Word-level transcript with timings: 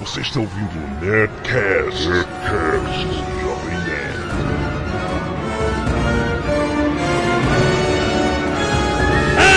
Você 0.00 0.20
está 0.20 0.40
ouvindo 0.40 0.76
o 0.76 1.04
Nerdcast, 1.04 2.08
Nerdcast 2.08 3.06
Jovem 3.40 3.78
Nerd. 3.86 4.16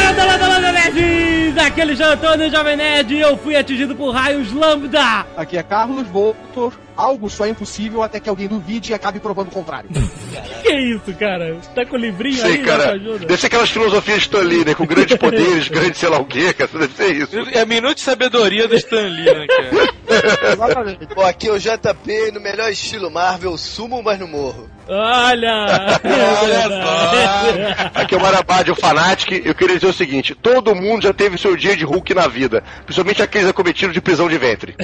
Anda 0.09 0.25
lá, 0.25 0.35
anda 0.35 0.47
lá, 0.47 0.71
nerds! 0.71 1.57
É 1.57 1.81
Alexandre 1.81 2.13
Antônio, 2.13 2.51
Jovem 2.51 2.77
Nerd, 2.77 3.13
e 3.13 3.19
eu 3.19 3.37
fui 3.37 3.55
atingido 3.55 3.95
por 3.95 4.11
raios 4.11 4.51
lambda! 4.51 5.25
Aqui 5.35 5.57
é 5.57 5.63
Carlos 5.63 6.07
Voltor. 6.07 6.73
Algo 6.95 7.29
só 7.29 7.45
é 7.45 7.49
impossível 7.49 8.03
até 8.03 8.19
que 8.19 8.29
alguém 8.29 8.47
duvide 8.47 8.91
e 8.91 8.93
acabe 8.93 9.19
provando 9.19 9.47
o 9.47 9.51
contrário. 9.51 9.89
Que 10.61 10.75
isso, 10.75 11.13
cara? 11.17 11.55
Você 11.55 11.69
tá 11.73 11.85
com 11.85 11.95
o 11.95 11.99
livrinho 11.99 12.37
Sei, 12.37 12.57
aí, 12.57 12.63
cara. 12.63 12.91
ajuda? 12.91 13.25
Deve 13.25 13.37
ser 13.37 13.47
aquelas 13.47 13.71
filosofias 13.71 14.17
de 14.17 14.23
Stan 14.25 14.41
Lee, 14.41 14.63
né? 14.65 14.75
Com 14.75 14.85
grandes 14.85 15.15
poderes, 15.17 15.67
grandes 15.67 15.97
sei 15.97 16.09
lá 16.09 16.19
o 16.19 16.25
quê, 16.25 16.53
cara. 16.53 16.69
Deve 16.71 16.93
ser 16.93 17.15
isso. 17.15 17.39
É 17.51 17.61
a 17.61 17.65
minuto 17.65 17.95
de 17.95 18.01
sabedoria 18.01 18.67
do 18.67 18.75
Stan 18.75 19.07
Lee, 19.07 19.25
né, 19.25 19.47
cara? 19.47 19.89
Exatamente. 20.53 21.07
Pô, 21.07 21.21
aqui 21.21 21.47
é 21.47 21.51
o 21.51 21.59
JP 21.59 22.31
no 22.33 22.39
melhor 22.39 22.69
estilo 22.71 23.09
Marvel, 23.09 23.57
sumo, 23.57 24.03
mas 24.03 24.19
não 24.19 24.27
morro. 24.27 24.69
Olha! 24.87 25.99
Olha 26.41 27.91
Aqui 27.93 28.15
é 28.15 28.17
o 28.17 28.21
Marabá 28.21 28.63
de 28.63 28.71
o 28.71 28.75
Fanatic. 28.75 29.45
Eu 29.45 29.53
queria 29.53 29.75
dizer 29.75 29.87
o 29.87 29.93
seguinte: 29.93 30.33
todo 30.33 30.75
mundo 30.75 31.03
já 31.03 31.13
teve 31.13 31.37
seu 31.37 31.55
dia 31.55 31.77
de 31.77 31.85
Hulk 31.85 32.13
na 32.15 32.27
vida. 32.27 32.63
Principalmente 32.85 33.21
aqueles 33.21 33.47
acometidos 33.47 33.93
de 33.93 34.01
prisão 34.01 34.27
de 34.27 34.37
ventre. 34.37 34.75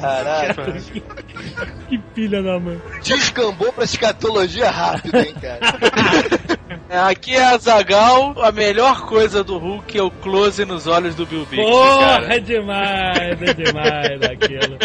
Caraca. 0.00 0.74
Que 1.88 2.00
filha 2.14 2.42
da 2.42 2.58
mãe. 2.58 2.80
Descambou 3.02 3.72
pra 3.72 3.84
escatologia 3.84 4.70
rápido, 4.70 5.16
hein, 5.18 5.34
cara. 5.40 5.60
É, 6.88 6.98
Aqui 6.98 7.34
é 7.34 7.44
a 7.44 7.58
Zagal, 7.58 8.34
a 8.42 8.52
melhor 8.52 9.06
coisa 9.06 9.42
do 9.42 9.58
Hulk 9.58 9.98
é 9.98 10.02
o 10.02 10.10
close 10.10 10.64
nos 10.64 10.86
olhos 10.86 11.14
do 11.14 11.26
Bill 11.26 11.46
Bixby, 11.46 11.56
Porra, 11.56 12.20
cara. 12.20 12.34
é 12.36 12.40
demais, 12.40 13.42
é 13.42 13.54
demais 13.54 14.22
aquilo. 14.22 14.78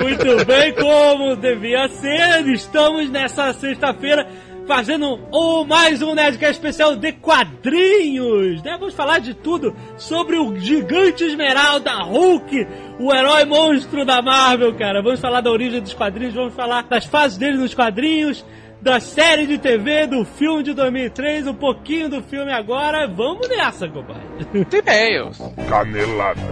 Muito 0.00 0.44
bem, 0.44 0.72
como 0.74 1.36
devia 1.36 1.88
ser, 1.88 2.46
estamos 2.48 3.08
nessa 3.10 3.52
sexta-feira 3.54 4.26
fazendo 4.66 5.20
o 5.30 5.64
mais 5.64 6.02
um 6.02 6.14
Nerdcast 6.14 6.54
especial 6.54 6.96
de 6.96 7.12
quadrinhos, 7.12 8.62
né? 8.62 8.76
Vamos 8.78 8.94
falar 8.94 9.20
de 9.20 9.32
tudo 9.32 9.74
sobre 9.96 10.36
o 10.36 10.58
gigante 10.58 11.24
esmeralda 11.24 12.02
Hulk, 12.02 12.66
o 12.98 13.14
herói 13.14 13.44
monstro 13.44 14.04
da 14.04 14.20
Marvel, 14.20 14.74
cara. 14.74 15.00
Vamos 15.00 15.20
falar 15.20 15.40
da 15.40 15.50
origem 15.50 15.80
dos 15.80 15.94
quadrinhos, 15.94 16.34
vamos 16.34 16.54
falar 16.54 16.82
das 16.82 17.06
fases 17.06 17.38
dele 17.38 17.56
nos 17.56 17.74
quadrinhos, 17.74 18.44
da 18.82 19.00
série 19.00 19.46
de 19.46 19.56
TV, 19.58 20.06
do 20.06 20.24
filme 20.24 20.62
de 20.62 20.74
2003, 20.74 21.46
um 21.46 21.54
pouquinho 21.54 22.08
do 22.08 22.22
filme 22.22 22.52
agora. 22.52 23.06
Vamos 23.06 23.48
nessa, 23.48 23.88
compadre. 23.88 24.22
E-mails. 24.72 25.38
Canelada. 25.68 26.42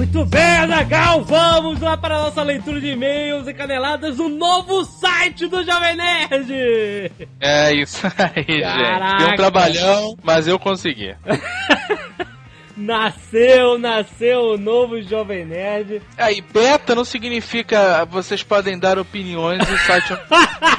Muito 0.00 0.24
bem, 0.24 0.56
Azagal, 0.56 1.22
vamos 1.24 1.78
lá 1.78 1.94
para 1.94 2.16
a 2.16 2.22
nossa 2.22 2.42
leitura 2.42 2.80
de 2.80 2.86
e-mails 2.86 3.46
e 3.46 3.52
caneladas 3.52 4.16
do 4.16 4.30
novo 4.30 4.82
site 4.82 5.46
do 5.46 5.62
Jovem 5.62 5.94
Nerd! 5.94 7.12
É 7.38 7.74
isso 7.74 8.06
aí, 8.16 8.46
gente. 8.46 8.62
Caraca. 8.62 9.18
Deu 9.18 9.28
um 9.28 9.36
trabalhão, 9.36 10.16
mas 10.22 10.48
eu 10.48 10.58
consegui. 10.58 11.14
Nasceu, 12.74 13.78
nasceu 13.78 14.54
o 14.54 14.56
novo 14.56 15.02
Jovem 15.02 15.44
Nerd. 15.44 16.00
Aí, 16.16 16.40
beta 16.40 16.94
não 16.94 17.04
significa 17.04 18.06
vocês 18.06 18.42
podem 18.42 18.78
dar 18.78 18.98
opiniões 18.98 19.58
no 19.58 19.78
site. 19.80 20.14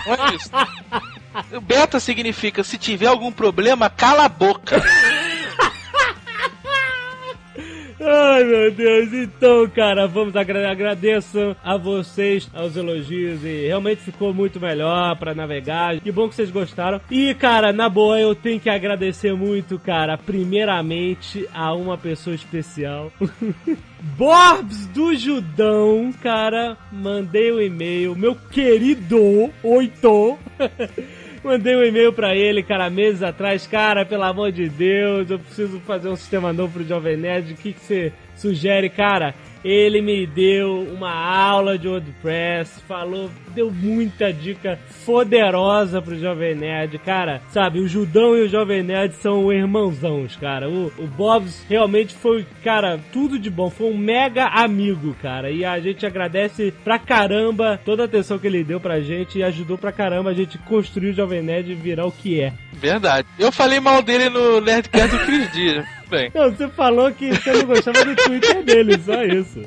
Não 0.08 0.26
é 0.26 0.36
isso. 0.36 0.50
Beta 1.62 2.00
significa 2.00 2.64
se 2.64 2.76
tiver 2.76 3.06
algum 3.06 3.32
problema, 3.32 3.88
cala 3.88 4.26
a 4.26 4.30
boca. 4.30 4.82
Ai 8.04 8.44
meu 8.44 8.72
Deus, 8.72 9.14
então 9.14 9.70
cara, 9.70 10.08
vamos 10.08 10.36
agra 10.36 10.72
agradeço 10.72 11.56
a 11.64 11.78
vocês 11.78 12.50
aos 12.52 12.76
elogios 12.76 13.44
e 13.44 13.68
realmente 13.68 14.02
ficou 14.02 14.34
muito 14.34 14.60
melhor 14.60 15.16
pra 15.18 15.36
navegar. 15.36 16.00
Que 16.00 16.12
bom 16.12 16.28
que 16.28 16.34
vocês 16.34 16.50
gostaram. 16.50 17.00
E 17.12 17.36
cara, 17.36 17.72
na 17.72 17.88
boa, 17.88 18.20
eu 18.20 18.34
tenho 18.34 18.60
que 18.60 18.70
agradecer 18.70 19.36
muito, 19.36 19.78
cara, 19.78 20.18
primeiramente 20.18 21.48
a 21.54 21.74
uma 21.76 21.96
pessoa 21.96 22.36
especial. 22.36 23.12
Borbs 24.18 24.88
do 24.88 25.16
Judão, 25.16 26.12
cara, 26.24 26.76
mandei 26.92 27.52
um 27.52 27.62
e-mail, 27.62 28.16
meu 28.16 28.36
querido 28.36 29.52
Oito. 29.64 30.40
Mandei 31.44 31.76
um 31.76 31.84
e-mail 31.84 32.14
pra 32.14 32.36
ele, 32.36 32.62
cara, 32.62 32.88
meses 32.88 33.24
atrás. 33.24 33.66
Cara, 33.66 34.06
pelo 34.06 34.24
amor 34.24 34.52
de 34.52 34.70
Deus, 34.70 35.32
eu 35.32 35.40
preciso 35.40 35.80
fazer 35.80 36.08
um 36.08 36.16
sistema 36.16 36.54
novo 36.54 36.74
pro 36.74 36.88
Jovem 36.88 37.18
Nerd. 37.18 37.54
O 37.54 37.58
que 37.58 37.74
que 37.74 37.80
você 37.80 38.14
sugere, 38.36 38.92
cara? 38.92 39.34
Ele 39.64 40.02
me 40.02 40.26
deu 40.26 40.82
uma 40.92 41.12
aula 41.14 41.78
de 41.78 41.88
WordPress, 41.88 42.82
falou, 42.88 43.30
deu 43.54 43.70
muita 43.70 44.34
dica 44.34 44.80
poderosa 45.06 46.02
pro 46.02 46.18
Jovem 46.18 46.56
Nerd. 46.56 46.98
Cara, 47.00 47.42
sabe, 47.52 47.80
o 47.80 47.88
Judão 47.88 48.36
e 48.36 48.42
o 48.42 48.50
Jovem 48.50 48.82
Nerd 48.82 49.16
são 49.16 49.52
irmãozãos, 49.52 50.36
cara. 50.36 50.70
O, 50.70 50.92
o 50.98 51.08
Bobs 51.08 51.64
realmente 51.70 52.14
foi, 52.14 52.46
cara, 52.64 53.00
tudo 53.14 53.38
de 53.38 53.50
bom. 53.50 53.70
Foi 53.70 53.88
um 53.88 53.98
mega 53.98 54.46
amigo, 54.48 55.16
cara. 55.22 55.52
E 55.52 55.64
a 55.64 55.80
gente 55.80 56.06
agradece 56.06 56.74
pra 56.84 56.98
caramba 56.98 57.80
toda 57.84 58.04
a 58.04 58.06
atenção 58.06 58.40
que 58.40 58.48
ele 58.48 58.64
deu 58.64 58.80
pra 58.80 59.02
gente 59.02 59.38
e 59.38 59.44
ajudou 59.44 59.78
pra 59.78 59.92
caramba 59.92 60.32
a 60.32 60.34
gente 60.34 60.58
construir 60.58 61.12
o 61.12 61.14
Jovem 61.14 61.42
Nerd 61.42 61.72
e 61.72 61.76
virar 61.76 62.06
o 62.06 62.12
que 62.12 62.40
é. 62.40 62.54
Verdade. 62.74 63.28
Eu 63.38 63.52
falei 63.52 63.80
mal 63.80 64.02
dele 64.02 64.30
no 64.30 64.60
Nerdcast 64.60 65.16
do 65.16 65.26
Cris 65.26 65.52
Dias. 65.52 66.01
Bem. 66.12 66.30
Não, 66.36 66.52
você 66.52 66.68
falou 66.68 67.10
que 67.14 67.30
você 67.30 67.54
não 67.54 67.66
gostava 67.66 68.04
do 68.04 68.14
Twitter 68.18 68.62
dele, 68.66 69.00
só 69.02 69.24
isso. 69.24 69.62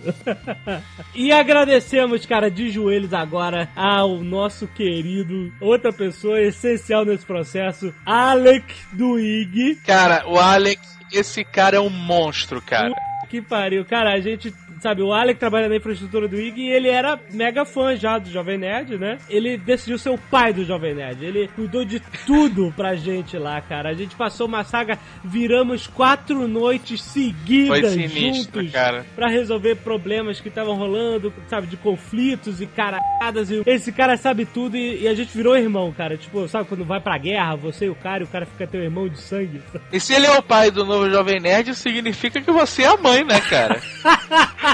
e 1.14 1.32
agradecemos, 1.32 2.26
cara, 2.26 2.50
de 2.50 2.68
joelhos 2.68 3.14
agora 3.14 3.70
ao 3.74 4.22
nosso 4.22 4.68
querido, 4.68 5.50
outra 5.58 5.90
pessoa 5.90 6.38
essencial 6.38 7.02
nesse 7.06 7.24
processo, 7.24 7.94
Alec 8.04 8.74
do 8.92 9.18
IG. 9.18 9.76
Cara, 9.86 10.28
o 10.28 10.38
Alex, 10.38 10.98
esse 11.10 11.42
cara 11.44 11.78
é 11.78 11.80
um 11.80 11.88
monstro, 11.88 12.60
cara. 12.60 12.92
Que 13.30 13.40
pariu. 13.40 13.82
Cara, 13.86 14.12
a 14.12 14.20
gente, 14.20 14.52
sabe, 14.84 15.00
o 15.00 15.14
Alec 15.14 15.40
trabalha 15.40 15.66
na 15.66 15.76
infraestrutura 15.76 16.28
do 16.28 16.38
IG 16.38 16.60
e 16.60 16.70
ele 16.70 16.90
era 16.90 17.18
mega 17.32 17.64
fã 17.64 17.96
já 17.96 18.18
do 18.18 18.30
Jovem 18.30 18.58
Nerd, 18.58 18.98
né? 18.98 19.16
Ele 19.30 19.56
decidiu 19.56 19.96
ser 19.96 20.10
o 20.10 20.18
pai 20.18 20.52
do 20.52 20.62
Jovem 20.62 20.94
Nerd. 20.94 21.24
Ele 21.24 21.48
cuidou 21.48 21.86
de 21.86 22.00
tudo 22.26 22.70
pra 22.76 22.94
gente 22.94 23.38
lá, 23.38 23.62
cara. 23.62 23.88
A 23.88 23.94
gente 23.94 24.14
passou 24.14 24.46
uma 24.46 24.62
saga, 24.62 24.98
viramos 25.24 25.86
quatro 25.86 26.46
noites 26.46 27.00
seguidas 27.00 27.80
Foi 27.80 28.08
sinistro, 28.08 28.60
juntos 28.60 28.72
cara. 28.72 29.06
pra 29.16 29.28
resolver 29.28 29.76
problemas 29.76 30.38
que 30.38 30.48
estavam 30.48 30.74
rolando, 30.74 31.32
sabe, 31.48 31.66
de 31.66 31.78
conflitos 31.78 32.60
e 32.60 32.66
caradas. 32.66 33.50
E 33.50 33.62
esse 33.64 33.90
cara 33.90 34.18
sabe 34.18 34.44
tudo 34.44 34.76
e, 34.76 35.04
e 35.04 35.08
a 35.08 35.14
gente 35.14 35.34
virou 35.34 35.56
irmão, 35.56 35.94
cara. 35.96 36.18
Tipo, 36.18 36.46
sabe, 36.46 36.68
quando 36.68 36.84
vai 36.84 37.00
pra 37.00 37.16
guerra, 37.16 37.56
você 37.56 37.86
e 37.86 37.88
o 37.88 37.94
cara, 37.94 38.22
e 38.22 38.26
o 38.26 38.28
cara 38.28 38.44
fica 38.44 38.66
teu 38.66 38.82
irmão 38.82 39.08
de 39.08 39.18
sangue. 39.18 39.62
E 39.90 39.98
se 39.98 40.12
ele 40.12 40.26
é 40.26 40.38
o 40.38 40.42
pai 40.42 40.70
do 40.70 40.84
novo 40.84 41.08
Jovem 41.08 41.40
Nerd, 41.40 41.74
significa 41.74 42.38
que 42.38 42.52
você 42.52 42.82
é 42.82 42.88
a 42.88 42.98
mãe, 42.98 43.24
né, 43.24 43.40
cara? 43.40 43.80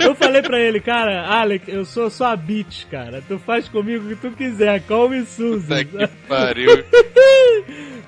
Eu 0.00 0.14
falei 0.14 0.42
pra 0.42 0.58
ele, 0.58 0.80
cara, 0.80 1.26
Alex, 1.26 1.68
eu 1.68 1.84
sou 1.84 2.08
sua 2.10 2.34
bitch, 2.36 2.84
cara. 2.90 3.22
Tu 3.26 3.38
faz 3.38 3.68
comigo 3.68 4.04
o 4.04 4.08
que 4.08 4.16
tu 4.16 4.30
quiser, 4.32 4.80
call 4.82 5.08
me 5.08 5.24
Susan. 5.24 5.84
Puta 5.84 6.08
que 6.08 6.14
pariu. 6.28 6.84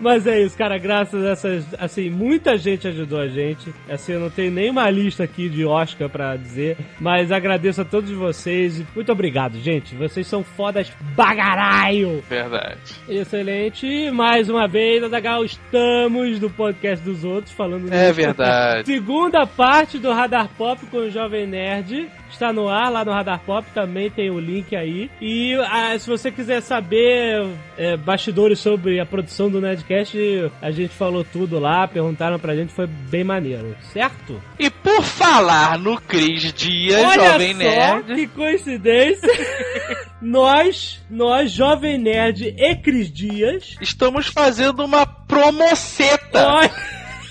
Mas 0.00 0.26
é 0.26 0.40
isso, 0.42 0.58
cara, 0.58 0.78
graças 0.78 1.24
a 1.24 1.28
essas, 1.30 1.64
assim, 1.78 2.10
muita 2.10 2.56
gente 2.56 2.88
ajudou 2.88 3.20
a 3.20 3.28
gente. 3.28 3.72
Assim, 3.88 4.14
eu 4.14 4.20
não 4.20 4.30
tenho 4.30 4.50
nenhuma 4.50 4.90
lista 4.90 5.22
aqui 5.22 5.48
de 5.48 5.64
Oscar 5.64 6.08
pra 6.08 6.34
dizer, 6.36 6.76
mas 6.98 7.30
agradeço 7.30 7.82
a 7.82 7.84
todos 7.84 8.10
vocês. 8.10 8.80
e 8.80 8.86
Muito 8.96 9.12
obrigado, 9.12 9.60
gente. 9.60 9.94
Vocês 9.94 10.26
são 10.26 10.42
fodas 10.42 10.90
bagaraio. 11.14 12.22
Verdade. 12.28 12.78
Excelente. 13.08 13.86
E 13.86 14.10
mais 14.10 14.48
uma 14.50 14.66
vez, 14.66 15.04
Adagal, 15.04 15.44
estamos 15.44 16.40
no 16.40 16.50
podcast 16.50 17.04
dos 17.04 17.22
outros 17.24 17.54
falando 17.54 17.92
É 17.92 18.08
do- 18.08 18.14
verdade. 18.14 18.86
Segunda 18.86 19.46
parte 19.46 19.98
do 19.98 20.10
Radar 20.10 20.48
Pop 20.58 20.84
com 20.86 20.96
o 20.96 21.10
Jovem 21.10 21.46
Nerd. 21.46 21.81
Está 22.30 22.52
no 22.52 22.68
ar 22.68 22.90
lá 22.90 23.04
no 23.04 23.12
Radar 23.12 23.40
Pop, 23.40 23.66
também 23.74 24.10
tem 24.10 24.30
o 24.30 24.40
link 24.40 24.74
aí. 24.74 25.10
E 25.20 25.54
ah, 25.68 25.96
se 25.98 26.08
você 26.08 26.30
quiser 26.32 26.62
saber 26.62 27.46
é, 27.76 27.96
bastidores 27.96 28.58
sobre 28.58 28.98
a 28.98 29.06
produção 29.06 29.50
do 29.50 29.60
Nerdcast, 29.60 30.16
a 30.60 30.70
gente 30.70 30.94
falou 30.94 31.24
tudo 31.24 31.58
lá, 31.58 31.86
perguntaram 31.86 32.38
pra 32.38 32.56
gente, 32.56 32.72
foi 32.72 32.86
bem 32.86 33.22
maneiro, 33.22 33.76
certo? 33.92 34.42
E 34.58 34.70
por 34.70 35.02
falar 35.02 35.78
no 35.78 36.00
Cris 36.00 36.52
Dias, 36.52 37.04
Olha 37.04 37.32
Jovem 37.32 37.52
só 37.52 37.58
Nerd. 37.58 38.14
que 38.14 38.26
coincidência! 38.28 39.28
nós, 40.22 41.00
nós, 41.10 41.50
Jovem 41.52 41.98
Nerd 41.98 42.54
e 42.56 42.76
Cris 42.76 43.12
Dias, 43.12 43.76
Estamos 43.80 44.26
fazendo 44.26 44.84
uma 44.84 45.04
promoceta. 45.06 46.46
Olha, 46.46 46.70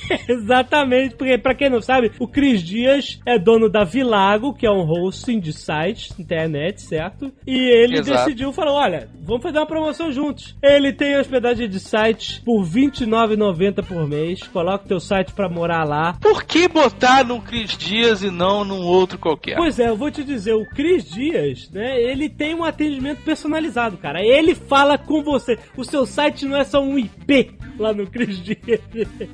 Exatamente, 0.28 1.16
porque 1.16 1.38
pra 1.38 1.56
quem 1.56 1.70
não 1.70 1.82
sabe, 1.82 2.12
o 2.20 2.28
Cris 2.28 2.62
Dias 2.62 3.20
é 3.26 3.38
dono 3.38 3.70
da 3.70 3.84
Vilago, 3.84 4.54
que 4.54 4.66
é 4.66 4.72
um 4.72 4.88
hosting 4.90 5.40
de 5.40 5.54
sites, 5.54 6.18
internet, 6.20 6.82
certo? 6.82 7.32
E 7.46 7.58
ele 7.58 8.00
Exato. 8.00 8.26
decidiu, 8.26 8.54
falou, 8.54 8.76
olha, 8.76 9.10
vamos 9.22 9.44
fazer 9.44 9.58
uma 9.60 9.66
promoção 9.66 10.12
juntos. 10.12 10.56
Ele 10.62 10.92
tem 10.92 11.18
hospedagem 11.18 11.70
de 11.70 11.80
sites 11.80 12.40
por 12.40 12.64
R$29,90 12.64 13.84
por 13.86 14.08
mês, 14.08 14.44
coloca 14.48 14.86
o 14.86 14.88
teu 14.88 15.00
site 15.00 15.32
pra 15.34 15.50
morar 15.50 15.84
lá. 15.84 16.14
Por 16.20 16.44
que 16.44 16.68
botar 16.68 17.24
num 17.24 17.40
Cris 17.40 17.78
Dias 17.78 18.24
e 18.24 18.30
não 18.30 18.64
num 18.64 18.82
outro 18.82 19.18
qualquer? 19.18 19.56
Pois 19.56 19.80
é, 19.80 19.90
eu 19.90 19.96
vou 19.96 20.12
te 20.12 20.24
dizer, 20.24 20.54
o 20.54 20.66
Cris 20.66 21.10
Dias, 21.10 21.70
né, 21.72 22.02
ele 22.02 22.30
tem 22.30 22.56
um 22.56 22.64
atendimento 22.64 23.22
personalizado, 23.24 23.98
cara. 23.98 24.22
Ele 24.24 24.56
fala 24.56 24.98
com 24.98 25.24
você. 25.24 25.58
O 25.78 25.84
seu 25.84 26.06
site 26.06 26.46
não 26.46 26.58
é 26.58 26.64
só 26.64 26.82
um 26.82 26.98
IP 26.98 27.52
lá 27.78 27.94
no 27.94 28.08
Cris 28.08 28.42
Dias. 28.42 28.82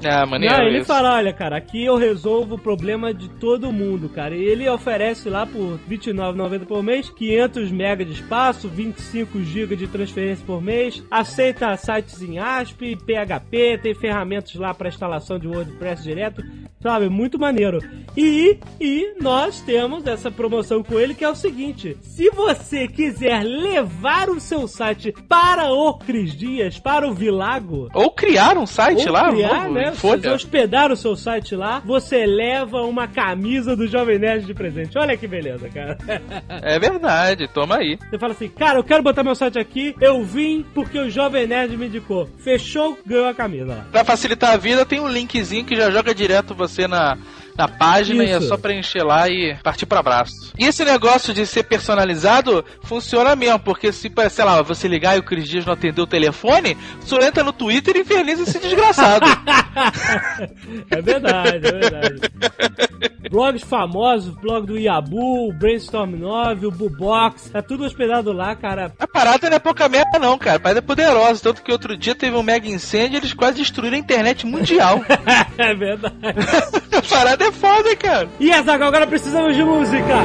Ah, 0.04 0.26
maneiro 0.26 0.56
Não, 0.56 0.64
ele 0.66 0.78
isso. 0.80 0.88
fala, 0.88 1.16
olha, 1.16 1.34
cara, 1.34 1.58
aqui 1.58 1.84
eu 1.84 1.96
resolvo 1.98 2.56
o 2.56 2.60
problema 2.60 3.14
de 3.14 3.30
todo 3.30 3.72
mundo, 3.72 4.10
cara. 4.10 4.36
E 4.36 4.44
ele 4.44 4.68
oferece 4.70 5.30
lá 5.30 5.46
por 5.46 5.80
R$29,90 5.88 6.66
por 6.66 6.84
mês, 6.84 7.10
500 7.10 7.72
MB 7.72 8.06
de 8.06 8.14
espaço, 8.14 8.68
25 8.70 9.42
GB 9.44 9.76
de 9.78 9.88
transferência 9.88 10.46
por 10.46 10.62
mês, 10.62 11.04
aceita 11.10 11.76
sites 11.78 12.22
em 12.22 12.40
ASP, 12.40 12.96
PHP, 12.96 13.80
tem 13.82 13.96
ferramentas 13.96 14.54
lá 14.56 14.74
para 14.74 14.90
instalação 14.90 15.40
de 15.40 15.48
WordPress 15.48 16.04
direto, 16.04 16.44
sabe? 16.82 17.10
Muito 17.10 17.40
maneiro. 17.40 17.80
E, 18.16 18.58
e 18.80 19.16
nós 19.22 19.62
temos 19.62 20.06
essa 20.06 20.32
promoção 20.32 20.84
com 20.84 21.00
ele 21.00 21.14
que 21.14 21.24
é 21.24 21.30
o 21.30 21.36
seguinte: 21.36 21.98
se 22.02 22.30
você 22.30 22.88
quiser 22.88 23.44
levar 23.44 24.30
o 24.30 24.40
seu 24.40 24.68
site 24.68 25.14
para 25.28 25.72
o 25.72 25.94
Cris 25.94 26.36
Dias, 26.36 26.80
para 26.80 27.08
o 27.08 27.14
Vilago, 27.14 27.90
Ou 27.94 28.12
criar 28.12 28.58
um 28.58 28.66
site 28.66 29.08
ou 29.08 29.14
lá, 29.14 29.30
criar, 29.30 29.64
novo, 29.64 29.74
né? 29.74 29.94
hospedar 30.34 30.92
o 30.92 30.96
seu 30.96 31.16
site 31.16 31.56
lá, 31.56 31.80
você 31.86 32.26
leva 32.26 32.82
uma 32.82 33.08
camisa 33.08 33.76
do 33.76 33.88
Jovem 33.88 34.20
Nerd 34.20 34.46
de 34.46 34.54
presente. 34.54 34.98
Olha 34.98 35.18
que 35.18 35.28
beleza, 35.28 35.70
cara. 35.70 35.98
É 36.62 36.80
verdade, 36.80 37.48
toma 37.48 37.78
aí. 37.78 37.98
Você 38.10 38.18
fala 38.18 38.34
assim, 38.34 38.50
cara, 38.50 38.80
eu 38.80 38.84
quero 38.84 39.04
botar 39.04 39.24
meu 39.24 39.36
site 39.36 39.60
aqui, 39.60 39.67
eu 40.02 40.24
vim 40.24 40.66
porque 40.74 40.98
o 40.98 41.10
Jovem 41.10 41.48
Nerd 41.48 41.78
me 41.78 41.88
indicou. 41.88 42.30
Fechou, 42.40 42.98
ganhou 43.06 43.28
a 43.28 43.34
camisa. 43.34 43.86
Pra 43.92 44.04
facilitar 44.04 44.54
a 44.54 44.58
vida, 44.58 44.86
tem 44.86 45.00
um 45.00 45.08
linkzinho 45.08 45.66
que 45.66 45.76
já 45.76 45.92
joga 45.92 46.16
direto 46.16 46.56
você 46.56 46.88
na, 46.88 47.18
na 47.58 47.68
página 47.68 48.24
e 48.24 48.32
é 48.32 48.38
Isso. 48.38 48.48
só 48.48 48.58
preencher 48.58 49.04
lá 49.04 49.28
e 49.30 49.56
partir 49.64 49.86
pra 49.86 50.00
abraço. 50.00 50.54
E 50.58 50.66
esse 50.66 50.86
negócio 50.86 51.34
de 51.34 51.46
ser 51.46 51.64
personalizado 51.64 52.64
funciona 52.84 53.36
mesmo, 53.36 53.60
porque 53.60 53.92
se, 53.92 54.12
sei 54.30 54.46
lá, 54.46 54.62
você 54.62 54.88
ligar 54.88 55.16
e 55.16 55.20
o 55.20 55.24
Cris 55.24 55.48
Dias 55.48 55.66
não 55.66 55.74
atender 55.74 56.02
o 56.02 56.08
telefone, 56.08 56.78
você 57.00 57.16
entra 57.26 57.44
no 57.44 57.54
Twitter 57.54 57.96
e 57.96 58.02
inferniza 58.02 58.44
esse 58.44 58.60
desgraçado. 58.60 59.26
é 60.90 61.02
verdade, 61.02 61.68
é 61.68 61.72
verdade. 61.72 62.22
Blogs 63.30 63.64
famosos, 63.64 64.34
blog 64.36 64.66
do 64.66 64.78
Yabu, 64.78 65.50
o 65.50 65.54
Brainstorm 65.54 66.16
9, 66.16 66.68
o 66.68 66.72
Bubox, 66.72 67.50
tá 67.50 67.62
tudo 67.62 67.84
hospedado 67.84 68.32
lá, 68.32 68.56
cara. 68.56 68.94
A 69.00 69.08
parada 69.08 69.50
não 69.50 69.58
é 69.58 69.60
pouca 69.60 69.90
merda 69.90 70.18
não, 70.20 70.38
cara. 70.38 70.58
A 70.58 70.60
parada 70.60 70.80
é 70.80 70.82
poderosa. 70.82 71.42
Tanto 71.42 71.62
que 71.62 71.72
outro 71.72 71.98
dia 71.98 72.16
teve 72.16 72.36
um 72.36 72.44
mega 72.44 72.68
incêndio 72.68 73.18
e 73.18 73.20
eles 73.20 73.34
quase 73.34 73.58
destruíram 73.58 73.96
a 73.96 74.00
internet 74.00 74.46
mundial. 74.46 75.02
é 75.58 75.74
verdade. 75.74 76.16
a 76.96 77.02
parada 77.02 77.46
é 77.46 77.47
foda, 77.52 77.96
cara. 77.96 78.30
E 78.40 78.52
Azaghal, 78.52 78.88
agora 78.88 79.08
precisamos 79.08 79.56
de 79.56 79.64
música. 79.64 80.16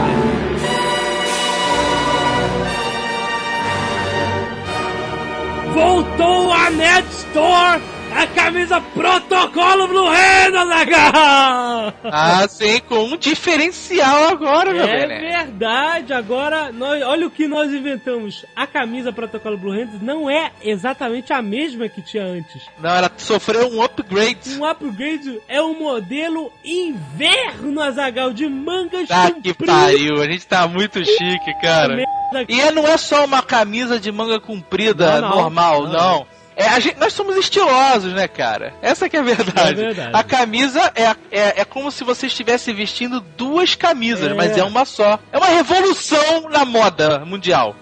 Voltou 5.74 6.52
a 6.52 6.70
Net 6.70 7.06
Store, 7.10 7.80
a 8.14 8.26
camisa 8.26 8.80
protocolo 8.80 9.88
Blue 9.88 10.06
Hand, 10.08 10.54
Azaghal! 10.56 11.94
Ah, 12.04 12.46
sim, 12.48 12.80
com 12.88 13.04
um 13.04 13.16
diferencial 13.16 14.28
agora, 14.28 14.72
meu 14.72 14.82
É 14.84 15.06
verdade, 15.06 16.12
agora 16.12 16.70
nós, 16.72 17.02
olha 17.02 17.26
o 17.26 17.30
que 17.30 17.48
nós 17.48 17.72
inventamos. 17.72 18.44
A 18.54 18.66
camisa 18.66 19.12
protocolo 19.12 19.56
Blue 19.58 19.72
Hand 19.72 19.98
não 20.00 20.28
é 20.30 20.50
exatamente 20.62 21.32
a 21.32 21.40
mesma 21.42 21.88
que 21.88 22.02
tinha 22.02 22.24
antes. 22.24 22.62
Não, 22.78 22.90
ela 22.90 23.10
sofreu 23.16 23.68
um 23.72 23.82
upgrade. 23.82 24.58
Um 24.58 24.64
upgrade 24.64 25.40
é 25.48 25.60
um 25.62 25.78
modelo 25.78 26.52
inverno 26.64 27.80
Azagal 27.80 28.32
de 28.32 28.48
mangas 28.48 29.08
Tá 29.08 29.30
que 29.30 29.50
compridas. 29.52 29.74
pariu, 29.74 30.20
a 30.22 30.26
gente 30.30 30.46
tá 30.46 30.66
muito 30.68 31.04
chique, 31.04 31.54
cara. 31.60 31.96
Merda. 31.96 32.46
E 32.48 32.70
não 32.70 32.86
é 32.86 32.96
só 32.96 33.24
uma 33.24 33.42
camisa 33.42 33.98
de 34.00 34.10
manga 34.10 34.40
comprida 34.40 35.20
Não, 35.20 35.28
não. 35.28 35.36
normal, 35.42 35.82
Não. 35.84 35.92
não. 35.92 36.26
É, 36.54 36.80
gente, 36.80 36.98
nós 36.98 37.12
somos 37.12 37.36
estilosos, 37.36 38.12
né, 38.12 38.28
cara? 38.28 38.74
Essa 38.82 39.08
que 39.08 39.16
é 39.16 39.20
a 39.20 39.22
verdade. 39.22 39.70
É 39.72 39.74
verdade. 39.74 40.10
A 40.12 40.22
camisa 40.22 40.92
é, 40.94 41.04
é, 41.30 41.60
é 41.60 41.64
como 41.64 41.90
se 41.90 42.04
você 42.04 42.26
estivesse 42.26 42.72
vestindo 42.72 43.20
duas 43.20 43.74
camisas, 43.74 44.30
É. 44.30 44.34
mas 44.34 44.56
é 44.56 44.62
uma 44.64 44.84
só. 44.84 45.18
É 45.32 45.38
uma 45.38 45.46
revolução 45.46 46.48
na 46.50 46.64
moda 46.64 47.20
mundial. 47.24 47.74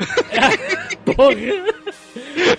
Porra. 1.05 1.35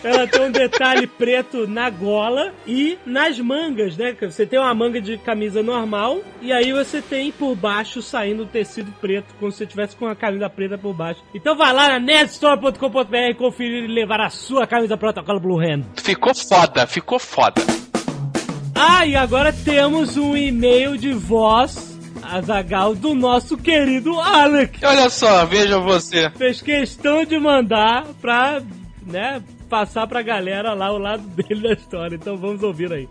Ela 0.04 0.28
tem 0.28 0.42
um 0.42 0.52
detalhe 0.52 1.08
preto 1.08 1.68
na 1.68 1.90
gola 1.90 2.54
e 2.66 2.98
nas 3.06 3.40
mangas, 3.40 3.98
né? 3.98 4.16
Você 4.22 4.46
tem 4.46 4.60
uma 4.60 4.74
manga 4.74 5.02
de 5.02 5.18
camisa 5.18 5.62
normal 5.64 6.22
e 6.42 6.52
aí 6.52 6.72
você 6.72 7.02
tem 7.02 7.32
por 7.32 7.56
baixo 7.56 8.02
saindo 8.02 8.44
o 8.44 8.46
tecido 8.46 8.92
preto, 9.00 9.34
como 9.40 9.52
se 9.52 9.60
você 9.60 9.66
tivesse 9.66 9.96
com 9.96 10.08
a 10.08 10.16
camisa 10.16 10.50
preta 10.50 10.78
por 10.78 10.94
baixo. 10.94 11.22
Então 11.34 11.56
vai 11.56 11.74
lá 11.74 11.90
na 11.90 12.00
nerdstore.com.br 12.00 13.38
conferir 13.38 13.84
e 13.84 13.88
levar 13.88 14.22
a 14.22 14.30
sua 14.30 14.68
camisa 14.68 14.98
protocolo 14.98 15.40
Blue 15.40 15.60
Hand. 15.60 15.84
Ficou 15.98 16.34
foda, 16.34 16.88
ficou 16.88 17.20
foda. 17.20 17.62
Ah, 18.76 19.06
e 19.06 19.16
agora 19.16 19.54
temos 19.54 20.18
um 20.18 20.36
e-mail 20.36 20.98
de 20.98 21.14
voz, 21.14 22.00
Azagal, 22.24 22.96
do 22.96 23.14
nosso 23.14 23.58
querido 23.58 24.20
Alec. 24.20 24.84
Olha 24.84 25.10
só, 25.10 25.46
veja 25.46 25.80
você. 25.80 26.30
Fez 26.32 26.62
questão 26.62 27.24
de 27.26 27.38
mandar 27.38 28.06
pra, 28.22 28.62
né, 29.06 29.42
passar 29.72 30.06
pra 30.06 30.22
galera 30.22 30.74
lá 30.74 30.92
o 30.92 30.98
lado 30.98 31.24
dele 31.32 31.62
da 31.70 31.74
história. 31.74 32.16
Então 32.18 32.36
vamos 32.36 32.62
ouvir 32.62 32.92
aí. 32.92 33.08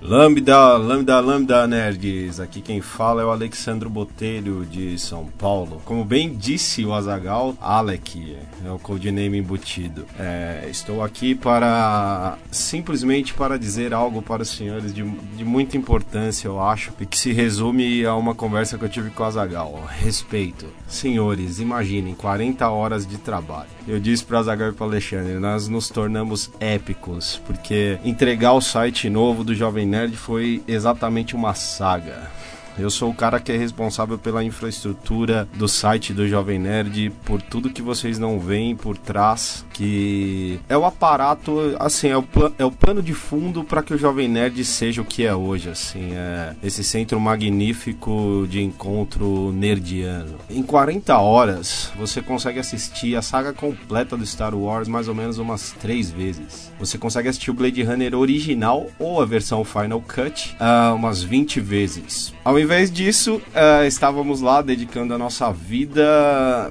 Lambda, 0.00 0.78
lambda, 0.78 1.20
lambda, 1.20 1.66
nerds. 1.66 2.40
Aqui 2.40 2.62
quem 2.62 2.80
fala 2.80 3.20
é 3.20 3.24
o 3.24 3.30
Alexandro 3.30 3.90
Botelho 3.90 4.64
de 4.64 4.98
São 4.98 5.26
Paulo. 5.26 5.82
Como 5.84 6.02
bem 6.02 6.34
disse 6.34 6.86
o 6.86 6.94
Azagal, 6.94 7.54
Alec 7.60 8.38
é 8.64 8.70
o 8.70 8.78
codename 8.78 9.36
embutido. 9.36 10.06
É, 10.18 10.66
estou 10.70 11.02
aqui 11.02 11.34
para 11.34 12.38
simplesmente 12.50 13.34
para 13.34 13.58
dizer 13.58 13.92
algo 13.92 14.22
para 14.22 14.42
os 14.42 14.48
senhores 14.48 14.94
de, 14.94 15.02
de 15.02 15.44
muita 15.44 15.76
importância, 15.76 16.48
eu 16.48 16.62
acho, 16.62 16.92
e 16.98 17.04
que 17.04 17.18
se 17.18 17.32
resume 17.32 18.06
a 18.06 18.14
uma 18.14 18.34
conversa 18.34 18.78
que 18.78 18.84
eu 18.84 18.88
tive 18.88 19.10
com 19.10 19.22
o 19.22 19.26
Azagal. 19.26 19.84
Respeito. 19.98 20.66
Senhores, 20.88 21.60
imaginem 21.60 22.14
40 22.14 22.66
horas 22.70 23.06
de 23.06 23.18
trabalho. 23.18 23.68
Eu 23.86 24.00
disse 24.00 24.24
para 24.24 24.38
Azagal 24.38 24.70
e 24.70 24.72
para 24.72 24.86
Alexandre, 24.86 25.34
nós 25.50 25.66
nos 25.66 25.88
tornamos 25.88 26.48
épicos, 26.60 27.40
porque 27.44 27.98
entregar 28.04 28.52
o 28.52 28.60
site 28.60 29.10
novo 29.10 29.42
do 29.42 29.52
Jovem 29.52 29.84
Nerd 29.84 30.16
foi 30.16 30.62
exatamente 30.68 31.34
uma 31.34 31.54
saga. 31.54 32.30
Eu 32.78 32.88
sou 32.88 33.10
o 33.10 33.14
cara 33.14 33.40
que 33.40 33.50
é 33.50 33.56
responsável 33.56 34.16
pela 34.16 34.44
infraestrutura 34.44 35.48
do 35.54 35.66
site 35.66 36.14
do 36.14 36.28
Jovem 36.28 36.56
Nerd, 36.56 37.10
por 37.24 37.42
tudo 37.42 37.68
que 37.68 37.82
vocês 37.82 38.16
não 38.16 38.38
veem 38.38 38.76
por 38.76 38.96
trás, 38.96 39.64
que 39.80 40.60
é 40.68 40.76
o 40.76 40.84
aparato, 40.84 41.74
assim, 41.78 42.08
é 42.08 42.18
o, 42.18 42.24
é 42.58 42.64
o 42.66 42.70
plano 42.70 43.02
de 43.02 43.14
fundo 43.14 43.64
para 43.64 43.82
que 43.82 43.94
o 43.94 43.98
Jovem 43.98 44.28
Nerd 44.28 44.62
seja 44.62 45.00
o 45.00 45.04
que 45.06 45.24
é 45.24 45.34
hoje, 45.34 45.70
assim, 45.70 46.12
é 46.12 46.54
esse 46.62 46.84
centro 46.84 47.18
magnífico 47.18 48.46
de 48.46 48.62
encontro 48.62 49.50
nerdiano. 49.52 50.36
Em 50.50 50.62
40 50.62 51.16
horas, 51.16 51.90
você 51.96 52.20
consegue 52.20 52.58
assistir 52.58 53.16
a 53.16 53.22
saga 53.22 53.54
completa 53.54 54.18
do 54.18 54.26
Star 54.26 54.54
Wars 54.54 54.86
mais 54.86 55.08
ou 55.08 55.14
menos 55.14 55.38
umas 55.38 55.72
três 55.80 56.10
vezes. 56.10 56.70
Você 56.78 56.98
consegue 56.98 57.30
assistir 57.30 57.50
o 57.50 57.54
Blade 57.54 57.82
Runner 57.82 58.14
original 58.14 58.86
ou 58.98 59.22
a 59.22 59.24
versão 59.24 59.64
Final 59.64 60.02
Cut 60.02 60.54
ah, 60.60 60.92
umas 60.94 61.22
20 61.22 61.58
vezes. 61.58 62.34
Ao 62.44 62.58
invés 62.58 62.90
disso, 62.92 63.40
ah, 63.54 63.86
estávamos 63.86 64.42
lá 64.42 64.60
dedicando 64.60 65.14
a 65.14 65.18
nossa 65.18 65.50
vida 65.50 66.70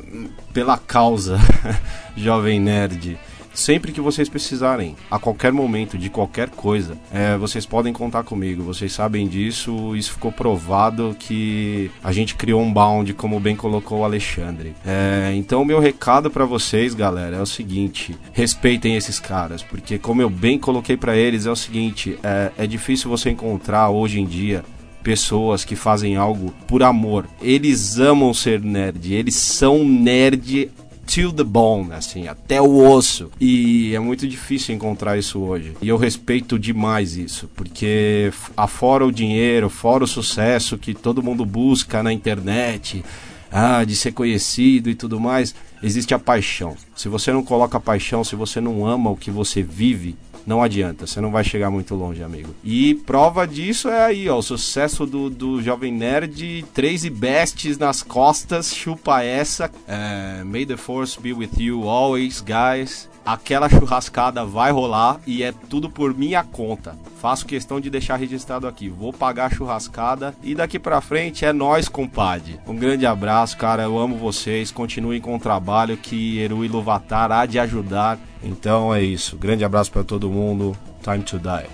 pela 0.54 0.78
causa 0.78 1.38
Jovem 2.16 2.60
Nerd. 2.60 3.18
Sempre 3.54 3.92
que 3.92 4.00
vocês 4.00 4.30
precisarem, 4.30 4.96
a 5.12 5.20
qualquer 5.20 5.52
momento, 5.52 5.98
de 5.98 6.10
qualquer 6.10 6.50
coisa, 6.50 6.98
é, 7.12 7.36
vocês 7.36 7.66
podem 7.66 7.92
contar 7.92 8.24
comigo. 8.24 8.64
Vocês 8.64 8.94
sabem 8.94 9.28
disso, 9.28 9.96
isso 9.98 10.14
ficou 10.14 10.32
provado 10.32 11.14
que 11.20 11.92
a 12.02 12.14
gente 12.14 12.36
criou 12.36 12.62
um 12.62 12.72
bound, 12.72 13.14
como 13.16 13.38
bem 13.38 13.58
colocou 13.58 14.00
o 14.00 14.04
Alexandre. 14.06 14.74
É, 14.86 15.34
então, 15.36 15.66
meu 15.66 15.80
recado 15.80 16.32
pra 16.32 16.46
vocês, 16.46 16.94
galera, 16.94 17.36
é 17.36 17.42
o 17.42 17.46
seguinte: 17.46 18.16
respeitem 18.32 18.96
esses 18.96 19.20
caras, 19.20 19.62
porque, 19.62 19.98
como 19.98 20.22
eu 20.22 20.30
bem 20.30 20.58
coloquei 20.58 20.96
pra 20.96 21.18
eles, 21.18 21.46
é 21.46 21.52
o 21.52 21.56
seguinte: 21.56 22.18
é, 22.24 22.52
é 22.58 22.66
difícil 22.66 23.10
você 23.10 23.30
encontrar 23.30 23.90
hoje 23.90 24.22
em 24.22 24.26
dia 24.26 24.64
pessoas 25.04 25.64
que 25.66 25.76
fazem 25.76 26.16
algo 26.16 26.54
por 26.68 26.84
amor. 26.84 27.26
Eles 27.42 28.00
amam 28.00 28.34
ser 28.34 28.62
nerd, 28.62 29.14
eles 29.14 29.36
são 29.36 29.84
nerd 29.86 30.70
till 31.10 31.34
the 31.34 31.44
bone, 31.44 31.92
assim, 31.92 32.28
até 32.28 32.62
o 32.62 32.88
osso. 32.88 33.32
E 33.42 33.96
é 33.96 34.00
muito 34.00 34.28
difícil 34.28 34.76
encontrar 34.76 35.18
isso 35.18 35.40
hoje. 35.40 35.74
E 35.82 35.90
eu 35.90 35.98
respeito 35.98 36.60
demais 36.60 37.18
isso, 37.18 37.50
porque 37.56 38.32
afora 38.56 39.04
o 39.04 39.12
dinheiro, 39.12 39.72
fora 39.72 40.04
o 40.04 40.08
sucesso 40.08 40.78
que 40.78 40.94
todo 40.94 41.24
mundo 41.24 41.44
busca 41.44 42.04
na 42.04 42.14
internet, 42.14 43.04
ah, 43.52 43.84
de 43.84 43.96
ser 43.96 44.12
conhecido 44.12 44.88
e 44.88 44.94
tudo 44.94 45.20
mais, 45.20 45.56
existe 45.82 46.14
a 46.14 46.20
paixão. 46.20 46.76
Se 46.96 47.10
você 47.10 47.32
não 47.34 47.44
coloca 47.44 47.80
paixão, 47.80 48.24
se 48.24 48.36
você 48.36 48.62
não 48.62 48.86
ama 48.86 49.10
o 49.10 49.18
que 49.18 49.32
você 49.32 49.64
vive, 49.64 50.16
não 50.50 50.64
adianta, 50.64 51.06
você 51.06 51.22
não 51.22 51.30
vai 51.30 51.44
chegar 51.44 51.70
muito 51.70 51.94
longe, 51.94 52.24
amigo. 52.24 52.56
E 52.64 52.96
prova 52.96 53.46
disso 53.48 53.88
é 53.88 54.04
aí, 54.04 54.28
ó, 54.28 54.40
o 54.40 54.42
sucesso 54.42 55.06
do, 55.06 55.30
do 55.30 55.62
Jovem 55.62 55.94
Nerd, 55.94 56.66
três 56.74 57.06
e 57.06 57.10
bestes 57.10 57.78
nas 57.78 58.02
costas, 58.02 58.74
chupa 58.74 59.24
essa. 59.24 59.70
É, 59.88 60.44
May 60.44 60.66
the 60.66 60.76
Force 60.76 61.20
be 61.22 61.34
with 61.34 61.52
you 61.60 61.88
always, 61.88 62.42
guys. 62.42 63.09
Aquela 63.26 63.70
churrascada 63.70 64.44
vai 64.46 64.72
rolar 64.72 65.20
e 65.26 65.44
é 65.44 65.52
tudo 65.52 65.90
por 65.90 66.14
minha 66.16 66.44
conta. 66.44 66.98
Faço 67.20 67.46
questão 67.46 67.80
de 67.80 67.90
deixar 67.90 68.16
registrado 68.16 68.68
aqui. 68.68 68.90
Vou 68.90 69.14
pagar 69.14 69.46
a 69.46 69.50
churrascada 69.50 70.34
e 70.42 70.56
daqui 70.56 70.80
pra 70.80 71.02
frente 71.02 71.46
é 71.46 71.54
nós, 71.54 71.88
compadre. 71.88 72.60
Um 72.66 72.76
grande 72.76 73.06
abraço, 73.06 73.58
cara. 73.58 73.84
Eu 73.84 74.00
amo 74.00 74.16
vocês. 74.16 74.72
Continuem 74.72 75.22
com 75.22 75.36
o 75.36 75.40
trabalho 75.40 75.98
que 75.98 76.40
Eru 76.40 76.64
Iluvatar 76.66 77.32
há 77.32 77.46
de 77.46 77.60
ajudar. 77.60 78.18
Então 78.42 78.94
é 78.94 79.02
isso. 79.02 79.38
Grande 79.38 79.64
abraço 79.64 79.92
para 79.92 80.04
todo 80.04 80.30
mundo. 80.30 80.76
Time 81.04 81.24
to 81.24 81.38
die. 81.38 81.70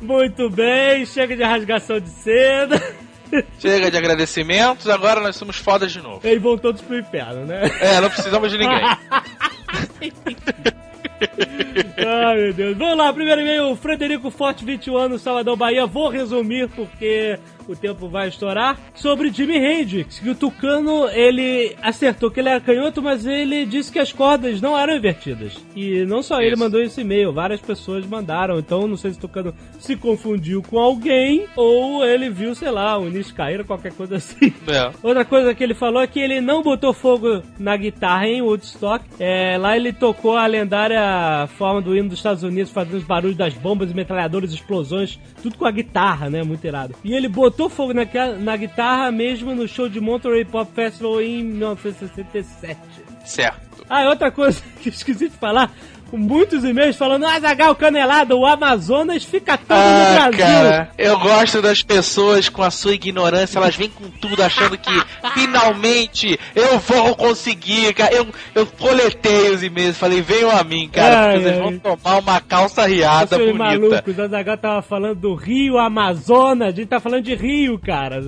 Muito 0.00 0.50
bem, 0.50 1.06
chega 1.06 1.34
de 1.34 1.42
rasgação 1.42 1.98
de 1.98 2.10
seda. 2.10 2.80
Chega 3.58 3.90
de 3.90 3.96
agradecimentos, 3.96 4.88
agora 4.88 5.20
nós 5.20 5.36
somos 5.36 5.56
fodas 5.56 5.92
de 5.92 6.00
novo. 6.00 6.20
Eles 6.24 6.42
vão 6.42 6.56
todos 6.56 6.80
pro 6.82 6.98
inferno, 6.98 7.44
né? 7.44 7.70
É, 7.80 8.00
não 8.00 8.08
precisamos 8.10 8.50
de 8.50 8.58
ninguém. 8.58 8.80
Ai, 11.98 12.36
meu 12.36 12.52
Deus. 12.52 12.76
Vamos 12.76 12.98
lá, 12.98 13.12
primeiro 13.12 13.40
e-mail, 13.40 13.74
Frederico 13.76 14.30
Forte, 14.30 14.64
21 14.64 14.96
anos, 14.96 15.22
Salvador, 15.22 15.56
Bahia. 15.56 15.86
Vou 15.86 16.08
resumir 16.08 16.68
porque 16.68 17.38
o 17.68 17.76
tempo 17.76 18.08
vai 18.08 18.28
estourar. 18.28 18.78
Sobre 18.94 19.30
Jimi 19.30 19.56
Hendrix, 19.56 20.18
que 20.18 20.30
o 20.30 20.34
Tucano, 20.34 21.08
ele 21.10 21.76
acertou 21.82 22.30
que 22.30 22.40
ele 22.40 22.48
era 22.48 22.60
canhoto, 22.60 23.02
mas 23.02 23.26
ele 23.26 23.66
disse 23.66 23.92
que 23.92 23.98
as 23.98 24.12
cordas 24.12 24.60
não 24.60 24.78
eram 24.78 24.96
invertidas. 24.96 25.58
E 25.74 26.04
não 26.04 26.22
só 26.22 26.40
ele 26.40 26.54
Isso. 26.54 26.62
mandou 26.62 26.80
esse 26.80 27.00
e-mail, 27.00 27.32
várias 27.32 27.60
pessoas 27.60 28.06
mandaram. 28.06 28.58
Então, 28.58 28.86
não 28.86 28.96
sei 28.96 29.12
se 29.12 29.18
o 29.18 29.20
Tucano 29.20 29.54
se 29.78 29.96
confundiu 29.96 30.62
com 30.62 30.78
alguém 30.78 31.46
ou 31.56 32.04
ele 32.04 32.30
viu, 32.30 32.54
sei 32.54 32.70
lá, 32.70 32.98
o 32.98 33.06
início 33.06 33.34
carreira, 33.34 33.64
qualquer 33.64 33.92
coisa 33.92 34.16
assim. 34.16 34.52
É. 34.66 34.90
Outra 35.02 35.24
coisa 35.24 35.54
que 35.54 35.62
ele 35.62 35.74
falou 35.74 36.02
é 36.02 36.06
que 36.06 36.20
ele 36.20 36.40
não 36.40 36.62
botou 36.62 36.92
fogo 36.92 37.42
na 37.58 37.76
guitarra 37.76 38.26
em 38.26 38.42
Woodstock. 38.42 39.04
É, 39.18 39.56
lá 39.58 39.76
ele 39.76 39.92
tocou 39.92 40.36
a 40.36 40.46
lendária 40.46 41.46
forma 41.56 41.80
do 41.80 41.96
hino 41.96 42.08
dos 42.08 42.18
Estados 42.18 42.42
Unidos, 42.42 42.72
fazendo 42.72 42.96
os 42.96 43.04
barulhos 43.04 43.36
das 43.36 43.54
bombas, 43.54 43.92
metralhadoras, 43.92 44.52
explosões, 44.52 45.18
tudo 45.42 45.56
com 45.56 45.64
a 45.64 45.70
guitarra, 45.70 46.28
né? 46.28 46.42
Muito 46.42 46.64
irado. 46.66 46.94
E 47.04 47.14
ele 47.14 47.28
botou 47.28 47.55
fogo 47.70 47.92
na, 47.94 48.04
na 48.38 48.56
guitarra 48.56 49.10
mesmo 49.10 49.54
no 49.54 49.66
show 49.66 49.88
de 49.88 50.00
Monterey 50.00 50.44
Pop 50.44 50.70
Festival 50.74 51.20
em 51.20 51.42
1967. 51.42 52.78
Certo. 53.24 53.84
Ah, 53.88 54.04
e 54.04 54.06
outra 54.06 54.30
coisa 54.30 54.62
que 54.82 54.90
esqueci 54.90 55.28
de 55.28 55.36
falar. 55.36 55.72
Muitos 56.12 56.62
e-mails 56.64 56.96
falando, 56.96 57.26
ah, 57.26 57.38
Zagal 57.40 57.74
Canelada, 57.74 58.34
o 58.36 58.46
Amazonas 58.46 59.24
fica 59.24 59.58
todo 59.58 59.76
no 59.76 59.82
Ah, 59.84 60.30
Brasil. 60.30 60.38
cara, 60.46 60.90
eu 60.96 61.18
gosto 61.18 61.60
das 61.60 61.82
pessoas 61.82 62.48
com 62.48 62.62
a 62.62 62.70
sua 62.70 62.94
ignorância, 62.94 63.58
elas 63.58 63.74
vêm 63.76 63.88
com 63.90 64.08
tudo 64.10 64.42
achando 64.42 64.78
que 64.78 64.92
finalmente 65.34 66.38
eu 66.54 66.78
vou 66.78 67.14
conseguir, 67.16 67.92
cara. 67.94 68.14
Eu, 68.14 68.26
eu 68.54 68.66
coletei 68.66 69.50
os 69.50 69.62
e-mails, 69.62 69.96
falei, 69.96 70.22
venham 70.22 70.50
a 70.50 70.62
mim, 70.64 70.88
cara, 70.88 71.18
Ai, 71.18 71.32
porque 71.32 71.42
vocês 71.48 71.56
ai. 71.56 71.62
vão 71.62 71.78
tomar 71.96 72.18
uma 72.18 72.40
calça 72.40 72.86
riada 72.86 73.36
bonita. 73.38 73.58
malucos, 73.58 74.18
o 74.18 74.28
Zagal 74.28 74.56
tava 74.58 74.82
falando 74.82 75.16
do 75.20 75.34
Rio 75.34 75.78
Amazonas, 75.78 76.68
a 76.68 76.76
gente 76.76 76.86
tá 76.88 77.00
falando 77.00 77.22
de 77.24 77.34
Rio, 77.34 77.78
cara. 77.78 78.20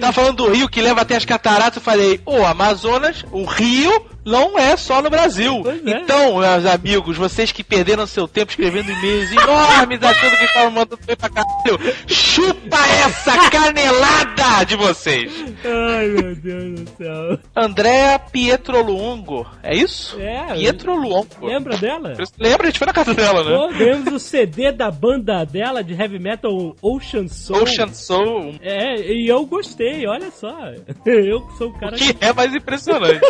Tá 0.00 0.12
falando 0.12 0.36
do 0.36 0.50
rio 0.52 0.68
que 0.68 0.80
leva 0.80 1.00
até 1.02 1.16
as 1.16 1.24
cataratas, 1.24 1.76
eu 1.76 1.82
falei, 1.82 2.20
o 2.26 2.44
Amazonas, 2.44 3.24
o 3.32 3.44
rio 3.44 4.04
não 4.26 4.58
é 4.58 4.76
só 4.76 5.00
no 5.00 5.08
Brasil. 5.08 5.62
É. 5.66 5.90
Então, 6.00 6.38
meus 6.38 6.66
amigos, 6.66 7.16
vocês 7.16 7.52
que 7.52 7.62
perderam 7.62 8.06
seu 8.06 8.26
tempo 8.26 8.50
escrevendo 8.50 8.90
e-mails 8.90 9.30
enormes, 9.30 10.02
achando 10.02 10.36
que 10.36 10.44
estavam 10.44 10.70
mandando 10.72 10.98
bem 11.06 11.16
pra 11.16 11.28
caralho, 11.28 11.96
chupa 12.08 12.76
essa 13.04 13.38
canelada 13.50 14.64
de 14.66 14.76
vocês. 14.76 15.32
Ai, 15.64 16.08
meu 16.08 16.34
Deus 16.36 16.80
do 16.80 16.90
céu. 16.96 17.38
Andréa 17.54 18.18
Pietro 18.18 18.82
Luongo, 18.82 19.46
é 19.62 19.74
isso? 19.76 20.20
É. 20.20 20.54
Pietro 20.54 20.96
Luongo. 20.96 21.26
Lembra 21.46 21.76
dela? 21.76 22.14
Lembra? 22.38 22.64
A 22.64 22.66
gente 22.66 22.78
foi 22.78 22.86
na 22.86 22.92
casa 22.92 23.14
dela, 23.14 23.44
né? 23.44 23.56
Pô, 23.56 23.68
ganhamos 23.78 24.12
o 24.12 24.18
CD 24.18 24.72
da 24.72 24.90
banda 24.90 25.44
dela 25.44 25.84
de 25.84 25.94
heavy 25.94 26.18
metal 26.18 26.74
Ocean 26.82 27.28
Soul. 27.28 27.62
Ocean 27.62 27.92
Soul, 27.92 28.54
É, 28.60 28.96
e 29.12 29.28
eu 29.28 29.46
gostei, 29.46 30.06
olha 30.06 30.30
só. 30.32 30.56
Eu 31.06 31.42
que 31.42 31.58
sou 31.58 31.68
o 31.68 31.78
cara 31.78 31.96
que 31.96 32.16
é 32.20 32.32
mais 32.32 32.54
impressionante. 32.54 33.20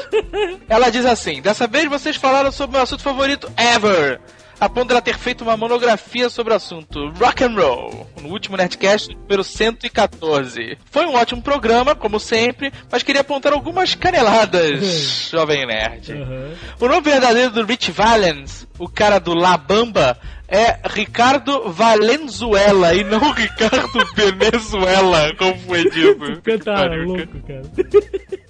Ela 0.69 0.86
diz 0.91 1.05
assim: 1.05 1.41
Dessa 1.41 1.67
vez 1.67 1.89
vocês 1.89 2.17
falaram 2.17 2.51
sobre 2.53 2.71
o 2.71 2.79
meu 2.79 2.83
assunto 2.83 3.03
favorito 3.03 3.51
ever. 3.57 4.21
A 4.59 4.71
ponto 4.71 4.89
dela 4.89 5.03
ter 5.03 5.19
feito 5.19 5.43
uma 5.43 5.55
monografia 5.55 6.31
sobre 6.31 6.55
o 6.55 6.57
assunto 6.57 7.11
rock 7.21 7.45
and 7.45 7.55
roll 7.55 8.07
no 8.23 8.31
último 8.31 8.57
Nerdcast 8.57 9.15
número 9.15 9.45
114. 9.45 10.79
Foi 10.91 11.05
um 11.05 11.15
ótimo 11.15 11.43
programa, 11.43 11.95
como 11.95 12.19
sempre, 12.19 12.73
mas 12.91 13.03
queria 13.03 13.21
apontar 13.21 13.53
algumas 13.53 13.95
caneladas, 13.95 15.29
jovem 15.31 15.67
nerd. 15.67 16.13
Uhum. 16.15 16.55
O 16.81 16.89
nome 16.89 17.03
verdadeiro 17.03 17.51
do 17.51 17.67
Rich 17.67 17.93
Valens, 17.93 18.67
o 18.79 18.89
cara 18.89 19.19
do 19.19 19.35
La 19.35 19.59
Bamba, 19.59 20.19
é 20.49 20.79
Ricardo 20.89 21.71
Valenzuela 21.73 22.95
e 22.95 23.03
não 23.05 23.33
Ricardo 23.33 24.07
Venezuela, 24.15 25.35
como 25.37 25.59
foi 25.61 25.89
dito. 25.91 26.41
Canta 26.45 26.73
Pariu, 26.75 27.05
louco, 27.05 27.41
cara. 27.47 27.63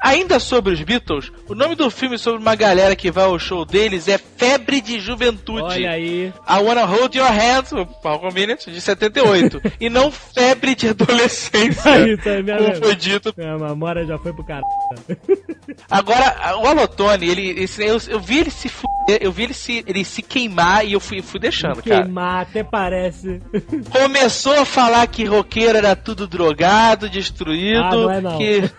Ainda 0.00 0.38
sobre 0.38 0.72
os 0.74 0.82
Beatles, 0.82 1.32
o 1.48 1.54
nome 1.54 1.74
do 1.74 1.90
filme 1.90 2.18
sobre 2.18 2.40
uma 2.40 2.54
galera 2.54 2.94
que 2.94 3.10
vai 3.10 3.24
ao 3.24 3.38
show 3.38 3.64
deles 3.64 4.08
é 4.08 4.18
Febre 4.18 4.80
de 4.80 5.00
Juventude. 5.00 5.62
Olha 5.62 5.90
aí. 5.90 6.32
I 6.48 6.62
Wanna 6.62 6.84
Hold 6.84 7.14
Your 7.14 7.30
Hand, 7.30 7.72
o 7.72 7.88
Malcolm 8.04 8.32
Minute, 8.34 8.70
de 8.70 8.80
78. 8.80 9.60
e 9.80 9.88
não 9.88 10.10
Febre 10.12 10.74
de 10.74 10.88
Adolescência, 10.90 11.90
Aí, 11.92 12.16
tá, 12.18 12.42
minha 12.42 12.56
como 12.58 12.74
foi 12.76 12.94
dito. 12.94 13.34
A 13.38 13.58
memória 13.68 14.04
já 14.06 14.18
foi 14.18 14.32
pro 14.32 14.44
caralho. 14.44 14.66
Agora, 15.90 16.56
o 16.58 16.66
Alotone, 16.66 17.26
ele, 17.28 17.50
esse- 17.62 17.84
eu, 17.84 17.98
eu 18.08 18.20
vi 18.20 18.38
ele 18.40 18.50
se 18.50 18.68
fuder, 18.68 18.95
eu 19.08 19.30
vi 19.32 19.44
ele 19.44 19.54
se, 19.54 19.84
ele 19.86 20.04
se 20.04 20.22
queimar 20.22 20.84
e 20.86 20.92
eu 20.92 21.00
fui, 21.00 21.22
fui 21.22 21.38
deixando, 21.40 21.82
cara. 21.82 22.02
Queimar, 22.04 22.42
até 22.42 22.62
parece. 22.64 23.40
Começou 23.90 24.60
a 24.60 24.64
falar 24.64 25.06
que 25.06 25.24
roqueiro 25.24 25.78
era 25.78 25.94
tudo 25.94 26.26
drogado, 26.26 27.08
destruído, 27.08 27.82
Ah, 27.82 27.90
não 27.90 28.10
é 28.10 28.20
não. 28.20 28.38
que... 28.38 28.70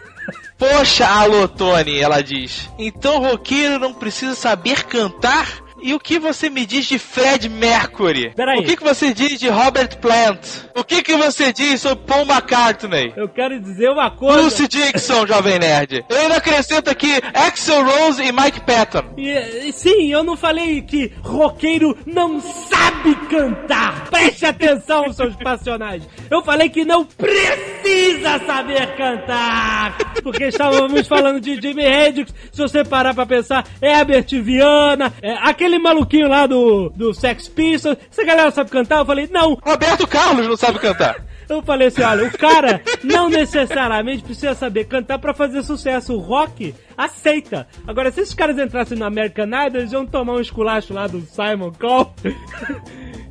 Poxa, 0.57 1.05
Alotone, 1.07 1.99
ela 1.99 2.21
diz. 2.21 2.67
Então 2.79 3.19
roqueiro 3.21 3.77
não 3.77 3.93
precisa 3.93 4.33
saber 4.33 4.83
cantar? 4.85 5.47
E 5.87 5.93
o 5.93 5.99
que 6.01 6.19
você 6.19 6.49
me 6.49 6.65
diz 6.65 6.85
de 6.85 6.99
Fred 6.99 7.47
Mercury? 7.47 8.33
Peraí. 8.35 8.59
O 8.59 8.63
que, 8.65 8.75
que 8.75 8.83
você 8.83 9.13
diz 9.13 9.39
de 9.39 9.47
Robert 9.47 9.97
Plant? 9.99 10.45
O 10.75 10.83
que, 10.83 11.01
que 11.01 11.15
você 11.15 11.53
diz 11.53 11.79
sobre 11.79 12.03
Paul 12.05 12.25
McCartney? 12.25 13.13
Eu 13.15 13.29
quero 13.29 13.57
dizer 13.57 13.89
uma 13.89 14.11
coisa. 14.11 14.41
Bruce 14.41 14.67
Dixon, 14.67 15.25
jovem 15.25 15.57
nerd. 15.57 16.03
Eu 16.09 16.17
ainda 16.17 16.35
acrescento 16.35 16.89
aqui 16.89 17.21
Axel 17.33 17.85
Rose 17.85 18.21
e 18.21 18.33
Mike 18.33 18.59
Patton. 18.65 19.13
E, 19.15 19.29
e 19.29 19.71
sim, 19.71 20.11
eu 20.11 20.25
não 20.25 20.35
falei 20.35 20.81
que 20.81 21.09
roqueiro 21.21 21.97
não 22.05 22.41
sabe 22.41 23.15
cantar. 23.29 24.09
Preste 24.09 24.45
atenção, 24.45 25.13
seus 25.13 25.37
passionais. 25.37 26.03
Eu 26.29 26.43
falei 26.43 26.67
que 26.67 26.83
não 26.83 27.05
precisa 27.05 28.39
saber 28.45 28.93
cantar. 28.97 29.97
Porque 30.21 30.47
estávamos 30.47 31.07
falando 31.07 31.39
de 31.39 31.55
Jimi 31.61 31.85
Hendrix. 31.85 32.33
Se 32.51 32.61
você 32.61 32.83
parar 32.83 33.13
pra 33.13 33.25
pensar, 33.25 33.65
Herbert 33.81 34.27
Viana, 34.43 35.13
é, 35.21 35.31
aquele 35.43 35.76
maluquinho 35.79 36.27
lá 36.27 36.45
do, 36.45 36.89
do 36.89 37.13
Sex 37.13 37.47
Pistols. 37.47 37.97
Essa 38.11 38.23
galera 38.23 38.51
sabe 38.51 38.69
cantar? 38.69 38.99
Eu 38.99 39.05
falei, 39.05 39.27
não. 39.31 39.57
Roberto 39.61 40.07
Carlos 40.07 40.47
não 40.47 40.57
sabe 40.57 40.79
cantar. 40.79 41.23
Eu 41.49 41.61
falei 41.61 41.87
assim, 41.87 42.03
olha, 42.03 42.25
o 42.25 42.37
cara 42.37 42.81
não 43.03 43.29
necessariamente 43.29 44.23
precisa 44.23 44.53
saber 44.53 44.85
cantar 44.85 45.17
pra 45.17 45.33
fazer 45.33 45.63
sucesso. 45.63 46.13
O 46.13 46.19
rock 46.19 46.75
aceita. 46.97 47.67
Agora, 47.87 48.11
se 48.11 48.21
esses 48.21 48.33
caras 48.33 48.57
entrassem 48.57 48.97
no 48.97 49.05
American 49.05 49.47
Idol, 49.47 49.79
eles 49.79 49.93
iam 49.93 50.05
tomar 50.05 50.33
um 50.33 50.41
esculacho 50.41 50.93
lá 50.93 51.07
do 51.07 51.21
Simon 51.21 51.71
Cole. 51.71 52.35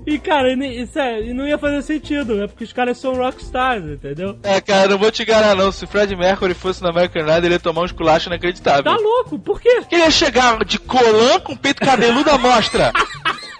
E, 0.06 0.18
cara, 0.20 0.52
e 0.52 1.34
não 1.34 1.48
ia 1.48 1.58
fazer 1.58 1.82
sentido, 1.82 2.40
é 2.40 2.46
porque 2.46 2.62
os 2.62 2.72
caras 2.72 2.96
são 2.96 3.14
rockstars, 3.14 3.84
entendeu? 3.84 4.38
É, 4.44 4.60
cara, 4.60 4.88
não 4.88 4.98
vou 4.98 5.10
te 5.10 5.22
enganar 5.22 5.56
não. 5.56 5.72
Se 5.72 5.84
o 5.84 5.88
Fred 5.88 6.14
Mercury 6.14 6.54
fosse 6.54 6.80
na 6.80 6.90
American 6.90 7.22
Idol, 7.22 7.36
ele 7.38 7.54
ia 7.54 7.60
tomar 7.60 7.82
um 7.82 7.86
esculacho 7.86 8.28
inacreditável. 8.28 8.84
Tá 8.84 8.96
louco, 8.96 9.36
por 9.38 9.60
quê? 9.60 9.82
Ele 9.90 10.02
ia 10.02 10.10
chegar 10.10 10.64
de 10.64 10.78
colã 10.78 11.40
com 11.40 11.56
peito 11.56 11.84
cabeludo 11.84 12.30
à 12.30 12.38
mostra. 12.38 12.92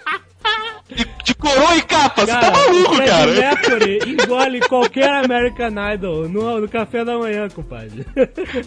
De, 0.89 1.05
de 1.23 1.35
coroa 1.35 1.75
e 1.75 1.81
capa, 1.81 2.25
você 2.25 2.31
tá 2.31 2.39
Cara, 2.39 2.57
maluco, 2.57 2.95
Fred 2.95 3.09
cara. 3.09 3.31
Mercury 3.31 3.99
engole 4.07 4.59
qualquer 4.61 5.09
American 5.25 5.93
Idol 5.93 6.29
no, 6.29 6.61
no 6.61 6.67
café 6.67 7.03
da 7.03 7.17
manhã, 7.17 7.47
compadre. 7.49 8.05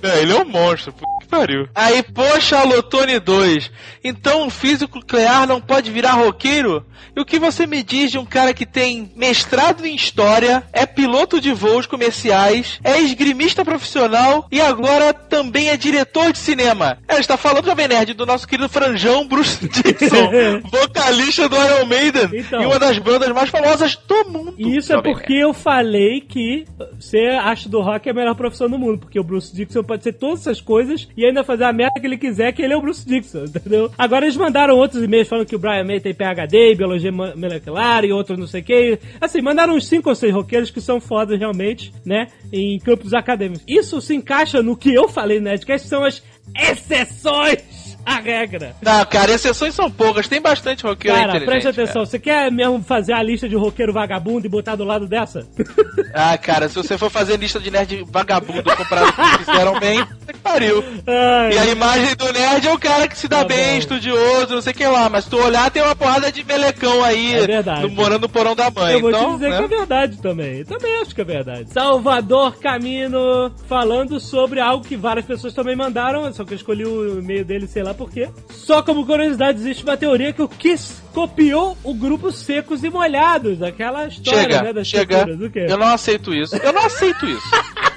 É, 0.02 0.20
ele 0.20 0.32
é 0.32 0.36
um 0.36 0.44
monstro, 0.44 0.92
puta 0.92 1.06
que 1.20 1.26
pariu. 1.28 1.68
Aí, 1.74 2.02
poxa, 2.02 2.58
Alotone 2.58 3.18
2. 3.18 3.70
Então 4.04 4.44
um 4.44 4.50
físico 4.50 5.00
nuclear 5.10 5.46
não 5.46 5.60
pode 5.60 5.90
virar 5.90 6.12
roqueiro? 6.12 6.86
E 7.16 7.20
o 7.20 7.24
que 7.24 7.38
você 7.38 7.66
me 7.66 7.82
diz 7.82 8.12
de 8.12 8.18
um 8.18 8.24
cara 8.24 8.54
que 8.54 8.64
tem 8.64 9.10
mestrado 9.16 9.84
em 9.84 9.94
história, 9.94 10.62
é 10.72 10.86
piloto 10.86 11.40
de 11.40 11.52
voos 11.52 11.86
comerciais, 11.86 12.78
é 12.84 13.00
esgrimista 13.00 13.64
profissional 13.64 14.46
e 14.50 14.60
agora 14.60 15.12
também 15.12 15.70
é 15.70 15.76
diretor 15.76 16.32
de 16.32 16.38
cinema? 16.38 16.98
É, 17.08 17.18
está 17.18 17.36
falando, 17.36 17.66
Jovem 17.66 17.88
Nerd, 17.88 18.14
do 18.14 18.26
nosso 18.26 18.46
querido 18.46 18.68
franjão 18.68 19.26
Bruce 19.26 19.68
Dixon, 19.68 20.60
vocalista 20.70 21.48
do 21.48 21.56
Iron 21.56 21.86
Maiden 22.12 22.40
Então. 22.40 22.62
e 22.62 22.66
uma 22.66 22.78
das 22.78 22.98
bandas 22.98 23.28
mais 23.30 23.50
famosas 23.50 23.96
do 23.96 24.24
mundo. 24.30 24.54
E 24.58 24.76
isso 24.76 24.92
é 24.92 25.00
porque 25.02 25.34
eu 25.34 25.52
falei 25.52 26.20
que 26.20 26.64
você 26.98 27.26
acha 27.40 27.68
do 27.68 27.80
rock 27.80 28.08
é 28.08 28.12
a 28.12 28.14
melhor 28.14 28.34
profissão 28.34 28.68
do 28.68 28.78
mundo, 28.78 28.98
porque 28.98 29.18
o 29.18 29.24
Bruce 29.24 29.54
Dixon 29.54 29.82
pode 29.82 30.02
ser 30.02 30.12
todas 30.14 30.40
essas 30.40 30.60
coisas 30.60 31.08
e 31.16 31.24
ainda 31.24 31.42
fazer 31.44 31.64
a 31.64 31.72
merda 31.72 32.00
que 32.00 32.06
ele 32.06 32.18
quiser, 32.18 32.52
que 32.52 32.62
ele 32.62 32.72
é 32.74 32.76
o 32.76 32.80
Bruce 32.82 33.06
Dixon, 33.06 33.44
entendeu? 33.54 33.90
Agora 33.98 34.24
eles 34.24 34.36
mandaram 34.36 34.76
outros 34.76 35.02
e-mails 35.02 35.28
falando 35.28 35.46
que 35.46 35.56
o 35.56 35.58
Brian 35.58 35.84
May 35.84 36.00
tem 36.00 36.14
PhD, 36.14 36.74
biologia 36.74 37.12
mo- 37.12 37.32
molecular 37.36 38.04
e 38.04 38.12
outros 38.12 38.38
não 38.38 38.46
sei 38.46 38.60
o 38.60 38.64
que. 38.64 38.98
Assim, 39.20 39.40
mandaram 39.40 39.74
uns 39.74 39.86
5 39.86 40.08
ou 40.08 40.14
6 40.14 40.32
roqueiros 40.34 40.70
que 40.70 40.80
são 40.80 41.00
fodas 41.00 41.38
realmente, 41.38 41.92
né? 42.04 42.28
Em 42.52 42.78
campos 42.78 43.14
acadêmicos. 43.14 43.62
Isso 43.68 44.00
se 44.00 44.14
encaixa 44.14 44.62
no 44.62 44.76
que 44.76 44.92
eu 44.94 45.08
falei 45.08 45.38
no 45.38 45.44
Nerdcast, 45.44 45.88
são 45.88 46.04
as 46.04 46.22
exceções 46.58 47.58
à 48.04 48.18
regra. 48.20 48.74
Não, 48.82 49.04
cara, 49.06 49.32
exceções 49.32 49.74
são 49.74 49.90
poucas, 49.90 50.28
tem 50.28 50.40
bastante 50.40 50.82
roqueiro 50.84 51.16
Cara, 51.16 51.28
inteligente, 51.30 51.48
preste 51.48 51.64
cara. 51.74 51.82
atenção, 51.84 52.04
você 52.06 52.18
quer 52.18 52.50
mesmo 52.50 52.82
fazer 52.82 53.12
a 53.12 53.22
lista 53.22 53.48
de 53.48 53.56
roqueiro 53.56 53.92
vagabundo 53.92 54.46
e 54.46 54.48
botar 54.48 54.76
do 54.76 54.84
lado 54.84 55.06
dessa? 55.06 55.46
Ah, 56.12 56.36
cara, 56.36 56.68
se 56.68 56.74
você 56.74 56.98
for 56.98 57.08
fazer 57.08 57.36
lista 57.38 57.60
de 57.60 57.70
nerd 57.70 58.04
vagabundo 58.10 58.64
comparado 58.64 59.12
com 59.12 59.22
o 59.22 59.30
que 59.38 59.44
fizeram 59.44 59.78
bem, 59.78 60.04
puta 60.04 60.32
que 60.32 60.38
pariu. 60.40 60.82
Ai, 61.06 61.52
E 61.52 61.58
a 61.58 61.66
imagem 61.66 62.16
do 62.16 62.32
nerd 62.32 62.66
é 62.66 62.72
o 62.72 62.78
cara 62.80 63.06
que 63.06 63.16
se 63.16 63.28
dá 63.28 63.38
Tá 63.38 63.44
bem, 63.44 63.72
bom. 63.74 63.78
estudioso, 63.78 64.54
não 64.56 64.60
sei 64.60 64.72
o 64.72 64.76
que 64.76 64.86
lá. 64.86 65.08
Mas 65.08 65.26
tu 65.26 65.36
olhar, 65.36 65.70
tem 65.70 65.80
uma 65.82 65.94
porrada 65.94 66.32
de 66.32 66.42
melecão 66.44 67.04
aí, 67.04 67.34
É 67.34 67.46
verdade. 67.46 67.82
no- 67.82 67.90
morando 67.90 68.22
no 68.22 68.28
porão 68.28 68.56
da 68.56 68.70
mãe. 68.72 68.94
Eu 68.94 69.00
vou 69.02 69.10
então, 69.10 69.26
te 69.26 69.32
dizer 69.34 69.50
né? 69.50 69.58
que 69.58 69.62
é 69.64 69.68
verdade 69.78 70.16
também. 70.20 70.58
Eu 70.58 70.64
também 70.66 71.00
acho 71.00 71.14
que 71.14 71.20
é 71.20 71.24
verdade. 71.24 71.72
Salvador 71.72 72.56
Camino 72.58 73.52
falando 73.68 74.18
sobre 74.18 74.58
algo 74.58 74.84
que 74.84 74.96
várias 74.96 75.24
pessoas 75.26 75.54
também 75.54 75.76
mandaram, 75.76 76.32
só 76.32 76.44
que 76.44 76.54
eu 76.54 76.56
escolhi 76.56 76.84
o 76.84 77.20
e-mail 77.20 77.44
dele, 77.44 77.68
sei 77.68 77.84
lá 77.84 77.94
porquê. 78.00 78.30
Só 78.48 78.82
como 78.82 79.04
curiosidade, 79.04 79.58
existe 79.58 79.84
uma 79.84 79.96
teoria 79.96 80.32
que 80.32 80.40
o 80.40 80.48
Kiss 80.48 81.02
copiou 81.12 81.76
o 81.84 81.92
grupo 81.92 82.32
Secos 82.32 82.82
e 82.82 82.88
Molhados, 82.88 83.58
daquela 83.58 84.06
história, 84.06 84.40
Chega, 84.42 84.62
né, 84.62 84.72
das 84.72 84.86
chega. 84.86 85.26
quê? 85.52 85.66
Eu 85.68 85.76
não 85.76 85.88
aceito 85.88 86.32
isso. 86.32 86.56
Eu 86.56 86.72
não 86.72 86.86
aceito 86.86 87.26
isso. 87.26 87.50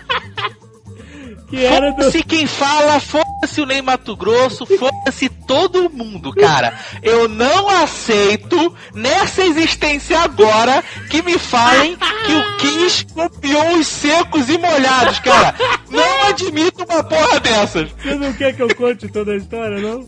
Que 1.54 1.64
era 1.64 1.92
do... 1.92 1.98
Foda-se 1.98 2.24
quem 2.24 2.48
fala, 2.48 3.00
foda-se 3.00 3.62
o 3.62 3.66
Ney 3.68 3.80
Mato 3.80 4.16
Grosso, 4.16 4.66
foda-se 4.66 5.30
todo 5.30 5.88
mundo, 5.88 6.34
cara. 6.34 6.74
Eu 7.04 7.30
não 7.30 7.70
aceito, 7.70 8.76
nessa 8.92 9.44
existência 9.44 10.20
agora, 10.20 10.84
que 11.12 11.22
me 11.22 11.38
falem 11.38 11.96
que 12.26 12.34
o 12.34 12.58
Kiss 12.58 13.06
copiou 13.06 13.78
os 13.78 13.86
secos 13.86 14.50
e 14.50 14.58
molhados, 14.58 15.20
cara. 15.20 15.54
Não 15.92 16.24
admito 16.24 16.84
uma 16.86 17.04
porra 17.04 17.40
dessas. 17.40 17.92
Você 18.02 18.16
não 18.16 18.34
quer 18.34 18.56
que 18.56 18.64
eu 18.64 18.76
conte 18.76 19.08
toda 19.10 19.34
a 19.34 19.38
história, 19.38 19.80
não? 19.80 20.08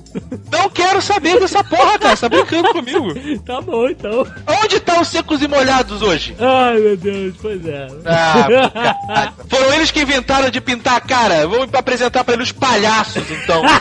Não 0.51 0.67
quero 0.71 0.99
saber 0.99 1.39
dessa 1.39 1.63
porra, 1.63 1.99
cara. 1.99 2.15
Você 2.15 2.27
tá 2.27 2.29
brincando 2.29 2.69
comigo. 2.69 3.13
tá 3.45 3.61
bom, 3.61 3.87
então. 3.87 4.25
Onde 4.63 4.79
tá 4.79 4.99
os 4.99 5.09
secos 5.09 5.43
e 5.43 5.47
molhados 5.47 6.01
hoje? 6.01 6.35
Ai, 6.39 6.79
meu 6.79 6.97
Deus, 6.97 7.35
pois 7.39 7.63
é. 7.67 7.87
Ah. 8.03 9.31
Foram 9.47 9.73
eles 9.75 9.91
que 9.91 10.01
inventaram 10.01 10.49
de 10.49 10.59
pintar 10.59 10.95
a 10.95 11.01
cara. 11.01 11.34
Vou 11.47 11.67
apresentar 11.73 12.23
pra 12.23 12.33
eles 12.33 12.47
os 12.47 12.51
palhaços, 12.53 13.23
então. 13.31 13.61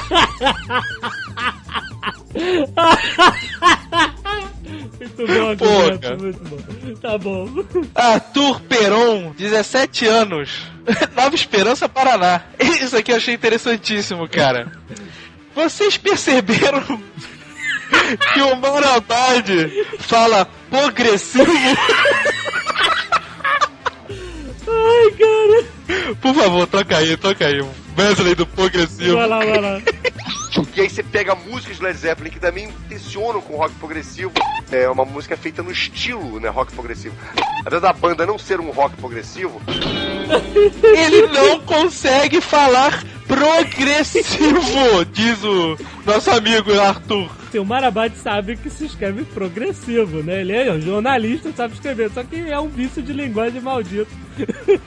muito 4.99 5.27
bom, 5.27 5.57
Pô, 5.57 5.99
cara. 5.99 6.17
muito 6.17 6.45
bom. 6.45 6.95
Tá 7.01 7.19
bom. 7.19 7.49
Arthur 7.95 8.61
Peron, 8.63 9.33
17 9.37 10.07
anos. 10.07 10.51
Nova 11.17 11.35
Esperança, 11.35 11.89
Paraná. 11.89 12.43
Isso 12.59 12.97
aqui 12.97 13.13
eu 13.13 13.17
achei 13.17 13.35
interessantíssimo, 13.35 14.29
cara. 14.29 14.73
Vocês 15.55 15.97
perceberam 15.97 16.83
que 18.35 18.41
o 18.43 18.57
Marabad 18.57 19.49
fala 20.01 20.47
progressivo? 20.69 21.47
Ai, 24.67 25.11
cara. 25.13 25.74
Por 26.21 26.35
favor, 26.35 26.67
toca 26.67 26.97
aí, 26.97 27.17
toca 27.17 27.47
aí. 27.47 27.61
Wesley 27.97 28.35
do 28.35 28.47
progressivo. 28.47 29.17
Vai 29.17 29.29
lá, 29.29 29.39
vai 29.39 29.61
lá. 29.61 29.83
E 30.77 30.81
aí 30.81 30.91
você 30.91 31.03
pega 31.03 31.35
músicas 31.35 31.79
do 31.79 31.85
Led 31.85 31.99
Zeppelin 31.99 32.31
que 32.31 32.41
também 32.41 32.73
tensionam 32.89 33.41
com 33.41 33.57
rock 33.57 33.75
progressivo. 33.75 34.33
É 34.73 34.89
uma 34.89 35.05
música 35.05 35.37
feita 35.37 35.63
no 35.63 35.71
estilo, 35.71 36.41
né, 36.41 36.49
rock 36.49 36.73
progressivo. 36.73 37.15
Apesar 37.61 37.81
da 37.81 37.93
banda 37.93 38.27
não 38.27 38.39
ser 38.39 38.61
um 38.61 38.71
rock 38.71 38.97
progressivo, 38.97 39.61
Ele 40.83 41.27
não 41.29 41.61
consegue 41.61 42.41
falar 42.41 43.05
progressivo, 43.27 45.05
diz 45.13 45.43
o 45.43 45.77
nosso 46.07 46.31
amigo 46.31 46.79
Arthur. 46.79 47.31
O 47.59 47.65
Marabad 47.65 48.13
sabe 48.17 48.57
que 48.57 48.69
se 48.69 48.85
escreve 48.85 49.25
progressivo, 49.25 50.23
né? 50.25 50.41
Ele 50.41 50.53
é 50.53 50.81
jornalista, 50.81 51.53
sabe 51.57 51.75
escrever, 51.75 52.11
só 52.11 52.25
que 52.25 52.37
é 52.37 52.59
um 52.59 52.69
vício 52.69 53.01
de 53.01 53.13
linguagem 53.13 53.61
maldito. 53.61 54.09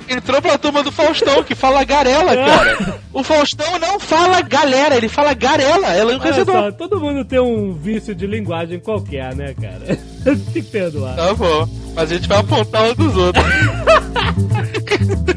Entrou 0.09 0.41
pra 0.41 0.57
turma 0.57 0.83
do 0.83 0.91
Faustão, 0.91 1.43
que 1.43 1.55
fala 1.55 1.85
garela, 1.85 2.35
cara. 2.35 2.99
O 3.13 3.23
Faustão 3.23 3.79
não 3.79 3.99
fala 3.99 4.41
galera, 4.41 4.97
ele 4.97 5.07
fala 5.07 5.33
garela. 5.33 5.87
Ela 5.93 6.11
é 6.11 6.17
um 6.17 6.19
Olha 6.19 6.45
só, 6.45 6.71
todo 6.71 6.99
mundo 6.99 7.23
tem 7.23 7.39
um 7.39 7.73
vício 7.73 8.13
de 8.13 8.27
linguagem 8.27 8.79
qualquer, 8.79 9.33
né, 9.33 9.53
cara? 9.53 9.97
Tem 10.27 10.61
que 10.61 10.63
perdoar. 10.63 11.15
Tá 11.15 11.33
bom, 11.33 11.69
mas 11.95 12.11
a 12.11 12.15
gente 12.15 12.27
vai 12.27 12.39
apontar 12.39 12.83
um 12.89 12.93
dos 12.95 13.15
outros. 13.15 13.45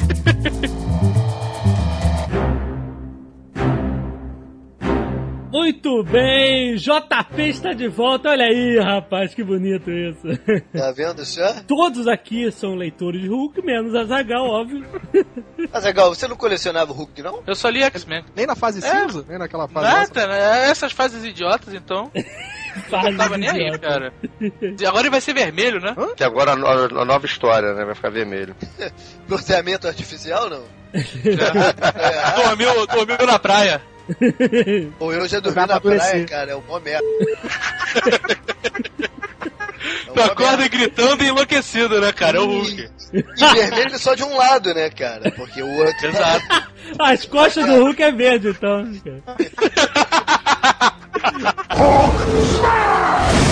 Muito 5.61 6.03
bem, 6.05 6.75
JP 6.77 7.43
está 7.43 7.75
de 7.75 7.87
volta. 7.87 8.31
Olha 8.31 8.47
aí, 8.47 8.79
rapaz, 8.79 9.35
que 9.35 9.45
bonito 9.45 9.91
isso. 9.91 10.27
Tá 10.73 10.91
vendo 10.91 11.23
só? 11.25 11.53
Todos 11.69 12.09
aqui 12.09 12.51
são 12.51 12.75
leitores 12.75 13.21
de 13.21 13.29
Hulk, 13.29 13.63
menos 13.63 13.95
a 13.95 14.05
Zagal, 14.05 14.47
óbvio. 14.47 14.87
Mas, 15.71 15.85
legal, 15.85 16.15
você 16.15 16.27
não 16.27 16.35
colecionava 16.37 16.95
Hulk, 16.95 17.23
não? 17.23 17.43
Eu 17.47 17.55
só 17.55 17.69
li 17.69 17.83
X-Men. 17.83 18.25
Nem 18.35 18.47
na 18.47 18.57
fase 18.57 18.79
É. 18.85 18.91
cinza, 19.03 19.23
nem 19.29 19.39
naquela 19.39 19.69
fase. 19.69 19.87
Nada, 19.87 20.27
né? 20.29 20.71
Essas 20.71 20.93
fases 20.93 21.23
idiotas, 21.25 21.75
então. 21.75 22.11
Fase 22.89 23.11
Não 23.11 23.17
tava 23.19 23.37
nem 23.37 23.51
aí, 23.51 23.79
cara. 23.81 24.13
Agora 24.87 25.03
ele 25.03 25.11
vai 25.11 25.21
ser 25.21 25.35
vermelho, 25.35 25.81
né? 25.81 25.93
que 26.17 26.23
agora 26.23 26.53
a, 26.53 26.57
no- 26.57 27.01
a 27.01 27.05
nova 27.05 27.27
história, 27.27 27.75
né, 27.75 27.85
vai 27.85 27.97
ficar 27.97 28.11
vermelho. 28.11 28.55
Bronzeamento 29.27 29.89
artificial, 29.89 30.49
não? 30.49 30.63
Dormiu, 32.45 32.87
dormiu 32.87 33.27
na 33.27 33.39
praia. 33.41 33.83
Ou 34.99 35.13
eu 35.13 35.29
já 35.29 35.41
dormi 35.41 35.67
na 35.67 35.81
praia, 35.81 36.25
cara, 36.27 36.53
é 36.53 36.55
o 36.55 36.63
mó 36.63 36.79
merda. 36.81 37.07
É 40.09 40.13
Tu 40.13 40.21
acorda 40.21 40.57
merda. 40.59 40.69
gritando 40.69 41.25
e 41.25 41.29
enlouquecido, 41.29 42.01
né, 42.01 42.13
cara? 42.13 42.39
É 42.39 42.41
o 42.41 42.47
Hulk. 42.47 42.91
E 43.13 43.23
vermelho 43.55 43.99
só 43.99 44.15
de 44.15 44.23
um 44.23 44.37
lado, 44.37 44.75
né, 44.75 44.91
cara? 44.91 45.31
Porque 45.33 45.63
o 45.63 45.69
outro. 45.79 46.09
Exato. 46.09 46.45
As 46.99 47.25
costas 47.25 47.67
do 47.67 47.85
Hulk 47.85 48.03
é 48.03 48.13
verde, 48.13 48.49
então. 48.49 48.83
Hulk, 51.71 53.50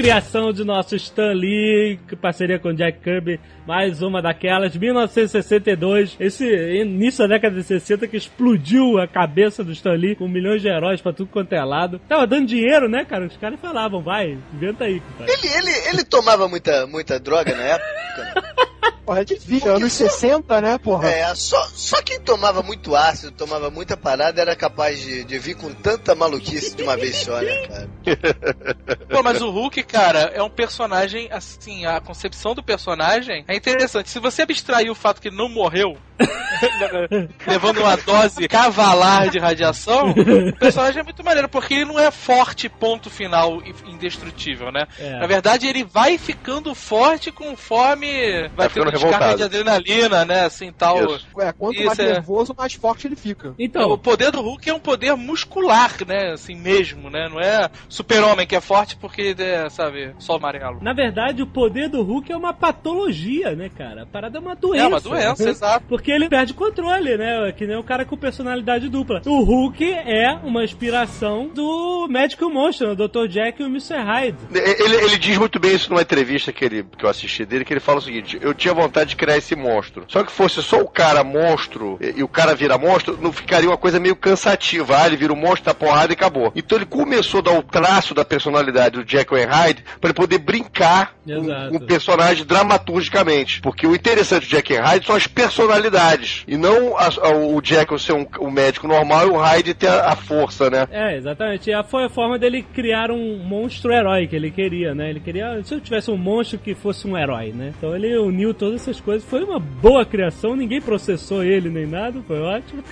criação 0.00 0.52
de 0.52 0.64
nosso 0.64 0.96
Stan 0.96 1.32
Lee, 1.32 2.00
que 2.08 2.16
parceria 2.16 2.58
com 2.58 2.72
Jack 2.72 3.00
Kirby, 3.00 3.38
mais 3.66 4.02
uma 4.02 4.22
daquelas, 4.22 4.74
1962, 4.74 6.16
esse 6.18 6.44
início 6.44 7.26
da 7.26 7.34
década 7.34 7.56
de 7.56 7.62
60 7.62 8.08
que 8.08 8.16
explodiu 8.16 8.98
a 8.98 9.06
cabeça 9.06 9.62
do 9.62 9.72
Stan 9.72 9.92
Lee 9.92 10.16
com 10.16 10.26
milhões 10.26 10.62
de 10.62 10.68
heróis 10.68 11.00
pra 11.00 11.12
tudo 11.12 11.30
quanto 11.30 11.52
é 11.52 11.62
lado. 11.62 12.00
Tava 12.08 12.26
dando 12.26 12.46
dinheiro, 12.46 12.88
né, 12.88 13.04
cara? 13.04 13.26
Os 13.26 13.36
caras 13.36 13.60
falavam, 13.60 14.02
vai, 14.02 14.38
inventa 14.54 14.84
aí, 14.84 15.00
compadre. 15.00 15.32
Ele, 15.32 15.48
ele, 15.48 15.88
ele 15.88 16.04
tomava 16.04 16.48
muita, 16.48 16.86
muita 16.86 17.20
droga 17.20 17.54
na 17.54 17.62
época? 17.62 18.60
Porra, 19.10 19.22
é 19.22 19.24
difícil. 19.24 19.74
Anos 19.74 19.92
60, 19.92 20.60
né, 20.60 20.78
porra? 20.78 21.10
É, 21.10 21.34
só, 21.34 21.60
só 21.74 22.00
quem 22.00 22.20
tomava 22.20 22.62
muito 22.62 22.94
ácido, 22.94 23.32
tomava 23.32 23.68
muita 23.68 23.96
parada, 23.96 24.40
era 24.40 24.54
capaz 24.54 25.00
de, 25.00 25.24
de 25.24 25.36
vir 25.36 25.56
com 25.56 25.74
tanta 25.74 26.14
maluquice 26.14 26.76
de 26.76 26.84
uma 26.84 26.96
vez 26.96 27.16
só, 27.16 27.40
né, 27.40 27.66
cara? 27.66 27.88
Pô, 29.10 29.20
mas 29.20 29.42
o 29.42 29.50
Hulk, 29.50 29.82
cara, 29.82 30.30
é 30.32 30.40
um 30.40 30.48
personagem, 30.48 31.28
assim, 31.32 31.84
a 31.86 32.00
concepção 32.00 32.54
do 32.54 32.62
personagem 32.62 33.44
é 33.48 33.56
interessante. 33.56 34.08
Se 34.10 34.20
você 34.20 34.42
abstrair 34.42 34.88
o 34.88 34.94
fato 34.94 35.20
que 35.20 35.26
ele 35.26 35.36
não 35.36 35.48
morreu, 35.48 35.98
levando 37.46 37.80
uma 37.80 37.96
dose 37.96 38.46
cavalar 38.46 39.28
de 39.28 39.38
radiação, 39.38 40.10
o 40.10 40.56
personagem 40.56 41.00
é 41.00 41.02
muito 41.02 41.24
maneiro, 41.24 41.48
porque 41.48 41.74
ele 41.74 41.84
não 41.84 41.98
é 41.98 42.12
forte, 42.12 42.68
ponto 42.68 43.10
final, 43.10 43.60
indestrutível, 43.86 44.70
né? 44.70 44.86
É. 44.98 45.18
Na 45.18 45.26
verdade, 45.26 45.66
ele 45.66 45.82
vai 45.82 46.16
ficando 46.18 46.74
forte 46.74 47.32
conforme 47.32 48.48
vai, 48.54 48.68
ficando 48.68 48.90
tendo 48.92 48.99
descarga 49.08 49.36
de 49.36 49.42
adrenalina, 49.42 50.24
né? 50.24 50.44
Assim, 50.44 50.72
tal. 50.72 51.16
Isso. 51.16 51.26
É, 51.38 51.52
quanto 51.52 51.76
Isso 51.76 51.86
mais 51.86 51.98
é. 51.98 52.12
nervoso, 52.12 52.54
mais 52.56 52.74
forte 52.74 53.06
ele 53.06 53.16
fica. 53.16 53.50
o 53.50 53.54
Então, 53.58 53.98
poder 53.98 54.30
do 54.30 54.40
Hulk 54.40 54.68
é 54.68 54.74
um 54.74 54.80
poder 54.80 55.14
muscular, 55.16 55.92
né? 56.06 56.32
Assim 56.32 56.54
mesmo, 56.54 57.10
né? 57.10 57.28
Não 57.28 57.40
é 57.40 57.70
super-homem 57.88 58.46
que 58.46 58.56
é 58.56 58.60
forte 58.60 58.96
porque 58.96 59.34
é, 59.38 59.68
sabe, 59.68 60.14
só 60.18 60.36
amarelo. 60.36 60.78
na 60.82 60.92
verdade, 60.92 61.42
o 61.42 61.46
poder 61.46 61.88
do 61.88 62.02
Hulk 62.02 62.32
é 62.32 62.36
uma 62.36 62.52
patologia, 62.52 63.54
né, 63.54 63.70
cara? 63.76 64.02
A 64.02 64.06
parada 64.06 64.38
é 64.38 64.40
uma 64.40 64.54
doença. 64.54 64.84
É 64.84 64.88
uma 64.88 65.00
doença, 65.00 65.48
exato. 65.50 65.84
Porque 65.88 66.10
ele 66.10 66.28
perde 66.28 66.54
controle, 66.54 67.16
né? 67.16 67.52
Que 67.52 67.66
nem 67.66 67.76
o 67.76 67.84
cara 67.84 68.04
com 68.04 68.16
personalidade 68.16 68.88
dupla. 68.88 69.22
O 69.26 69.42
Hulk 69.42 69.84
é 69.84 70.32
uma 70.42 70.64
inspiração 70.64 71.48
do 71.48 72.06
médico 72.08 72.48
monstro, 72.50 72.92
o 72.92 72.96
Dr. 72.96 73.28
Jack 73.28 73.60
e 73.60 73.64
o 73.64 73.68
Mr. 73.68 73.98
Hyde. 73.98 74.38
Ele, 74.52 74.94
ele 74.96 75.18
diz 75.18 75.36
muito 75.38 75.58
bem 75.58 75.74
isso 75.74 75.90
numa 75.90 76.02
entrevista 76.02 76.52
que, 76.52 76.64
ele, 76.64 76.84
que 76.96 77.04
eu 77.04 77.10
assisti 77.10 77.44
dele, 77.44 77.64
que 77.64 77.72
ele 77.72 77.80
fala 77.80 77.98
o 77.98 78.02
seguinte, 78.02 78.38
eu 78.40 78.54
tinha 78.54 78.74
vontade 78.82 79.10
de 79.10 79.16
criar 79.16 79.36
esse 79.36 79.54
monstro. 79.56 80.04
Só 80.08 80.22
que 80.24 80.32
fosse 80.32 80.62
só 80.62 80.80
o 80.80 80.88
cara 80.88 81.22
monstro 81.24 81.98
e, 82.00 82.20
e 82.20 82.22
o 82.22 82.28
cara 82.28 82.54
vira 82.54 82.76
monstro, 82.78 83.18
não 83.20 83.32
ficaria 83.32 83.68
uma 83.68 83.76
coisa 83.76 83.98
meio 84.00 84.16
cansativa. 84.16 84.98
Ah, 84.98 85.06
ele 85.06 85.16
vira 85.16 85.32
um 85.32 85.36
monstro, 85.36 85.64
tá 85.64 85.74
porrada 85.74 86.12
e 86.12 86.14
acabou. 86.14 86.52
Então 86.54 86.76
ele 86.78 86.86
começou 86.86 87.38
a 87.40 87.42
dar 87.44 87.58
o 87.58 87.62
traço 87.62 88.14
da 88.14 88.24
personalidade 88.24 88.96
do 88.96 89.04
Jack 89.04 89.32
Hyde 89.34 89.84
para 90.00 90.08
ele 90.10 90.14
poder 90.14 90.38
brincar 90.38 91.14
com, 91.24 91.32
Exato. 91.32 91.70
com 91.70 91.76
o 91.76 91.80
personagem 91.86 92.44
dramaturgicamente. 92.44 93.60
Porque 93.60 93.86
o 93.86 93.94
interessante 93.94 94.46
do 94.46 94.50
Jack 94.50 94.74
Hyde 94.74 95.06
são 95.06 95.16
as 95.16 95.26
personalidades. 95.26 96.44
E 96.46 96.56
não 96.56 96.96
as- 96.98 97.18
a- 97.18 97.30
o 97.30 97.60
Jack 97.60 97.98
ser 98.00 98.12
um, 98.12 98.26
um 98.40 98.50
médico 98.50 98.86
normal 98.86 99.26
e 99.26 99.30
o 99.30 99.36
Hyde 99.36 99.74
ter 99.74 99.88
a, 99.88 100.12
a 100.12 100.16
força, 100.16 100.70
né? 100.70 100.86
É, 100.90 101.16
exatamente. 101.16 101.70
E 101.70 101.82
foi 101.84 102.04
a 102.04 102.08
forma 102.08 102.38
dele 102.38 102.62
criar 102.74 103.10
um 103.10 103.38
monstro 103.38 103.92
herói 103.92 104.26
que 104.26 104.36
ele 104.36 104.50
queria, 104.50 104.94
né? 104.94 105.10
Ele 105.10 105.20
queria, 105.20 105.60
se 105.64 105.74
eu 105.74 105.80
tivesse 105.80 106.10
um 106.10 106.16
monstro 106.16 106.58
que 106.58 106.74
fosse 106.74 107.06
um 107.06 107.16
herói, 107.16 107.52
né? 107.52 107.72
Então 107.76 107.94
ele 107.94 108.16
uniu 108.18 108.54
todas 108.54 108.69
essas 108.74 109.00
coisas. 109.00 109.28
Foi 109.28 109.42
uma 109.42 109.58
boa 109.58 110.04
criação, 110.04 110.56
ninguém 110.56 110.80
processou 110.80 111.42
ele 111.42 111.68
nem 111.68 111.86
nada, 111.86 112.20
foi 112.26 112.40
ótimo. 112.40 112.82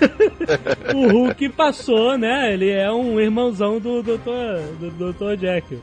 o 0.94 1.08
Hulk 1.08 1.48
passou, 1.50 2.16
né? 2.16 2.52
Ele 2.52 2.70
é 2.70 2.90
um 2.90 3.20
irmãozão 3.20 3.78
do 3.78 4.02
Dr. 4.02 4.18
do 4.78 5.12
Dr. 5.12 5.36
Jack. 5.36 5.78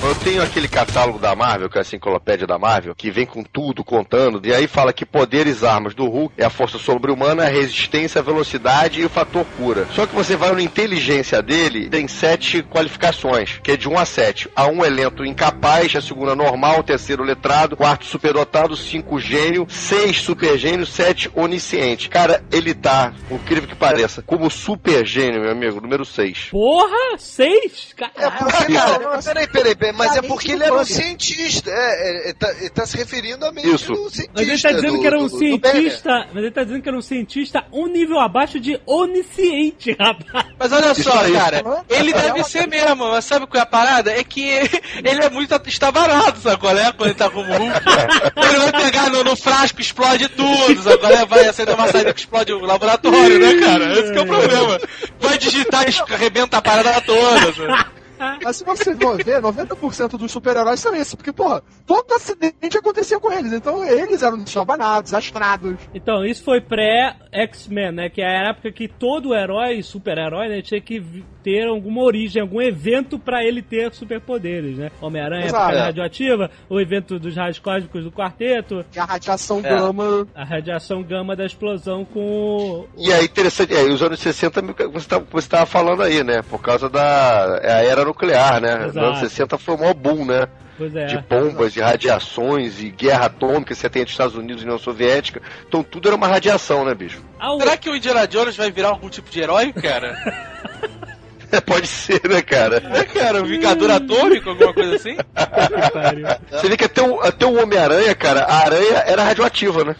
Eu 0.00 0.14
tenho 0.14 0.42
aquele 0.42 0.68
catálogo 0.68 1.18
da 1.18 1.34
Marvel, 1.34 1.68
que 1.68 1.76
é 1.76 1.80
a 1.80 1.82
enciclopédia 1.82 2.46
da 2.46 2.56
Marvel, 2.56 2.94
que 2.94 3.10
vem 3.10 3.26
com 3.26 3.42
tudo 3.42 3.82
contando, 3.82 4.40
e 4.46 4.54
aí 4.54 4.68
fala 4.68 4.92
que 4.92 5.04
poderes 5.04 5.64
armas 5.64 5.92
do 5.92 6.06
Hulk 6.06 6.34
é 6.38 6.44
a 6.44 6.50
força 6.50 6.78
sobre-humana, 6.78 7.42
a 7.42 7.48
resistência, 7.48 8.20
a 8.20 8.24
velocidade 8.24 9.00
e 9.00 9.04
o 9.04 9.08
fator 9.08 9.44
cura. 9.56 9.88
Só 9.92 10.06
que 10.06 10.14
você 10.14 10.36
vai 10.36 10.52
na 10.52 10.62
inteligência 10.62 11.42
dele, 11.42 11.90
tem 11.90 12.06
sete 12.06 12.62
qualificações, 12.62 13.58
que 13.62 13.72
é 13.72 13.76
de 13.76 13.88
1 13.88 13.98
a 13.98 14.04
7. 14.04 14.48
A 14.54 14.68
1 14.68 14.84
é 14.84 14.88
lento 14.88 15.24
incapaz, 15.24 15.94
a 15.96 16.00
segunda 16.00 16.34
normal, 16.34 16.84
terceiro 16.84 17.24
letrado, 17.24 17.76
quarto 17.76 18.04
superdotado, 18.06 18.76
cinco 18.76 19.18
gênio, 19.18 19.66
seis 19.68 20.20
super 20.20 20.56
gênio, 20.56 20.86
sete 20.86 21.28
onisciente. 21.34 22.08
Cara, 22.08 22.42
ele 22.52 22.72
tá, 22.72 23.12
incrível 23.28 23.68
que 23.68 23.74
pareça, 23.74 24.22
como 24.22 24.48
super 24.48 25.04
gênio, 25.04 25.40
meu 25.40 25.50
amigo, 25.50 25.80
número 25.80 26.04
6. 26.04 26.50
Porra! 26.50 27.18
Seis? 27.18 27.94
É 27.98 28.06
Caralho! 28.06 28.38
porque, 28.38 28.72
cara, 28.72 29.22
peraí, 29.22 29.48
peraí, 29.48 29.87
peraí, 29.92 30.08
mas 30.08 30.16
é 30.16 30.22
porque 30.22 30.52
ele 30.52 30.64
era 30.64 30.74
um 30.74 30.84
cientista. 30.84 31.70
É, 31.70 31.74
é, 31.74 32.24
ele, 32.26 32.34
tá, 32.34 32.52
ele 32.58 32.70
tá 32.70 32.86
se 32.86 32.96
referindo 32.96 33.44
à 33.46 33.52
mente 33.52 33.68
Isso. 33.74 33.92
do 33.92 34.10
cientista. 34.10 34.30
Mas 34.34 34.48
ele 34.48 34.58
tá 34.62 34.72
dizendo 34.72 34.92
do- 34.94 35.00
que 35.00 35.06
era 35.06 35.18
um 35.18 35.22
do- 35.26 35.28
do 35.30 35.38
cientista. 35.38 36.28
Mas 36.32 36.42
ele 36.44 36.50
tá 36.50 36.64
dizendo 36.64 36.82
que 36.82 36.88
era 36.88 36.98
um 36.98 37.02
cientista 37.02 37.64
um 37.72 37.86
nível 37.86 38.18
abaixo 38.20 38.58
de 38.60 38.80
onisciente, 38.86 39.96
rapaz. 39.98 40.46
Mas 40.58 40.72
olha 40.72 40.94
só, 40.94 41.30
cara, 41.32 41.62
ele 41.88 42.12
deve 42.12 42.44
ser 42.44 42.66
mesmo, 42.66 43.08
mas 43.10 43.24
sabe 43.24 43.46
qual 43.46 43.60
é 43.60 43.62
a 43.62 43.66
parada? 43.66 44.10
É 44.12 44.22
que 44.24 44.42
ele 45.04 45.22
é 45.24 45.30
muito 45.30 45.54
estavarado, 45.66 46.40
sabe 46.40 46.58
qual 46.58 46.76
é? 46.76 46.92
Quando 46.92 47.10
ele 47.10 47.14
tá 47.18 47.30
como 47.30 47.46
Hulk. 47.52 47.78
Ele 48.48 48.58
vai 48.70 48.82
pegar 48.84 49.10
no, 49.10 49.22
no 49.24 49.36
frasco, 49.36 49.80
explode 49.80 50.28
tudo, 50.28 50.82
sabe 50.82 50.98
qual 50.98 51.12
é? 51.12 51.26
Vai 51.26 51.46
acender 51.48 51.74
uma 51.74 51.88
saída 51.88 52.14
que 52.14 52.20
explode 52.20 52.52
o 52.52 52.60
laboratório, 52.60 53.38
né, 53.38 53.54
cara? 53.60 53.92
Esse 53.98 54.12
que 54.12 54.18
é 54.18 54.22
o 54.22 54.26
problema. 54.26 54.80
Vai 55.20 55.38
digitar 55.38 55.84
e 55.88 56.12
arrebenta 56.14 56.56
a 56.58 56.62
parada 56.62 57.00
toda, 57.02 57.52
sabe? 57.52 57.97
Mas 58.42 58.56
se 58.56 58.64
você 58.64 58.94
for 58.96 59.22
ver, 59.22 59.40
90% 59.40 60.16
dos 60.18 60.30
super-heróis 60.32 60.80
são 60.80 60.94
esses. 60.94 61.14
Porque, 61.14 61.32
porra, 61.32 61.62
todo 61.86 62.12
acidente 62.14 62.76
acontecia 62.78 63.18
com 63.20 63.32
eles. 63.32 63.52
Então 63.52 63.84
eles 63.84 64.22
eram 64.22 64.38
desabanados, 64.38 65.14
astrados. 65.14 65.76
Então, 65.94 66.24
isso 66.24 66.44
foi 66.44 66.60
pré-X-Men, 66.60 67.92
né? 67.92 68.08
Que 68.08 68.20
é 68.22 68.26
a 68.26 68.50
época 68.50 68.72
que 68.72 68.88
todo 68.88 69.34
herói, 69.34 69.82
super-herói, 69.82 70.48
né, 70.48 70.62
tinha 70.62 70.80
que 70.80 71.02
ter 71.42 71.66
alguma 71.66 72.02
origem, 72.02 72.42
algum 72.42 72.60
evento 72.60 73.18
pra 73.18 73.42
ele 73.44 73.62
ter 73.62 73.92
superpoderes, 73.94 74.76
né? 74.76 74.90
Homem-Aranha, 75.00 75.46
É. 75.46 75.50
radioativa, 75.80 76.50
o 76.68 76.80
evento 76.80 77.18
dos 77.18 77.34
raios 77.36 77.58
cósmicos 77.58 78.04
do 78.04 78.12
quarteto, 78.12 78.84
E 78.94 78.98
a 78.98 79.04
radiação 79.04 79.60
É. 79.60 79.62
gama. 79.62 80.26
a 80.34 80.44
radiação 80.44 81.02
gama 81.02 81.34
da 81.36 81.46
explosão 81.46 82.04
com. 82.04 82.86
E 82.96 83.10
é 83.12 83.22
interessante, 83.22 83.74
é, 83.74 83.82
os 83.82 84.02
anos 84.02 84.18
60, 84.20 84.60
você 84.92 85.08
tá- 85.08 85.18
você 85.18 85.38
estava 85.46 85.64
falando 85.66 86.02
aí, 86.02 86.22
né? 86.22 86.42
Por 86.42 86.60
causa 86.60 86.88
da 86.88 87.60
é 87.62 87.72
a 87.72 87.82
era 87.84 88.07
nuclear, 88.08 88.60
né? 88.60 88.86
Exato. 88.86 88.98
anos 89.06 89.18
60 89.20 89.58
foi 89.58 89.74
o 89.74 89.78
maior 89.78 89.94
boom, 89.94 90.24
né? 90.24 90.46
Pois 90.76 90.94
é. 90.94 91.06
De 91.06 91.18
bombas, 91.28 91.72
de 91.72 91.80
radiações 91.80 92.80
e 92.80 92.88
guerra 92.90 93.26
atômica, 93.26 93.74
você 93.74 93.88
tem 93.90 94.02
entre 94.02 94.12
Estados 94.12 94.36
Unidos 94.36 94.62
e 94.62 94.64
União 94.64 94.78
Soviética. 94.78 95.42
Então 95.66 95.82
tudo 95.82 96.08
era 96.08 96.16
uma 96.16 96.28
radiação, 96.28 96.84
né, 96.84 96.94
bicho? 96.94 97.20
Ah, 97.38 97.52
o- 97.54 97.58
Será 97.58 97.76
que 97.76 97.90
o 97.90 97.96
Indiana 97.96 98.26
Jones 98.28 98.56
vai 98.56 98.70
virar 98.70 98.88
algum 98.90 99.08
tipo 99.08 99.28
de 99.30 99.40
herói, 99.40 99.72
cara? 99.72 100.14
Pode 101.66 101.86
ser, 101.86 102.20
né, 102.28 102.42
cara? 102.42 102.76
É, 102.94 103.04
cara, 103.04 103.42
um 103.42 103.46
vingador 103.46 103.90
atômico, 103.90 104.50
alguma 104.50 104.72
coisa 104.74 104.96
assim? 104.96 105.16
Você 106.52 106.68
vê 106.68 106.76
que 106.76 106.84
até 106.84 107.00
o, 107.02 107.20
até 107.22 107.46
o 107.46 107.60
Homem-Aranha, 107.62 108.14
cara, 108.14 108.42
a 108.44 108.56
aranha 108.58 109.02
era 109.06 109.24
radioativa, 109.24 109.82
né? 109.82 109.96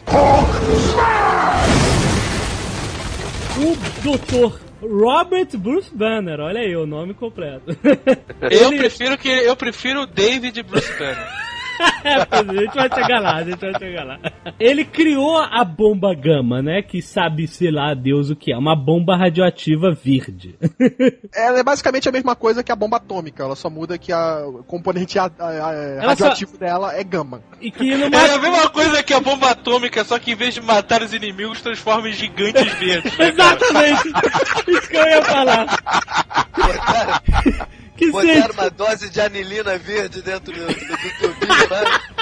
O 3.57 3.77
Dr. 4.03 4.59
Robert 4.81 5.49
Bruce 5.57 5.91
Banner, 5.95 6.39
olha 6.41 6.61
aí 6.61 6.75
o 6.77 6.87
nome 6.87 7.15
completo. 7.15 7.77
Eu 8.51 8.69
Ele- 8.71 8.79
prefiro 8.79 9.19
que 9.19 9.29
eu 9.29 9.57
prefiro 9.57 10.03
o 10.03 10.07
David 10.07 10.63
Bruce 10.63 10.93
Banner. 10.99 11.48
É, 12.05 12.15
a 12.15 12.43
gente 12.55 12.75
vai 12.75 12.89
chegar 12.95 13.21
lá, 13.21 13.35
a 13.37 13.45
gente 13.45 13.59
vai 13.59 13.79
chegar 13.79 14.05
lá. 14.05 14.19
Ele 14.59 14.85
criou 14.85 15.37
a 15.39 15.65
bomba 15.65 16.15
gama, 16.15 16.63
né? 16.63 16.81
Que 16.83 17.03
sabe, 17.03 17.47
sei 17.49 17.71
lá, 17.71 17.93
Deus 17.93 18.31
o 18.31 18.37
que 18.37 18.53
é. 18.53 18.57
Uma 18.57 18.75
bomba 18.77 19.17
radioativa 19.17 19.91
verde. 19.93 20.55
Ela 21.35 21.59
é 21.59 21.63
basicamente 21.63 22.09
a 22.09 22.13
mesma 22.13 22.35
coisa 22.37 22.63
que 22.63 22.71
a 22.73 22.77
bomba 22.77 22.97
atômica. 22.99 23.43
Ela 23.43 23.57
só 23.57 23.69
muda 23.69 23.99
que 23.99 24.13
a 24.13 24.47
o 24.47 24.63
componente 24.65 25.19
a- 25.19 25.31
a- 25.39 25.49
a- 25.49 25.75
Ela 25.75 26.03
só- 26.03 26.09
radioativo 26.09 26.57
dela 26.59 26.95
é 26.95 27.03
gama. 27.05 27.43
E 27.61 27.71
que 27.71 27.95
no 27.97 28.05
É 28.17 28.35
a 28.35 28.39
mesma 28.39 28.71
coisa 28.71 29.03
que 29.03 29.13
a 29.13 29.21
bomba 29.21 29.51
atômica, 29.51 30.05
só 30.05 30.19
que 30.19 30.33
em 30.33 30.37
vez 30.37 30.55
de 30.55 30.61
matar 30.63 31.03
os 31.03 31.13
inimigos, 31.13 31.61
transforma 31.61 32.09
em 32.09 32.13
gigantes 32.13 32.73
verdes. 32.75 33.17
né? 33.19 33.29
Exatamente! 33.29 34.09
Isso 34.69 34.89
que 34.89 34.97
eu 34.97 35.07
ia 35.07 35.23
falar. 35.23 35.67
Que, 37.99 38.13
botaram 38.13 38.55
uma 38.55 38.71
dose 38.71 39.11
de 39.11 39.21
anilina 39.21 39.77
verde 39.77 40.23
dentro 40.23 40.53
do, 40.53 40.67
do, 40.67 40.73
do 40.73 41.35
tubinho 41.35 41.69
lá. 41.69 42.01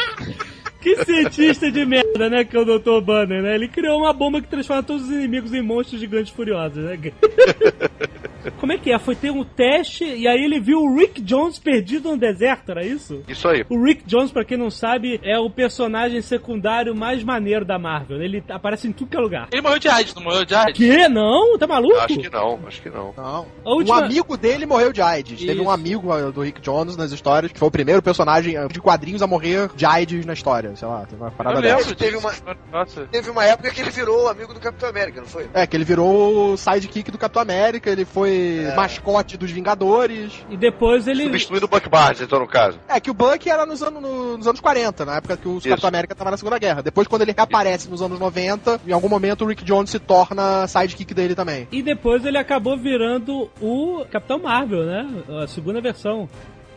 que 0.94 1.05
cientista 1.05 1.70
de 1.70 1.85
merda, 1.85 2.31
né? 2.31 2.44
Que 2.44 2.57
é 2.57 2.61
o 2.61 2.64
Dr. 2.64 3.01
Banner, 3.01 3.42
né? 3.42 3.55
Ele 3.55 3.68
criou 3.68 3.99
uma 4.01 4.12
bomba 4.12 4.40
que 4.40 4.49
transforma 4.49 4.83
todos 4.83 5.05
os 5.05 5.11
inimigos 5.11 5.53
em 5.53 5.62
monstros 5.62 6.01
gigantes 6.01 6.33
furiosos, 6.33 6.85
né? 6.85 6.96
Como 8.61 8.72
é 8.72 8.79
que 8.79 8.92
é? 8.92 8.99
Foi 8.99 9.14
ter 9.16 9.31
um 9.31 9.44
teste 9.44 10.05
e 10.05 10.29
aí 10.29 10.44
ele 10.44 10.61
viu 10.61 10.79
o 10.79 10.96
Rick 10.96 11.20
Jones 11.20 11.59
perdido 11.59 12.11
no 12.11 12.16
deserto, 12.16 12.70
era 12.70 12.85
isso? 12.85 13.22
Isso 13.27 13.49
aí. 13.49 13.64
O 13.68 13.83
Rick 13.83 14.05
Jones, 14.07 14.31
pra 14.31 14.44
quem 14.44 14.57
não 14.57 14.70
sabe, 14.70 15.20
é 15.25 15.37
o 15.38 15.51
personagem 15.51 16.20
secundário 16.22 16.94
mais 16.94 17.25
maneiro 17.25 17.64
da 17.64 17.77
Marvel. 17.79 18.22
Ele 18.22 18.42
aparece 18.49 18.87
em 18.87 18.92
tudo 18.92 19.11
que 19.11 19.16
é 19.16 19.20
lugar. 19.20 19.49
Ele 19.53 19.62
morreu 19.62 19.79
de 19.79 19.88
AIDS, 19.88 20.14
não 20.14 20.22
morreu 20.22 20.44
de 20.44 20.55
AIDS? 20.55 20.77
Que? 20.77 21.09
Não? 21.09 21.59
Tá 21.59 21.66
maluco? 21.66 21.96
Acho 21.96 22.18
que 22.18 22.31
não, 22.31 22.61
acho 22.66 22.83
que 22.83 22.90
não. 22.90 23.12
Não. 23.16 23.46
Última- 23.64 23.96
Um 24.01 24.05
amigo 24.05 24.37
dele 24.37 24.64
morreu 24.66 24.92
de 24.92 25.03
AIDS. 25.03 25.40
Teve 25.40 25.53
Isso. 25.55 25.62
um 25.62 25.70
amigo 25.70 26.14
uh, 26.14 26.31
do 26.31 26.42
Rick 26.42 26.61
Jones 26.61 26.96
nas 26.96 27.11
histórias, 27.11 27.51
que 27.51 27.59
foi 27.59 27.68
o 27.68 27.70
primeiro 27.70 28.01
personagem 28.01 28.57
uh, 28.59 28.68
de 28.68 28.81
quadrinhos 28.81 29.22
a 29.22 29.27
morrer 29.27 29.68
de 29.75 29.85
AIDS 29.85 30.25
na 30.25 30.33
história. 30.35 30.75
Sei 30.76 30.86
lá, 30.86 31.06
teve 31.06 31.20
uma 31.22 31.30
parada 31.30 31.58
lembro 31.58 31.78
dessa. 31.84 31.94
Teve 31.96 32.16
disso. 32.18 32.42
Nossa. 32.70 33.06
Teve 33.10 33.30
uma 33.30 33.44
época 33.44 33.70
que 33.70 33.80
ele 33.80 33.90
virou 33.90 34.28
amigo 34.28 34.52
do 34.52 34.60
Capitão 34.60 34.88
América, 34.88 35.20
não 35.20 35.28
foi? 35.28 35.48
É, 35.54 35.66
que 35.66 35.76
ele 35.76 35.84
virou 35.84 36.52
o 36.52 36.56
sidekick 36.56 37.10
do 37.10 37.16
Capitão 37.18 37.40
América, 37.42 37.90
ele 37.90 38.04
foi 38.04 38.58
aquele 38.60 38.76
mascote 38.76 39.36
dos 39.36 39.50
Vingadores. 39.50 40.44
E 40.50 40.56
depois 40.56 41.06
ele. 41.08 41.24
Substituindo 41.24 41.64
o 41.66 41.68
Buck 41.68 41.88
Barnes, 41.88 42.20
então, 42.20 42.38
no 42.38 42.46
caso. 42.46 42.78
É, 42.88 43.00
que 43.00 43.10
o 43.10 43.14
Buck 43.14 43.48
era 43.48 43.64
nos, 43.64 43.82
anos 43.82 44.02
no- 44.02 44.36
nos 44.36 44.46
anos 44.46 44.60
40, 44.60 45.04
na 45.04 45.16
época 45.16 45.36
que 45.36 45.48
o 45.48 45.58
Isso. 45.58 45.68
Capitão 45.68 45.88
América 45.88 46.14
tava 46.14 46.30
na 46.30 46.36
Segunda 46.36 46.58
Guerra. 46.58 46.82
Depois, 46.82 47.08
quando 47.08 47.22
ele 47.22 47.32
reaparece 47.32 47.88
nos 47.88 48.02
anos 48.02 48.18
90, 48.20 48.80
em 48.86 48.92
algum 48.92 49.08
momento 49.08 49.44
o 49.44 49.48
Rick 49.48 49.64
Jones 49.64 49.90
se 49.90 49.98
torna 49.98 50.66
sidekick 50.66 51.14
dele 51.14 51.34
também. 51.34 51.66
E 51.72 51.82
depois 51.82 52.24
ele 52.24 52.36
acabou 52.38 52.76
virando 52.76 53.50
o 53.60 54.04
Capitão 54.10 54.38
Marvel, 54.38 54.84
né? 54.84 55.08
A 55.42 55.46
segunda 55.46 55.80
versão. 55.80 56.28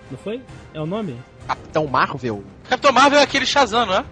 Não 0.09 0.17
foi? 0.17 0.41
É 0.73 0.79
o 0.81 0.85
nome? 0.85 1.15
Capitão 1.49 1.88
Marvel? 1.88 2.43
Capitão 2.69 2.91
Marvel 2.91 3.19
é 3.19 3.23
aquele 3.23 3.45
Shazam, 3.45 3.85
não 3.85 3.93
é? 3.95 4.05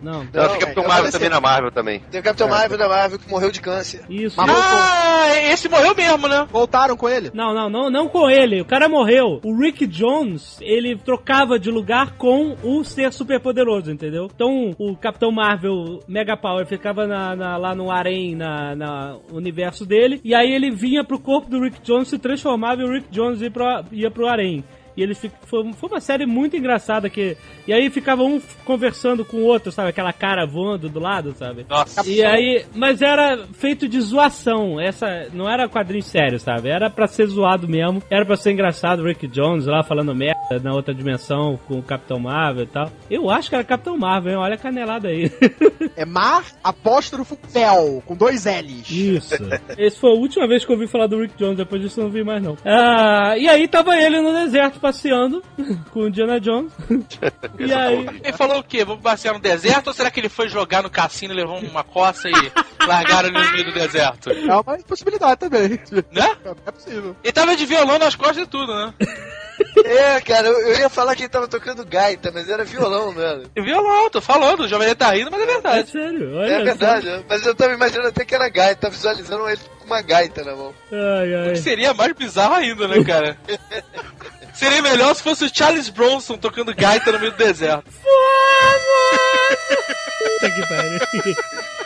Não. 0.00 0.12
Não, 0.22 0.28
Não, 0.32 0.50
fica 0.50 0.60
Capitão 0.60 0.84
é, 0.84 0.88
Marvel 0.88 1.10
também 1.10 1.28
na 1.28 1.40
Marvel 1.40 1.72
também. 1.72 2.00
Tem 2.08 2.20
o 2.20 2.22
Capitão 2.22 2.48
Marvel 2.48 2.78
da 2.78 2.88
Marvel 2.88 3.18
que 3.18 3.28
morreu 3.28 3.50
de 3.50 3.60
câncer. 3.60 4.02
Isso. 4.08 4.36
Mas- 4.36 4.48
Ah, 4.48 5.36
esse 5.52 5.68
morreu 5.68 5.92
mesmo, 5.92 6.28
né? 6.28 6.46
Voltaram 6.52 6.96
com 6.96 7.08
ele? 7.08 7.32
Não, 7.34 7.52
não, 7.52 7.68
não, 7.68 7.90
não 7.90 8.08
com 8.08 8.30
ele. 8.30 8.60
O 8.60 8.64
cara 8.64 8.88
morreu. 8.88 9.40
O 9.44 9.58
Rick 9.60 9.88
Jones, 9.88 10.56
ele 10.60 10.96
trocava 10.96 11.58
de 11.58 11.68
lugar 11.68 12.12
com 12.12 12.54
o 12.62 12.84
ser 12.84 13.12
superpoderoso, 13.12 13.90
entendeu? 13.90 14.28
Então, 14.32 14.70
o 14.78 14.96
Capitão 14.96 15.32
Marvel 15.32 15.98
Mega 16.06 16.36
Power 16.36 16.64
ficava 16.64 17.04
na- 17.04 17.34
na- 17.34 17.56
lá 17.56 17.74
no 17.74 17.90
harém, 17.90 18.36
na, 18.36 18.76
na 18.76 19.16
universo 19.32 19.84
dele, 19.84 20.20
e 20.24 20.32
aí 20.32 20.52
ele 20.52 20.70
vinha 20.70 21.02
pro 21.02 21.18
corpo 21.18 21.50
do 21.50 21.60
Rick 21.60 21.80
Jones, 21.82 22.06
se 22.06 22.18
transformava 22.20 22.82
e 22.82 22.84
o 22.84 22.92
Rick 22.92 23.08
Jones 23.10 23.40
ia 23.42 23.50
pro, 23.50 23.64
ia 23.90 24.10
pro 24.12 24.28
harém. 24.28 24.62
E 24.98 25.02
eles 25.02 25.16
foi, 25.42 25.72
foi 25.74 25.88
uma 25.88 26.00
série 26.00 26.26
muito 26.26 26.56
engraçada 26.56 27.08
que. 27.08 27.36
E 27.68 27.72
aí 27.72 27.88
ficava 27.88 28.24
um 28.24 28.42
conversando 28.64 29.24
com 29.24 29.36
o 29.36 29.44
outro, 29.44 29.70
sabe? 29.70 29.90
Aquela 29.90 30.12
cara 30.12 30.44
voando 30.44 30.88
do 30.88 30.98
lado, 30.98 31.32
sabe? 31.38 31.64
Nossa. 31.68 32.04
E 32.04 32.24
aí, 32.24 32.66
mas 32.74 33.00
era 33.00 33.46
feito 33.52 33.88
de 33.88 34.00
zoação. 34.00 34.80
Essa 34.80 35.28
não 35.32 35.48
era 35.48 35.68
quadrinho 35.68 36.02
sério, 36.02 36.40
sabe? 36.40 36.68
Era 36.68 36.90
pra 36.90 37.06
ser 37.06 37.26
zoado 37.26 37.68
mesmo. 37.68 38.02
Era 38.10 38.26
pra 38.26 38.36
ser 38.36 38.50
engraçado 38.50 38.98
o 38.98 39.06
Rick 39.06 39.28
Jones 39.28 39.66
lá 39.66 39.84
falando 39.84 40.12
merda 40.16 40.58
na 40.60 40.74
outra 40.74 40.92
dimensão 40.92 41.56
com 41.68 41.78
o 41.78 41.82
Capitão 41.82 42.18
Marvel 42.18 42.64
e 42.64 42.66
tal. 42.66 42.90
Eu 43.08 43.30
acho 43.30 43.48
que 43.48 43.54
era 43.54 43.62
Capitão 43.62 43.96
Marvel, 43.96 44.32
hein? 44.32 44.38
Olha 44.38 44.54
a 44.54 44.58
canelada 44.58 45.06
aí. 45.06 45.30
É 45.96 46.04
Mar 46.04 46.44
apóstrofo 46.62 47.36
Fel, 47.48 48.02
com 48.06 48.14
dois 48.14 48.44
L's. 48.44 48.88
Isso. 48.88 49.34
Esse 49.76 49.98
foi 49.98 50.10
a 50.10 50.14
última 50.14 50.46
vez 50.46 50.64
que 50.64 50.70
eu 50.70 50.76
ouvi 50.76 50.86
falar 50.86 51.08
do 51.08 51.20
Rick 51.20 51.36
Jones, 51.36 51.56
depois 51.56 51.82
disso 51.82 51.98
eu 51.98 52.04
não 52.04 52.10
vi 52.10 52.22
mais 52.22 52.40
não. 52.40 52.56
Ah, 52.64 53.36
e 53.36 53.48
aí 53.48 53.66
tava 53.66 53.96
ele 53.96 54.20
no 54.20 54.32
deserto 54.32 54.78
passeando 54.88 55.42
com 55.92 56.00
o 56.00 56.08
Indiana 56.08 56.40
Jones. 56.40 56.72
e 57.58 57.72
aí, 57.72 58.06
Ele 58.24 58.32
falou 58.32 58.58
o 58.58 58.62
quê? 58.62 58.84
Vamos 58.84 59.02
passear 59.02 59.34
no 59.34 59.40
deserto 59.40 59.88
ou 59.88 59.92
será 59.92 60.10
que 60.10 60.18
ele 60.18 60.30
foi 60.30 60.48
jogar 60.48 60.82
no 60.82 60.90
cassino 60.90 61.34
levou 61.34 61.58
uma 61.58 61.84
coça 61.84 62.28
e 62.28 62.32
largaram 62.86 63.28
ele 63.28 63.38
no 63.38 63.52
meio 63.52 63.64
do 63.66 63.72
deserto? 63.72 64.30
É 64.30 64.54
uma 64.54 64.64
possibilidade 64.64 65.40
também. 65.40 65.68
Né? 66.10 66.36
É 66.66 66.70
possível. 66.70 67.14
Ele 67.22 67.32
tava 67.32 67.54
de 67.54 67.66
violão 67.66 67.98
nas 67.98 68.14
costas 68.14 68.44
e 68.44 68.46
tudo, 68.46 68.74
né? 68.74 68.94
É, 69.84 70.20
cara, 70.20 70.48
eu, 70.48 70.78
ia 70.78 70.88
falar 70.88 71.14
que 71.14 71.22
ele 71.22 71.28
tava 71.28 71.48
tocando 71.48 71.84
gaita, 71.84 72.30
mas 72.32 72.48
era 72.48 72.64
violão, 72.64 73.12
né? 73.12 73.42
E 73.54 73.62
violão, 73.62 74.10
tô 74.10 74.20
falando, 74.20 74.60
o 74.60 74.68
jovem 74.68 74.94
tá 74.94 75.10
rindo, 75.10 75.30
mas 75.30 75.40
é 75.40 75.44
é 75.44 75.46
verdade. 75.46 75.90
sério, 75.90 76.36
olha 76.36 76.52
É 76.52 76.64
verdade, 76.64 77.24
mas 77.28 77.44
eu 77.44 77.54
tava 77.54 77.74
imaginando 77.74 78.08
até 78.08 78.24
que 78.24 78.34
era 78.34 78.48
gaita, 78.48 78.82
tava 78.82 78.94
visualizando 78.94 79.48
ele 79.48 79.60
com 79.78 79.86
uma 79.86 80.02
gaita 80.02 80.44
na 80.44 80.54
mão. 80.54 80.74
Ai, 80.92 81.34
ai. 81.34 81.56
Seria 81.56 81.94
mais 81.94 82.12
bizarro 82.12 82.54
ainda, 82.54 82.88
né, 82.88 83.02
cara? 83.04 83.36
Seria 84.58 84.82
melhor 84.82 85.14
se 85.14 85.22
fosse 85.22 85.44
o 85.44 85.50
Charles 85.54 85.88
Bronson 85.88 86.36
tocando 86.36 86.74
gaita 86.74 87.12
no 87.12 87.20
meio 87.20 87.30
do 87.30 87.38
deserto. 87.38 87.88
Puta 90.18 90.50
que 90.50 90.66
pariu. 90.66 91.36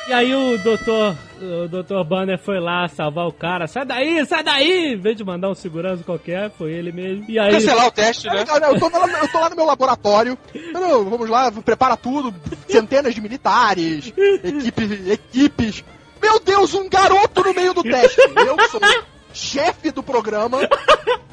E 0.09 0.13
aí 0.15 0.35
o 0.35 0.57
doutor, 0.57 1.15
o 1.39 1.69
doutor 1.69 2.03
Banner 2.03 2.39
foi 2.39 2.59
lá 2.59 2.89
salvar 2.89 3.27
o 3.27 3.33
cara. 3.33 3.67
Sai 3.67 3.85
daí, 3.85 4.25
sai 4.25 4.43
daí! 4.43 4.95
Em 4.95 4.97
vez 4.97 5.17
de 5.19 5.23
mandar 5.23 5.51
um 5.51 5.55
segurança 5.55 6.03
qualquer, 6.03 6.51
foi 6.51 6.73
ele 6.73 6.91
mesmo. 6.93 7.27
E 7.29 7.39
aí... 7.39 7.53
Cancelar 7.53 7.87
o 7.89 7.91
teste, 7.91 8.27
né? 8.27 8.43
Não, 8.49 8.59
não, 8.59 8.73
eu, 8.73 8.81
tô 8.81 8.89
lá, 8.89 9.07
eu 9.21 9.29
tô 9.29 9.39
lá 9.39 9.51
no 9.51 9.57
meu 9.57 9.67
laboratório. 9.67 10.39
Não, 10.73 11.05
vamos 11.05 11.29
lá, 11.29 11.53
prepara 11.53 11.95
tudo. 11.95 12.35
Centenas 12.67 13.15
de 13.15 13.21
militares, 13.21 14.15
equipe, 14.43 15.13
equipes. 15.13 15.85
Meu 16.23 16.41
Deus, 16.41 16.73
um 16.73 16.89
garoto 16.89 17.43
no 17.43 17.53
meio 17.53 17.75
do 17.75 17.83
teste. 17.83 18.19
Eu 18.19 18.69
sou 18.71 18.81
chefe 19.33 19.91
do 19.91 20.03
programa. 20.03 20.59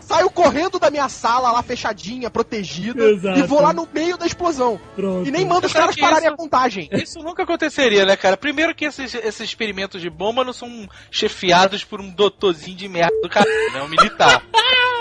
Saio 0.01 0.29
correndo 0.31 0.79
da 0.79 0.89
minha 0.89 1.07
sala 1.07 1.51
lá 1.51 1.61
fechadinha, 1.61 2.31
protegida. 2.31 3.03
Exato. 3.11 3.37
E 3.39 3.43
vou 3.43 3.61
lá 3.61 3.71
no 3.71 3.87
meio 3.93 4.17
da 4.17 4.25
explosão. 4.25 4.81
Pronto. 4.95 5.27
E 5.27 5.31
nem 5.31 5.45
mando 5.45 5.67
os 5.67 5.73
caras 5.73 5.95
pararem 5.95 6.25
isso- 6.25 6.33
a 6.33 6.37
contagem. 6.37 6.89
Isso 6.91 7.19
nunca 7.19 7.43
aconteceria, 7.43 8.05
né, 8.07 8.15
cara? 8.17 8.35
Primeiro 8.35 8.73
que 8.73 8.85
esses, 8.85 9.13
esses 9.13 9.41
experimentos 9.41 10.01
de 10.01 10.09
bomba 10.09 10.43
não 10.43 10.51
são 10.53 10.89
chefiados 11.11 11.83
por 11.83 12.01
um 12.01 12.09
doutorzinho 12.09 12.75
de 12.75 12.87
merda 12.87 13.15
do 13.21 13.29
cara, 13.29 13.45
né? 13.71 13.83
Um 13.83 13.87
militar. 13.87 14.41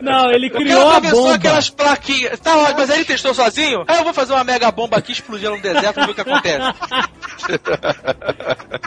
Não, 0.00 0.30
ele 0.30 0.50
criou 0.50 0.90
a 0.90 1.00
bomba. 1.00 1.34
aquelas 1.34 1.70
plaquinhas. 1.70 2.38
Tá, 2.40 2.56
ótimo, 2.56 2.78
mas 2.78 2.90
aí 2.90 2.98
ele 2.98 3.04
testou 3.04 3.34
sozinho? 3.34 3.84
Ah, 3.86 3.96
eu 3.96 4.04
vou 4.04 4.14
fazer 4.14 4.32
uma 4.32 4.44
mega 4.44 4.70
bomba 4.70 4.96
aqui, 4.96 5.12
explodir 5.12 5.50
no 5.50 5.60
deserto, 5.60 5.96
vamos 5.96 6.06
ver 6.06 6.12
o 6.12 6.24
que 6.24 6.30
acontece. 6.30 6.74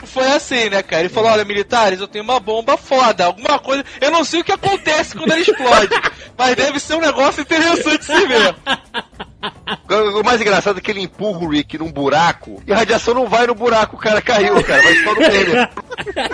Foi 0.06 0.26
assim, 0.26 0.68
né, 0.70 0.82
cara? 0.82 1.02
Ele 1.02 1.08
falou: 1.08 1.30
olha, 1.30 1.44
militares, 1.44 2.00
eu 2.00 2.08
tenho 2.08 2.24
uma 2.24 2.40
bomba 2.40 2.76
foda, 2.76 3.24
alguma 3.24 3.58
coisa. 3.58 3.84
Eu 4.00 4.10
não 4.10 4.24
sei 4.24 4.40
o 4.40 4.44
que 4.44 4.52
acontece 4.52 5.16
quando 5.16 5.32
ela 5.32 5.40
explode, 5.40 5.94
mas 6.36 6.56
deve 6.56 6.80
ser 6.80 6.94
um 6.94 7.00
negócio 7.00 7.42
interessante 7.42 7.98
de 7.98 8.04
se 8.04 8.26
ver. 8.26 8.54
O 10.18 10.22
mais 10.22 10.40
engraçado 10.40 10.78
é 10.78 10.80
que 10.80 10.90
ele 10.90 11.02
empurra 11.02 11.40
o 11.40 11.48
Rick 11.48 11.76
num 11.78 11.90
buraco 11.90 12.62
e 12.66 12.72
a 12.72 12.76
radiação 12.76 13.14
não 13.14 13.28
vai 13.28 13.46
no 13.46 13.54
buraco, 13.54 13.96
o 13.96 13.98
cara 13.98 14.22
caiu, 14.22 14.62
cara, 14.64 14.82
vai 14.82 14.94
só 14.96 15.14
no. 15.14 15.20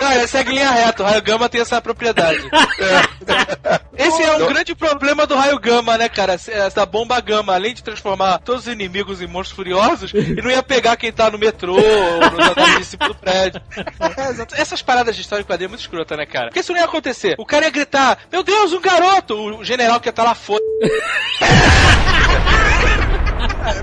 Não, 0.01 0.11
ele 0.13 0.27
segue 0.27 0.51
em 0.51 0.55
linha 0.55 0.71
reta, 0.71 1.03
o 1.03 1.05
raio 1.05 1.21
gama 1.21 1.49
tem 1.49 1.61
essa 1.61 1.81
propriedade. 1.81 2.49
Esse 3.97 4.23
é 4.23 4.37
um 4.37 4.47
grande 4.47 4.73
problema 4.73 5.27
do 5.27 5.35
raio 5.35 5.59
gama, 5.59 5.97
né, 5.97 6.07
cara? 6.07 6.33
Essa 6.33 6.85
bomba 6.85 7.19
gama, 7.19 7.53
além 7.53 7.73
de 7.73 7.83
transformar 7.83 8.39
todos 8.39 8.67
os 8.67 8.73
inimigos 8.73 9.21
em 9.21 9.27
monstros 9.27 9.55
furiosos, 9.55 10.13
ele 10.13 10.41
não 10.41 10.49
ia 10.49 10.63
pegar 10.63 10.95
quem 10.95 11.11
tá 11.11 11.29
no 11.29 11.37
metrô 11.37 11.75
ou 11.75 12.23
andares 12.23 12.77
de 12.77 12.85
cima 12.85 13.07
do 13.07 13.15
prédio. 13.15 13.61
Essas 14.53 14.81
paradas 14.81 15.15
de 15.15 15.21
história 15.21 15.41
em 15.41 15.45
quadrinho 15.45 15.67
é 15.67 15.69
muito 15.69 15.81
escrota, 15.81 16.15
né, 16.15 16.25
cara? 16.25 16.47
Porque 16.47 16.61
isso 16.61 16.71
não 16.71 16.79
ia 16.79 16.85
acontecer. 16.85 17.35
O 17.37 17.45
cara 17.45 17.65
ia 17.65 17.71
gritar, 17.71 18.19
meu 18.31 18.43
Deus, 18.43 18.71
um 18.71 18.81
garoto! 18.81 19.35
O 19.59 19.63
general 19.63 19.99
que 19.99 20.07
ia 20.07 20.11
estar 20.11 20.23
lá 20.23 20.35
foda. 20.35 20.63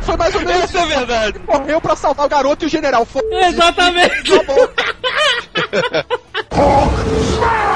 Foi 0.03 0.17
mais 0.17 0.35
ou 0.35 0.41
menos 0.43 0.65
Isso 0.65 0.79
é 0.79 0.87
verdade. 0.87 1.39
Correu 1.41 1.81
pra 1.81 1.97
salvar 1.97 2.27
o 2.27 2.29
garoto 2.29 2.65
e 2.65 2.67
o 2.67 2.71
general. 2.71 3.05
Foi. 3.05 3.23
Exatamente. 3.33 4.33
Acabou. 4.35 4.71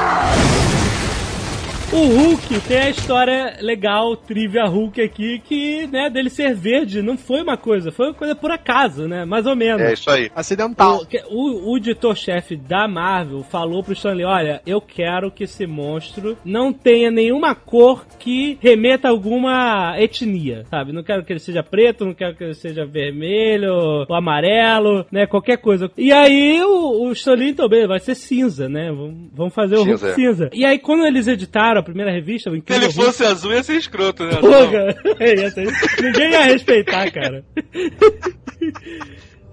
O 1.93 2.05
Hulk 2.05 2.61
tem 2.69 2.77
a 2.77 2.89
história 2.89 3.57
legal, 3.59 4.15
trivia 4.15 4.63
Hulk 4.63 5.01
aqui, 5.01 5.39
que, 5.39 5.87
né, 5.87 6.09
dele 6.09 6.29
ser 6.29 6.55
verde 6.55 7.01
não 7.01 7.17
foi 7.17 7.41
uma 7.41 7.57
coisa, 7.57 7.91
foi 7.91 8.07
uma 8.07 8.13
coisa 8.13 8.33
por 8.33 8.49
acaso, 8.49 9.09
né? 9.09 9.25
Mais 9.25 9.45
ou 9.45 9.57
menos. 9.57 9.81
É 9.81 9.91
isso 9.91 10.09
aí. 10.09 10.31
Acidental. 10.33 11.05
O, 11.29 11.69
o, 11.69 11.73
o 11.73 11.77
editor-chefe 11.77 12.55
da 12.55 12.87
Marvel 12.87 13.43
falou 13.43 13.83
pro 13.83 13.91
Stanley: 13.91 14.23
Olha, 14.23 14.61
eu 14.65 14.79
quero 14.79 15.29
que 15.29 15.43
esse 15.43 15.67
monstro 15.67 16.37
não 16.45 16.71
tenha 16.71 17.11
nenhuma 17.11 17.53
cor 17.53 18.05
que 18.17 18.57
remeta 18.61 19.09
a 19.09 19.11
alguma 19.11 19.93
etnia, 19.99 20.63
sabe? 20.69 20.93
Não 20.93 21.03
quero 21.03 21.25
que 21.25 21.33
ele 21.33 21.41
seja 21.41 21.61
preto, 21.61 22.05
não 22.05 22.13
quero 22.13 22.37
que 22.37 22.43
ele 22.45 22.53
seja 22.53 22.85
vermelho 22.85 23.73
ou 24.07 24.15
amarelo, 24.15 25.05
né? 25.11 25.27
Qualquer 25.27 25.57
coisa. 25.57 25.91
E 25.97 26.13
aí 26.13 26.63
o, 26.63 27.09
o 27.09 27.11
Stanley 27.11 27.53
também 27.53 27.85
vai 27.85 27.99
ser 27.99 28.15
cinza, 28.15 28.69
né? 28.69 28.89
Vamos, 28.93 29.29
vamos 29.33 29.53
fazer 29.53 29.75
o 29.75 29.83
Hulk 29.83 29.99
Cinza, 29.99 30.09
é. 30.09 30.15
cinza. 30.15 30.49
E 30.53 30.63
aí 30.63 30.79
quando 30.79 31.05
eles 31.05 31.27
editaram 31.27 31.80
a 31.81 31.83
primeira 31.83 32.11
revista, 32.11 32.49
o 32.49 32.55
Se 32.55 32.63
ele 32.69 32.91
fosse 32.91 33.23
azul, 33.25 33.51
ia 33.53 33.63
ser 33.63 33.75
escroto, 33.75 34.23
né? 34.23 34.31
Ia 35.19 35.51
ser- 35.51 35.67
Ninguém 36.01 36.31
ia 36.31 36.43
respeitar, 36.43 37.11
cara. 37.11 37.43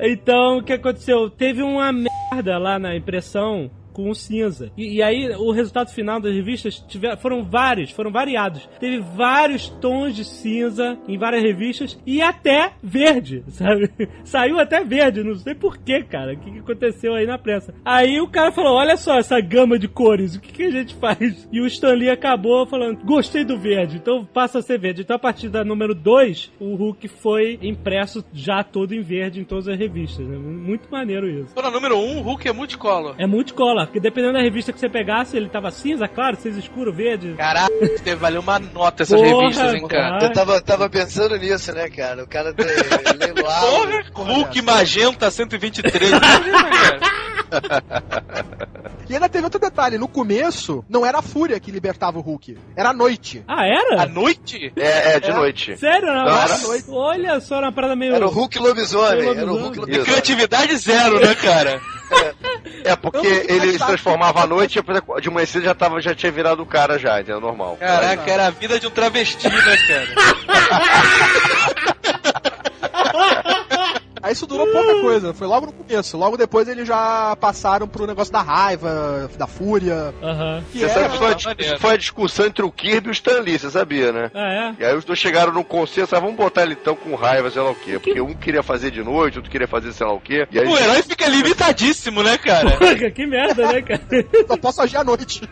Então, 0.01 0.59
o 0.59 0.63
que 0.63 0.73
aconteceu? 0.75 1.29
Teve 1.29 1.61
uma 1.61 1.91
merda 1.93 2.57
lá 2.57 2.79
na 2.79 2.95
impressão 2.95 3.69
com 3.99 4.11
o 4.11 4.15
cinza. 4.15 4.71
E, 4.77 4.99
e 4.99 5.03
aí, 5.03 5.29
o 5.31 5.51
resultado 5.51 5.91
final 5.91 6.21
das 6.21 6.33
revistas 6.33 6.79
tiver, 6.87 7.17
foram 7.17 7.43
vários, 7.43 7.91
foram 7.91 8.13
variados. 8.13 8.69
Teve 8.79 9.01
vários 9.01 9.69
tons 9.69 10.15
de 10.15 10.25
cinza 10.25 10.97
em 11.09 11.19
várias 11.19 11.43
revistas 11.43 11.99
e 12.07 12.23
até 12.23 12.75
verde, 12.81 13.43
sabe? 13.51 13.91
Saiu 14.23 14.61
até 14.61 14.85
verde, 14.85 15.25
não 15.25 15.35
sei 15.35 15.53
porquê, 15.53 16.05
cara. 16.05 16.35
O 16.35 16.37
que, 16.37 16.49
que 16.49 16.59
aconteceu 16.61 17.13
aí 17.13 17.27
na 17.27 17.37
pressa? 17.37 17.75
Aí 17.85 18.21
o 18.21 18.29
cara 18.29 18.53
falou: 18.53 18.77
Olha 18.77 18.97
só 18.97 19.19
essa 19.19 19.41
gama 19.41 19.77
de 19.77 19.89
cores, 19.89 20.37
o 20.37 20.41
que, 20.41 20.53
que 20.53 20.63
a 20.63 20.71
gente 20.71 20.95
faz? 20.95 21.49
E 21.51 21.61
o 21.61 21.67
Stanley 21.67 22.11
acabou 22.11 22.67
falando: 22.67 23.05
Gostei 23.05 23.43
do 23.43 23.59
verde, 23.59 23.97
então 23.97 24.25
passa 24.25 24.61
a 24.61 24.63
ser 24.63 24.79
verde. 24.79 25.03
Então, 25.03 25.17
a 25.17 25.19
partir 25.19 25.49
da 25.49 25.65
número 25.65 25.95
2, 25.95 26.53
o 26.61 26.77
Hulk 26.77 27.09
foi 27.09 27.59
impresso 27.63 28.25
já 28.33 28.63
todo 28.63 28.95
em 28.95 29.01
verde 29.01 29.41
em 29.41 29.45
todas 29.45 29.67
as 29.67 29.79
revistas. 29.79 30.25
Né? 30.25 30.37
Muito 30.37 30.89
maneiro 30.89 31.29
isso. 31.29 31.53
Pô, 31.55 31.63
na 31.63 31.71
número 31.71 31.97
1, 31.97 31.99
um, 31.99 32.19
o 32.19 32.23
Hulk 32.23 32.47
é 32.47 32.53
multicolor. 32.53 33.15
É 33.19 33.27
multicolor, 33.27 33.88
porque 33.89 34.01
dependendo 34.01 34.35
da 34.35 34.43
revista 34.43 34.73
que 34.73 34.79
você 34.79 34.89
pegasse, 34.89 35.37
ele 35.37 35.49
tava 35.49 35.71
cinza, 35.71 36.07
claro, 36.07 36.37
cinza 36.41 36.59
escuro, 36.59 36.93
verde. 36.93 37.35
Caraca, 37.37 37.73
deve 38.05 38.17
valer 38.17 38.39
uma 38.39 38.59
nota 38.59 39.03
essas 39.03 39.21
Porra, 39.21 39.41
revistas, 39.43 39.75
hein, 39.75 39.89
cara. 39.89 40.25
Eu 40.25 40.33
tava, 40.33 40.61
tava 40.61 40.89
pensando 40.91 41.37
nisso, 41.37 41.73
né, 41.73 41.89
cara? 41.89 42.23
O 42.23 42.29
cara 42.29 42.53
tem 42.53 42.67
leiloado. 43.19 43.67
Porra, 44.13 44.35
Hulk 44.35 44.63
Magenta 44.63 45.31
123. 45.31 46.11
Imagina, 46.11 46.71
cara. 46.71 47.19
E 49.09 49.15
ainda 49.15 49.29
teve 49.29 49.45
outro 49.45 49.59
detalhe, 49.59 49.97
no 49.97 50.07
começo, 50.07 50.85
não 50.87 51.07
era 51.07 51.19
a 51.21 51.23
Fúria 51.23 51.59
que 51.59 51.71
libertava 51.71 52.19
o 52.19 52.21
Hulk, 52.21 52.59
era 52.77 52.91
a 52.91 52.93
noite. 52.93 53.43
Ah, 53.49 53.65
era? 53.67 54.03
À 54.03 54.07
noite? 54.07 54.71
É, 54.77 55.15
é 55.15 55.21
de 55.21 55.31
É. 55.31 55.35
noite. 55.35 55.77
Sério? 55.79 56.09
Não, 56.09 56.27
Não, 56.27 56.43
era 56.43 56.59
noite. 56.59 56.85
Olha 56.91 57.41
só, 57.41 57.59
uma 57.59 57.73
parada 57.73 57.97
meio... 57.97 58.15
Era 58.15 58.27
o 58.27 58.31
Hulk 58.31 58.59
lobisomem. 58.59 59.27
Era 59.31 59.47
o 59.51 59.57
Hulk 59.59 59.79
lobisomem. 59.79 60.01
E 60.03 60.05
criatividade 60.05 60.77
zero, 60.77 61.21
né, 61.21 61.35
cara? 61.37 61.81
É 62.85 62.97
porque 62.97 63.19
não 63.19 63.25
fico 63.25 63.53
ele 63.53 63.73
se 63.73 63.79
transformava 63.79 64.43
à 64.43 64.47
noite 64.47 64.79
e 64.79 65.21
de 65.21 65.31
manhã 65.31 65.47
cedo 65.47 65.65
já, 65.65 65.75
tava, 65.75 66.01
já 66.01 66.15
tinha 66.15 66.33
virado 66.33 66.63
o 66.63 66.67
cara 66.67 66.99
já, 66.99 67.21
entendeu? 67.21 67.41
Normal. 67.41 67.77
Caraca, 67.79 68.31
era 68.31 68.47
a 68.47 68.51
vida 68.51 68.79
de 68.79 68.87
um 68.87 68.91
travesti, 68.91 69.49
né, 69.49 69.77
cara? 69.89 70.09
Aí 74.23 74.33
isso 74.33 74.47
durou 74.47 74.67
pouca 74.67 75.01
coisa, 75.01 75.33
foi 75.35 75.47
logo 75.47 75.67
no 75.67 75.73
começo. 75.73 76.17
Logo 76.17 76.37
depois 76.37 76.69
eles 76.69 76.87
já 76.87 77.37
passaram 77.41 77.87
pro 77.87 78.07
negócio 78.07 78.33
da 78.33 78.43
raiva, 78.43 79.31
da 79.39 79.47
fúria. 79.47 80.15
Aham. 80.23 80.63
Que 80.73 80.81
Você 80.81 80.89
sabe 80.89 81.09
que 81.11 81.19
foi 81.19 81.33
a, 81.33 81.37
maneiro. 81.45 81.79
foi 81.81 81.91
a 81.93 81.97
discussão 81.97 82.47
entre 82.47 82.65
o 82.65 82.71
Kirby 82.71 83.09
e 83.09 83.11
o 83.11 83.13
Stan 83.13 83.41
Lee, 83.41 83.59
você 83.59 83.71
sabia, 83.71 84.13
né? 84.13 84.31
Ah, 84.35 84.53
é? 84.53 84.75
E 84.83 84.85
aí 84.85 84.97
os 84.97 85.05
dois 85.05 85.19
chegaram 85.19 85.53
num 85.53 85.63
consenso, 85.63 86.15
ah, 86.17 86.21
vamos 86.21 86.37
botar 86.37 86.63
ele 86.63 86.77
então 86.81 86.95
com 86.97 87.15
raiva, 87.15 87.51
sei 87.51 87.63
lá 87.63 87.71
o 87.71 87.75
quê. 87.75 87.99
Porque 87.99 88.21
um 88.21 88.35
queria 88.35 88.63
fazer 88.63 88.91
de 88.91 89.03
noite, 89.03 89.39
outro 89.39 89.51
queria 89.51 89.69
fazer 89.69 89.93
sei 89.93 90.07
lá 90.07 90.13
o 90.13 90.21
quê. 90.21 90.47
E 90.51 90.59
aí 90.59 90.67
O 90.67 90.77
herói 90.77 91.03
fica 91.03 91.27
limitadíssimo, 91.29 92.23
né, 92.23 92.37
cara? 92.39 92.71
Porra, 92.79 93.11
que 93.11 93.27
merda, 93.27 93.73
né, 93.73 93.83
cara? 93.83 94.01
Só 94.47 94.57
posso 94.57 94.83
agir 94.83 94.97
à 94.97 95.05
noite. 95.05 95.43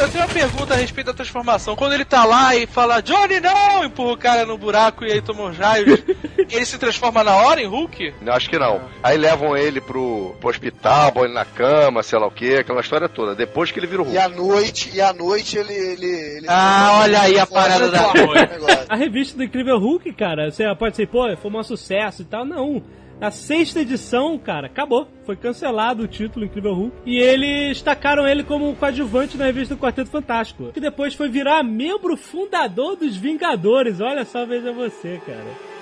Eu 0.00 0.08
tenho 0.10 0.24
uma 0.24 0.32
pergunta 0.34 0.74
a 0.74 0.76
respeito 0.76 1.06
da 1.06 1.14
transformação. 1.14 1.76
Quando 1.76 1.92
ele 1.92 2.04
tá 2.04 2.24
lá 2.24 2.54
e 2.56 2.66
fala, 2.66 3.00
Johnny, 3.00 3.40
não! 3.40 3.84
Empurra 3.84 4.12
o 4.12 4.16
cara 4.18 4.44
no 4.44 4.58
buraco 4.58 5.04
e 5.04 5.12
aí 5.12 5.22
toma 5.22 5.44
uns 5.44 5.56
raios. 5.56 6.02
ele 6.38 6.66
se 6.66 6.76
transforma 6.78 7.22
na 7.24 7.34
hora 7.36 7.60
em 7.62 7.66
Hulk? 7.66 8.14
Não, 8.20 8.32
acho 8.32 8.50
que 8.50 8.58
não. 8.58 8.82
Aí 9.02 9.16
levam 9.16 9.56
ele 9.56 9.80
pro, 9.80 10.34
pro 10.40 10.50
hospital, 10.50 11.12
põe 11.12 11.24
ele 11.24 11.32
na 11.34 11.44
cama, 11.44 12.02
sei 12.02 12.18
lá 12.18 12.26
o 12.26 12.30
quê, 12.30 12.56
aquela 12.60 12.80
história 12.80 13.08
toda. 13.08 13.34
Depois 13.34 13.70
que 13.70 13.78
ele 13.78 13.86
vira 13.86 14.02
o 14.02 14.04
E 14.04 14.08
Hulk. 14.08 14.18
à 14.18 14.28
noite, 14.28 14.90
e 14.92 15.00
à 15.00 15.12
noite 15.12 15.56
ele. 15.56 15.72
ele, 15.72 16.06
ele 16.36 16.46
Ah, 16.48 17.00
olha 17.02 17.20
aí 17.22 17.38
a 17.38 17.46
parada 17.46 17.88
da 17.90 18.12
noite. 18.12 18.86
A 18.88 18.96
revista 18.96 19.36
do 19.36 19.44
Incrível 19.44 19.78
Hulk, 19.78 20.12
cara, 20.14 20.50
você 20.50 20.64
pode 20.74 20.96
ser, 20.96 21.06
pô, 21.06 21.24
foi 21.36 21.50
um 21.50 21.62
sucesso 21.62 22.22
e 22.22 22.24
tal. 22.24 22.44
Não. 22.44 22.82
Na 23.24 23.30
sexta 23.30 23.80
edição, 23.80 24.38
cara, 24.38 24.66
acabou. 24.66 25.08
Foi 25.24 25.34
cancelado 25.34 26.02
o 26.02 26.06
título 26.06 26.44
Incrível 26.44 26.74
Hulk. 26.74 26.94
E 27.06 27.16
eles 27.16 27.68
destacaram 27.68 28.28
ele 28.28 28.44
como 28.44 28.76
coadjuvante 28.76 29.38
na 29.38 29.46
revista 29.46 29.74
do 29.74 29.80
Quarteto 29.80 30.10
Fantástico. 30.10 30.70
Que 30.74 30.78
depois 30.78 31.14
foi 31.14 31.30
virar 31.30 31.62
membro 31.62 32.18
fundador 32.18 32.96
dos 32.96 33.16
Vingadores. 33.16 33.98
Olha 33.98 34.26
só, 34.26 34.44
veja 34.44 34.74
você, 34.74 35.18
cara. 35.24 35.74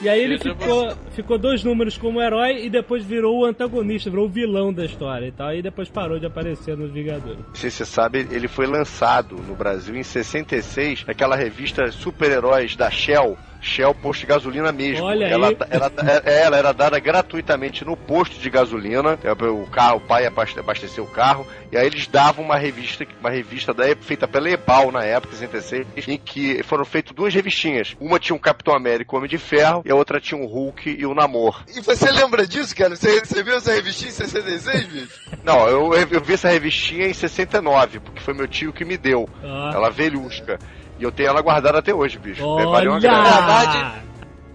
E 0.00 0.08
aí 0.08 0.22
ele 0.22 0.38
ficou, 0.38 0.96
ficou 1.10 1.38
dois 1.38 1.62
números 1.62 1.98
como 1.98 2.20
herói 2.20 2.64
e 2.64 2.70
depois 2.70 3.04
virou 3.04 3.40
o 3.40 3.44
antagonista, 3.44 4.08
virou 4.08 4.24
o 4.24 4.28
vilão 4.28 4.72
da 4.72 4.86
história 4.86 5.26
e 5.26 5.32
tal. 5.32 5.54
E 5.54 5.60
depois 5.60 5.90
parou 5.90 6.18
de 6.18 6.24
aparecer 6.24 6.78
nos 6.78 6.90
Vingadores. 6.90 7.40
Não 7.46 7.54
sei 7.54 7.68
se 7.68 7.76
você 7.76 7.84
sabe, 7.84 8.26
ele 8.30 8.48
foi 8.48 8.66
lançado 8.66 9.36
no 9.36 9.54
Brasil 9.54 9.94
em 9.96 10.02
66, 10.02 11.04
naquela 11.06 11.36
revista 11.36 11.90
Super-Heróis 11.92 12.74
da 12.74 12.90
Shell. 12.90 13.36
Shell 13.60 13.94
Posto 13.94 14.20
de 14.20 14.26
Gasolina 14.26 14.72
mesmo. 14.72 15.04
Olha 15.04 15.26
ela, 15.26 15.48
aí. 15.48 15.56
Ela, 15.70 15.92
é, 16.24 16.42
ela 16.42 16.56
era 16.56 16.72
dada 16.72 16.98
gratuitamente 16.98 17.84
no 17.84 17.96
posto 17.96 18.38
de 18.38 18.50
gasolina. 18.50 19.18
É, 19.24 19.32
O 19.32 19.66
carro, 19.66 19.96
o 19.98 20.00
pai 20.00 20.26
abaste- 20.26 20.58
abasteceu 20.58 21.04
o 21.04 21.08
carro. 21.08 21.46
E 21.72 21.76
aí 21.76 21.86
eles 21.86 22.06
davam 22.06 22.44
uma 22.44 22.56
revista, 22.56 23.06
uma 23.20 23.30
revista 23.30 23.74
da 23.74 23.86
época, 23.86 24.06
feita 24.06 24.28
pela 24.28 24.48
Ebal 24.48 24.92
na 24.92 25.04
época, 25.04 25.34
66, 25.34 25.86
em 26.08 26.16
que 26.16 26.62
foram 26.62 26.84
feitas 26.84 27.12
duas 27.14 27.34
revistinhas. 27.34 27.96
Uma 28.00 28.18
tinha 28.18 28.36
um 28.36 28.38
Capitão 28.38 28.74
América 28.74 29.10
e 29.10 29.14
o 29.14 29.18
Homem 29.18 29.28
de 29.30 29.38
Ferro, 29.38 29.82
e 29.84 29.90
a 29.90 29.94
outra 29.94 30.20
tinha 30.20 30.40
um 30.40 30.46
Hulk 30.46 30.88
e 30.98 31.04
o 31.04 31.14
Namor. 31.14 31.64
E 31.74 31.80
você 31.80 32.10
lembra 32.12 32.46
disso, 32.46 32.74
cara? 32.74 32.94
Você 32.94 33.18
recebeu 33.20 33.56
essa 33.56 33.72
revistinha 33.72 34.10
em 34.10 34.14
66, 34.14 34.86
bicho? 34.86 35.20
Não, 35.42 35.66
eu, 35.68 35.92
eu 35.94 36.20
vi 36.20 36.34
essa 36.34 36.48
revistinha 36.48 37.06
em 37.08 37.12
69, 37.14 38.00
porque 38.00 38.20
foi 38.20 38.32
meu 38.34 38.46
tio 38.46 38.72
que 38.72 38.84
me 38.84 38.96
deu. 38.96 39.28
Ah. 39.42 39.72
Ela 39.74 39.90
velhusca. 39.90 40.58
E 40.98 41.02
eu 41.04 41.12
tenho 41.12 41.28
ela 41.28 41.40
guardada 41.42 41.78
até 41.78 41.94
hoje, 41.94 42.18
bicho. 42.18 42.42
É, 42.58 42.64
valeu 42.64 42.92
uma 42.92 42.98
Olha! 42.98 43.00
grana. 43.00 43.30
Verdade. 43.30 43.92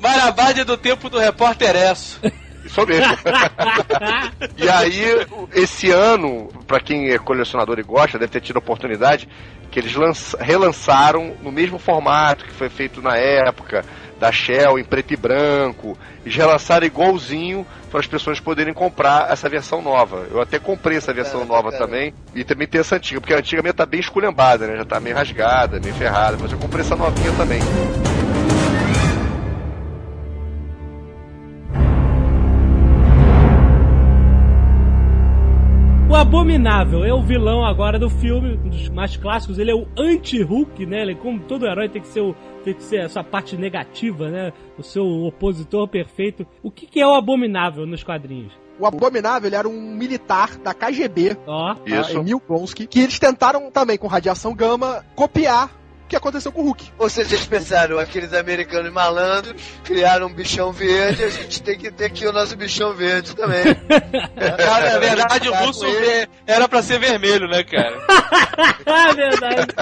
Marabade 0.02 0.64
do 0.64 0.78
tempo 0.78 1.10
do 1.10 1.20
repórter 1.20 1.76
Esso. 1.76 2.20
Isso 2.66 2.86
mesmo. 2.86 3.16
e 4.58 4.70
aí, 4.70 5.26
esse 5.54 5.92
ano, 5.92 6.50
pra 6.68 6.80
quem 6.80 7.10
é 7.12 7.18
colecionador 7.18 7.80
e 7.80 7.84
gosta, 7.84 8.18
deve 8.20 8.32
ter 8.32 8.42
tido 8.42 8.58
a 8.58 8.60
oportunidade 8.60 9.28
que 9.70 9.80
eles 9.80 9.96
lança- 9.96 10.38
relançaram 10.42 11.36
no 11.42 11.52
mesmo 11.52 11.80
formato 11.80 12.44
que 12.46 12.52
foi 12.52 12.70
feito 12.70 13.02
na 13.02 13.16
época 13.16 13.86
da 14.22 14.32
Shell 14.32 14.78
em 14.78 14.84
preto 14.84 15.14
e 15.14 15.18
branco. 15.18 15.98
Eles 16.24 16.38
relançaram 16.38 16.86
igualzinho 16.86 17.66
para 17.90 18.00
as 18.00 18.06
pessoas 18.06 18.40
poderem 18.40 18.72
comprar 18.72 19.32
essa 19.32 19.50
versão 19.50 19.82
nova. 19.82 20.28
Eu 20.30 20.40
até 20.40 20.60
comprei 20.60 20.98
essa 20.98 21.12
versão 21.12 21.42
É, 21.42 21.46
nova 21.46 21.72
bacana. 21.72 21.86
também 21.86 22.14
e 22.36 22.44
também 22.44 22.68
tem 22.68 22.80
essa 22.80 22.96
antiga, 22.98 23.20
porque 23.20 23.34
a 23.34 23.40
antiga 23.40 23.64
minha 23.64 23.74
tá 23.74 23.86
bem 23.86 24.00
esculhambada, 24.00 24.68
né? 24.68 24.78
Já 24.78 24.86
tá 24.86 25.00
meio 25.00 25.16
rasgada, 25.16 25.80
meio 25.80 25.96
ferrada, 25.96 26.38
mas 26.40 26.52
eu 26.52 26.60
comprei 26.60 26.82
essa 26.82 26.96
novinha 26.96 27.32
também. 27.36 27.60
Abominável 36.22 37.04
é 37.04 37.12
o 37.12 37.20
vilão 37.24 37.66
agora 37.66 37.98
do 37.98 38.08
filme, 38.08 38.54
um 38.54 38.70
dos 38.70 38.90
mais 38.90 39.18
clássicos. 39.18 39.58
Ele 39.58 39.72
é 39.72 39.76
o 39.76 39.88
anti-Hulk, 39.98 40.86
né? 40.86 41.02
Ele, 41.02 41.16
como 41.16 41.40
todo 41.40 41.66
herói, 41.66 41.90
tem 41.90 42.00
que 42.00 42.08
ser 42.10 42.22
o, 42.22 42.36
tem 42.64 42.76
que 42.76 42.84
ser 42.84 42.98
essa 42.98 43.24
parte 43.24 43.58
negativa, 43.58 44.30
né? 44.30 44.54
O 44.78 44.84
seu 44.84 45.04
opositor 45.04 45.88
perfeito. 45.88 46.46
O 46.62 46.70
que, 46.70 46.86
que 46.86 47.02
é 47.02 47.08
o 47.08 47.16
Abominável 47.16 47.88
nos 47.88 48.04
quadrinhos? 48.04 48.54
O 48.80 48.86
Abominável 48.86 49.50
ele 49.50 49.56
era 49.56 49.68
um 49.68 49.96
militar 49.96 50.58
da 50.58 50.76
KGB, 50.76 51.38
Ó, 51.48 51.74
tá? 51.74 51.82
Isso. 51.88 52.16
Emil 52.20 52.40
Blonsky, 52.48 52.86
que 52.86 53.00
eles 53.00 53.18
tentaram 53.18 53.72
também, 53.72 53.98
com 53.98 54.06
radiação 54.06 54.54
gama, 54.54 55.04
copiar 55.16 55.72
o 55.72 55.81
que 56.12 56.16
aconteceu 56.18 56.52
com 56.52 56.62
o 56.62 56.66
Hulk. 56.66 56.92
Ou 57.00 57.10
seja, 57.10 57.36
eles 57.36 57.46
pensaram, 57.48 57.98
aqueles 57.98 58.34
americanos 58.34 58.92
malandros 58.92 59.56
criaram 59.84 60.28
um 60.28 60.34
bichão 60.34 60.72
verde, 60.74 61.24
a 61.24 61.30
gente 61.30 61.64
tem 61.64 61.78
que 61.78 61.90
ter 61.90 62.06
aqui 62.06 62.28
o 62.28 62.34
nosso 62.34 62.56
bichão 62.58 62.94
verde 62.94 63.34
também. 63.34 63.64
Cara, 64.58 64.92
na 64.94 65.00
verdade, 65.00 65.50
o 65.50 65.54
russo 65.54 65.86
ele. 65.86 66.00
vê- 66.06 66.28
era 66.46 66.68
pra 66.68 66.84
ser 66.84 67.00
vermelho, 67.00 67.48
né, 67.48 67.64
cara? 67.64 67.98
é 68.86 69.14
verdade. 69.14 69.74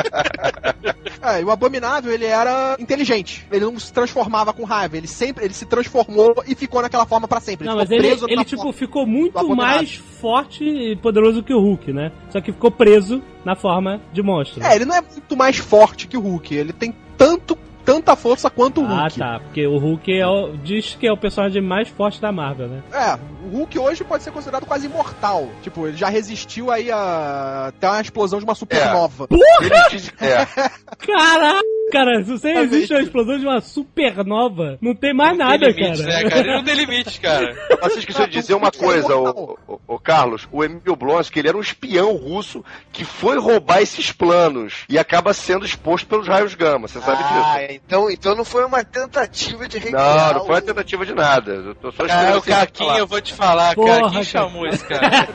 É, 1.21 1.41
e 1.41 1.43
o 1.43 1.49
Abominável, 1.51 2.13
ele 2.13 2.25
era 2.25 2.75
inteligente. 2.79 3.45
Ele 3.51 3.65
não 3.65 3.79
se 3.79 3.91
transformava 3.91 4.53
com 4.53 4.63
raiva. 4.63 4.97
Ele 4.97 5.07
sempre, 5.07 5.45
ele 5.45 5.53
se 5.53 5.65
transformou 5.65 6.35
e 6.47 6.53
ficou 6.53 6.81
naquela 6.81 7.05
forma 7.07 7.27
pra 7.27 7.39
sempre. 7.39 7.65
Não, 7.65 7.73
ficou 7.73 7.81
mas 7.83 7.91
ele, 7.91 8.07
preso 8.07 8.25
ele 8.29 8.45
tipo, 8.45 8.71
ficou 8.71 9.05
muito 9.07 9.55
mais 9.55 9.95
forte 9.95 10.63
e 10.63 10.95
poderoso 10.95 11.41
que 11.41 11.53
o 11.53 11.59
Hulk, 11.59 11.91
né? 11.91 12.11
Só 12.29 12.39
que 12.39 12.51
ficou 12.51 12.69
preso 12.69 13.21
na 13.45 13.55
forma 13.55 14.01
de 14.13 14.21
monstro. 14.21 14.63
É, 14.63 14.75
ele 14.75 14.85
não 14.85 14.95
é 14.95 15.01
muito 15.01 15.35
mais 15.37 15.57
forte 15.57 16.07
que 16.07 16.17
o 16.17 16.21
Hulk. 16.21 16.53
Ele 16.53 16.73
tem 16.73 16.93
tanto, 17.17 17.57
tanta 17.85 18.15
força 18.15 18.49
quanto 18.49 18.81
o 18.81 18.85
Ah, 18.85 19.03
Hulk. 19.03 19.17
tá. 19.19 19.39
Porque 19.39 19.65
o 19.65 19.77
Hulk 19.77 20.11
é 20.19 20.27
o- 20.27 20.55
diz 20.57 20.95
que 20.99 21.07
é 21.07 21.11
o 21.11 21.17
personagem 21.17 21.61
mais 21.61 21.87
forte 21.89 22.21
da 22.21 22.31
Marvel, 22.31 22.67
né? 22.67 22.83
É, 22.91 23.17
o 23.45 23.57
Hulk 23.57 23.79
hoje 23.79 24.03
pode 24.03 24.23
ser 24.23 24.31
considerado 24.31 24.65
quase 24.65 24.85
imortal. 24.85 25.49
Tipo, 25.63 25.87
ele 25.87 25.97
já 25.97 26.09
resistiu 26.09 26.69
aí 26.71 26.91
a 26.91 27.67
até 27.69 27.87
uma 27.89 28.01
explosão 28.01 28.39
de 28.39 28.45
uma 28.45 28.55
supernova. 28.55 29.27
Ele 29.31 29.89
diz- 29.91 30.11
é, 30.21 30.45
Caraca, 31.05 31.61
cara, 31.91 32.23
se 32.23 32.31
você 32.31 32.49
É 32.49 32.61
existe 32.63 32.93
uma 32.93 32.99
mesmo. 32.99 33.07
explosão 33.07 33.39
de 33.39 33.45
uma 33.45 33.61
supernova, 33.61 34.77
não 34.81 34.95
tem 34.95 35.13
mais 35.13 35.37
Não 35.37 35.45
nada, 35.45 35.59
tem 35.73 35.73
limites, 35.73 36.01
cara. 36.05 36.13
né, 36.23 36.29
cara? 36.29 36.39
Ele 36.41 36.55
não 36.55 36.63
tem 36.63 36.75
limites, 36.75 37.17
cara. 37.19 37.55
Mas 37.81 37.93
você 37.93 37.99
esqueceu 37.99 38.27
de 38.27 38.33
dizer 38.33 38.53
uma 38.53 38.71
coisa, 38.71 39.15
o, 39.15 39.57
o, 39.67 39.79
o 39.87 39.99
Carlos. 39.99 40.47
O 40.51 40.63
Emil 40.63 40.95
Blonsky, 40.95 41.39
ele 41.39 41.47
era 41.49 41.57
um 41.57 41.61
espião 41.61 42.15
russo 42.15 42.63
que 42.91 43.03
foi 43.05 43.37
roubar 43.39 43.81
esses 43.81 44.11
planos 44.11 44.85
e 44.89 44.97
acaba 44.97 45.33
sendo 45.33 45.65
exposto 45.65 46.07
pelos 46.07 46.27
raios 46.27 46.55
gama. 46.55 46.87
Você 46.87 46.99
sabe 47.01 47.21
ah, 47.23 47.57
disso? 47.57 47.79
então, 47.85 48.09
então 48.09 48.35
não 48.35 48.45
foi 48.45 48.65
uma 48.65 48.83
tentativa 48.83 49.67
de 49.67 49.77
recriar 49.77 50.33
Não, 50.33 50.39
não 50.39 50.45
foi 50.45 50.55
uma 50.55 50.61
tentativa 50.61 51.05
de 51.05 51.13
nada. 51.13 51.51
Eu 51.53 51.75
tô 51.75 51.91
só 51.91 52.05
Cara, 52.05 52.37
o 52.37 52.41
Caquinho, 52.41 52.97
eu 52.97 53.07
vou 53.07 53.21
te 53.21 53.33
falar, 53.33 53.75
Porra, 53.75 53.87
cara. 53.89 54.01
Quem 54.03 54.11
cara. 54.13 54.23
chamou 54.25 54.67
esse 54.67 54.85
cara? 54.85 55.27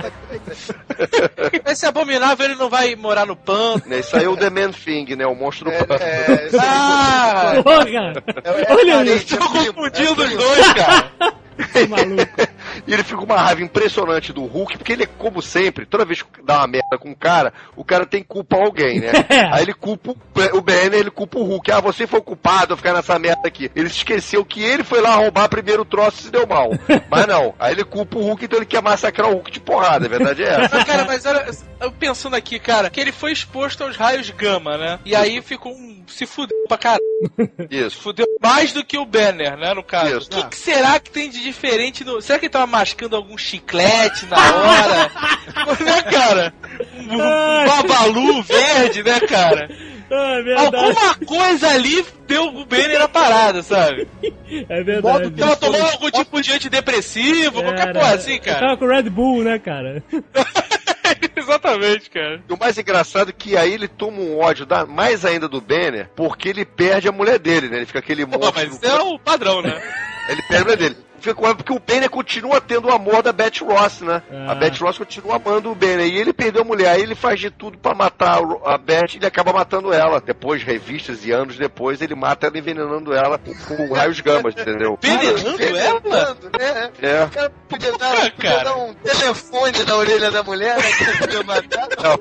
Esse 1.66 1.86
abominável, 1.86 2.46
ele 2.46 2.54
não 2.56 2.68
vai 2.68 2.94
morar 2.96 3.26
no 3.26 3.36
pano. 3.36 3.82
Né, 3.86 4.00
Isso 4.00 4.16
aí 4.16 4.24
é 4.24 4.28
o 4.28 4.36
The 4.36 4.50
Man 4.50 4.70
Thing, 4.72 5.16
né? 5.16 5.26
O 5.26 5.34
monstro 5.34 5.64
do 5.66 5.72
É, 5.72 5.84
pântano. 5.84 6.10
é. 6.10 6.43
Ah! 6.60 7.52
Porra! 7.62 7.86
É- 8.44 8.72
é 8.72 8.94
Olha 8.96 9.14
isso, 9.14 9.26
primo, 9.36 9.48
confundindo 9.74 10.22
os 10.22 10.36
dois, 10.36 10.72
cara. 10.74 11.10
que 11.72 11.86
maluco. 11.86 12.54
E 12.86 12.92
ele 12.92 13.02
fica 13.02 13.18
com 13.18 13.24
uma 13.24 13.40
raiva 13.40 13.62
impressionante 13.62 14.32
do 14.32 14.44
Hulk, 14.44 14.78
porque 14.78 14.92
ele 14.92 15.04
é 15.04 15.06
como 15.06 15.40
sempre, 15.40 15.86
toda 15.86 16.04
vez 16.04 16.22
que 16.22 16.42
dá 16.42 16.58
uma 16.58 16.66
merda 16.66 16.98
com 16.98 17.10
o 17.10 17.16
cara, 17.16 17.52
o 17.76 17.84
cara 17.84 18.04
tem 18.04 18.22
culpa 18.22 18.56
alguém, 18.56 19.00
né? 19.00 19.12
Aí 19.52 19.62
ele 19.62 19.74
culpa 19.74 20.14
o 20.52 20.60
Banner, 20.60 21.00
ele 21.00 21.10
culpa 21.10 21.38
o 21.38 21.44
Hulk. 21.44 21.70
Ah, 21.70 21.80
você 21.80 22.06
foi 22.06 22.20
o 22.20 22.22
culpado 22.22 22.74
a 22.74 22.76
ficar 22.76 22.92
nessa 22.92 23.18
merda 23.18 23.46
aqui. 23.46 23.70
Ele 23.74 23.88
se 23.88 23.98
esqueceu 23.98 24.44
que 24.44 24.62
ele 24.62 24.82
foi 24.84 25.00
lá 25.00 25.14
roubar 25.14 25.48
primeiro 25.48 25.82
o 25.82 25.86
troço 25.86 26.20
e 26.20 26.22
se 26.24 26.30
deu 26.30 26.46
mal. 26.46 26.70
Mas 27.10 27.26
não. 27.26 27.54
Aí 27.58 27.72
ele 27.72 27.84
culpa 27.84 28.18
o 28.18 28.22
Hulk, 28.22 28.44
então 28.44 28.58
ele 28.58 28.66
quer 28.66 28.82
massacrar 28.82 29.28
o 29.28 29.34
Hulk 29.34 29.50
de 29.50 29.60
porrada. 29.60 30.06
A 30.06 30.08
verdade 30.08 30.42
é 30.42 30.48
essa. 30.48 30.76
Mas, 30.76 30.84
cara, 30.84 31.04
mas 31.04 31.24
olha, 31.26 31.46
eu 31.80 31.92
pensando 31.92 32.34
aqui, 32.34 32.58
cara, 32.58 32.90
que 32.90 33.00
ele 33.00 33.12
foi 33.12 33.32
exposto 33.32 33.84
aos 33.84 33.96
raios 33.96 34.28
gama, 34.30 34.76
né? 34.76 34.98
E 35.04 35.14
aí 35.14 35.40
ficou 35.40 35.72
um. 35.72 36.04
se 36.06 36.26
fudeu 36.26 36.56
pra 36.68 36.78
caralho. 36.78 37.02
Isso. 37.70 38.00
Fudeu 38.00 38.26
mais 38.42 38.72
do 38.72 38.84
que 38.84 38.98
o 38.98 39.06
Banner, 39.06 39.56
né, 39.56 39.72
no 39.74 39.82
caso. 39.82 40.26
O 40.26 40.28
que, 40.28 40.48
que 40.48 40.56
será 40.56 40.98
que 40.98 41.10
tem 41.10 41.30
de 41.30 41.40
diferente 41.44 42.04
no. 42.04 42.20
Será 42.20 42.38
que 42.38 42.46
ele 42.46 42.50
tava 42.52 42.66
mascando 42.66 43.14
algum 43.16 43.36
chiclete 43.38 44.26
na 44.26 44.36
hora? 44.36 45.10
né, 45.84 46.02
cara? 46.02 46.54
Um, 46.98 47.14
um 47.14 47.66
babalu 47.66 48.42
verde, 48.42 49.02
né, 49.02 49.20
cara? 49.20 49.68
Ah, 50.10 50.36
é 50.38 50.42
verdade. 50.42 50.76
Alguma 50.76 51.14
coisa 51.26 51.68
ali 51.70 52.04
deu 52.26 52.44
o 52.48 52.64
Banner 52.66 52.98
na 52.98 53.08
parada, 53.08 53.62
sabe? 53.62 54.06
É 54.68 54.82
verdade. 54.82 55.02
Modo 55.02 55.30
Tava 55.30 55.56
tomando 55.56 55.84
algum 55.92 56.10
tipo 56.10 56.42
de 56.42 56.52
antidepressivo, 56.52 57.62
qualquer 57.62 57.88
Era- 57.88 57.92
porra 58.00 58.14
assim, 58.14 58.38
cara. 58.38 58.60
Tava 58.60 58.76
com 58.76 58.86
Red 58.86 59.02
Bull, 59.04 59.42
né, 59.44 59.58
cara? 59.58 60.02
Exatamente, 61.36 62.10
cara. 62.10 62.40
E 62.48 62.52
o 62.52 62.58
mais 62.58 62.78
engraçado 62.78 63.30
é 63.30 63.32
que 63.32 63.56
aí 63.56 63.72
ele 63.72 63.88
toma 63.88 64.18
um 64.18 64.38
ódio 64.38 64.64
da- 64.66 64.86
mais 64.86 65.24
ainda 65.24 65.48
do 65.48 65.60
Banner, 65.60 66.08
porque 66.14 66.48
ele 66.48 66.64
perde 66.64 67.08
a 67.08 67.12
mulher 67.12 67.38
dele, 67.38 67.68
né? 67.68 67.78
Ele 67.78 67.86
fica 67.86 67.98
aquele 67.98 68.24
Pô, 68.26 68.38
monstro. 68.38 68.54
mas 68.54 68.82
é 68.82 68.94
o 69.02 69.18
padrão, 69.18 69.60
né? 69.62 69.80
Ele 70.28 70.42
perde 70.42 70.56
a 70.56 70.64
mulher 70.64 70.76
dele. 70.76 70.96
Fica 71.24 71.34
com 71.34 71.46
ela 71.46 71.54
porque 71.54 71.72
o 71.72 71.78
Banner 71.78 72.10
continua 72.10 72.60
tendo 72.60 72.88
o 72.88 72.92
amor 72.92 73.22
da 73.22 73.32
Beth 73.32 73.62
Ross, 73.62 74.02
né? 74.02 74.22
Ah. 74.30 74.52
A 74.52 74.54
Beth 74.54 74.76
Ross 74.78 74.98
continua 74.98 75.36
amando 75.36 75.70
o 75.70 75.74
Banner. 75.74 76.06
E 76.06 76.18
ele 76.18 76.34
perdeu 76.34 76.60
a 76.60 76.64
mulher. 76.66 76.90
Aí 76.90 77.00
ele 77.00 77.14
faz 77.14 77.40
de 77.40 77.50
tudo 77.50 77.78
pra 77.78 77.94
matar 77.94 78.40
a 78.66 78.76
Beth 78.76 79.14
e 79.14 79.16
ele 79.16 79.26
acaba 79.26 79.50
matando 79.50 79.90
ela. 79.90 80.20
Depois, 80.20 80.62
revistas 80.62 81.24
e 81.24 81.32
anos 81.32 81.56
depois, 81.56 82.02
ele 82.02 82.14
mata 82.14 82.46
ela 82.46 82.58
envenenando 82.58 83.14
ela 83.14 83.38
com, 83.38 83.54
com 83.54 83.94
raios 83.94 84.20
gamas, 84.20 84.54
entendeu? 84.54 84.98
Envenenando 85.02 85.62
ela? 85.62 85.96
Envenenando, 85.96 86.50
né? 86.58 86.90
É. 87.00 87.24
O 87.24 87.30
cara 87.30 87.52
podia 87.70 87.92
dar, 87.92 88.10
Porra, 88.10 88.30
podia 88.30 88.50
cara. 88.50 88.64
dar 88.64 88.76
um 88.76 88.92
telefone 88.92 89.84
na 89.84 89.96
orelha 89.96 90.30
da 90.30 90.42
mulher, 90.42 90.76
né? 90.76 90.92
Que 90.92 91.18
podia 91.18 91.42
matar. 91.42 91.88
Não. 92.02 92.20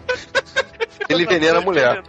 Ele 1.09 1.23
envenena 1.23 1.57
a 1.57 1.61
mulher. 1.61 2.01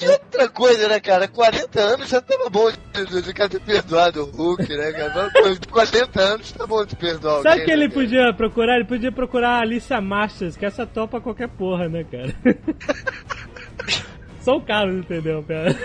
E 0.00 0.08
outra 0.08 0.48
coisa, 0.48 0.88
né, 0.88 1.00
cara? 1.00 1.26
40 1.26 1.80
anos 1.80 2.08
já 2.08 2.20
tava 2.20 2.48
bom 2.48 2.70
de, 2.70 3.22
de, 3.22 3.32
ter 3.32 3.60
perdoado 3.60 4.22
o 4.22 4.30
Hulk, 4.30 4.68
né, 4.76 4.92
cara? 4.92 5.28
Com 5.30 5.56
40 5.72 6.20
anos 6.20 6.52
tá 6.52 6.64
bom 6.66 6.84
de 6.84 6.94
perdoar 6.94 7.42
Sabe 7.42 7.48
alguém, 7.48 7.62
o 7.62 7.64
que 7.64 7.70
ele 7.72 7.88
né, 7.88 7.88
cara? 7.88 8.00
podia 8.00 8.32
procurar? 8.32 8.76
Ele 8.76 8.84
podia 8.84 9.10
procurar 9.10 9.50
a 9.50 9.60
Alicia 9.60 10.00
Masters, 10.00 10.56
que 10.56 10.64
essa 10.64 10.86
topa 10.86 11.20
qualquer 11.20 11.48
porra, 11.48 11.88
né, 11.88 12.04
cara? 12.04 12.32
Só 14.40 14.56
o 14.56 14.60
Carlos 14.60 15.04
entendeu, 15.04 15.42
cara. 15.42 15.76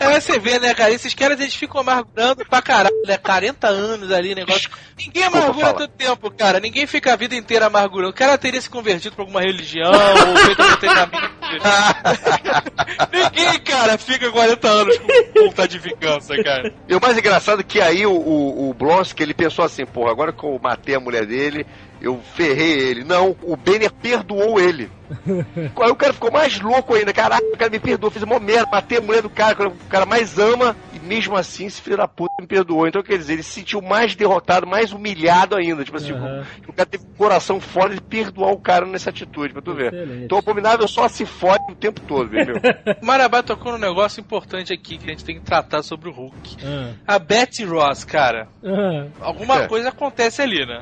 É, 0.00 0.20
você 0.20 0.38
vê, 0.38 0.58
né, 0.58 0.74
cara? 0.74 0.92
Esses 0.92 1.14
caras 1.14 1.40
eles 1.40 1.54
ficam 1.54 1.80
amargurando 1.80 2.44
pra 2.44 2.62
caralho, 2.62 2.94
né? 3.06 3.16
40 3.16 3.66
anos 3.66 4.12
ali, 4.12 4.34
negócio. 4.34 4.70
Ninguém 4.96 5.24
amargura 5.24 5.74
tanto 5.74 5.92
tempo, 5.94 6.30
cara. 6.30 6.60
Ninguém 6.60 6.86
fica 6.86 7.12
a 7.12 7.16
vida 7.16 7.34
inteira 7.34 7.66
amargurando. 7.66 8.10
O 8.10 8.14
cara 8.14 8.38
teria 8.38 8.60
se 8.60 8.70
convertido 8.70 9.14
pra 9.14 9.24
alguma 9.24 9.40
religião 9.40 9.90
ou 9.90 10.36
feito 10.36 10.62
algum 10.62 10.76
treinamento. 10.76 11.38
Ninguém, 13.12 13.60
cara, 13.60 13.98
fica 13.98 14.30
40 14.30 14.68
anos 14.68 14.98
com 14.98 15.46
vontade 15.46 15.72
de 15.72 15.78
vingança, 15.78 16.34
cara. 16.42 16.72
E 16.88 16.94
o 16.94 17.00
mais 17.00 17.16
engraçado 17.16 17.60
é 17.60 17.64
que 17.64 17.80
aí 17.80 18.06
o, 18.06 18.12
o, 18.12 18.70
o 18.70 18.74
Blonsky, 18.74 19.22
ele 19.22 19.34
pensou 19.34 19.64
assim, 19.64 19.84
porra, 19.84 20.10
agora 20.10 20.32
que 20.32 20.44
eu 20.44 20.58
matei 20.62 20.94
a 20.94 21.00
mulher 21.00 21.26
dele, 21.26 21.66
eu 22.00 22.20
ferrei 22.34 22.78
ele. 22.78 23.04
Não, 23.04 23.36
o 23.42 23.56
Banner 23.56 23.90
perdoou 23.92 24.60
ele. 24.60 24.90
Aí 25.80 25.90
o 25.90 25.96
cara 25.96 26.12
ficou 26.12 26.30
mais 26.30 26.60
louco 26.60 26.94
ainda. 26.94 27.12
Caraca, 27.12 27.44
o 27.46 27.56
cara 27.56 27.70
me 27.70 27.78
perdoou, 27.78 28.10
fiz 28.10 28.22
uma 28.22 28.38
merda, 28.38 28.70
matei 28.70 28.98
a 28.98 29.00
mulher 29.00 29.22
do 29.22 29.30
cara, 29.30 29.68
o 29.68 29.88
cara 29.88 30.06
mais 30.06 30.38
ama, 30.38 30.76
mesmo 31.08 31.36
assim 31.36 31.66
esse 31.66 31.80
filho 31.80 31.96
da 31.96 32.06
puta 32.06 32.34
me 32.40 32.46
perdoou. 32.46 32.86
Então, 32.86 33.02
quer 33.02 33.16
dizer, 33.18 33.34
ele 33.34 33.42
se 33.42 33.52
sentiu 33.52 33.80
mais 33.80 34.14
derrotado, 34.14 34.66
mais 34.66 34.92
humilhado 34.92 35.56
ainda. 35.56 35.84
Tipo 35.84 35.96
assim, 35.96 36.12
Aham. 36.12 36.44
o, 36.66 36.70
o 36.70 36.74
cara 36.74 36.86
teve 36.86 37.04
um 37.04 37.16
coração 37.16 37.60
foda 37.60 37.94
de 37.94 38.00
perdoar 38.00 38.52
o 38.52 38.60
cara 38.60 38.84
nessa 38.86 39.10
atitude, 39.10 39.52
pra 39.52 39.62
tu 39.62 39.74
ver. 39.74 39.92
Excelente. 39.94 40.24
Então 40.24 40.38
o 40.38 40.40
Abominável 40.40 40.86
só 40.86 41.08
se 41.08 41.24
fode 41.24 41.72
o 41.72 41.74
tempo 41.74 42.00
todo, 42.02 42.28
viu? 42.28 42.56
O 43.02 43.02
Marabá 43.06 43.42
tocou 43.42 43.72
num 43.72 43.78
negócio 43.78 44.20
importante 44.20 44.72
aqui 44.72 44.98
que 44.98 45.06
a 45.06 45.10
gente 45.10 45.24
tem 45.24 45.36
que 45.36 45.42
tratar 45.44 45.82
sobre 45.82 46.08
o 46.08 46.12
Hulk. 46.12 46.56
Ah, 47.06 47.14
A 47.14 47.18
Betty 47.18 47.64
Ross, 47.64 48.04
cara, 48.04 48.48
ah, 48.62 49.06
alguma 49.20 49.62
É. 49.62 49.68
coisa 49.68 49.88
acontece 49.88 50.42
ali, 50.42 50.64
né? 50.66 50.78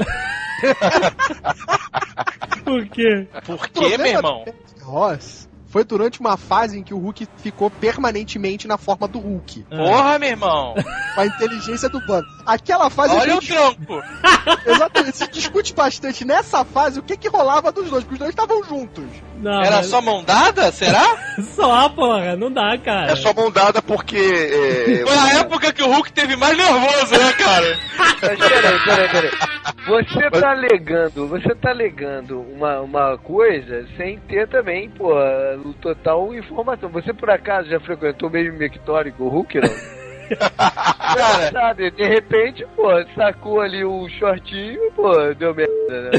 por 2.64 2.86
quê? 2.88 3.26
Por 3.44 3.68
quê, 3.68 3.96
meu 3.98 4.06
irmão? 4.06 4.44
Ross 4.82 5.48
foi 5.76 5.84
durante 5.84 6.20
uma 6.20 6.38
fase 6.38 6.78
em 6.78 6.82
que 6.82 6.94
o 6.94 6.98
Hulk 6.98 7.28
ficou 7.36 7.68
permanentemente 7.70 8.66
na 8.66 8.78
forma 8.78 9.06
do 9.06 9.18
Hulk, 9.18 9.66
Ah. 9.70 9.76
Porra, 9.76 10.18
meu 10.18 10.30
irmão. 10.30 10.74
com 11.14 11.20
a 11.20 11.26
inteligência 11.26 11.86
do 11.90 12.00
bando. 12.06 12.26
Aquela 12.46 12.88
fase 12.88 13.14
Olha 13.14 13.36
o 13.36 13.40
gente, 13.42 13.52
tronco. 13.52 14.02
exatamente, 14.64 15.16
se 15.18 15.28
discute 15.30 15.74
bastante 15.74 16.24
nessa 16.24 16.64
fase 16.64 16.98
o 16.98 17.02
que 17.02 17.14
que 17.16 17.28
rolava 17.28 17.70
dos 17.70 17.90
dois, 17.90 18.04
porque 18.04 18.14
os 18.14 18.18
dois 18.20 18.30
estavam 18.30 18.62
juntos. 18.64 19.04
Não, 19.38 19.60
Era 19.62 19.76
mas- 19.76 19.86
só 19.88 20.00
mão 20.00 20.24
dada? 20.24 20.72
Será? 20.72 21.04
Só, 21.54 21.90
porra, 21.90 22.34
não 22.36 22.50
dá, 22.50 22.78
cara. 22.78 23.12
É 23.12 23.16
só 23.16 23.34
mão 23.34 23.50
dada 23.50 23.82
porque. 23.82 24.16
é, 24.16 25.02
Foi 25.06 25.14
a 25.18 25.40
época 25.40 25.70
que 25.74 25.82
o 25.82 25.86
Hulk 25.92 26.10
teve 26.12 26.34
mais 26.36 26.56
nervoso, 26.56 27.12
né, 27.12 27.32
cara? 27.34 27.78
Mas 27.98 28.14
peraí, 28.38 28.84
peraí, 28.84 29.08
peraí. 29.10 29.30
Você 29.86 30.30
tá 30.30 30.50
alegando, 30.52 31.28
você 31.28 31.54
tá 31.54 31.70
alegando 31.70 32.40
uma, 32.40 32.80
uma 32.80 33.18
coisa 33.18 33.86
sem 33.98 34.18
ter 34.20 34.48
também, 34.48 34.88
pô, 34.90 35.12
o 35.64 35.65
total 35.74 36.34
informação. 36.34 36.88
Você 36.90 37.12
por 37.12 37.30
acaso 37.30 37.68
já 37.68 37.78
frequentou 37.80 38.30
mesmo 38.30 38.58
Mictório 38.58 39.12
com 39.12 39.24
o 39.24 39.28
Hulk, 39.28 39.60
não? 39.60 39.96
Cara, 40.38 41.52
Sabe, 41.52 41.90
de 41.92 42.04
repente, 42.06 42.66
pô, 42.74 42.88
sacou 43.14 43.60
ali 43.60 43.84
um 43.84 44.08
shortinho, 44.08 44.90
pô, 44.92 45.12
deu 45.34 45.54
merda, 45.54 45.72
né? 45.88 46.10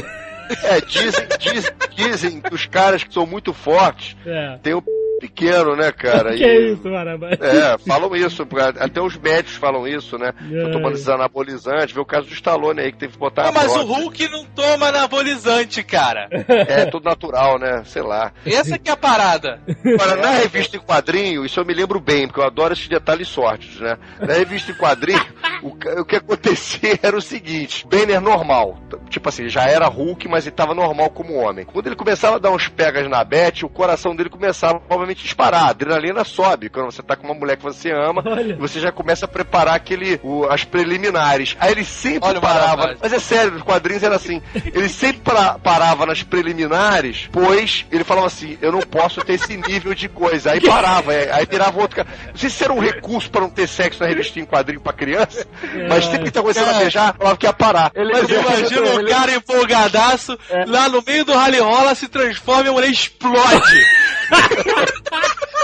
É, 0.64 0.80
dizem, 0.80 1.26
dizem, 1.38 1.72
dizem 1.94 2.40
que 2.40 2.54
os 2.54 2.64
caras 2.66 3.04
que 3.04 3.12
são 3.12 3.26
muito 3.26 3.52
fortes 3.52 4.16
É. 4.26 4.58
têm 4.62 4.72
o 4.72 4.82
pequeno, 5.20 5.74
né, 5.76 5.90
cara? 5.92 6.34
Que 6.38 6.44
é 6.44 6.70
isso, 6.72 6.88
Marabá? 6.88 7.28
É, 7.30 7.76
falam 7.86 8.14
isso, 8.14 8.46
até 8.78 9.00
os 9.00 9.16
médicos 9.16 9.56
falam 9.56 9.86
isso, 9.86 10.16
né? 10.18 10.32
Tô 10.32 10.68
É. 10.68 10.70
tomando 10.72 10.94
esses 10.94 11.08
anabolizantes, 11.08 11.94
vê 11.94 12.00
o 12.00 12.04
caso 12.04 12.26
do 12.26 12.32
Stallone 12.34 12.80
aí 12.80 12.92
que 12.92 12.98
teve 12.98 13.12
que 13.14 13.18
botar 13.18 13.42
Não, 13.42 13.48
a 13.50 13.52
mas 13.52 13.74
o. 13.74 13.84
Hulk 13.84 14.28
não 14.30 14.44
toma 14.46 14.88
anabolizante, 14.88 15.82
cara. 15.82 16.28
É 16.48 16.86
tudo 16.86 17.04
natural, 17.04 17.58
né? 17.58 17.82
Sei 17.86 18.02
lá. 18.02 18.32
Essa 18.46 18.78
que 18.78 18.88
é 18.90 18.92
a 18.92 18.96
parada. 18.96 19.60
Agora, 19.84 20.16
na 20.16 20.30
revista 20.30 20.76
em 20.76 20.80
quadrinho, 20.80 21.44
isso 21.44 21.58
eu 21.58 21.64
me 21.64 21.74
lembro 21.74 22.00
bem, 22.00 22.26
porque 22.26 22.40
eu 22.40 22.44
adoro 22.46 22.72
esses 22.72 22.88
detalhes 22.88 23.28
sórdidos, 23.28 23.80
né? 23.80 23.96
Na 24.20 24.34
revista 24.34 24.70
em 24.72 24.74
quadrinho, 24.74 25.24
o, 25.62 25.68
o 26.00 26.04
que 26.04 26.16
acontecia 26.16 26.98
era 27.02 27.16
o 27.16 27.22
seguinte: 27.22 27.86
Banner 27.86 28.20
normal. 28.20 28.78
Tipo 29.08 29.28
assim, 29.28 29.48
já 29.48 29.64
era 29.64 29.86
Hulk, 29.88 30.28
mas 30.28 30.46
ele 30.46 30.54
tava 30.54 30.74
normal 30.74 31.10
como 31.10 31.34
homem. 31.34 31.64
Quando 31.64 31.86
ele 31.86 31.96
começava 31.96 32.36
a 32.36 32.38
dar 32.38 32.50
uns 32.50 32.68
pegas 32.68 33.08
na 33.08 33.22
Beth, 33.24 33.62
o 33.64 33.68
coração 33.68 34.14
dele 34.14 34.28
começava, 34.30 34.80
obviamente, 34.88 35.20
a 35.20 35.24
disparar. 35.24 35.64
A 35.64 35.68
adrenalina 35.70 36.24
sobe. 36.24 36.68
Quando 36.68 36.86
você 36.92 37.02
tá 37.02 37.16
com 37.16 37.24
uma 37.26 37.34
mulher 37.34 37.56
que 37.56 37.62
você 37.62 37.90
ama, 37.90 38.22
Olha. 38.26 38.56
você 38.56 38.80
já 38.80 38.92
começa 38.92 39.24
a 39.24 39.28
preparar 39.28 39.74
aquele, 39.74 40.20
o- 40.22 40.44
as 40.44 40.64
preliminares. 40.64 41.56
Aí 41.60 41.72
ele 41.72 41.84
sempre 41.84 42.28
Olha 42.28 42.40
parava. 42.40 42.96
Mas 43.00 43.12
é 43.12 43.18
sério, 43.18 43.52
nos 43.52 43.62
quadrinhos 43.62 44.02
era 44.02 44.16
assim. 44.16 44.42
Ele 44.54 44.88
sempre 44.88 45.20
pra- 45.22 45.58
parava 45.58 46.06
nas 46.06 46.22
preliminares, 46.22 47.28
pois 47.32 47.86
ele 47.90 48.04
falava 48.04 48.26
assim: 48.26 48.58
eu 48.60 48.72
não 48.72 48.80
posso 48.80 49.20
ter 49.22 49.34
esse 49.34 49.56
nível 49.56 49.94
de 49.94 50.08
coisa. 50.08 50.52
Aí 50.52 50.60
parava, 50.60 51.12
aí, 51.12 51.30
aí 51.30 51.46
virava 51.46 51.80
outro 51.80 51.96
cara. 51.96 52.08
Não 52.28 52.36
sei 52.36 52.50
se 52.50 52.64
era 52.64 52.72
um 52.72 52.78
recurso 52.80 53.30
pra 53.30 53.40
não 53.40 53.50
ter 53.50 53.66
sexo 53.66 54.02
na 54.02 54.08
revista 54.08 54.38
em 54.40 54.44
quadrinho 54.44 54.80
pra 54.80 54.92
criança, 54.92 55.46
mas 55.88 56.04
sempre 56.04 56.24
que 56.24 56.30
tá 56.30 56.40
começando 56.40 56.68
a 56.68 56.78
beijar, 56.78 57.14
falava 57.16 57.36
que 57.36 57.46
ia 57.46 57.52
parar. 57.52 57.90
Ele- 57.94 58.12
mas 58.12 58.28
Imagina 58.28 58.90
o 59.00 59.06
cara 59.08 59.34
empolgadaço, 59.34 60.38
lá 60.66 60.88
no 60.88 61.02
meio 61.06 61.24
do 61.24 61.32
rally 61.32 61.58
rola, 61.58 61.94
se 61.94 62.08
transforma 62.08 62.64
e 62.66 62.68
a 62.68 62.72
mulher 62.72 62.90
explode. 62.90 63.86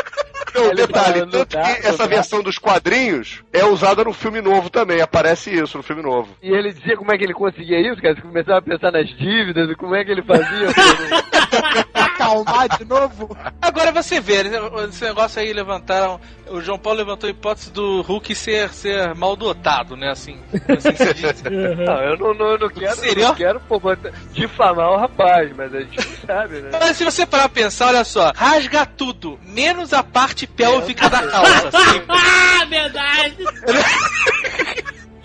Não, 0.55 0.65
Ele 0.67 0.75
detalhe, 0.87 1.21
tá- 1.21 1.27
não 1.27 1.31
tanto 1.33 1.57
dá, 1.57 1.63
que 1.75 1.87
essa 1.87 1.99
dá. 1.99 2.07
versão 2.07 2.43
dos 2.43 2.59
quadrinhos 2.59 3.43
é 3.53 3.65
usada 3.65 4.05
no 4.05 4.13
filme 4.13 4.41
novo 4.41 4.71
também, 4.71 5.01
aparece 5.01 5.51
isso 5.51 5.77
no 5.77 5.83
filme 5.83 6.03
novo. 6.03 6.37
E 6.43 6.51
ele 6.51 6.73
dizia 6.73 6.97
como 6.97 7.13
é 7.13 7.19
que 7.19 7.25
ele 7.25 7.35
conseguia 7.35 7.81
isso, 7.81 8.01
cara? 8.01 8.15
Você 8.15 8.21
começava 8.23 8.59
a 8.59 8.63
pensar 8.63 8.93
nas 8.93 9.09
dívidas, 9.09 9.75
como 9.77 9.95
é 9.95 10.05
que 10.05 10.11
ele 10.13 10.23
fazia? 10.23 10.69
Acalmar 11.93 12.69
de 12.79 12.85
novo. 12.85 13.37
Agora 13.61 13.93
você 13.93 14.21
vê, 14.21 14.45
né, 14.45 14.59
esse 14.89 15.05
negócio 15.05 15.41
aí 15.41 15.53
levantaram. 15.53 16.21
O 16.49 16.61
João 16.61 16.79
Paulo 16.79 16.99
levantou 16.99 17.27
a 17.27 17.31
hipótese 17.31 17.73
do 17.73 18.03
Hulk 18.03 18.35
ser, 18.35 18.69
ser 18.71 19.15
mal 19.15 19.35
dotado, 19.35 19.97
né? 19.97 20.11
Assim, 20.11 20.39
assim 20.69 20.95
se 20.95 21.15
diz. 21.15 21.43
Não, 21.85 22.03
eu 22.03 22.17
não, 22.19 22.35
não, 22.35 22.59
não 22.59 22.69
quero, 22.69 22.87
eu 22.93 22.97
Seria? 22.97 23.29
não 23.29 23.35
quero 23.35 23.61
pô, 23.61 23.81
difamar 24.33 24.91
o 24.91 24.97
rapaz, 24.97 25.51
mas 25.57 25.75
a 25.75 25.81
gente 25.81 25.97
não 25.97 26.17
sabe, 26.27 26.61
né? 26.61 26.71
Mas 26.73 26.97
se 26.97 27.05
você 27.05 27.25
parar 27.27 27.49
pra 27.49 27.63
pensar, 27.63 27.89
olha 27.89 28.05
só, 28.05 28.33
rasga 28.35 28.85
tudo, 28.87 29.39
menos 29.43 29.93
a 29.93 30.03
parte 30.03 30.44
pélvica 30.47 31.09
da 31.09 31.23
calça. 31.23 31.69
Assim. 31.79 32.03
Ah, 32.09 32.65
verdade! 32.67 33.37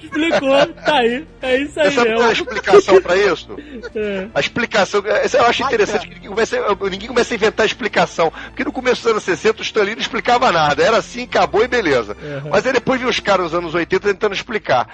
Explicou, 0.02 0.66
tá 0.68 0.98
aí. 0.98 1.28
É 1.42 1.58
isso 1.58 1.80
aí 1.80 1.92
Você 1.92 1.96
sabe 1.96 2.14
qual 2.14 2.24
é 2.24 2.30
a 2.30 2.34
explicação 2.34 3.02
pra 3.02 3.16
isso? 3.16 3.58
É. 3.96 4.28
A 4.34 4.40
explicação, 4.40 5.04
eu 5.06 5.46
acho 5.46 5.64
interessante 5.64 6.08
que 6.08 6.16
ninguém 6.16 6.30
começa, 6.30 6.58
ninguém 6.90 7.08
começa 7.08 7.34
a 7.34 7.36
inventar 7.36 7.66
explicação. 7.66 8.34
Porque 8.48 8.64
no 8.64 8.72
começo 8.72 9.04
dos 9.04 9.12
anos 9.12 9.24
60 9.24 9.60
o 9.60 9.62
Stanley 9.62 9.96
não 9.96 10.02
explicava 10.02 10.52
nada. 10.52 10.82
Era 10.84 10.98
assim, 10.98 11.24
acabou 11.24 11.64
e 11.64 11.68
beleza. 11.68 12.18
Uhum. 12.22 12.50
Mas 12.50 12.66
aí 12.66 12.74
depois 12.74 13.00
viu 13.00 13.10
os 13.10 13.20
caras 13.20 13.46
nos 13.46 13.54
anos 13.54 13.76
80 13.76 14.08
tentando 14.08 14.34
explicar. 14.34 14.88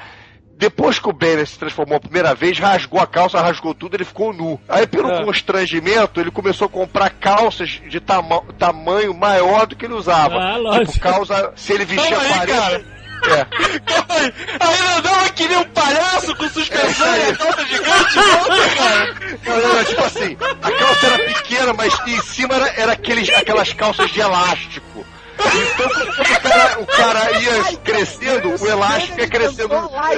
Depois 0.58 0.98
que 1.00 1.10
o 1.10 1.14
Banner 1.14 1.46
se 1.46 1.60
transformou 1.60 1.98
a 1.98 2.00
primeira 2.00 2.34
vez, 2.34 2.58
rasgou 2.58 3.00
a 3.02 3.06
calça, 3.06 3.42
rasgou 3.42 3.74
tudo, 3.74 3.96
ele 3.98 4.06
ficou 4.06 4.32
nu. 4.34 4.60
Aí, 4.70 4.88
pelo 4.88 5.12
É. 5.12 5.24
constrangimento, 5.24 6.20
ele 6.22 6.32
começou 6.32 6.68
a 6.68 6.70
comprar 6.70 7.10
calças 7.10 7.82
de 7.90 8.00
tama- 8.00 8.42
tamanho 8.58 9.14
maior 9.14 9.66
do 9.68 9.76
que 9.76 9.86
ele 9.86 9.94
usava. 9.96 10.36
Ah, 10.36 10.56
lógico. 10.58 10.94
Tipo, 10.94 11.04
calça, 11.04 11.52
se 11.58 11.74
ele 11.74 11.84
vestia 11.86 12.18
aí, 12.18 12.28
40. 12.30 12.54
cara. 12.54 12.96
É. 13.26 13.48
Aí 14.60 14.78
ele 14.80 14.94
andava 15.00 15.30
que 15.32 15.48
nem 15.48 15.58
um 15.58 15.64
palhaço 15.66 16.36
com 16.36 16.48
suspensão 16.50 17.08
e 17.18 17.22
a 17.32 17.36
calça 17.36 17.66
gigante, 17.66 18.14
volta, 18.14 18.70
cara. 18.76 19.16
Não, 19.46 19.62
não, 19.68 19.76
não, 19.76 19.84
tipo 19.86 20.04
assim, 20.04 20.38
a 20.62 20.72
calça 20.72 21.08
era 21.08 21.18
pequena, 21.34 21.74
mas 21.74 22.00
em 22.08 22.22
cima 22.22 22.54
era, 22.56 22.68
era 22.80 22.92
aqueles, 22.92 23.30
aquelas 23.30 23.74
calças 23.74 24.12
de 24.12 24.20
elástico. 24.20 25.06
Então, 25.38 25.88
o 25.88 26.50
cara, 26.50 26.80
o 26.80 26.86
cara 26.86 27.32
ia 27.40 27.78
crescendo, 27.84 28.64
o 28.64 28.68
elástico 28.68 29.20
ia 29.20 29.28
crescendo 29.28 29.74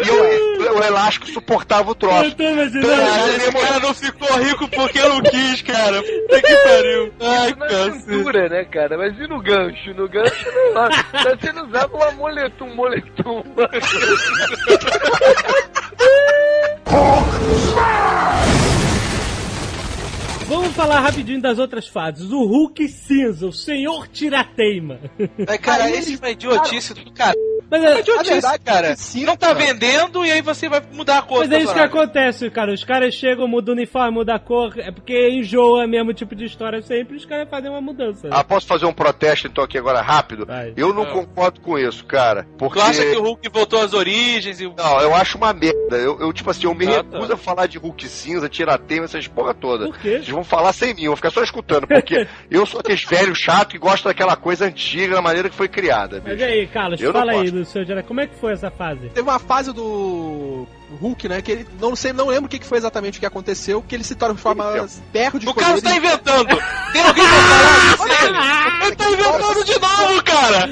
e 0.05 0.09
o, 0.09 0.77
o 0.77 0.83
elástico 0.83 1.27
suportava 1.27 1.89
o 1.89 1.91
Eu 1.91 1.95
troço. 1.95 2.35
tô 2.35 2.43
imaginando. 2.43 2.87
Cara, 2.87 3.27
esse 3.35 3.51
cara 3.51 3.79
não 3.79 3.93
ficou 3.93 4.37
rico 4.37 4.67
porque 4.69 5.01
não 5.01 5.21
quis, 5.21 5.61
cara. 5.63 6.01
Puta 6.03 6.41
que 6.41 6.55
pariu. 6.57 7.13
Ai, 7.19 7.53
cintura, 7.99 8.49
né, 8.49 8.65
cara? 8.65 8.97
Mas 8.97 9.17
e 9.19 9.27
no 9.27 9.41
gancho? 9.41 9.93
No 9.95 10.07
gancho, 10.07 10.45
não 10.51 10.73
lá. 10.73 10.89
Tá 10.89 11.37
sendo 11.41 11.65
usado 11.65 11.95
um 11.97 12.03
amuletum, 12.03 12.73
moletum. 12.75 13.43
Vamos 20.47 20.73
falar 20.73 21.01
rapidinho 21.01 21.41
das 21.41 21.59
outras 21.59 21.87
fases. 21.87 22.31
O 22.31 22.45
Hulk 22.45 22.87
cinza, 22.87 23.47
o 23.47 23.51
Senhor 23.51 24.07
Tirateima. 24.07 24.99
Mas, 25.45 25.57
cara, 25.57 25.83
Aí 25.83 25.93
esse 25.93 26.13
é 26.13 26.17
uma 26.17 26.29
idiotice 26.29 26.93
do 26.93 27.11
cara. 27.11 27.35
Mas 27.69 27.83
É 27.83 27.87
é, 27.87 27.99
A 27.99 28.23
verdade, 28.23 28.63
cara. 28.63 28.95
sim, 28.95 29.25
Não 29.25 29.35
tá 29.35 29.47
cara. 29.53 29.59
vendendo 29.65 30.25
e 30.25 30.31
aí 30.31 30.41
você 30.41 30.69
vai 30.69 30.81
mudar 30.93 31.19
a 31.19 31.21
cor 31.21 31.39
mas 31.39 31.51
é 31.51 31.59
isso 31.61 31.73
que 31.73 31.79
acontece, 31.79 32.49
cara. 32.49 32.71
Os 32.73 32.83
caras 32.83 33.13
chegam, 33.13 33.47
mudam 33.47 33.73
o 33.73 33.77
uniforme, 33.77 34.11
mudam 34.11 34.35
a 34.35 34.39
cor. 34.39 34.73
É 34.77 34.91
porque 34.91 35.29
enjoa 35.29 35.85
mesmo 35.87 36.13
tipo 36.13 36.35
de 36.35 36.45
história 36.45 36.81
sempre. 36.81 37.17
Os 37.17 37.25
caras 37.25 37.49
fazem 37.49 37.69
uma 37.69 37.81
mudança. 37.81 38.29
Ah, 38.31 38.43
posso 38.43 38.65
fazer 38.67 38.85
um 38.85 38.93
protesto 38.93 39.47
então 39.47 39.63
aqui 39.63 39.77
agora 39.77 40.01
rápido? 40.01 40.45
Vai. 40.45 40.73
Eu 40.77 40.93
não 40.93 41.03
Ah. 41.03 41.07
concordo 41.11 41.59
com 41.61 41.77
isso, 41.77 42.05
cara. 42.05 42.47
Porque. 42.57 42.79
Tu 42.79 42.85
acha 42.85 43.01
que 43.05 43.17
o 43.17 43.21
Hulk 43.23 43.49
voltou 43.49 43.81
às 43.81 43.93
origens 43.93 44.59
e... 44.61 44.65
Não, 44.65 45.01
eu 45.01 45.13
acho 45.15 45.37
uma 45.37 45.53
merda. 45.53 45.97
Eu, 45.97 46.19
eu, 46.19 46.31
tipo 46.33 46.49
assim, 46.49 46.65
eu 46.65 46.73
me 46.73 46.85
Ah, 46.87 47.03
tá. 47.03 47.17
recuso 47.17 47.33
a 47.33 47.37
falar 47.37 47.67
de 47.67 47.77
Hulk 47.77 48.07
cinza, 48.07 48.47
tiratema, 48.47 49.05
essas 49.05 49.27
porra 49.27 49.53
toda. 49.53 49.85
Por 49.85 49.97
quê? 49.99 50.11
Vocês 50.17 50.29
vão 50.29 50.43
falar 50.43 50.71
sem 50.73 50.93
mim, 50.93 51.03
eu 51.03 51.11
vou 51.11 51.15
ficar 51.17 51.31
só 51.31 51.43
escutando, 51.43 51.85
porque 51.87 52.27
eu 52.49 52.65
sou 52.65 52.79
aquele 52.79 52.97
velho 52.97 53.35
chato 53.35 53.69
que 53.69 53.77
gosta 53.77 54.09
daquela 54.09 54.35
coisa 54.35 54.65
antiga, 54.65 55.15
da 55.15 55.21
maneira 55.21 55.49
que 55.49 55.55
foi 55.55 55.67
criada. 55.67 56.21
Mas 56.23 56.33
bicho. 56.37 56.45
e 56.45 56.51
aí, 56.53 56.67
Carlos, 56.67 57.01
Eu 57.01 57.11
não 57.13 57.19
fala 57.19 57.31
aí 57.33 57.51
gosto. 57.51 57.56
Do 57.57 57.65
seu 57.65 57.85
Jedi. 57.85 58.03
Como 58.03 58.19
é 58.19 58.27
que 58.27 58.35
foi 58.35 58.53
essa 58.53 58.69
fase? 58.71 59.09
Teve 59.09 59.21
uma 59.29 59.39
fase 59.39 59.71
do 59.73 60.67
Hulk, 61.01 61.27
né? 61.29 61.41
Que 61.41 61.51
ele 61.51 61.67
não 61.79 61.95
sei, 61.95 62.13
não 62.13 62.27
lembro 62.27 62.45
o 62.45 62.49
que 62.49 62.63
foi 62.65 62.77
exatamente 62.77 63.17
o 63.17 63.19
que 63.19 63.25
aconteceu, 63.25 63.81
que 63.81 63.95
ele 63.95 64.03
se 64.03 64.15
transforma 64.15 64.65
perde 65.11 65.45
os 65.45 65.51
O 65.51 65.53
cara 65.55 65.73
poderes. 65.73 65.83
está 65.83 65.95
inventando! 65.95 66.47
Tem 66.93 67.01
alguém 67.01 67.25
pra 67.27 67.37
falar 67.43 67.77
isso? 67.93 68.25
Ele? 68.25 68.85
Ele 68.87 68.95
tá 68.95 69.09
inventando 69.11 69.63
de 69.65 69.79
novo, 69.79 70.23
cara! 70.23 70.67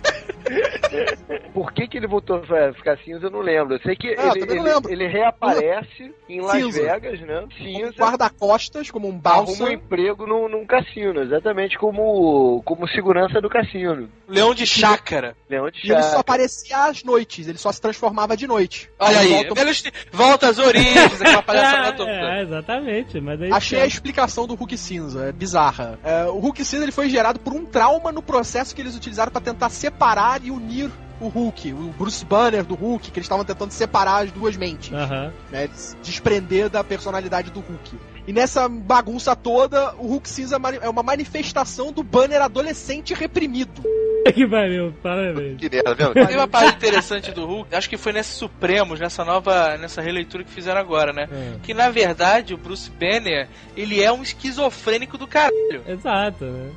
Por 1.52 1.72
que, 1.72 1.86
que 1.88 1.96
ele 1.96 2.06
voltou 2.06 2.36
a 2.36 2.72
ficar 2.74 2.98
cinza, 2.98 3.26
eu 3.26 3.30
não 3.30 3.40
lembro. 3.40 3.74
Eu 3.74 3.80
sei 3.80 3.96
que 3.96 4.08
Ah, 4.18 4.32
ele, 4.34 4.44
ele- 4.52 4.60
lembro. 4.62 4.90
ele 4.92 5.06
reaparece 5.06 6.12
em 6.28 6.40
Las 6.40 6.52
Cinza. 6.62 6.82
Vegas, 6.82 7.20
né? 7.20 7.40
um 7.40 7.50
Cinza. 7.50 7.94
guarda-costas, 7.98 8.90
como 8.90 9.06
um 9.08 9.20
Arruma 9.24 9.46
balsa. 9.46 9.64
um 9.64 9.68
emprego 9.70 10.26
num, 10.26 10.48
num 10.48 10.66
cassino, 10.66 11.22
exatamente 11.22 11.78
como, 11.78 12.62
como 12.64 12.86
segurança 12.88 13.40
do 13.40 13.48
cassino. 13.48 14.08
Leão 14.28 14.54
de 14.54 14.66
chácara. 14.66 15.36
Leão 15.48 15.70
de 15.70 15.78
E 15.86 15.90
ele 15.90 15.94
só 16.02 16.08
Chácara. 16.08 16.20
aparecia 16.20 16.76
às 16.84 17.02
noites, 17.04 17.48
ele 17.48 17.58
só 17.58 17.70
se 17.72 17.80
transformava 17.80 18.36
de 18.36 18.46
noite. 18.46 18.90
Olha 18.98 19.18
aí, 19.20 19.44
volta- 19.44 19.64
volta 20.12 20.48
às 20.48 20.58
origens, 20.58 21.20
aquela 21.20 21.42
palhaçada 21.42 21.92
toda. 21.96 22.10
é, 22.10 22.42
exatamente. 22.42 23.20
Mas 23.20 23.40
aí 23.42 23.52
Achei 23.52 23.80
a 23.80 23.86
explicação 23.86 24.46
do 24.46 24.54
Hulk 24.54 24.76
cinza, 24.76 25.26
é 25.28 25.32
bizarra. 25.32 25.98
É, 26.04 26.24
o 26.26 26.38
Hulk 26.38 26.64
cinza 26.64 26.82
ele 26.84 26.92
foi 26.92 27.08
gerado 27.08 27.38
por 27.40 27.52
um 27.54 27.64
trauma 27.64 28.12
no 28.12 28.22
processo 28.22 28.74
que 28.74 28.80
eles 28.82 28.96
utilizaram 28.96 29.30
pra 29.32 29.40
tentar 29.40 29.68
separar 29.70 30.35
e 30.44 30.50
unir 30.50 30.90
o 31.20 31.28
Hulk, 31.28 31.72
o 31.72 31.94
Bruce 31.98 32.24
Banner 32.24 32.64
do 32.64 32.74
Hulk, 32.74 33.10
que 33.10 33.18
eles 33.18 33.24
estavam 33.24 33.44
tentando 33.44 33.70
separar 33.70 34.24
as 34.24 34.32
duas 34.32 34.56
mentes, 34.56 34.92
Aham. 34.92 35.32
né, 35.50 35.68
se 35.72 35.96
desprender 36.02 36.68
da 36.68 36.84
personalidade 36.84 37.50
do 37.50 37.60
Hulk. 37.60 37.96
E 38.26 38.32
nessa 38.32 38.68
bagunça 38.68 39.36
toda, 39.36 39.94
o 39.94 40.08
Hulk 40.08 40.28
cinza 40.28 40.60
é 40.82 40.88
uma 40.88 41.02
manifestação 41.02 41.92
do 41.92 42.02
Banner 42.02 42.42
adolescente 42.42 43.14
reprimido. 43.14 43.82
que 44.34 44.46
pariu, 44.46 44.92
parabéns. 45.02 45.56
Que 45.58 45.70
merda, 45.70 45.94
vendo? 45.94 46.14
Tem 46.14 46.36
uma 46.36 46.48
parte 46.48 46.76
interessante 46.76 47.30
do 47.30 47.46
Hulk, 47.46 47.74
acho 47.74 47.88
que 47.88 47.96
foi 47.96 48.12
nesse 48.12 48.36
Supremos, 48.36 48.98
nessa 48.98 49.24
nova, 49.24 49.78
nessa 49.78 50.02
releitura 50.02 50.42
que 50.42 50.50
fizeram 50.50 50.80
agora, 50.80 51.12
né? 51.12 51.28
É. 51.30 51.58
Que 51.62 51.72
na 51.72 51.88
verdade 51.88 52.52
o 52.52 52.58
Bruce 52.58 52.90
Banner, 52.90 53.48
ele 53.76 54.02
é 54.02 54.12
um 54.12 54.22
esquizofrênico 54.22 55.16
do 55.16 55.26
caralho. 55.26 55.82
Exato, 55.86 56.44
né? 56.44 56.70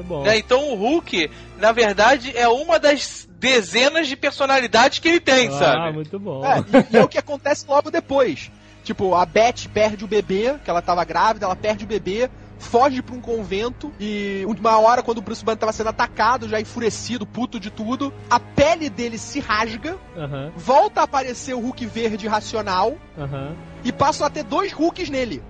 Muito 0.00 0.08
bom. 0.08 0.22
né? 0.24 0.38
Então 0.38 0.72
o 0.72 0.74
Hulk, 0.74 1.30
na 1.58 1.72
verdade, 1.72 2.36
é 2.36 2.48
uma 2.48 2.78
das 2.78 3.28
dezenas 3.38 4.06
de 4.08 4.16
personalidades 4.16 4.98
que 4.98 5.08
ele 5.08 5.20
tem, 5.20 5.48
ah, 5.48 5.52
sabe? 5.52 5.92
muito 5.94 6.18
bom. 6.18 6.44
É, 6.44 6.58
e, 6.90 6.94
e 6.94 6.98
é 6.98 7.02
o 7.04 7.08
que 7.08 7.18
acontece 7.18 7.64
logo 7.68 7.90
depois. 7.90 8.50
Tipo, 8.84 9.14
a 9.14 9.24
Beth 9.26 9.68
perde 9.72 10.04
o 10.04 10.08
bebê, 10.08 10.54
que 10.64 10.70
ela 10.70 10.82
tava 10.82 11.04
grávida, 11.04 11.46
ela 11.46 11.54
perde 11.56 11.84
o 11.84 11.86
bebê, 11.86 12.30
foge 12.58 13.00
pra 13.02 13.14
um 13.14 13.20
convento 13.20 13.92
e 14.00 14.42
uma 14.46 14.78
hora 14.78 15.02
quando 15.02 15.18
o 15.18 15.22
Bruce 15.22 15.44
Banner 15.44 15.58
tava 15.58 15.72
sendo 15.72 15.88
atacado, 15.88 16.48
já 16.48 16.60
enfurecido, 16.60 17.26
puto 17.26 17.58
de 17.60 17.70
tudo, 17.70 18.12
a 18.28 18.38
pele 18.40 18.90
dele 18.90 19.16
se 19.16 19.40
rasga, 19.40 19.96
Aham, 20.16 20.50
volta 20.56 21.00
a 21.00 21.04
aparecer 21.04 21.54
o 21.54 21.60
Hulk 21.60 21.86
verde 21.86 22.26
racional 22.28 22.96
aham. 23.18 23.54
e 23.84 23.90
passam 23.92 24.26
a 24.26 24.30
ter 24.30 24.44
dois 24.44 24.72
Hulks 24.72 25.08
nele. 25.08 25.42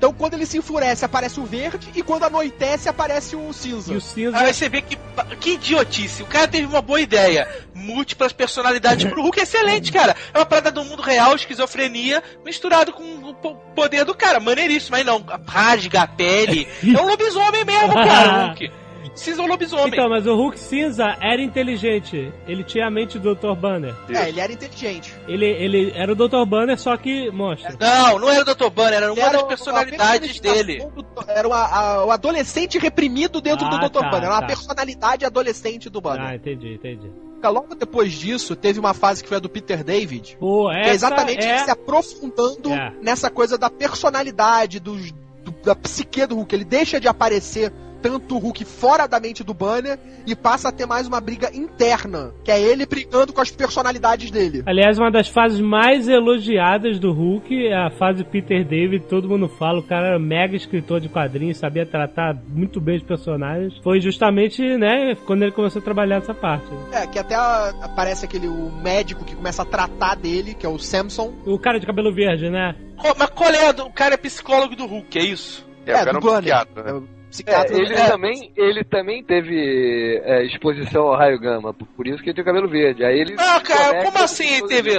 Então 0.00 0.14
quando 0.14 0.32
ele 0.32 0.46
se 0.46 0.56
enfurece 0.56 1.04
aparece 1.04 1.38
o 1.38 1.44
verde 1.44 1.90
e 1.94 2.02
quando 2.02 2.24
anoitece 2.24 2.88
aparece 2.88 3.36
o 3.36 3.52
cinza. 3.52 3.92
E 3.92 3.96
o 3.98 4.00
cinza. 4.00 4.38
Aí 4.38 4.54
você 4.54 4.66
vê 4.66 4.80
que, 4.80 4.96
que 5.38 5.50
idiotice. 5.50 6.22
O 6.22 6.26
cara 6.26 6.48
teve 6.48 6.64
uma 6.66 6.80
boa 6.80 7.02
ideia. 7.02 7.46
Múltiplas 7.74 8.32
personalidades 8.32 9.04
pro 9.10 9.20
Hulk 9.22 9.38
excelente, 9.40 9.92
cara. 9.92 10.16
É 10.32 10.38
uma 10.38 10.46
parada 10.46 10.70
do 10.70 10.82
mundo 10.86 11.02
real, 11.02 11.36
esquizofrenia, 11.36 12.22
misturado 12.42 12.94
com 12.94 13.02
o 13.28 13.34
po- 13.34 13.56
poder 13.74 14.06
do 14.06 14.14
cara. 14.14 14.40
Maneiríssimo. 14.40 14.96
Aí 14.96 15.04
não, 15.04 15.22
rasga 15.46 16.00
a 16.00 16.06
pele. 16.06 16.66
É 16.82 16.98
um 16.98 17.06
lobisomem 17.06 17.62
mesmo, 17.66 17.92
cara, 17.92 18.44
o 18.44 18.46
Hulk. 18.46 18.72
Cinza 19.14 19.42
é 19.42 19.44
um 19.44 19.48
lobisomem. 19.48 19.88
Então, 19.88 20.08
mas 20.08 20.26
o 20.26 20.34
Hulk 20.34 20.58
cinza 20.58 21.16
era 21.20 21.40
inteligente. 21.42 22.32
Ele 22.46 22.62
tinha 22.64 22.86
a 22.86 22.90
mente 22.90 23.18
do 23.18 23.34
Dr. 23.34 23.54
Banner. 23.54 23.94
É, 24.08 24.28
ele 24.28 24.40
era 24.40 24.52
inteligente. 24.52 25.14
Ele, 25.26 25.46
ele 25.46 25.92
era 25.94 26.12
o 26.12 26.14
Dr. 26.14 26.44
Banner, 26.46 26.78
só 26.78 26.96
que 26.96 27.30
monstro. 27.30 27.76
Não, 27.80 28.18
não 28.18 28.30
era 28.30 28.42
o 28.42 28.54
Dr. 28.54 28.70
Banner, 28.70 28.94
era 29.02 29.12
uma 29.12 29.20
Era 29.22 29.32
das 29.38 29.42
personalidades 29.44 30.40
dele. 30.40 30.78
do- 30.94 31.04
era 31.28 31.48
o, 31.48 31.52
a- 31.52 32.04
o 32.06 32.10
adolescente 32.10 32.78
reprimido 32.78 33.40
dentro 33.40 33.66
Ah, 33.66 33.70
do 33.70 33.88
Dr. 33.88 34.00
tá, 34.00 34.10
Banner. 34.10 34.24
Era 34.24 34.34
uma 34.34 34.40
tá. 34.40 34.46
personalidade 34.46 35.24
adolescente 35.24 35.88
do 35.90 36.00
Banner. 36.00 36.26
Ah, 36.26 36.34
entendi, 36.34 36.74
entendi. 36.74 37.10
Logo 37.42 37.74
depois 37.74 38.12
disso, 38.12 38.54
teve 38.54 38.78
uma 38.78 38.92
fase 38.92 39.22
que 39.22 39.28
foi 39.28 39.38
a 39.38 39.40
do 39.40 39.48
Peter 39.48 39.82
David. 39.82 40.36
Pô, 40.38 40.70
é 40.70 40.90
exatamente 40.90 41.42
é... 41.44 41.50
ele 41.56 41.64
se 41.64 41.70
aprofundando 41.70 42.70
É. 42.72 42.92
nessa 43.02 43.30
coisa 43.30 43.56
da 43.56 43.70
personalidade, 43.70 44.78
dos, 44.78 45.10
do- 45.42 45.52
da 45.64 45.74
psique 45.74 46.26
do 46.26 46.34
Hulk. 46.36 46.54
Ele 46.54 46.64
deixa 46.64 47.00
de 47.00 47.08
aparecer 47.08 47.72
tanto 48.00 48.36
o 48.36 48.38
Hulk 48.38 48.64
fora 48.64 49.06
da 49.06 49.20
mente 49.20 49.44
do 49.44 49.54
Banner 49.54 49.98
e 50.26 50.34
passa 50.34 50.68
a 50.68 50.72
ter 50.72 50.86
mais 50.86 51.06
uma 51.06 51.20
briga 51.20 51.54
interna, 51.54 52.32
que 52.44 52.50
é 52.50 52.60
ele 52.60 52.86
brigando 52.86 53.32
com 53.32 53.40
as 53.40 53.50
personalidades 53.50 54.30
dele. 54.30 54.62
Aliás, 54.66 54.98
uma 54.98 55.10
das 55.10 55.28
fases 55.28 55.60
mais 55.60 56.08
elogiadas 56.08 56.98
do 56.98 57.12
Hulk 57.12 57.66
é 57.66 57.76
a 57.76 57.90
fase 57.90 58.24
Peter 58.24 58.64
David, 58.66 59.04
todo 59.06 59.28
mundo 59.28 59.48
fala, 59.48 59.80
o 59.80 59.82
cara 59.82 60.08
era 60.08 60.18
mega 60.18 60.56
escritor 60.56 61.00
de 61.00 61.08
quadrinhos, 61.08 61.58
sabia 61.58 61.86
tratar 61.86 62.34
muito 62.48 62.80
bem 62.80 62.96
os 62.96 63.02
personagens. 63.02 63.76
Foi 63.82 64.00
justamente, 64.00 64.62
né, 64.76 65.14
quando 65.26 65.42
ele 65.42 65.52
começou 65.52 65.80
a 65.80 65.84
trabalhar 65.84 66.16
essa 66.16 66.34
parte. 66.34 66.66
É, 66.92 67.06
que 67.06 67.18
até 67.18 67.34
aparece 67.34 68.24
aquele 68.24 68.48
o 68.48 68.70
médico 68.82 69.24
que 69.24 69.34
começa 69.34 69.62
a 69.62 69.64
tratar 69.64 70.16
dele, 70.16 70.54
que 70.54 70.66
é 70.66 70.68
o 70.68 70.78
Samson. 70.78 71.32
O 71.46 71.58
cara 71.58 71.78
de 71.78 71.86
cabelo 71.86 72.12
verde, 72.12 72.50
né? 72.50 72.74
Mas 73.18 73.30
qual 73.30 73.50
é? 73.50 73.70
O 73.70 73.90
cara 73.90 74.14
é 74.14 74.18
psicólogo 74.18 74.76
do 74.76 74.86
Hulk, 74.86 75.18
é 75.18 75.24
isso? 75.24 75.66
É, 75.86 75.92
o 75.92 75.96
cara 75.96 76.10
é 76.10 76.12
do 76.12 76.18
um 76.18 76.32
psiquiatra, 76.32 76.82
né? 76.82 76.90
É, 76.90 76.94
o 76.94 77.19
É, 77.30 77.32
psiquiatra. 77.32 77.76
ele, 77.76 77.94
É, 77.94 78.08
também, 78.08 78.52
ele 78.56 78.84
também 78.84 79.22
teve 79.22 80.20
é, 80.24 80.44
exposição 80.46 81.02
ao 81.08 81.16
raio 81.16 81.38
gama, 81.38 81.72
por 81.72 82.06
isso 82.06 82.18
que 82.22 82.30
ele 82.30 82.34
tem 82.34 82.42
o 82.42 82.44
cabelo 82.46 82.68
verde. 82.68 83.04
Aí 83.04 83.18
ele 83.20 83.36
Ah, 83.38 83.60
cara, 83.60 84.02
como 84.04 84.18
assim 84.18 84.60
com- 84.60 84.66
teve? 84.66 84.90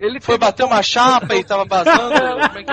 Ele 0.00 0.20
Foi 0.20 0.34
teve- 0.34 0.38
bater 0.46 0.64
uma 0.64 0.82
chapa 0.82 1.34
e 1.36 1.44
tava 1.44 1.64
vazando? 1.64 2.14
Como 2.54 2.58
é 2.58 2.64
que 2.64 2.72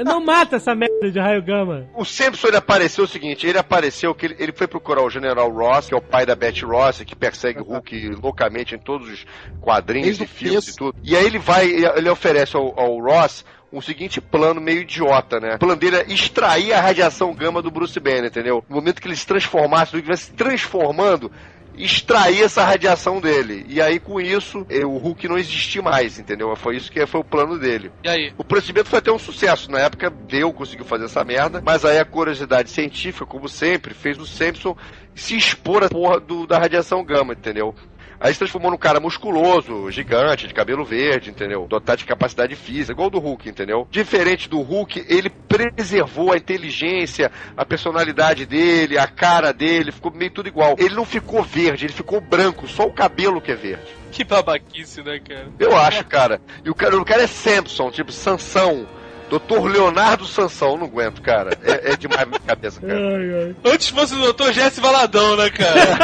é? 0.00 0.04
Não 0.04 0.22
mata 0.24 0.56
essa 0.56 0.74
merda 0.74 1.10
de 1.10 1.18
raio 1.18 1.42
gama. 1.42 1.86
O 1.94 2.04
Simpson 2.04 2.48
ele 2.48 2.56
apareceu 2.56 3.04
o 3.04 3.06
seguinte, 3.06 3.46
ele 3.46 3.58
apareceu 3.58 4.14
que 4.14 4.26
ele, 4.26 4.36
ele 4.38 4.52
foi 4.52 4.66
procurar 4.66 5.02
o 5.02 5.08
General 5.10 5.48
Ross, 5.50 5.86
que 5.88 5.94
é 5.94 5.96
o 5.96 6.02
pai 6.02 6.26
da 6.26 6.34
Betty 6.34 6.64
Ross, 6.64 7.02
que 7.04 7.14
persegue 7.14 7.60
o 7.60 7.64
Hulk 7.64 8.08
loucamente 8.22 8.74
em 8.74 8.78
todos 8.78 9.08
os 9.08 9.26
quadrinhos 9.60 10.18
Desde 10.18 10.24
e 10.24 10.26
filmes 10.26 10.68
e 10.68 10.76
tudo. 10.76 10.98
E 11.02 11.16
aí 11.16 11.24
ele 11.24 11.38
vai, 11.38 11.66
ele 11.66 11.86
ele 11.96 12.08
oferece 12.10 12.56
ao, 12.56 12.78
ao 12.78 12.98
Ross 13.00 13.44
um 13.72 13.80
seguinte 13.80 14.20
plano 14.20 14.60
meio 14.60 14.82
idiota, 14.82 15.38
né? 15.40 15.54
O 15.56 15.58
plano 15.58 15.76
dele 15.76 15.96
é 15.96 16.04
extrair 16.12 16.72
a 16.72 16.80
radiação 16.80 17.34
gama 17.34 17.60
do 17.60 17.70
Bruce 17.70 17.98
Banner, 18.00 18.26
entendeu? 18.26 18.64
No 18.68 18.76
momento 18.76 19.00
que 19.00 19.08
ele 19.08 19.16
se 19.16 19.26
transformasse, 19.26 19.92
ele 19.94 20.00
estivesse 20.02 20.24
se 20.26 20.32
transformando, 20.32 21.30
extrair 21.76 22.42
essa 22.42 22.64
radiação 22.64 23.20
dele. 23.20 23.66
E 23.68 23.82
aí, 23.82 23.98
com 23.98 24.18
isso, 24.20 24.64
eh, 24.70 24.84
o 24.84 24.96
Hulk 24.96 25.28
não 25.28 25.36
existir 25.36 25.82
mais, 25.82 26.18
entendeu? 26.18 26.54
Foi 26.56 26.74
isso 26.76 26.90
que 26.90 27.04
foi 27.06 27.20
o 27.20 27.24
plano 27.24 27.58
dele. 27.58 27.90
E 28.02 28.08
aí? 28.08 28.32
O 28.38 28.44
procedimento 28.44 28.88
foi 28.88 28.98
até 28.98 29.12
um 29.12 29.18
sucesso. 29.18 29.70
Na 29.70 29.80
época, 29.80 30.08
deu, 30.08 30.52
conseguiu 30.54 30.86
fazer 30.86 31.04
essa 31.04 31.22
merda. 31.22 31.60
Mas 31.64 31.84
aí 31.84 31.98
a 31.98 32.04
curiosidade 32.04 32.70
científica, 32.70 33.26
como 33.26 33.46
sempre, 33.48 33.92
fez 33.92 34.18
o 34.18 34.24
Simpson 34.26 34.74
se 35.14 35.36
expor 35.36 35.84
à 35.84 35.88
porra 35.90 36.18
do- 36.18 36.46
da 36.46 36.58
radiação 36.58 37.04
gama, 37.04 37.34
entendeu? 37.34 37.74
Aí 38.20 38.32
se 38.32 38.38
transformou 38.38 38.70
num 38.70 38.78
cara 38.78 39.00
musculoso, 39.00 39.90
gigante, 39.90 40.48
de 40.48 40.54
cabelo 40.54 40.84
verde, 40.84 41.30
entendeu? 41.30 41.66
Dotado 41.68 41.98
de 41.98 42.04
capacidade 42.04 42.56
física, 42.56 42.92
igual 42.92 43.10
do 43.10 43.18
Hulk, 43.18 43.48
entendeu? 43.48 43.86
Diferente 43.90 44.48
do 44.48 44.60
Hulk, 44.60 45.04
ele 45.08 45.30
preservou 45.30 46.32
a 46.32 46.36
inteligência, 46.36 47.30
a 47.56 47.64
personalidade 47.64 48.46
dele, 48.46 48.98
a 48.98 49.06
cara 49.06 49.52
dele, 49.52 49.92
ficou 49.92 50.12
meio 50.12 50.30
tudo 50.30 50.48
igual. 50.48 50.76
Ele 50.78 50.94
não 50.94 51.04
ficou 51.04 51.42
verde, 51.42 51.86
ele 51.86 51.92
ficou 51.92 52.20
branco, 52.20 52.66
só 52.66 52.86
o 52.86 52.92
cabelo 52.92 53.40
que 53.40 53.52
é 53.52 53.56
verde. 53.56 53.94
Que 54.10 54.24
babaquice, 54.24 55.02
né, 55.02 55.20
cara? 55.20 55.48
Eu 55.58 55.76
acho, 55.76 56.04
cara. 56.04 56.40
E 56.64 56.70
o 56.70 56.74
cara, 56.74 56.96
o 56.96 57.04
cara 57.04 57.22
é 57.22 57.26
Samson, 57.26 57.90
tipo 57.90 58.10
Sansão. 58.12 58.86
Doutor 59.28 59.64
Leonardo 59.70 60.24
Sansão, 60.24 60.76
não 60.76 60.86
aguento, 60.86 61.20
cara. 61.20 61.50
É, 61.62 61.92
é 61.92 61.96
demais 61.96 62.26
minha 62.26 62.40
cabeça, 62.40 62.80
cara. 62.80 62.94
Ai, 62.94 63.34
ai. 63.34 63.72
Antes 63.72 63.88
fosse 63.88 64.14
o 64.14 64.32
Dr. 64.32 64.52
Jesse 64.52 64.80
Valadão, 64.80 65.36
né, 65.36 65.50
cara? 65.50 65.98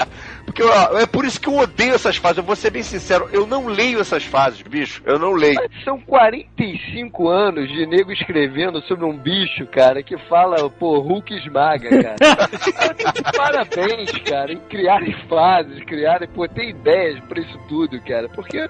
Porque 0.44 0.64
ó, 0.64 0.98
é 0.98 1.06
por 1.06 1.24
isso 1.24 1.40
que 1.40 1.48
eu 1.48 1.56
odeio 1.56 1.94
essas 1.94 2.16
fases. 2.16 2.38
Eu 2.38 2.44
vou 2.44 2.56
ser 2.56 2.70
bem 2.70 2.82
sincero, 2.82 3.28
eu 3.32 3.46
não 3.46 3.68
leio 3.68 4.00
essas 4.00 4.24
fases, 4.24 4.60
bicho. 4.62 5.00
Eu 5.06 5.18
não 5.18 5.32
leio. 5.32 5.54
Mas 5.54 5.84
São 5.84 6.00
45 6.00 7.28
anos 7.28 7.68
de 7.68 7.86
nego 7.86 8.10
escrevendo 8.10 8.82
sobre 8.82 9.04
um 9.04 9.16
bicho, 9.16 9.64
cara, 9.68 10.02
que 10.02 10.18
fala, 10.28 10.68
pô, 10.68 10.98
Hulk 10.98 11.32
esmaga, 11.36 11.88
cara. 12.02 12.16
Parabéns, 13.36 14.10
cara, 14.28 14.52
em 14.52 14.60
criarem 14.68 15.14
fases, 15.28 15.84
criarem, 15.84 16.28
pô, 16.28 16.48
ter 16.48 16.70
ideias 16.70 17.20
pra 17.28 17.40
isso 17.40 17.58
tudo, 17.68 18.00
cara, 18.02 18.28
porque 18.28 18.68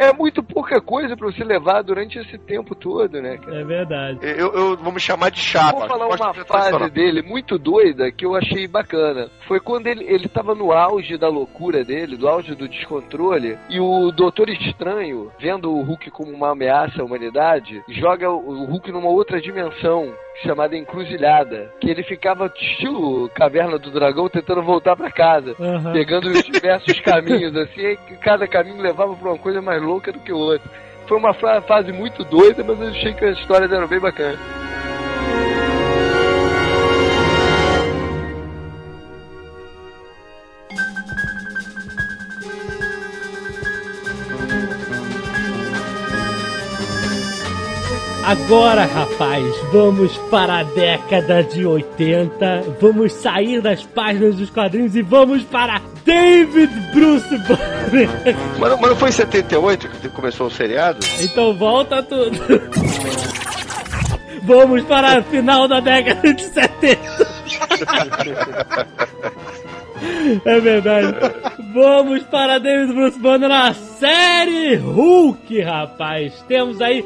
é 0.00 0.12
muito 0.12 0.42
pouca 0.42 0.80
coisa 0.80 1.16
pra 1.16 1.26
você 1.26 1.42
levar 1.42 1.82
durante 1.82 2.18
esse 2.18 2.38
tempo 2.38 2.74
todo, 2.74 3.20
né, 3.20 3.36
cara? 3.38 3.60
É 3.60 3.64
verdade. 3.64 4.18
Eu, 4.22 4.52
eu 4.52 4.76
vou 4.76 4.92
me 4.92 5.00
chamar 5.00 5.30
de 5.30 5.40
chapa. 5.40 5.78
Vou 5.78 5.88
falar 5.88 6.06
uma 6.06 6.34
fase 6.34 6.90
dele 6.90 7.22
muito 7.22 7.58
doida 7.58 8.10
que 8.10 8.24
eu 8.24 8.34
achei 8.34 8.66
bacana. 8.66 9.28
Foi 9.46 9.60
quando 9.60 9.86
ele, 9.86 10.04
ele 10.04 10.28
tava 10.28 10.54
no 10.54 10.72
auge 10.72 11.16
da 11.16 11.28
loucura 11.28 11.84
dele, 11.84 12.16
do 12.16 12.28
auge 12.28 12.54
do 12.54 12.68
descontrole, 12.68 13.58
e 13.68 13.80
o 13.80 14.10
Doutor 14.10 14.48
Estranho, 14.48 15.30
vendo 15.38 15.72
o 15.72 15.82
Hulk 15.82 16.10
como 16.10 16.32
uma 16.32 16.50
ameaça 16.50 17.02
à 17.02 17.04
humanidade, 17.04 17.82
joga 17.88 18.30
o 18.30 18.60
o 18.60 18.64
Hulk 18.64 18.90
numa 18.92 19.08
outra 19.08 19.40
dimensão. 19.40 20.12
Chamada 20.42 20.76
Encruzilhada, 20.76 21.70
que 21.80 21.90
ele 21.90 22.02
ficava 22.02 22.50
estilo 22.54 23.28
Caverna 23.30 23.78
do 23.78 23.90
Dragão 23.90 24.28
tentando 24.28 24.62
voltar 24.62 24.96
pra 24.96 25.10
casa, 25.10 25.54
Aham. 25.60 25.92
pegando 25.92 26.28
os 26.30 26.42
diversos 26.50 26.98
caminhos, 27.00 27.54
assim, 27.56 27.80
e 27.82 27.96
cada 28.22 28.46
caminho 28.48 28.80
levava 28.80 29.14
pra 29.14 29.28
uma 29.30 29.38
coisa 29.38 29.60
mais 29.60 29.82
louca 29.82 30.10
do 30.12 30.18
que 30.20 30.32
o 30.32 30.38
outro. 30.38 30.68
Foi 31.06 31.18
uma 31.18 31.34
fa- 31.34 31.60
fase 31.62 31.92
muito 31.92 32.24
doida, 32.24 32.62
mas 32.64 32.80
eu 32.80 32.88
achei 32.88 33.12
que 33.12 33.24
as 33.24 33.38
histórias 33.38 33.70
eram 33.72 33.86
bem 33.88 33.98
bacanas. 34.00 34.38
Agora, 48.30 48.84
rapaz, 48.84 49.44
vamos 49.72 50.16
para 50.30 50.58
a 50.60 50.62
década 50.62 51.42
de 51.42 51.66
80. 51.66 52.76
Vamos 52.80 53.12
sair 53.14 53.60
das 53.60 53.82
páginas 53.82 54.36
dos 54.36 54.48
quadrinhos 54.50 54.94
e 54.94 55.02
vamos 55.02 55.42
para 55.42 55.80
David 56.04 56.70
Bruce 56.94 57.36
Banner. 57.38 58.08
Mas, 58.56 58.70
não- 58.70 58.94
foi 58.94 59.08
em 59.08 59.12
78 59.12 59.88
que 59.88 60.08
começou 60.10 60.46
o 60.46 60.50
seriado? 60.50 61.00
Então 61.20 61.54
volta 61.54 62.00
tudo. 62.04 62.38
Vamos 64.44 64.84
para 64.84 65.18
a 65.18 65.22
final 65.24 65.66
da 65.66 65.80
década 65.80 66.32
de 66.32 66.42
70. 66.42 67.00
É 70.44 70.60
verdade. 70.60 71.14
Vamos 71.74 72.22
para 72.24 72.58
David 72.60 72.92
Bruce 72.94 73.18
Banner 73.18 73.48
na 73.48 73.74
série 73.74 74.76
Hulk, 74.76 75.60
rapaz. 75.62 76.32
Temos 76.46 76.80
aí 76.80 77.04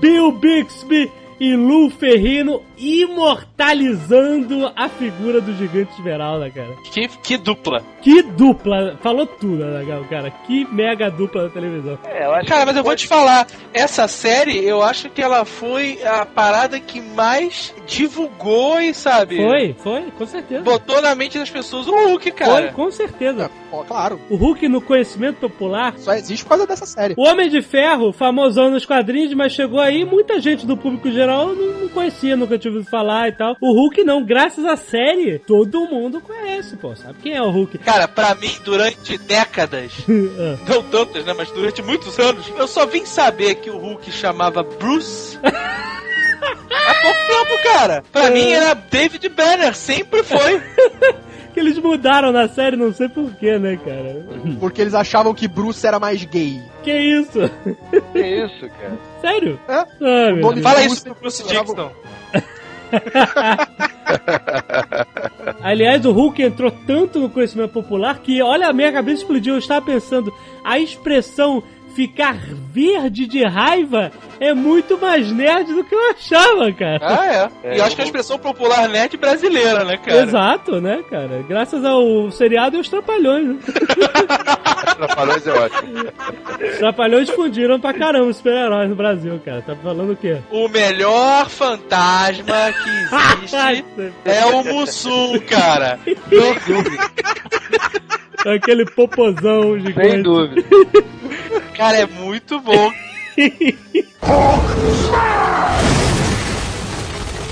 Bill 0.00 0.32
Bixby 0.32 1.10
e 1.40 1.54
Lou 1.54 1.90
Ferrino 1.90 2.62
imortalizando 2.76 4.70
a 4.74 4.88
figura 4.88 5.40
do 5.40 5.52
gigante 5.54 5.92
Esmeralda, 5.92 6.50
cara. 6.50 6.74
Que, 6.84 7.08
que 7.08 7.36
dupla. 7.36 7.82
Que 8.00 8.22
dupla! 8.22 8.96
Falou 9.02 9.26
tudo, 9.26 9.64
né, 9.64 9.84
cara? 10.08 10.30
Que 10.30 10.64
mega 10.72 11.10
dupla 11.10 11.44
da 11.44 11.50
televisão. 11.50 11.98
É, 12.04 12.24
eu 12.24 12.32
acho 12.32 12.48
Cara, 12.48 12.66
mas 12.66 12.76
eu 12.76 12.82
vou 12.82 12.94
te 12.96 13.06
falar, 13.06 13.46
essa 13.72 14.08
série, 14.08 14.64
eu 14.64 14.82
acho 14.82 15.10
que 15.10 15.20
ela 15.22 15.44
foi 15.44 16.02
a 16.04 16.24
parada 16.24 16.78
que 16.80 17.00
mais 17.00 17.74
divulgou 17.86 18.80
e, 18.80 18.94
sabe? 18.94 19.36
Foi, 19.36 19.74
foi, 19.78 20.02
com 20.16 20.26
certeza. 20.26 20.62
Botou 20.62 21.00
na 21.02 21.14
mente 21.14 21.38
das 21.38 21.50
pessoas 21.50 21.86
o 21.86 21.90
Hulk, 21.90 22.30
Foi, 22.30 22.32
cara. 22.32 22.72
com 22.72 22.90
certeza. 22.90 23.50
Ó, 23.72 23.82
claro. 23.82 24.20
O 24.30 24.36
Hulk 24.36 24.68
no 24.68 24.80
conhecimento 24.80 25.40
popular. 25.40 25.94
Só 25.98 26.14
existe 26.14 26.44
por 26.44 26.50
causa 26.50 26.66
dessa 26.66 26.86
série. 26.86 27.14
O 27.16 27.22
Homem 27.26 27.48
de 27.48 27.60
Ferro, 27.60 28.12
famosão 28.12 28.70
nos 28.70 28.86
quadrinhos, 28.86 29.34
mas 29.34 29.52
chegou 29.52 29.80
aí, 29.80 30.04
muita 30.04 30.40
gente 30.40 30.66
do 30.66 30.76
público 30.76 31.10
geral 31.10 31.27
não, 31.28 31.54
não 31.54 31.88
conhecia, 31.88 32.36
nunca 32.36 32.58
tinha 32.58 32.72
ouvido 32.72 32.88
falar 32.90 33.28
e 33.28 33.32
tal. 33.32 33.56
O 33.60 33.72
Hulk 33.72 34.02
não, 34.04 34.24
graças 34.24 34.64
à 34.64 34.76
série, 34.76 35.38
todo 35.38 35.86
mundo 35.86 36.20
conhece, 36.20 36.76
pô. 36.76 36.94
Sabe 36.96 37.18
quem 37.22 37.34
é 37.34 37.42
o 37.42 37.50
Hulk? 37.50 37.78
Cara, 37.78 38.08
pra 38.08 38.34
mim, 38.34 38.50
durante 38.64 39.18
décadas, 39.18 39.92
Ah, 40.08 40.56
não 40.68 40.82
tantas, 40.84 41.24
né, 41.24 41.34
mas 41.36 41.50
durante 41.50 41.82
muitos 41.82 42.18
anos, 42.18 42.50
eu 42.56 42.66
só 42.66 42.86
vim 42.86 43.04
saber 43.04 43.56
que 43.56 43.70
o 43.70 43.78
Hulk 43.78 44.10
chamava 44.10 44.62
Bruce. 44.62 45.38
Há 45.42 45.50
pouco 47.02 47.18
tempo, 47.26 47.62
cara. 47.62 48.04
Pra 48.12 48.30
mim 48.30 48.50
era 48.50 48.74
David 48.74 49.28
Banner, 49.28 49.74
sempre 49.74 50.22
foi. 50.22 50.62
que 51.58 51.60
eles 51.60 51.78
mudaram 51.78 52.30
na 52.30 52.48
série, 52.48 52.76
não 52.76 52.92
sei 52.92 53.08
porquê, 53.08 53.58
né, 53.58 53.76
cara? 53.84 54.24
Porque 54.60 54.80
eles 54.80 54.94
achavam 54.94 55.34
que 55.34 55.48
Bruce 55.48 55.84
era 55.84 55.98
mais 55.98 56.24
gay. 56.24 56.62
Que 56.84 56.92
isso? 56.92 57.50
Que 58.12 58.44
isso, 58.44 58.60
cara? 58.60 58.96
Sério? 59.20 59.58
É? 59.68 59.74
Ah, 59.74 59.86
meu 60.00 60.36
nome 60.36 60.54
Deus. 60.54 60.62
Fala 60.62 60.84
isso 60.84 61.02
pro 61.02 61.16
Bruce. 61.16 61.42
Dixon. 61.42 61.90
Aliás, 65.60 66.06
o 66.06 66.12
Hulk 66.12 66.42
entrou 66.42 66.70
tanto 66.70 67.18
no 67.18 67.28
conhecimento 67.28 67.72
popular 67.72 68.20
que, 68.20 68.40
olha, 68.40 68.68
a 68.68 68.72
minha 68.72 68.92
cabeça 68.92 69.22
explodiu. 69.22 69.54
Eu 69.54 69.58
estava 69.58 69.84
pensando, 69.84 70.32
a 70.64 70.78
expressão 70.78 71.60
ficar 71.94 72.36
verde 72.72 73.26
de 73.26 73.44
raiva 73.44 74.10
é 74.40 74.54
muito 74.54 74.98
mais 74.98 75.30
nerd 75.32 75.72
do 75.72 75.84
que 75.84 75.94
eu 75.94 76.10
achava, 76.10 76.72
cara. 76.72 76.98
Ah, 77.02 77.26
é. 77.26 77.50
É, 77.70 77.76
e 77.76 77.78
eu 77.78 77.84
acho 77.84 77.96
que 77.96 78.02
é 78.02 78.04
a 78.04 78.06
expressão 78.06 78.38
popular 78.38 78.88
nerd 78.88 79.16
brasileira, 79.16 79.84
né, 79.84 79.96
cara? 79.96 80.22
Exato, 80.22 80.80
né, 80.80 81.02
cara? 81.10 81.44
Graças 81.48 81.84
ao 81.84 82.30
seriado 82.30 82.76
e 82.76 82.78
aos 82.78 82.88
trapalhões, 82.88 83.48
né? 83.48 83.58
Trapalhões 84.96 85.46
é 85.46 85.52
ótimo. 85.52 85.92
Trapalhões 86.78 87.30
fundiram 87.30 87.78
pra 87.78 87.92
caramba 87.92 88.26
os 88.26 88.36
super-heróis 88.36 88.88
no 88.88 88.96
Brasil, 88.96 89.40
cara. 89.44 89.62
Tá 89.62 89.76
falando 89.76 90.12
o 90.12 90.16
quê? 90.16 90.38
O 90.50 90.68
melhor 90.68 91.48
fantasma 91.48 92.72
que 92.72 93.14
existe 93.44 94.12
é 94.24 94.44
o 94.46 94.64
Mussum, 94.64 95.38
cara. 95.40 95.98
Aquele 98.46 98.84
popozão 98.84 99.72
Sem 99.74 99.86
gigante. 99.86 100.22
dúvida. 100.22 100.62
Cara, 101.76 101.98
é 101.98 102.06
muito 102.06 102.60
bom. 102.60 102.92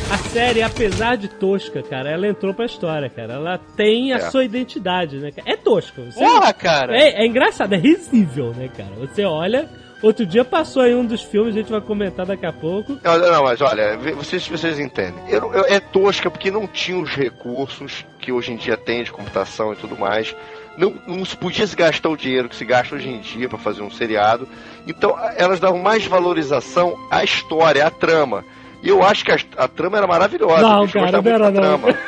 A 0.09 0.19
série, 0.19 0.63
apesar 0.63 1.17
de 1.17 1.27
tosca, 1.29 1.83
cara, 1.83 2.09
ela 2.11 2.29
entrou 2.29 2.55
pra 2.55 2.65
história, 2.65 3.11
cara. 3.11 3.35
Ela 3.35 3.59
tem 3.77 4.13
a 4.13 4.17
É. 4.17 4.31
sua 4.31 4.45
identidade, 4.45 5.17
né? 5.19 5.31
É 5.45 5.57
tosca. 5.57 6.01
Você 6.03 6.19
Porra, 6.21 6.53
cara. 6.53 6.97
É, 6.97 7.23
é 7.23 7.27
engraçado, 7.27 7.75
é 7.75 7.79
risível, 7.79 8.53
né, 8.57 8.69
cara? 8.75 8.91
Você 9.01 9.25
olha, 9.25 9.69
Outro 10.03 10.27
dia 10.27 10.45
passou 10.45 10.83
aí 10.83 10.95
um 10.95 11.07
dos 11.07 11.23
filmes, 11.23 11.55
a 11.55 11.59
gente 11.59 11.71
vai 11.73 11.81
comentar 11.81 12.27
daqui 12.27 12.45
a 12.45 12.53
pouco. 12.53 12.99
Não, 13.03 13.19
não, 13.19 13.43
mas 13.43 13.59
olha, 13.63 13.97
vocês, 14.15 14.47
vocês 14.47 14.79
entendem. 14.79 15.15
Eu- 15.27 15.51
eu- 15.55 15.65
é 15.65 15.81
tosca 15.81 16.31
porque 16.31 16.51
não 16.51 16.67
tinha 16.67 16.99
os 16.99 17.15
recursos 17.15 18.05
que 18.21 18.31
hoje 18.31 18.53
em 18.53 18.57
dia 18.57 18.77
tem 18.77 19.03
de 19.03 19.11
computação 19.11 19.73
e 19.73 19.77
tudo 19.77 19.97
mais. 19.97 20.37
Não, 20.77 20.95
não 21.07 21.25
se 21.25 21.37
podia 21.37 21.67
se 21.67 21.75
gastar 21.75 22.09
o 22.09 22.17
dinheiro 22.17 22.49
que 22.49 22.57
se 22.57 22.65
gasta 22.65 22.95
hoje 22.95 23.09
em 23.09 23.21
dia 23.21 23.49
para 23.49 23.59
fazer 23.59 23.83
um 23.83 23.91
seriado. 23.91 24.49
Então 24.87 25.17
elas 25.37 25.59
davam 25.59 25.79
mais 25.79 26.07
valorização 26.07 26.97
à 27.11 27.25
história, 27.25 27.87
à 27.87 27.91
trama. 27.91 28.45
E 28.87 28.89
eu 28.89 29.03
acho 29.03 29.25
que 29.25 29.33
a, 29.33 29.37
a 29.57 29.67
trama 29.67 29.99
era 29.99 30.07
maravilhosa. 30.07 30.63
Não, 30.63 30.87
cara, 30.87 31.11
não 31.13 31.23
muito 31.23 31.35
era 31.35 31.51
não. 31.51 31.61
trama. 31.61 31.99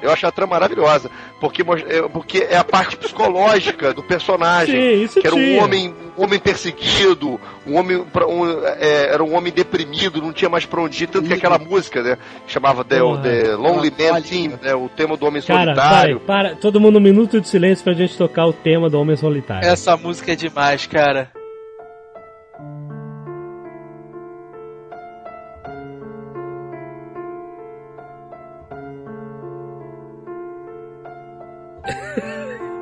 Eu 0.00 0.12
acho 0.12 0.26
a 0.26 0.30
trama 0.30 0.50
maravilhosa. 0.54 1.10
Porque, 1.40 1.62
é- 1.62 2.02
porque 2.08 2.46
é 2.48 2.56
a 2.56 2.62
parte 2.62 2.96
psicológica 2.96 3.92
do 3.92 4.02
personagem. 4.02 4.80
Sim, 4.80 5.02
isso 5.02 5.20
que 5.20 5.26
era 5.26 5.34
um 5.34 5.38
tinha. 5.40 5.62
homem, 5.64 5.92
um 6.16 6.22
homem 6.22 6.38
perseguido, 6.38 7.40
um 7.66 7.76
homem, 7.76 7.96
um, 7.96 8.64
é, 8.78 9.12
era 9.12 9.24
um 9.24 9.34
homem 9.34 9.52
deprimido, 9.52 10.22
não 10.22 10.32
tinha 10.32 10.48
mais 10.48 10.64
pra 10.64 10.80
onde 10.82 11.02
ir, 11.02 11.06
tanto 11.08 11.26
que 11.26 11.34
aquela 11.34 11.58
música, 11.58 12.00
né, 12.02 12.16
chamava 12.46 12.84
The, 12.84 13.00
Porra. 13.00 13.22
The 13.22 13.56
Lonely 13.56 13.90
Man. 13.98 14.22
Theme, 14.22 14.54
né, 14.62 14.74
o 14.74 14.88
tema 14.88 15.16
do 15.16 15.26
homem 15.26 15.42
Cara, 15.42 15.74
solitário. 15.74 16.20
para, 16.20 16.44
para. 16.50 16.56
Todo 16.56 16.78
mundo 16.80 16.98
um 16.98 17.02
minuto 17.02 17.40
de 17.40 17.48
silêncio 17.48 17.82
pra 17.82 17.92
gente 17.94 18.16
tocar 18.16 18.46
o 18.46 18.52
tema 18.52 18.88
do 18.88 19.00
Homem 19.00 19.16
Solitário. 19.16 19.66
Essa 19.68 19.96
música 19.96 20.32
é 20.32 20.36
demais, 20.36 20.86
cara. 20.86 21.30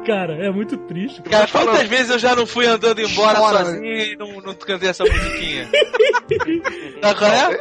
Cara, 0.06 0.34
é 0.34 0.50
muito 0.50 0.76
triste. 0.76 1.22
Cara, 1.22 1.46
quantas 1.46 1.86
vezes 1.88 2.10
eu 2.10 2.18
já 2.18 2.34
não 2.34 2.46
fui 2.46 2.66
andando 2.66 3.00
embora 3.00 3.38
Chora, 3.38 3.64
sozinho 3.64 3.84
e 3.84 4.16
não, 4.16 4.40
não 4.40 4.54
cantei 4.54 4.88
essa 4.88 5.04
musiquinha? 5.04 5.68
Sabe 7.00 7.18
qual 7.18 7.30
é? 7.30 7.60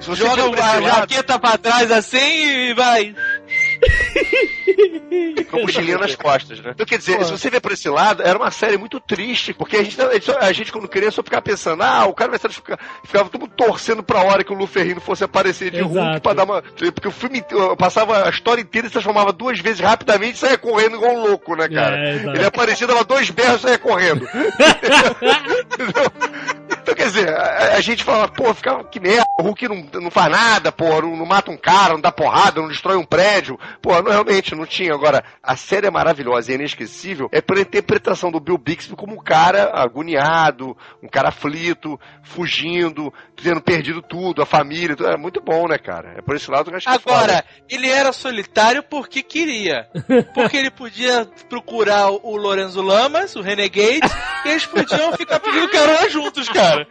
Joga 0.00 0.64
a 0.64 0.80
jaqueta 0.80 1.38
pra 1.38 1.58
trás 1.58 1.90
assim 1.90 2.68
e 2.68 2.74
vai. 2.74 3.14
com 5.50 5.58
a 5.58 5.60
mochilinha 5.60 5.98
nas 5.98 6.14
costas, 6.14 6.60
né? 6.60 6.72
Então, 6.74 6.86
quer 6.86 6.98
dizer, 6.98 7.24
se 7.24 7.30
você 7.30 7.50
ver 7.50 7.60
por 7.60 7.72
esse 7.72 7.88
lado, 7.88 8.22
era 8.22 8.38
uma 8.38 8.50
série 8.50 8.76
muito 8.76 9.00
triste, 9.00 9.52
porque 9.52 9.76
a 9.76 9.82
gente, 9.82 10.00
a 10.00 10.12
gente, 10.12 10.30
a 10.30 10.52
gente, 10.52 10.72
quando 10.72 10.88
queria, 10.88 11.10
só 11.10 11.22
ficava 11.22 11.42
pensando, 11.42 11.82
ah, 11.82 12.06
o 12.06 12.14
cara 12.14 12.30
vai 12.30 12.38
ser 12.38 12.50
ficar, 12.50 12.78
ficava 13.04 13.28
todo 13.28 13.42
mundo 13.42 13.52
torcendo 13.56 14.02
pra 14.02 14.22
hora 14.22 14.44
que 14.44 14.52
o 14.52 14.56
Luferrino 14.56 15.00
fosse 15.00 15.24
aparecer 15.24 15.70
de 15.70 15.78
Exato. 15.78 15.94
Hulk 15.94 16.20
pra 16.20 16.34
dar 16.34 16.44
uma. 16.44 16.62
Porque 16.62 17.08
o 17.08 17.12
filme 17.12 17.44
passava 17.78 18.26
a 18.26 18.30
história 18.30 18.62
inteira 18.62 18.86
e 18.86 18.90
se 18.90 18.94
transformava 18.94 19.32
duas 19.32 19.58
vezes 19.60 19.80
rapidamente 19.80 20.34
e 20.34 20.38
saia 20.38 20.58
correndo 20.58 20.96
igual 20.96 21.14
um 21.14 21.22
louco, 21.22 21.54
né, 21.54 21.68
cara? 21.68 21.96
É. 21.96 22.14
Ele 22.16 22.44
aparecia, 22.44 22.86
dava 22.86 23.04
dois 23.04 23.30
berros 23.30 23.60
e 23.60 23.62
saia 23.62 23.78
correndo. 23.78 24.26
Quer 26.96 27.06
dizer, 27.06 27.28
a, 27.28 27.76
a 27.76 27.80
gente 27.80 28.02
falava, 28.02 28.28
pô, 28.32 28.52
ficava 28.54 28.84
que 28.84 28.98
merda, 28.98 29.24
o 29.38 29.42
Hulk 29.42 29.68
não, 29.68 30.00
não 30.00 30.10
faz 30.10 30.30
nada, 30.30 30.72
pô, 30.72 31.00
não, 31.02 31.16
não 31.16 31.26
mata 31.26 31.50
um 31.50 31.56
cara, 31.56 31.92
não 31.92 32.00
dá 32.00 32.10
porrada, 32.10 32.60
não 32.60 32.68
destrói 32.68 32.96
um 32.96 33.04
prédio. 33.04 33.58
Pô, 33.82 34.00
não, 34.02 34.10
realmente, 34.10 34.54
não 34.54 34.66
tinha. 34.66 34.94
Agora, 34.94 35.22
a 35.42 35.56
série 35.56 35.86
é 35.86 35.90
maravilhosa 35.90 36.50
e 36.50 36.54
inesquecível, 36.54 37.28
é 37.30 37.40
pela 37.40 37.60
interpretação 37.60 38.30
do 38.30 38.40
Bill 38.40 38.58
Bixby 38.58 38.96
como 38.96 39.14
um 39.14 39.22
cara 39.22 39.70
agoniado, 39.74 40.76
um 41.02 41.08
cara 41.08 41.28
aflito, 41.28 42.00
fugindo, 42.22 43.12
tendo 43.36 43.60
perdido 43.60 44.00
tudo, 44.00 44.42
a 44.42 44.46
família, 44.46 44.96
tudo. 44.96 45.10
É 45.10 45.16
muito 45.16 45.40
bom, 45.40 45.68
né, 45.68 45.78
cara? 45.78 46.14
É 46.16 46.22
por 46.22 46.34
esse 46.34 46.50
lado 46.50 46.64
que 46.64 46.70
eu 46.70 46.76
acho 46.76 46.86
que 46.86 46.92
é. 46.92 46.94
Agora, 46.94 47.44
ele 47.68 47.88
era 47.88 48.12
solitário 48.12 48.82
porque 48.82 49.22
queria. 49.22 49.88
Porque 50.32 50.56
ele 50.56 50.70
podia 50.70 51.28
procurar 51.48 52.10
o 52.10 52.36
Lorenzo 52.36 52.80
Lamas, 52.80 53.36
o 53.36 53.40
Renegade, 53.40 54.00
e 54.44 54.48
eles 54.48 54.66
podiam 54.66 55.12
ficar 55.12 55.40
pedindo 55.40 55.68
carona 55.68 56.08
juntos, 56.08 56.48
cara. 56.48 56.85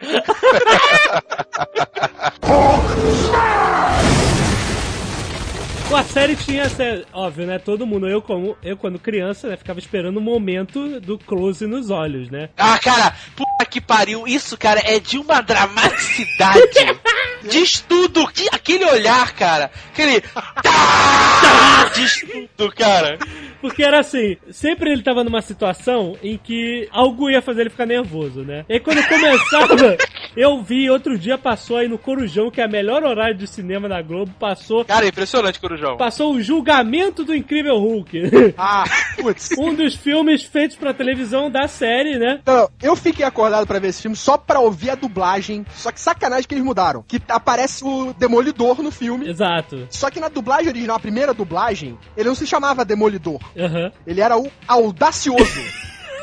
A 5.93 6.04
série 6.04 6.36
tinha, 6.36 6.64
essa- 6.64 7.06
óbvio, 7.14 7.46
né? 7.48 7.58
Todo 7.58 7.86
mundo, 7.86 8.08
eu 8.08 8.22
como 8.22 8.58
eu 8.62 8.76
quando 8.76 9.00
criança, 9.00 9.48
né, 9.48 9.56
ficava 9.56 9.80
esperando 9.80 10.18
o 10.18 10.22
momento 10.22 11.00
do 11.00 11.18
close 11.18 11.66
nos 11.66 11.89
olhos, 11.89 12.30
né? 12.30 12.50
Ah, 12.58 12.78
cara, 12.80 13.16
puta 13.36 13.66
que 13.70 13.80
pariu. 13.80 14.28
Isso, 14.28 14.58
cara, 14.58 14.82
é 14.84 15.00
de 15.00 15.18
uma 15.18 15.41
dramaticidade. 15.41 16.60
Diz 17.50 17.80
tudo. 17.82 18.28
Que- 18.28 18.48
Aquele 18.52 18.86
olhar, 18.86 19.34
cara. 19.34 19.72
Aquele. 19.91 20.22
Tá! 20.22 21.91
Diz 21.96 22.22
tudo, 22.58 22.72
cara. 22.76 23.18
Porque 23.62 23.84
era 23.84 24.00
assim, 24.00 24.38
sempre 24.52 24.91
ele 24.91 25.02
tava 25.02 25.24
numa 25.24 25.41
situação 25.41 26.16
em 26.22 26.38
que 26.38 26.88
algo 26.91 27.30
ia 27.30 27.41
fazer 27.41 27.62
ele 27.62 27.70
ficar 27.70 27.86
nervoso, 27.86 28.41
né? 28.41 28.64
E 28.70 28.74
aí 28.74 28.80
quando 28.80 29.04
começava, 29.08 29.76
eu 30.38 30.62
vi, 30.62 30.89
outro 30.89 31.18
dia 31.18 31.38
passou 31.38 31.78
aí 31.78 31.88
no 31.88 31.98
Corujão, 31.98 32.52
que 32.52 32.62
é 32.62 32.66
a 32.66 32.68
melhor 32.68 33.04
horário 33.04 33.36
de 33.36 33.48
cinema 33.48 33.88
da 33.89 34.02
Globo, 34.02 34.32
passou 34.39 34.86
Cara, 34.86 35.08
impressionante, 35.08 35.60
Corujão. 35.60 35.98
passou 35.98 36.34
o 36.36 36.41
julgamento 36.41 37.24
do 37.24 37.34
Incrível 37.36 37.78
Hulk. 37.78 38.22
Ah, 38.58 38.84
putz. 39.16 39.50
um 39.58 39.74
dos 39.74 39.96
filmes 39.96 40.43
feitos 40.43 40.76
pra 40.78 40.93
televisão 40.93 41.50
da 41.50 41.68
série, 41.68 42.18
né? 42.20 42.39
Então, 42.41 42.70
eu 42.82 42.96
fiquei 42.96 43.26
acordado 43.26 43.66
pra 43.66 43.80
ver 43.80 43.88
esse 43.89 44.02
filme 44.02 44.16
só 44.16 44.38
pra 44.38 44.60
ouvir 44.60 44.91
a 44.91 44.96
dublagem. 44.96 45.66
Só 45.74 45.91
que 45.91 46.00
sacanagem 46.00 46.48
que 46.48 46.54
eles 46.54 46.64
mudaram. 46.64 47.04
Que 47.08 47.20
aparece 47.36 47.84
o 47.84 48.14
Demolidor 48.14 48.82
no 48.82 48.92
filme. 48.92 49.30
Exato. 49.30 49.88
Só 49.90 50.10
que 50.10 50.20
na 50.20 50.30
dublagem 50.30 50.70
original, 50.70 50.98
a 50.98 51.00
primeira 51.00 51.34
dublagem, 51.34 51.98
ele 52.16 52.30
não 52.30 52.36
se 52.36 52.48
chamava 52.48 52.86
Demolidor. 52.86 53.40
Aham. 53.58 53.92
Ele 54.06 54.22
era 54.22 54.38
o 54.38 54.50
Audacioso. 54.68 55.62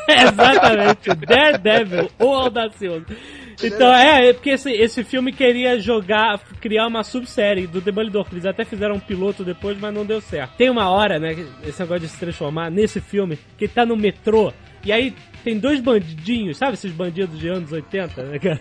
Exatamente, 0.09 1.11
o 1.11 1.15
Daredevil, 1.15 2.11
o 2.19 2.29
audacioso. 2.29 3.07
Então, 3.63 3.95
é, 3.95 4.31
é 4.31 4.33
porque 4.33 4.51
esse, 4.51 4.73
esse 4.73 5.05
filme 5.05 5.33
queria 5.33 5.79
jogar, 5.79 6.41
criar 6.61 6.87
uma 6.87 7.05
subsérie 7.05 7.67
do 7.67 7.81
Demolidor, 7.81 8.27
eles 8.33 8.45
até 8.45 8.65
fizeram 8.65 8.97
um 8.97 9.01
piloto 9.01 9.45
depois, 9.45 9.79
mas 9.79 9.95
não 9.95 10.05
deu 10.05 10.21
certo. 10.21 10.57
Tem 10.57 10.71
uma 10.71 10.91
hora, 10.91 11.19
né, 11.19 11.37
esse 11.65 11.81
negócio 11.81 12.01
de 12.01 12.09
se 12.09 12.19
transformar 12.19 12.71
nesse 12.71 13.01
filme, 13.01 13.39
que 13.57 13.69
tá 13.69 13.87
no 13.87 13.97
metrô, 13.97 14.53
e 14.85 14.93
aí 14.93 15.15
tem 15.43 15.59
dois 15.59 15.81
bandidinhos, 15.81 16.57
sabe 16.57 16.75
esses 16.75 16.93
bandidos 16.93 17.39
de 17.39 17.49
anos 17.49 17.73
80, 17.73 18.23
né, 18.23 18.39
cara? 18.39 18.61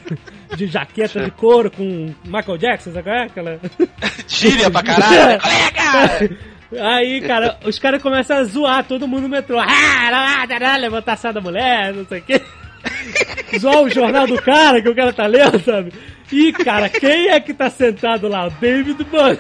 De 0.56 0.68
jaqueta 0.68 1.24
de 1.24 1.32
couro 1.32 1.70
com 1.70 2.14
Michael 2.26 2.58
Jackson, 2.58 2.92
sabe 2.92 3.04
qual 3.04 3.16
é? 3.16 3.24
Aquela... 3.24 3.60
Gíria 4.28 4.70
pra 4.70 4.84
caralho. 4.84 5.40
Colega! 5.42 6.38
Aí, 6.80 7.20
cara, 7.22 7.60
os 7.66 7.78
caras 7.78 8.02
começam 8.02 8.38
a 8.38 8.44
zoar 8.44 8.84
todo 8.86 9.08
mundo 9.08 9.24
no 9.24 9.30
metrô. 9.30 9.60
Ah, 9.60 10.10
levantar 10.78 11.20
a 11.22 11.32
da 11.32 11.42
mulher, 11.42 11.94
não 11.94 12.06
sei 12.06 12.20
o 12.20 12.24
quê. 12.24 12.42
Zoar 13.60 13.82
o 13.82 13.90
jornal 13.90 14.26
do 14.26 14.42
cara 14.42 14.82
que 14.82 14.90
o 14.90 14.96
cara 14.96 15.12
tá 15.12 15.28
lendo, 15.28 15.60
sabe? 15.60 15.92
E, 16.32 16.54
cara, 16.54 16.88
quem 16.88 17.28
é 17.28 17.40
que 17.42 17.54
tá 17.54 17.70
sentado 17.70 18.28
lá? 18.30 18.48
O 18.48 18.52
David 18.52 19.04
Bunn. 19.04 19.38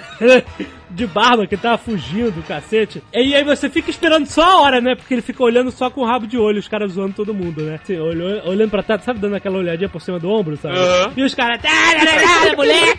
De 0.93 1.07
barba, 1.07 1.47
que 1.47 1.55
tava 1.55 1.77
fugindo, 1.77 2.43
cacete. 2.45 3.01
E 3.13 3.33
aí 3.33 3.43
você 3.43 3.69
fica 3.69 3.89
esperando 3.89 4.25
só 4.25 4.43
a 4.43 4.61
hora, 4.61 4.81
né? 4.81 4.95
Porque 4.95 5.13
ele 5.13 5.21
fica 5.21 5.41
olhando 5.43 5.71
só 5.71 5.89
com 5.89 6.01
o 6.01 6.05
rabo 6.05 6.27
de 6.27 6.37
olho, 6.37 6.59
os 6.59 6.67
caras 6.67 6.93
zoando 6.93 7.13
todo 7.13 7.33
mundo, 7.33 7.61
né? 7.61 7.79
Assim, 7.81 7.97
olhando, 7.97 8.47
olhando 8.47 8.69
pra 8.69 8.83
trás, 8.83 9.03
sabe? 9.03 9.19
Dando 9.19 9.35
aquela 9.35 9.57
olhadinha 9.57 9.89
por 9.89 10.01
cima 10.01 10.19
do 10.19 10.29
ombro, 10.29 10.57
sabe? 10.57 10.77
Aham. 10.77 11.13
E 11.15 11.23
os 11.23 11.33
caras. 11.33 11.61
mulher! 12.55 12.95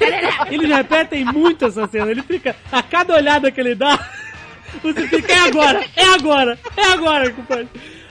Eles 0.51 0.69
repetem 0.69 1.25
muito 1.25 1.67
essa 1.67 1.87
cena. 1.87 2.11
Ele 2.11 2.23
fica. 2.23 2.57
A 2.71 2.83
cada 2.83 3.15
olhada 3.15 3.51
que 3.51 3.61
ele 3.61 3.75
dá. 3.75 3.99
Você 4.83 5.07
fica, 5.07 5.33
é 5.33 5.39
agora, 5.39 5.85
é 5.95 6.05
agora, 6.15 6.59
é 6.77 6.85
agora, 6.93 7.31
compadre. 7.31 7.69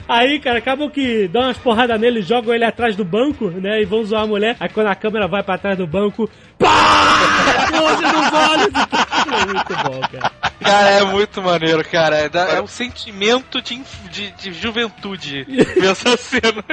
Aí, 0.08 0.38
cara, 0.40 0.58
acabam 0.58 0.90
que 0.90 1.28
dão 1.28 1.42
umas 1.42 1.56
porradas 1.58 1.98
nele, 2.00 2.22
jogam 2.22 2.54
ele 2.54 2.64
atrás 2.64 2.96
do 2.96 3.04
banco, 3.04 3.48
né? 3.48 3.80
E 3.80 3.84
vão 3.84 4.04
zoar 4.04 4.22
a 4.22 4.26
mulher. 4.26 4.56
Aí 4.58 4.68
quando 4.68 4.88
a 4.88 4.94
câmera 4.94 5.26
vai 5.26 5.42
pra 5.42 5.58
trás 5.58 5.78
do 5.78 5.86
banco, 5.86 6.28
pá! 6.58 7.66
Close 7.68 8.02
nos 8.02 8.32
olhos. 8.32 9.01
É 9.30 9.46
muito 9.46 9.76
bom, 9.76 10.00
cara. 10.00 10.32
Cara, 10.60 10.90
é 10.90 11.04
muito 11.04 11.42
maneiro, 11.42 11.84
cara. 11.88 12.16
É, 12.16 12.28
da- 12.28 12.48
é 12.50 12.60
um 12.60 12.66
sentimento 12.66 13.60
de, 13.60 13.82
de, 14.10 14.30
de 14.32 14.52
juventude 14.52 15.44
ver 15.44 15.90
essa 15.90 16.16
cena. 16.18 16.64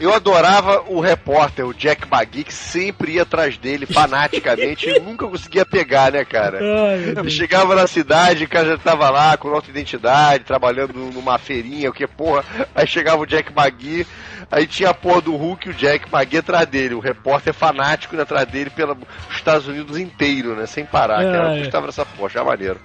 Eu 0.00 0.12
adorava 0.12 0.82
o 0.88 1.00
repórter, 1.00 1.64
o 1.66 1.72
Jack 1.74 2.08
Magui, 2.10 2.44
que 2.44 2.52
sempre 2.52 3.12
ia 3.12 3.22
atrás 3.22 3.56
dele 3.56 3.86
fanaticamente 3.86 4.88
e 4.88 4.98
nunca 4.98 5.26
conseguia 5.26 5.64
pegar, 5.64 6.10
né, 6.12 6.24
cara? 6.24 6.58
Ai, 6.60 7.30
chegava 7.30 7.74
na 7.74 7.86
cidade, 7.86 8.44
o 8.44 8.48
cara 8.48 8.66
já 8.70 8.78
tava 8.78 9.08
lá 9.10 9.36
com 9.36 9.48
nova 9.50 9.68
identidade, 9.68 10.44
trabalhando 10.44 10.94
numa 10.94 11.38
feirinha, 11.38 11.90
o 11.90 11.92
que 11.92 12.06
porra. 12.06 12.44
Aí 12.74 12.86
chegava 12.86 13.22
o 13.22 13.26
Jack 13.26 13.52
Magui, 13.52 14.06
aí 14.50 14.66
tinha 14.66 14.90
a 14.90 14.94
porra 14.94 15.20
do 15.20 15.36
Hulk 15.36 15.68
e 15.68 15.70
o 15.70 15.74
Jack 15.74 16.10
Magui 16.10 16.38
atrás 16.38 16.66
dele. 16.66 16.94
O 16.94 17.00
repórter 17.00 17.52
fanático 17.52 18.20
atrás 18.20 18.46
dele 18.48 18.70
pelos 18.70 18.96
Estados 19.30 19.66
Unidos 19.66 19.98
inteiro, 19.98 20.54
né? 20.54 20.66
Sem 20.66 20.84
parar. 20.84 21.22
É, 21.22 21.32
cara. 21.32 21.52
é. 21.52 21.58
Eu 21.58 21.62
gostava 21.62 21.86
dessa 21.86 22.06
porra, 22.06 22.28
já 22.28 22.44
maneiro. 22.44 22.80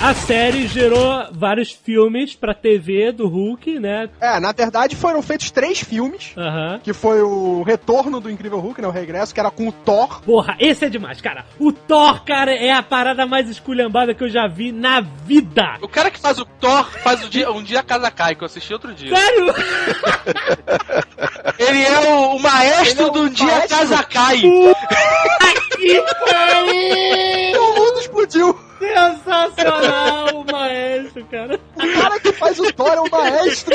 A 0.00 0.14
série 0.14 0.66
gerou 0.68 1.26
vários 1.32 1.72
filmes 1.72 2.34
pra 2.34 2.54
TV 2.54 3.12
do 3.12 3.26
Hulk, 3.28 3.78
né? 3.80 4.08
É, 4.20 4.38
na 4.38 4.52
verdade 4.52 4.94
foram 4.94 5.22
feitos 5.22 5.50
três 5.50 5.80
filmes. 5.80 6.34
Que 6.82 6.92
foi 6.92 7.22
o 7.22 7.62
retorno 7.62 8.20
do 8.20 8.30
Incrível 8.30 8.58
Hulk, 8.60 8.80
né? 8.82 8.88
O 8.88 8.92
regresso, 8.92 9.34
que 9.34 9.40
era 9.40 9.50
com 9.50 9.68
o 9.68 9.72
Thor. 9.72 10.20
Porra, 10.22 10.56
esse 10.60 10.84
é 10.84 10.88
demais, 10.88 11.20
cara. 11.20 11.44
O 11.58 11.72
Thor, 11.72 12.22
cara, 12.24 12.52
é 12.54 12.72
a 12.72 12.82
parada 12.82 13.26
mais 13.26 13.48
esculhambada 13.48 14.14
que 14.14 14.22
eu 14.22 14.28
já 14.28 14.46
vi 14.46 14.70
na 14.70 15.00
vida. 15.00 15.76
O 15.82 15.88
cara 15.88 16.10
que 16.10 16.20
faz 16.20 16.38
o 16.38 16.44
Thor 16.44 16.84
faz 17.02 17.24
o 17.24 17.28
dia, 17.28 17.50
um 17.50 17.62
dia 17.62 17.80
a 17.80 17.82
casa 17.82 18.10
cai, 18.10 18.34
que 18.34 18.42
eu 18.42 18.46
assisti 18.46 18.72
outro 18.72 18.92
dia. 18.94 19.14
Sério? 19.16 19.54
Ele 21.58 21.82
é 21.82 21.98
o, 22.10 22.36
o 22.36 22.42
maestro 22.42 23.06
é 23.06 23.10
do 23.10 23.22
um 23.22 23.28
dia 23.30 23.46
a 23.46 23.58
maestro. 23.58 23.78
casa 23.78 24.02
cai. 24.04 24.40
que 24.40 26.02
pariu! 26.30 27.56
O 27.66 27.74
mundo 27.78 27.98
explodiu. 28.00 28.58
Sensacional, 28.78 30.28
o 30.40 30.52
maestro, 30.52 31.24
cara. 31.26 31.58
O 31.76 32.00
cara 32.00 32.20
que 32.20 32.32
faz 32.32 32.58
o 32.58 32.72
Thor 32.72 32.92
é 32.92 33.00
o 33.00 33.10
maestro. 33.10 33.74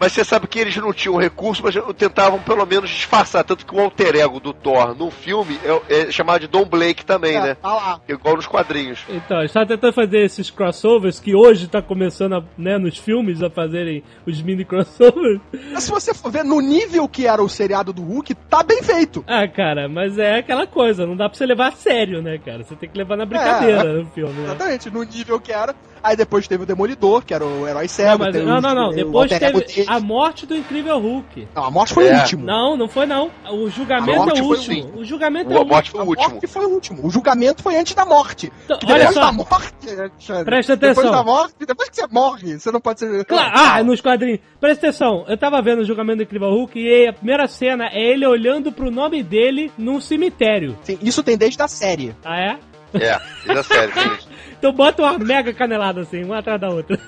Mas 0.00 0.12
você 0.12 0.24
sabe 0.24 0.46
que 0.46 0.58
eles 0.58 0.76
não 0.76 0.92
tinham 0.92 1.16
recurso, 1.16 1.62
mas 1.62 1.74
tentavam 1.96 2.38
pelo 2.40 2.64
menos 2.64 2.88
disfarçar. 2.90 3.42
Tanto 3.44 3.66
que 3.66 3.74
o 3.74 3.80
alter 3.80 4.14
ego 4.16 4.38
do 4.40 4.52
Thor 4.52 4.94
no 4.94 5.10
filme 5.10 5.58
é, 5.88 6.06
é 6.06 6.10
chamado 6.10 6.40
de 6.42 6.46
Don 6.46 6.64
Blake 6.64 7.04
também, 7.04 7.36
É, 7.36 7.40
né? 7.40 7.54
tá 7.54 7.74
lá. 7.74 8.00
Igual 8.08 8.36
nos 8.36 8.46
quadrinhos. 8.46 9.00
Então, 9.08 9.38
eles 9.38 9.50
estavam 9.50 9.68
tentando 9.68 9.92
fazer 9.92 10.18
esses 10.24 10.50
crossovers 10.50 11.18
que 11.18 11.34
hoje 11.34 11.66
tá 11.68 11.82
começando, 11.82 12.34
a, 12.34 12.44
né, 12.56 12.78
nos 12.78 12.96
filmes 12.98 13.42
a 13.42 13.50
fazerem 13.50 14.02
os 14.26 14.40
mini 14.40 14.64
crossovers. 14.64 15.40
Mas 15.72 15.84
se 15.84 15.90
você 15.90 16.14
for 16.14 16.30
ver 16.30 16.44
no 16.44 16.60
nível 16.60 17.08
que 17.08 17.26
era 17.26 17.42
o 17.42 17.48
seriado 17.48 17.92
do 17.92 18.02
Hulk, 18.02 18.34
tá 18.48 18.62
bem 18.62 18.82
feito. 18.82 19.24
Ah, 19.26 19.46
cara, 19.48 19.88
mas 19.88 20.16
é 20.18 20.38
aquela 20.38 20.66
coisa, 20.66 21.06
não 21.06 21.16
dá 21.16 21.28
pra 21.28 21.36
você 21.36 21.44
levar 21.46 21.68
a 21.68 21.72
sério, 21.72 22.22
né, 22.22 22.38
cara? 22.38 22.62
Você 22.62 22.76
tem 22.76 22.88
que 22.88 22.96
levar 22.96 23.16
na 23.16 23.26
brincadeira 23.26 23.67
no 23.72 24.06
filme, 24.14 24.32
né? 24.34 24.44
Exatamente, 24.44 24.90
no 24.90 25.02
nível 25.02 25.40
que 25.40 25.52
era. 25.52 25.74
Aí 26.00 26.16
depois 26.16 26.46
teve 26.46 26.62
o 26.62 26.66
Demolidor, 26.66 27.24
que 27.24 27.34
era 27.34 27.44
o 27.44 27.66
herói 27.66 27.88
cego. 27.88 28.22
Não, 28.24 28.30
mas- 28.32 28.44
não, 28.44 28.60
não, 28.60 28.74
não. 28.74 28.90
Depois 28.92 29.28
teve 29.36 29.84
a 29.88 29.98
morte 29.98 30.46
do 30.46 30.54
Incrível 30.56 30.96
Hulk. 31.00 31.48
Não, 31.52 31.64
a 31.64 31.70
morte 31.72 31.92
foi 31.92 32.06
É. 32.06 32.14
o 32.14 32.20
último. 32.20 32.44
Não, 32.46 32.76
não 32.76 32.86
foi 32.88 33.04
não. 33.04 33.32
O 33.50 33.68
julgamento 33.68 34.12
A 34.12 34.38
é 34.38 34.40
o 34.40 34.44
último. 34.44 34.92
o 34.94 35.00
O 35.00 35.04
julgamento 35.04 35.52
é 35.52 35.56
O 35.56 35.60
a 35.62 35.64
morte 35.64 35.88
último. 35.92 35.96
foi 35.96 36.00
o 36.00 36.04
A 36.04 36.08
último. 36.08 36.30
morte 36.34 36.46
foi 36.46 36.66
o 36.66 36.68
último. 36.68 37.06
O 37.06 37.10
julgamento 37.10 37.62
foi 37.64 37.76
antes 37.76 37.94
da 37.94 38.06
morte. 38.06 38.52
Então, 38.64 38.78
Que 38.78 38.86
olha 38.86 38.98
depois 39.08 39.14
só. 39.16 39.20
da 39.22 39.32
morte, 39.32 39.74
Alexandre, 39.98 40.44
Presta 40.44 40.76
Depois 40.76 40.98
atenção. 40.98 41.12
da 41.18 41.24
morte, 41.24 41.54
depois 41.66 41.88
que 41.88 41.96
você 41.96 42.06
morre, 42.08 42.58
você 42.60 42.70
não 42.70 42.80
pode 42.80 43.00
ser. 43.00 43.24
Claro, 43.24 43.50
ah, 43.52 43.82
nos 43.82 44.00
quadrinhos. 44.00 44.38
Presta 44.60 44.86
atenção, 44.86 45.24
eu 45.26 45.36
tava 45.36 45.60
vendo 45.60 45.80
o 45.80 45.84
julgamento 45.84 46.18
do 46.18 46.22
Incrível 46.22 46.48
Hulk 46.50 46.78
e 46.78 47.08
a 47.08 47.12
primeira 47.12 47.48
cena 47.48 47.88
é 47.92 48.00
ele 48.12 48.24
olhando 48.24 48.70
pro 48.70 48.88
nome 48.88 49.20
dele 49.24 49.72
num 49.76 50.00
cemitério. 50.00 50.78
Sim, 50.84 50.96
isso 51.02 51.24
tem 51.24 51.36
desde 51.36 51.60
a 51.60 51.66
série. 51.66 52.14
Ah, 52.24 52.38
é? 52.38 52.58
É, 52.94 53.20
isso 53.44 53.58
é 53.58 53.62
sério. 53.62 54.27
Então 54.58 54.72
bota 54.72 55.02
uma 55.02 55.18
mega 55.18 55.52
canelada 55.52 56.00
assim, 56.00 56.24
uma 56.24 56.38
atrás 56.38 56.60
da 56.60 56.68
outra. 56.68 56.98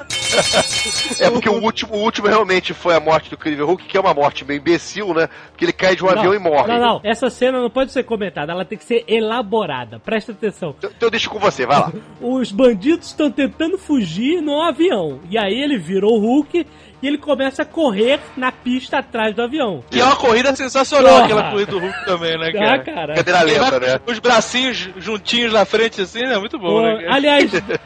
É 1.18 1.28
porque 1.28 1.48
o 1.48 1.60
último, 1.62 1.94
o 1.94 1.98
último 2.02 2.28
realmente 2.28 2.72
foi 2.72 2.94
a 2.94 3.00
morte 3.00 3.28
do 3.30 3.34
Incrível 3.34 3.66
Hulk, 3.66 3.84
que 3.86 3.96
é 3.96 4.00
uma 4.00 4.14
morte 4.14 4.44
meio 4.44 4.58
imbecil, 4.60 5.12
né? 5.12 5.28
Porque 5.50 5.64
ele 5.64 5.72
cai 5.72 5.96
de 5.96 6.04
um 6.04 6.08
avião 6.08 6.32
e 6.34 6.38
morre. 6.38 6.68
Não, 6.68 6.78
não, 6.78 7.00
essa 7.02 7.28
cena 7.28 7.60
não 7.60 7.68
pode 7.70 7.90
ser 7.92 8.04
comentada, 8.04 8.52
ela 8.52 8.64
tem 8.64 8.78
que 8.78 8.84
ser 8.84 9.04
elaborada. 9.08 9.98
Presta 9.98 10.32
atenção. 10.32 10.74
Então 10.78 10.90
então 10.96 11.06
eu 11.06 11.10
deixo 11.10 11.30
com 11.30 11.38
você, 11.38 11.66
vai 11.66 11.80
lá. 11.80 11.92
Os 12.20 12.52
bandidos 12.52 13.08
estão 13.08 13.30
tentando 13.30 13.76
fugir 13.78 14.40
no 14.40 14.62
avião. 14.62 15.20
E 15.28 15.36
aí 15.38 15.60
ele 15.60 15.78
virou 15.78 16.18
o 16.18 16.20
Hulk 16.20 16.66
e 17.02 17.06
ele 17.06 17.16
começa 17.16 17.62
a 17.62 17.64
correr 17.64 18.20
na 18.36 18.52
pista 18.52 18.98
atrás 18.98 19.34
do 19.34 19.42
avião. 19.42 19.82
Que 19.90 20.00
é 20.00 20.04
uma 20.04 20.16
corrida 20.16 20.54
sensacional, 20.54 21.12
Porra. 21.14 21.24
aquela 21.24 21.50
corrida 21.50 21.72
do 21.72 21.78
Hulk 21.78 22.04
também, 22.04 22.38
né, 22.38 22.48
Ah, 22.48 22.52
cara? 22.52 22.78
cara. 22.84 23.14
Cadeira 23.14 23.42
lenta, 23.42 23.80
né? 23.80 24.00
Os 24.06 24.18
bracinhos 24.18 24.90
juntinhos 24.98 25.52
na 25.52 25.64
frente 25.64 26.02
assim, 26.02 26.20
né? 26.22 26.36
Muito 26.38 26.58
bom, 26.58 26.68
Pô, 26.68 26.82
né? 26.82 26.96
cara? 27.02 27.14
aliás, 27.14 27.39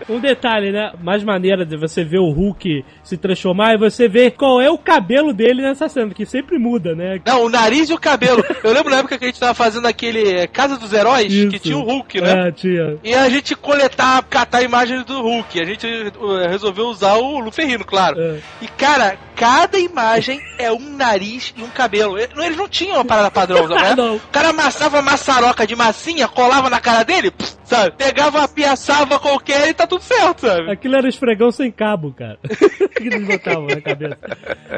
um 0.08 0.20
detalhe, 0.20 0.72
né? 0.72 0.92
Mais 1.02 1.22
maneira 1.22 1.66
de 1.66 1.76
você 1.76 2.04
ver 2.04 2.18
o 2.18 2.30
Hulk 2.30 2.84
se 3.02 3.16
transformar 3.16 3.74
é 3.74 3.78
você 3.78 4.08
ver 4.08 4.32
qual 4.32 4.60
é 4.60 4.70
o 4.70 4.78
cabelo 4.78 5.32
dele 5.32 5.62
nessa 5.62 5.88
cena, 5.88 6.14
que 6.14 6.24
sempre 6.24 6.58
muda, 6.58 6.94
né? 6.94 7.20
Não, 7.26 7.44
o 7.44 7.48
nariz 7.48 7.90
e 7.90 7.94
o 7.94 7.98
cabelo. 7.98 8.42
Eu 8.62 8.72
lembro 8.72 8.90
na 8.90 8.98
época 8.98 9.18
que 9.18 9.24
a 9.24 9.28
gente 9.28 9.40
tava 9.40 9.54
fazendo 9.54 9.86
aquele 9.86 10.40
eh, 10.40 10.46
Casa 10.46 10.76
dos 10.76 10.92
Heróis, 10.92 11.28
que 11.28 11.56
Isso. 11.56 11.58
tinha 11.58 11.76
o 11.76 11.82
Hulk, 11.82 12.20
né? 12.20 12.48
É, 12.48 12.52
tia. 12.52 12.98
E 13.02 13.14
a 13.14 13.28
gente 13.28 13.54
coletar, 13.54 14.22
catar 14.24 14.62
imagens 14.62 15.04
do 15.04 15.20
Hulk. 15.20 15.60
A 15.60 15.64
gente 15.64 15.86
uh, 15.86 16.48
resolveu 16.48 16.86
usar 16.86 17.14
o 17.14 17.40
Luferrino, 17.40 17.84
claro. 17.84 18.20
É. 18.20 18.38
E, 18.62 18.68
cara, 18.68 19.16
cada 19.34 19.78
imagem 19.78 20.40
é 20.58 20.72
um 20.72 20.96
nariz 20.96 21.52
e 21.56 21.62
um 21.62 21.68
cabelo. 21.68 22.18
Eles 22.18 22.54
eles 22.54 22.56
não 22.56 22.68
tinham 22.68 22.96
uma 22.96 23.04
parada 23.04 23.30
padrão, 23.30 23.68
sabe? 23.68 23.94
Não. 24.00 24.16
O 24.16 24.20
cara 24.32 24.50
amassava 24.50 25.02
maçaroca 25.02 25.66
de 25.66 25.76
massinha, 25.76 26.28
colava 26.28 26.70
na 26.70 26.80
cara 26.80 27.04
dele, 27.04 27.30
pss, 27.30 27.58
sabe? 27.64 27.96
Pegava 27.96 28.38
uma 28.38 28.48
piaçava 28.48 29.18
qualquer 29.18 29.68
e 29.68 29.74
tá 29.74 29.86
tudo 29.86 30.02
certo, 30.02 30.42
sabe? 30.46 30.70
Aquilo 30.70 30.96
era 30.96 31.08
esfregão 31.08 31.50
sem 31.50 31.70
cabo, 31.70 32.12
cara. 32.12 32.38
que 32.96 33.08
eles 33.08 33.26
botavam 33.26 33.66
na 33.66 33.80
cabeça. 33.80 34.18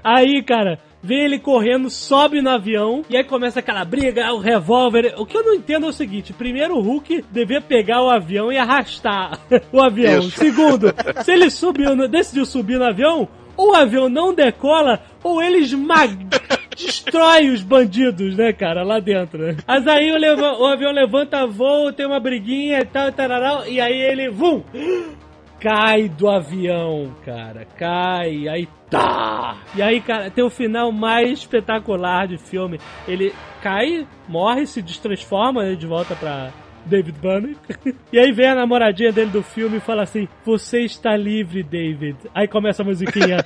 Aí, 0.03 0.43
cara, 0.43 0.79
vem 1.03 1.25
ele 1.25 1.39
correndo, 1.39 1.91
sobe 1.91 2.41
no 2.41 2.51
avião, 2.51 3.05
e 3.09 3.17
aí 3.17 3.25
começa 3.25 3.61
aquela 3.61 3.85
briga, 3.85 4.33
o 4.33 4.39
revólver. 4.39 5.15
O 5.19 5.27
que 5.27 5.37
eu 5.37 5.45
não 5.45 5.55
entendo 5.55 5.87
é 5.87 5.89
o 5.89 5.93
seguinte: 5.93 6.33
primeiro, 6.33 6.77
o 6.77 6.81
Hulk 6.81 7.25
devia 7.31 7.61
pegar 7.61 8.03
o 8.03 8.11
avião 8.11 8.51
e 8.53 8.59
arrastar 8.59 9.39
o 9.73 9.81
avião. 9.83 10.21
Isso. 10.21 10.31
Segundo, 10.39 10.95
se 11.25 11.33
ele 11.33 11.51
subiu 11.51 11.95
no- 11.95 12.09
decidiu 12.09 12.45
subir 12.47 12.79
no 12.79 12.85
avião, 12.85 13.29
ou 13.57 13.71
o 13.73 13.75
avião 13.75 14.09
não 14.09 14.35
decola, 14.35 15.01
ou 15.23 15.43
ele 15.43 15.59
esmaga. 15.59 16.17
Destrói 16.77 17.51
os 17.51 17.63
bandidos, 17.63 18.37
né, 18.37 18.53
cara, 18.53 18.83
lá 18.83 19.01
dentro, 19.01 19.39
né? 19.39 19.57
Mas 19.67 19.87
aí 19.87 20.11
o, 20.13 20.63
o 20.63 20.67
avião 20.67 20.93
levanta 20.93 21.47
voo, 21.47 21.93
tem 21.93 22.07
uma 22.07 22.21
briguinha 22.21 22.81
e 22.81 22.85
tal, 22.85 23.11
tararau, 23.11 23.67
e 23.67 23.81
aí 23.81 23.99
ele, 23.99 24.29
vum, 24.29 24.63
cai 25.61 26.09
do 26.09 26.29
avião, 26.29 27.15
cara. 27.25 27.67
Cai, 27.79 28.49
aí 28.49 28.69
tá. 28.91 29.57
E 29.75 29.83
aí, 29.83 30.01
cara, 30.01 30.31
tem 30.31 30.45
o 30.45 30.51
final 30.51 30.93
mais 30.93 31.41
espetacular 31.41 32.29
de 32.29 32.39
filme. 32.39 32.79
Ele 33.07 33.35
cai, 33.63 34.07
morre, 34.29 34.67
se 34.67 34.83
destransforma 34.83 35.65
né, 35.65 35.75
de 35.75 35.87
volta 35.87 36.15
pra 36.15 36.53
David 36.85 37.19
Banner. 37.19 37.57
E 38.13 38.19
aí 38.19 38.33
vem 38.33 38.47
a 38.47 38.55
namoradinha 38.55 39.13
dele 39.13 39.31
do 39.31 39.43
filme 39.43 39.79
e 39.79 39.81
fala 39.81 40.05
assim: 40.05 40.29
Você 40.45 40.81
está 40.81 41.17
livre, 41.17 41.63
David. 41.63 42.17
Aí 42.33 42.47
começa 42.47 42.83
a 42.83 42.85
musiquinha. 42.85 43.45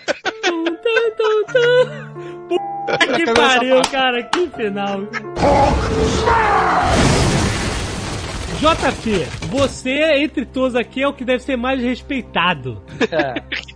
Puta 2.48 2.98
que 3.14 3.32
pariu, 3.32 3.82
cara, 3.90 4.22
que 4.24 4.46
final. 4.48 5.00
JP, 8.60 9.24
você, 9.46 10.22
entre 10.22 10.44
todos 10.44 10.76
aqui, 10.76 11.02
é 11.02 11.08
o 11.08 11.14
que 11.14 11.24
deve 11.24 11.42
ser 11.42 11.56
mais 11.56 11.80
respeitado. 11.80 12.82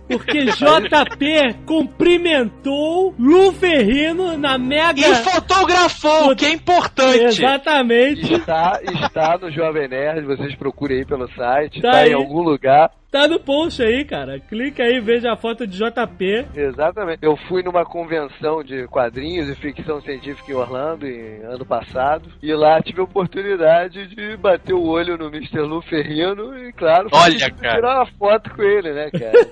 Porque 0.07 0.45
JP 0.53 1.55
cumprimentou 1.65 3.15
Luferrino 3.17 4.37
na 4.37 4.59
mega. 4.59 4.99
E 4.99 5.15
fotografou, 5.15 6.31
o 6.31 6.35
que 6.35 6.45
é 6.45 6.53
importante. 6.53 7.17
Exatamente. 7.17 8.31
Está, 8.31 8.79
está 8.83 9.37
no 9.39 9.51
Jovem 9.51 9.87
Nerd, 9.87 10.23
vocês 10.23 10.53
procurem 10.55 10.99
aí 10.99 11.05
pelo 11.05 11.27
site, 11.33 11.81
Tá 11.81 11.91
tá, 11.91 12.07
em 12.07 12.13
algum 12.13 12.43
lugar. 12.43 12.91
Tá 13.15 13.29
no 13.29 13.39
post 13.39 13.81
aí, 13.81 14.03
cara. 14.03 14.41
Clica 14.41 14.83
aí, 14.83 14.99
veja 14.99 15.31
a 15.31 15.37
foto 15.37 15.65
de 15.65 15.77
JP. 15.77 16.47
Exatamente. 16.53 17.19
Eu 17.21 17.37
fui 17.47 17.63
numa 17.63 17.85
convenção 17.85 18.61
de 18.61 18.85
quadrinhos 18.87 19.47
e 19.47 19.55
ficção 19.55 20.01
científica 20.01 20.51
em 20.51 20.55
Orlando 20.55 21.07
em 21.07 21.41
ano 21.45 21.65
passado. 21.65 22.29
E 22.43 22.53
lá 22.53 22.81
tive 22.81 22.99
a 22.99 23.05
oportunidade 23.05 24.05
de 24.07 24.35
bater 24.35 24.73
o 24.73 24.83
olho 24.83 25.17
no 25.17 25.27
Mr. 25.27 25.61
Lu 25.61 25.81
Ferrino 25.83 26.57
e, 26.57 26.73
claro, 26.73 27.09
fui 27.09 27.17
Olha, 27.17 27.49
cara. 27.51 27.75
tirar 27.75 27.95
uma 27.99 28.05
foto 28.19 28.49
com 28.53 28.61
ele, 28.61 28.91
né, 28.91 29.09
cara? 29.09 29.31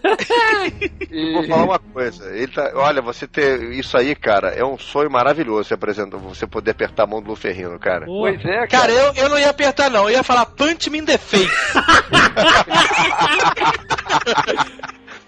E- 1.10 1.34
Vou 1.34 1.44
falar 1.48 1.64
uma 1.64 1.80
coisa. 1.80 2.36
Ele 2.36 2.48
tá, 2.48 2.70
olha, 2.76 3.02
você 3.02 3.26
ter 3.28 3.62
isso 3.74 3.96
aí, 3.98 4.14
cara, 4.16 4.50
é 4.50 4.66
um 4.66 4.78
sonho 4.78 5.10
maravilhoso. 5.10 5.70
Você 5.70 5.74
apresenta, 5.76 6.18
você 6.18 6.46
poder 6.46 6.72
apertar 6.72 7.04
a 7.04 7.08
mão 7.08 7.22
do 7.22 7.30
Luferrino, 7.30 7.80
cara. 7.80 8.06
Pô, 8.06 8.22
Pois 8.24 8.44
é, 8.44 8.68
cara. 8.68 8.70
Cara, 8.84 8.92
eu, 8.92 9.14
eu 9.16 9.30
não 9.30 9.40
ia 9.40 9.50
apertar, 9.50 9.90
não. 9.90 10.10
Eu 10.10 10.18
ia 10.18 10.24
falar 10.24 10.46
punch 10.48 10.90
me 10.90 11.00
in 11.00 11.06
the 11.06 11.18
face. 11.18 11.50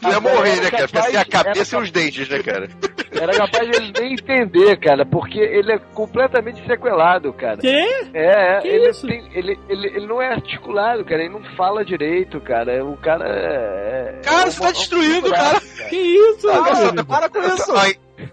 Tu 0.02 0.10
ia 0.10 0.20
morrer, 0.20 0.62
né, 0.62 0.70
cara? 0.72 0.88
Porque 0.88 0.94
capaz- 0.94 1.06
assim, 1.08 1.18
a 1.18 1.26
cabeça 1.26 1.76
era 1.76 1.84
e 1.84 1.88
os 1.88 1.92
dentes, 1.92 2.30
né, 2.30 2.44
cara? 2.44 2.70
Era 3.12 3.34
capaz 3.34 3.70
de 3.72 3.78
ele 3.78 3.94
nem 4.00 4.14
entender, 4.14 4.78
cara, 4.80 5.06
porque 5.06 5.40
ele 5.40 5.72
é 5.72 5.80
completamente 5.94 6.64
sequelado, 6.68 7.32
cara. 7.34 7.58
Quê? 7.58 7.88
É, 8.14 8.58
é, 8.58 8.62
Que 8.62 8.68
ele, 8.68 8.90
isso? 8.90 9.08
tem- 9.08 9.28
ele, 9.34 9.58
ele, 9.70 9.88
ele 9.88 10.06
não 10.08 10.22
é 10.22 10.34
articulado, 10.34 11.04
cara, 11.06 11.24
ele 11.24 11.34
não 11.34 11.44
fala 11.56 11.84
direito, 11.86 12.40
cara. 12.42 12.84
O 12.86 12.98
cara 12.98 13.26
é. 13.28 14.20
Cara, 14.24 14.48
é 14.48 14.52
você 14.52 14.62
tá 14.62 14.72
destruindo 14.72 15.28
o 15.28 15.32
cara. 15.32 15.62
Que 15.90 15.96
isso, 15.96 16.50
Ah, 16.50 16.64
cara? 16.64 17.04
para 17.06 17.30
com 17.30 17.40
isso. 17.40 17.74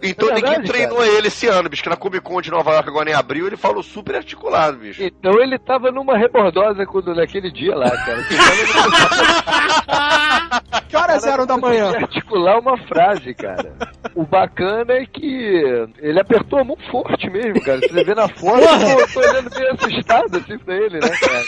Então 0.03 0.29
É 0.31 0.35
ninguém 0.35 0.51
verdade, 0.51 0.69
treinou 0.69 1.05
ele 1.05 1.29
esse 1.29 1.47
ano, 1.49 1.69
bicho, 1.69 1.83
que 1.83 1.89
na 1.89 1.97
Comic 1.97 2.21
Con 2.23 2.41
de 2.41 2.51
Nova 2.51 2.73
York 2.73 2.89
agora 2.89 3.11
em 3.11 3.15
abril 3.15 3.47
ele 3.47 3.57
falou 3.57 3.83
super 3.83 4.17
articulado, 4.17 4.79
bicho. 4.79 5.03
Então 5.03 5.33
ele 5.41 5.59
tava 5.59 5.91
numa 5.91 6.17
rebordosa 6.17 6.87
quando, 6.87 7.15
naquele 7.15 7.51
dia 7.51 7.75
lá, 7.75 7.91
cara. 7.91 8.23
Que 10.89 10.97
horas 10.97 11.25
eram 11.25 11.47
da 11.47 11.57
manhã? 11.57 11.91
articular 11.91 12.59
uma 12.59 12.77
frase, 12.87 13.35
cara. 13.35 13.73
O 14.15 14.25
bacana 14.27 14.93
é 14.93 15.07
que 15.07 15.63
ele 15.99 16.21
apertou 16.21 16.59
a 16.59 16.65
mão 16.65 16.77
forte 16.91 17.31
mesmo, 17.31 17.63
cara. 17.63 17.81
Você 17.81 18.05
vê 18.05 18.15
na 18.15 18.29
foto, 18.29 18.61
eu 18.63 19.09
tô 19.13 19.21
olhando 19.21 19.51
bem 19.51 19.69
assustado 19.71 20.37
assim 20.37 20.59
pra 20.59 20.75
ele, 20.75 21.01
né, 21.01 21.09
cara? 21.09 21.43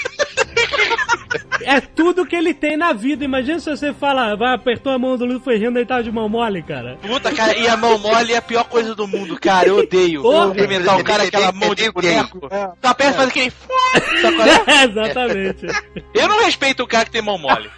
É 1.63 1.81
tudo 1.81 2.27
que 2.27 2.37
ele 2.37 2.55
tem 2.55 2.77
na 2.77 2.93
vida. 2.93 3.25
Imagina 3.25 3.59
se 3.61 3.71
você 3.71 3.93
fala, 3.93 4.35
vai, 4.37 4.55
apertou 4.55 4.93
a 4.93 4.99
mão 4.99 5.17
do 5.17 5.25
Luiz 5.25 5.43
Ferreira 5.43 5.81
e 5.81 5.87
tava 5.87 6.03
de 6.03 6.13
mão 6.13 6.29
mole, 6.29 6.63
cara. 6.63 6.99
Puta, 7.03 7.33
cara, 7.35 7.57
e 7.57 7.69
a 7.69 7.77
mão 7.77 7.99
mole 7.99 8.33
é 8.33 8.37
a 8.37 8.43
pior 8.43 8.65
coisa 8.65 8.95
do 8.95 9.07
mundo, 9.07 9.39
cara. 9.39 9.69
Eu 9.69 9.79
odeio. 9.79 10.23
Cumprimentar 10.23 10.99
o 10.99 11.05
cara 11.05 11.23
com 11.23 11.29
aquela 11.29 11.53
mão 11.53 11.75
de 11.75 11.91
boneco. 11.91 12.49
Tu 12.81 12.87
aperta 12.87 13.13
e 13.13 13.17
faz 13.17 13.29
aquele. 13.29 13.47
É? 13.47 14.75
É, 14.75 14.85
exatamente. 14.85 15.67
Eu 16.15 16.29
não 16.29 16.45
respeito 16.45 16.83
o 16.83 16.87
cara 16.87 17.05
que 17.05 17.11
tem 17.11 17.23
mão 17.23 17.39
mole. 17.39 17.71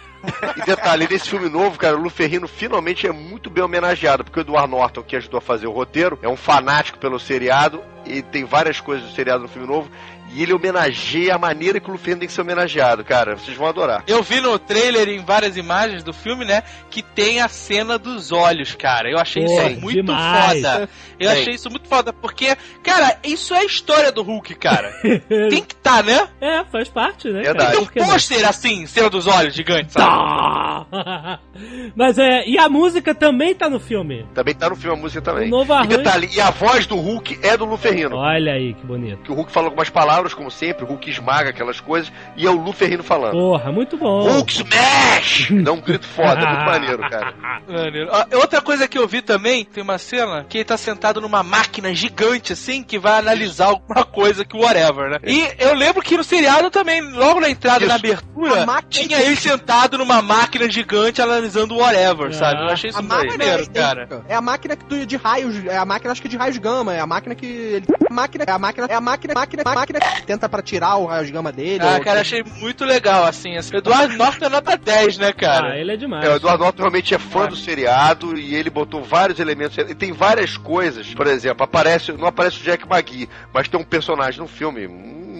E 0.55 0.65
detalhe, 0.65 1.07
nesse 1.09 1.29
filme 1.29 1.49
novo, 1.49 1.77
cara, 1.77 1.95
o 1.95 2.01
Luferrino 2.01 2.47
finalmente 2.47 3.07
é 3.07 3.11
muito 3.11 3.49
bem 3.49 3.63
homenageado, 3.63 4.23
porque 4.23 4.39
o 4.39 4.41
Edward 4.41 4.69
Norton, 4.69 5.03
que 5.03 5.15
ajudou 5.15 5.37
a 5.37 5.41
fazer 5.41 5.67
o 5.67 5.71
roteiro, 5.71 6.19
é 6.21 6.27
um 6.27 6.35
fanático 6.35 6.97
pelo 6.97 7.19
seriado 7.19 7.81
e 8.05 8.21
tem 8.21 8.43
várias 8.43 8.79
coisas 8.79 9.07
do 9.07 9.15
seriado 9.15 9.43
no 9.43 9.49
filme 9.49 9.67
novo. 9.67 9.89
E 10.33 10.43
ele 10.43 10.53
homenageia 10.53 11.35
a 11.35 11.37
maneira 11.37 11.79
que 11.79 11.89
o 11.89 11.93
Luferrino 11.93 12.19
tem 12.19 12.27
que 12.27 12.33
ser 12.33 12.41
homenageado, 12.41 13.03
cara. 13.03 13.35
Vocês 13.35 13.55
vão 13.55 13.67
adorar. 13.67 14.03
Eu 14.07 14.21
vi 14.21 14.39
no 14.39 14.57
trailer, 14.59 15.07
em 15.09 15.23
várias 15.23 15.57
imagens 15.57 16.03
do 16.03 16.13
filme, 16.13 16.45
né, 16.45 16.63
que 16.89 17.01
tem 17.01 17.41
a 17.41 17.47
cena 17.47 17.97
dos 17.97 18.31
olhos, 18.31 18.75
cara. 18.75 19.09
Eu 19.09 19.17
achei 19.17 19.45
Pô, 19.45 19.51
isso 19.51 19.81
muito 19.81 20.03
demais. 20.03 20.61
foda. 20.61 20.89
Eu 21.19 21.31
achei 21.31 21.55
isso 21.55 21.67
muito 21.71 21.87
foda, 21.87 22.13
porque, 22.13 22.55
cara, 22.83 23.17
isso 23.23 23.55
é 23.55 23.61
a 23.61 23.63
história 23.63 24.11
do 24.11 24.21
Hulk, 24.21 24.53
cara. 24.53 24.93
tem 25.49 25.63
que 25.63 25.75
tá, 25.75 26.03
né? 26.03 26.27
É, 26.39 26.63
faz 26.65 26.89
parte, 26.89 27.27
né? 27.29 27.41
Verdade. 27.41 27.75
cara? 27.75 27.87
Tem 27.87 28.03
um 28.03 28.05
pôster 28.05 28.47
assim, 28.47 28.85
cena 28.85 29.09
dos 29.09 29.25
olhos 29.25 29.55
gigante, 29.55 29.93
sabe? 29.93 30.07
Ah! 30.07 31.39
Mas 31.95 32.19
é, 32.19 32.47
e 32.47 32.57
a 32.59 32.69
música 32.69 33.15
também 33.15 33.55
tá 33.55 33.67
no 33.67 33.79
filme. 33.79 34.27
Também 34.33 34.53
tá 34.53 34.69
no 34.69 34.75
filme 34.75 34.95
a 34.95 35.01
música 35.01 35.21
também. 35.21 35.47
O 35.47 35.49
novo 35.49 35.73
e 35.73 35.75
arranjo. 35.75 35.97
detalhe, 35.97 36.29
e 36.31 36.39
a 36.39 36.51
voz 36.51 36.85
do 36.85 36.95
Hulk 36.95 37.39
é 37.41 37.57
do 37.57 37.65
Luferrino. 37.65 38.15
Olha 38.15 38.53
aí 38.53 38.73
que 38.73 38.85
bonito. 38.85 39.23
Que 39.23 39.31
o 39.31 39.35
Hulk 39.35 39.51
fala 39.51 39.67
algumas 39.67 39.89
palavras, 39.89 40.16
como 40.33 40.49
sempre, 40.51 40.83
o 40.83 40.87
Hulk 40.87 41.09
esmaga 41.09 41.49
aquelas 41.49 41.79
coisas, 41.79 42.11
e 42.35 42.45
é 42.45 42.49
o 42.49 42.55
Luferrino 42.55 43.03
falando. 43.03 43.31
Porra, 43.33 43.71
muito 43.71 43.97
bom. 43.97 44.21
Hulk 44.29 44.51
smash! 44.53 45.47
Dá 45.63 45.71
um 45.71 45.81
grito 45.81 46.07
foda, 46.07 46.45
muito 46.47 46.65
maneiro, 46.65 47.09
cara. 47.09 47.33
Maneiro. 47.67 48.09
Ah, 48.11 48.27
outra 48.33 48.61
coisa 48.61 48.87
que 48.87 48.97
eu 48.97 49.07
vi 49.07 49.21
também, 49.21 49.65
tem 49.65 49.83
uma 49.83 49.97
cena 49.97 50.45
que 50.47 50.57
ele 50.59 50.65
tá 50.65 50.77
sentado 50.77 51.21
numa 51.21 51.43
máquina 51.43 51.93
gigante, 51.93 52.53
assim, 52.53 52.83
que 52.83 52.97
vai 52.99 53.19
analisar 53.19 53.67
alguma 53.67 54.03
coisa 54.03 54.43
que 54.45 54.55
whatever, 54.57 55.09
né? 55.09 55.17
E 55.23 55.47
eu 55.59 55.73
lembro 55.73 56.01
que 56.01 56.17
no 56.17 56.23
seriado 56.23 56.69
também, 56.69 57.01
logo 57.01 57.39
na 57.39 57.49
entrada, 57.49 57.79
Isso. 57.79 57.87
na 57.89 57.95
abertura, 57.95 58.65
tinha 58.89 59.19
ele 59.21 59.35
sentado 59.35 59.97
numa 59.97 60.21
máquina 60.21 60.69
gigante 60.69 61.21
analisando 61.21 61.75
o 61.75 61.79
whatever, 61.79 62.27
Ah. 62.29 62.33
sabe? 62.33 62.61
Eu 62.61 62.69
achei 62.69 62.89
isso 62.89 62.99
A 62.99 63.01
muito 63.01 63.13
máquina 63.15 63.37
maneiro, 63.37 63.63
é 63.73 63.79
cara. 63.79 64.09
É 64.27 64.35
a 64.35 64.41
máquina 64.41 64.75
que 64.75 64.85
do- 64.85 65.05
de 65.05 65.15
raios, 65.17 65.65
é 65.65 65.77
a 65.77 65.85
máquina 65.85 66.11
acho 66.11 66.21
que 66.21 66.27
de 66.29 66.37
raios 66.37 66.57
gama, 66.57 66.93
é 66.93 66.99
a 66.99 67.07
máquina 67.07 67.35
que 67.35 67.45
ele 67.45 67.85
a 68.09 68.13
máquina, 68.13 68.43
é 68.47 68.51
a 68.51 68.57
máquina, 68.59 68.87
é 68.89 68.95
a 68.95 69.01
máquina, 69.01 69.33
máquina, 69.33 69.63
máquina 69.65 69.99
que 69.99 70.06
tenta 70.25 70.47
pra 70.49 70.61
tirar 70.61 70.95
o 70.97 71.05
raios 71.05 71.29
gama 71.29 71.51
dele. 71.51 71.83
Ah, 71.83 71.95
ou- 71.95 72.01
cara, 72.01 72.21
achei 72.21 72.43
muito 72.43 72.83
legal, 72.85 73.25
assim. 73.25 73.55
assim. 73.57 73.75
Eduardo 73.75 74.15
Norton 74.15 74.45
é 74.45 74.49
nota 74.49 74.77
10, 74.77 75.17
né, 75.17 75.29
Ah, 75.29 75.33
cara? 75.33 75.77
ele 75.79 75.91
é 75.93 75.97
demais. 75.97 76.25
É, 76.25 76.29
o 76.29 76.35
Eduardo 76.35 76.63
Norton 76.63 76.81
realmente 76.83 77.13
é 77.13 77.19
fã 77.19 77.47
do 77.47 77.55
seriado 77.55 78.37
e 78.37 78.55
ele 78.55 78.69
botou 78.69 79.03
vários 79.03 79.39
elementos. 79.39 79.77
E 79.77 79.95
tem 79.95 80.11
várias 80.11 80.57
coisas. 80.57 81.13
Por 81.13 81.27
exemplo, 81.27 81.63
aparece, 81.63 82.11
não 82.13 82.27
aparece 82.27 82.59
o 82.59 82.63
Jack 82.63 82.85
McGee, 82.89 83.29
mas 83.53 83.67
tem 83.67 83.79
um 83.79 83.83
personagem 83.83 84.39
no 84.39 84.47
filme, 84.47 84.87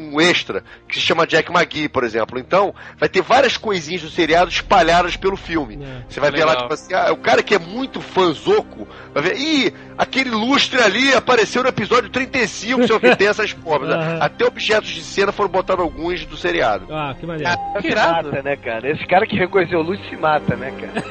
um 0.08 0.22
extra, 0.22 0.64
que 0.88 0.96
se 0.96 1.02
chama 1.02 1.28
Jack 1.28 1.52
McGee, 1.52 1.90
por 1.90 2.04
exemplo. 2.04 2.40
Então, 2.40 2.74
vai 2.98 3.10
ter 3.10 3.22
várias 3.22 3.58
coisinhas 3.58 4.02
do 4.02 4.10
seriado 4.10 4.50
espalhadas 4.50 5.16
pelo 5.16 5.38
filme. 5.38 5.80
É. 5.84 6.04
Você 6.08 6.20
vai 6.20 6.32
ver 6.32 6.38
Legal. 6.46 6.56
lá, 6.56 6.62
tipo 6.62 6.74
assim, 6.74 6.94
ah, 6.94 7.12
o 7.12 7.18
cara 7.18 7.44
que 7.44 7.54
é 7.56 7.60
muito 7.60 8.02
fãzoco, 8.02 8.88
vai 9.14 9.24
ver, 9.24 9.38
ih, 9.38 9.74
aquele 9.98 10.30
lustre 10.30 10.82
ali 10.82 11.14
apareceu 11.14 11.64
no 11.64 11.70
episódio 11.70 12.10
35, 12.10 12.84
sei 12.84 12.92
lá 12.92 12.98
o 12.98 13.00
que 13.00 13.16
tem 13.16 13.28
essas 13.28 13.52
formas. 13.52 13.90
Aham. 13.90 14.20
Até 14.22 14.46
objetos 14.46 14.90
de 14.90 15.02
cena 15.02 15.32
foram 15.32 15.50
botados 15.50 15.84
alguns 15.84 16.26
do 16.26 16.38
seriado. 16.38 16.88
Ah, 16.92 17.16
que 17.20 17.26
maneiro. 17.26 17.52
Que 17.76 17.82
se 17.82 17.88
irado. 17.88 18.30
mata, 18.30 18.42
né, 18.42 18.56
cara? 18.56 18.90
Esse 18.90 19.06
cara 19.06 19.26
que 19.26 19.36
reconheceu 19.36 19.82
luz 19.82 20.00
se 20.10 20.16
mata, 20.16 20.56
né, 20.56 20.72
cara? 20.72 21.04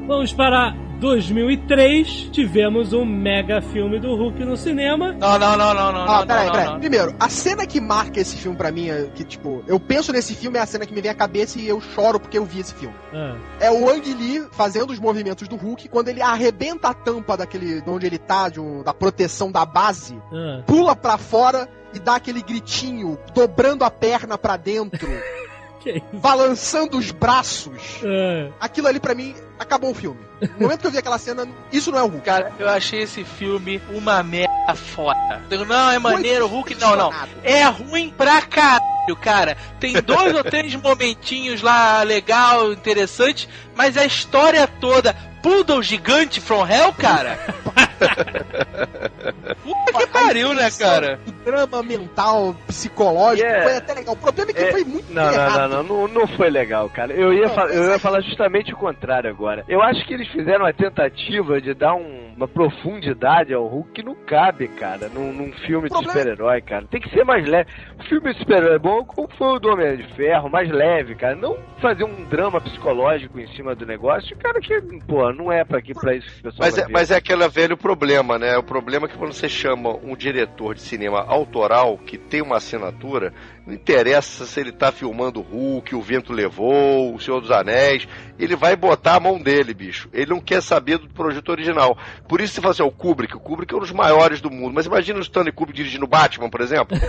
Vamos 0.07 0.31
para 0.33 0.75
2003. 0.99 2.29
Tivemos 2.31 2.93
um 2.93 3.03
mega 3.05 3.61
filme 3.61 3.99
do 3.99 4.15
Hulk 4.15 4.43
no 4.45 4.55
cinema. 4.55 5.13
Não, 5.13 5.37
não, 5.39 5.57
não, 5.57 5.73
não, 5.73 5.91
não, 5.91 6.01
Ah, 6.01 6.19
não, 6.19 6.27
peraí, 6.27 6.45
não, 6.45 6.51
peraí. 6.53 6.67
não. 6.69 6.79
Primeiro, 6.79 7.15
a 7.19 7.27
cena 7.29 7.65
que 7.65 7.81
marca 7.81 8.19
esse 8.19 8.35
filme 8.37 8.57
pra 8.57 8.71
mim, 8.71 8.89
é 8.89 9.09
que, 9.13 9.23
tipo, 9.23 9.63
eu 9.67 9.79
penso 9.79 10.11
nesse 10.11 10.35
filme, 10.35 10.57
é 10.57 10.61
a 10.61 10.65
cena 10.65 10.85
que 10.85 10.93
me 10.93 11.01
vem 11.01 11.11
à 11.11 11.15
cabeça 11.15 11.59
e 11.59 11.67
eu 11.67 11.81
choro 11.81 12.19
porque 12.19 12.37
eu 12.37 12.45
vi 12.45 12.59
esse 12.59 12.73
filme. 12.75 12.95
Ah, 13.13 13.35
É 13.59 13.71
o 13.71 13.89
Ang 13.89 14.13
Lee 14.13 14.45
fazendo 14.51 14.91
os 14.91 14.99
movimentos 14.99 15.47
do 15.47 15.55
Hulk, 15.55 15.89
quando 15.89 16.09
ele 16.09 16.21
arrebenta 16.21 16.89
a 16.89 16.93
tampa 16.93 17.35
daquele, 17.35 17.81
de 17.81 17.89
onde 17.89 18.05
ele 18.05 18.17
tá, 18.19 18.47
de 18.49 18.59
um- 18.59 18.83
da 18.83 18.93
proteção 18.93 19.51
da 19.51 19.65
base, 19.65 20.17
ah. 20.31 20.61
pula 20.67 20.95
pra 20.95 21.17
fora 21.17 21.67
e 21.93 21.99
dá 21.99 22.15
aquele 22.15 22.41
gritinho, 22.41 23.17
dobrando 23.33 23.83
a 23.83 23.89
perna 23.91 24.37
pra 24.37 24.55
dentro, 24.57 25.07
Que 25.85 25.91
isso? 25.91 26.05
balançando 26.13 26.97
os 26.97 27.11
braços. 27.11 28.01
Ah, 28.03 28.49
Aquilo 28.59 28.87
ali 28.87 28.99
pra 28.99 29.13
mim 29.13 29.35
acabou 29.59 29.91
o 29.91 29.95
filme. 29.95 30.19
No 30.57 30.63
momento 30.63 30.81
que 30.81 30.87
eu 30.87 30.91
vi 30.91 30.97
aquela 30.97 31.17
cena, 31.19 31.47
isso 31.71 31.91
não 31.91 31.99
é 31.99 32.03
o 32.03 32.07
Hulk. 32.07 32.25
Cara, 32.25 32.51
eu 32.59 32.67
achei 32.67 33.03
esse 33.03 33.23
filme 33.23 33.79
uma 33.91 34.21
merda 34.23 34.73
foda. 34.75 35.41
Eu 35.49 35.63
não, 35.63 35.91
é 35.91 35.99
maneiro, 35.99 36.45
o 36.45 36.47
Hulk. 36.47 36.75
Não, 36.75 36.95
não. 36.95 37.13
É 37.43 37.63
ruim 37.65 38.13
pra 38.17 38.41
caralho, 38.41 39.15
cara. 39.21 39.55
Tem 39.79 39.93
dois 40.01 40.35
ou 40.35 40.43
três 40.43 40.73
momentinhos 40.81 41.61
lá 41.61 42.01
legal, 42.01 42.73
interessante, 42.73 43.47
mas 43.75 43.95
a 43.95 44.05
história 44.05 44.67
toda. 44.67 45.15
Poodle 45.43 45.83
gigante 45.83 46.41
from 46.41 46.65
hell, 46.67 46.91
cara? 46.93 47.39
Que 49.97 50.07
pariu, 50.07 50.53
né, 50.53 50.69
cara? 50.77 51.19
O 51.27 51.31
drama 51.45 51.83
mental, 51.83 52.55
psicológico, 52.67 53.45
Yeah. 53.47 53.63
foi 53.69 53.77
até 53.77 53.93
legal. 53.93 54.13
O 54.13 54.17
problema 54.17 54.51
é 54.51 54.53
que 54.53 54.63
É, 54.63 54.71
foi 54.71 54.83
muito 54.83 55.13
Não, 55.13 55.23
não, 55.25 55.33
errado. 55.33 55.69
não, 55.69 55.83
não, 55.83 55.83
não, 55.83 56.07
não 56.07 56.27
foi 56.27 56.49
legal, 56.49 56.89
cara. 56.89 57.13
Eu 57.13 57.33
ia, 57.33 57.47
Não, 57.47 57.67
eu 57.67 57.89
ia 57.89 57.95
é- 57.95 57.99
falar 57.99 58.21
justamente 58.21 58.73
o 58.73 58.77
contrário 58.77 59.29
agora. 59.29 59.63
Eu 59.67 59.81
acho 59.81 60.05
que 60.05 60.13
eles 60.13 60.27
fizeram 60.29 60.65
uma 60.65 60.73
tentativa 60.73 61.59
de 61.61 61.73
dar 61.73 61.93
um- 61.95 62.33
uma 62.35 62.47
profundidade 62.47 63.53
ao 63.53 63.65
Hulk 63.65 63.91
que 63.93 64.03
não 64.03 64.15
cabe, 64.15 64.67
cara, 64.67 65.07
num, 65.09 65.31
num 65.31 65.51
filme 65.65 65.87
de 65.87 65.93
problema- 65.93 66.13
super-herói, 66.13 66.61
cara. 66.61 66.85
Tem 66.89 66.99
que 67.01 67.09
ser 67.09 67.23
mais 67.23 67.47
leve. 67.47 67.69
O 67.99 68.03
filme 68.03 68.33
de 68.33 68.39
super-herói 68.39 68.75
é 68.75 68.79
bom 68.79 69.03
como 69.05 69.27
foi 69.37 69.47
o 69.55 69.59
do 69.59 69.69
Homem 69.69 69.95
de 69.97 70.03
Ferro, 70.15 70.49
mais 70.49 70.69
leve, 70.69 71.15
cara. 71.15 71.35
Não 71.35 71.57
fazer 71.81 72.03
um 72.03 72.23
drama 72.25 72.59
psicológico 72.59 73.39
em 73.39 73.47
cima 73.55 73.75
do 73.75 73.85
negócio, 73.85 74.35
cara, 74.37 74.59
que, 74.59 74.81
pô, 75.07 75.31
não 75.31 75.51
é 75.51 75.63
pra, 75.63 75.81
que, 75.81 75.93
pra 75.93 76.15
isso 76.15 76.27
que 76.27 76.39
o 76.39 76.43
pessoal 76.43 76.57
Mas 76.59 76.75
vai 76.75 76.83
é, 76.83 76.87
ver. 76.87 76.93
mas 76.93 77.11
é 77.11 77.15
aquele 77.15 77.47
velho 77.47 77.77
problema, 77.77 78.37
né? 78.39 78.57
O 78.57 78.63
problema 78.63 79.05
é 79.05 79.09
que 79.09 79.17
quando 79.17 79.33
você 79.33 79.47
chama 79.47 79.84
um 79.93 80.15
diretor 80.15 80.75
de 80.75 80.81
cinema 80.81 81.21
autoral 81.21 81.97
que 81.97 82.17
tem 82.17 82.41
uma 82.41 82.57
assinatura, 82.57 83.33
não 83.65 83.73
interessa 83.73 84.45
se 84.45 84.59
ele 84.59 84.71
tá 84.71 84.91
filmando 84.91 85.39
o 85.39 85.43
Hulk, 85.43 85.95
o 85.95 86.01
Vento 86.01 86.31
Levou, 86.31 87.13
o 87.15 87.19
Senhor 87.19 87.41
dos 87.41 87.51
Anéis, 87.51 88.07
ele 88.37 88.55
vai 88.55 88.75
botar 88.75 89.15
a 89.15 89.19
mão 89.19 89.41
dele, 89.41 89.73
bicho. 89.73 90.09
Ele 90.13 90.31
não 90.31 90.39
quer 90.39 90.61
saber 90.61 90.97
do 90.97 91.07
projeto 91.09 91.49
original. 91.49 91.97
Por 92.27 92.41
isso 92.41 92.53
você 92.53 92.61
fala 92.61 92.71
assim, 92.73 92.83
ó, 92.83 92.87
o 92.87 92.91
Kubrick, 92.91 93.35
o 93.35 93.39
Kubrick 93.39 93.73
é 93.73 93.77
um 93.77 93.81
dos 93.81 93.91
maiores 93.91 94.41
do 94.41 94.51
mundo. 94.51 94.73
Mas 94.73 94.85
imagina 94.85 95.19
o 95.19 95.21
Stanley 95.21 95.51
Kubrick 95.51 95.77
dirigindo 95.77 96.05
Batman, 96.05 96.49
por 96.49 96.61
exemplo. 96.61 96.97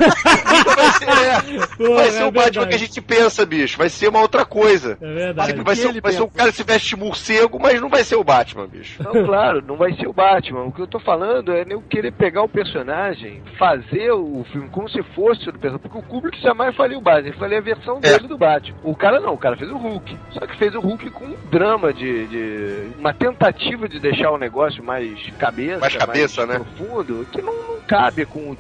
Vai 0.77 0.91
ser, 0.93 1.09
é, 1.09 1.67
Pô, 1.77 1.95
vai 1.95 2.09
é 2.09 2.11
ser 2.11 2.25
o 2.25 2.31
Batman 2.31 2.43
verdade. 2.43 2.69
que 2.69 2.75
a 2.75 2.79
gente 2.79 3.01
pensa, 3.01 3.47
bicho. 3.47 3.79
Vai 3.79 3.89
ser 3.89 4.09
uma 4.09 4.21
outra 4.21 4.45
coisa. 4.45 4.97
É 5.01 5.13
verdade. 5.13 5.55
Vai, 5.55 5.65
vai 5.65 5.77
ser, 5.77 6.01
vai 6.01 6.13
ser 6.13 6.23
um 6.23 6.29
cara 6.29 6.51
que 6.51 6.57
se 6.57 6.63
veste 6.63 6.97
morcego, 6.97 7.59
mas 7.59 7.81
não 7.81 7.89
vai 7.89 8.05
ser 8.05 8.17
o 8.17 8.25
Batman, 8.25 8.67
bicho. 8.67 9.03
Não, 9.03 9.13
claro, 9.25 9.63
não 9.67 9.77
vai 9.77 9.95
ser 9.95 10.07
o 10.07 10.13
Batman. 10.13 10.65
O 10.65 10.73
que 10.73 10.81
eu 10.81 10.87
tô 10.87 10.99
falando 11.01 11.53
é 11.53 11.65
eu 11.69 11.83
querer 11.83 12.13
pegar 12.13 12.43
o 12.43 12.49
personagem, 12.49 13.43
fazer 13.59 14.13
o 14.13 14.45
filme 14.53 14.69
como 14.69 14.89
se 14.89 15.03
fosse 15.15 15.49
o 15.49 15.53
personagem. 15.53 15.79
Porque 15.79 15.99
o 15.99 16.03
Kubrick 16.03 16.41
jamais 16.47 16.75
faria 16.77 16.97
o 16.99 17.01
Batman, 17.01 17.29
ele 17.29 17.37
faria 17.39 17.59
a 17.59 17.61
versão 17.61 17.99
É. 18.03 18.13
dele 18.13 18.29
do 18.29 18.39
Batman. 18.39 18.77
O 18.85 18.95
cara 18.95 19.21
não, 19.21 19.35
o 19.35 19.39
cara 19.39 19.57
fez 19.57 19.71
o 19.71 19.77
Hulk. 19.77 20.19
Só 20.33 20.41
que 20.47 20.57
fez 20.57 20.75
o 20.75 20.81
Hulk 20.81 21.11
com 21.11 21.25
um 21.27 21.37
drama 21.51 21.93
de. 21.93 22.27
de- 22.27 22.89
uma 22.99 23.13
tentativa 23.13 23.89
de 23.89 23.99
deixar 24.01 24.31
o 24.31 24.39
negócio 24.39 24.83
mais 24.83 25.19
cabeça, 25.39 25.79
Mais 25.81 25.97
cabeça, 25.97 26.47
né? 26.47 26.55
profundo, 26.59 27.27
que 27.33 27.43
não, 27.43 27.53
não 27.55 27.81
cabe 27.87 28.25
com 28.27 28.53
o 28.53 28.57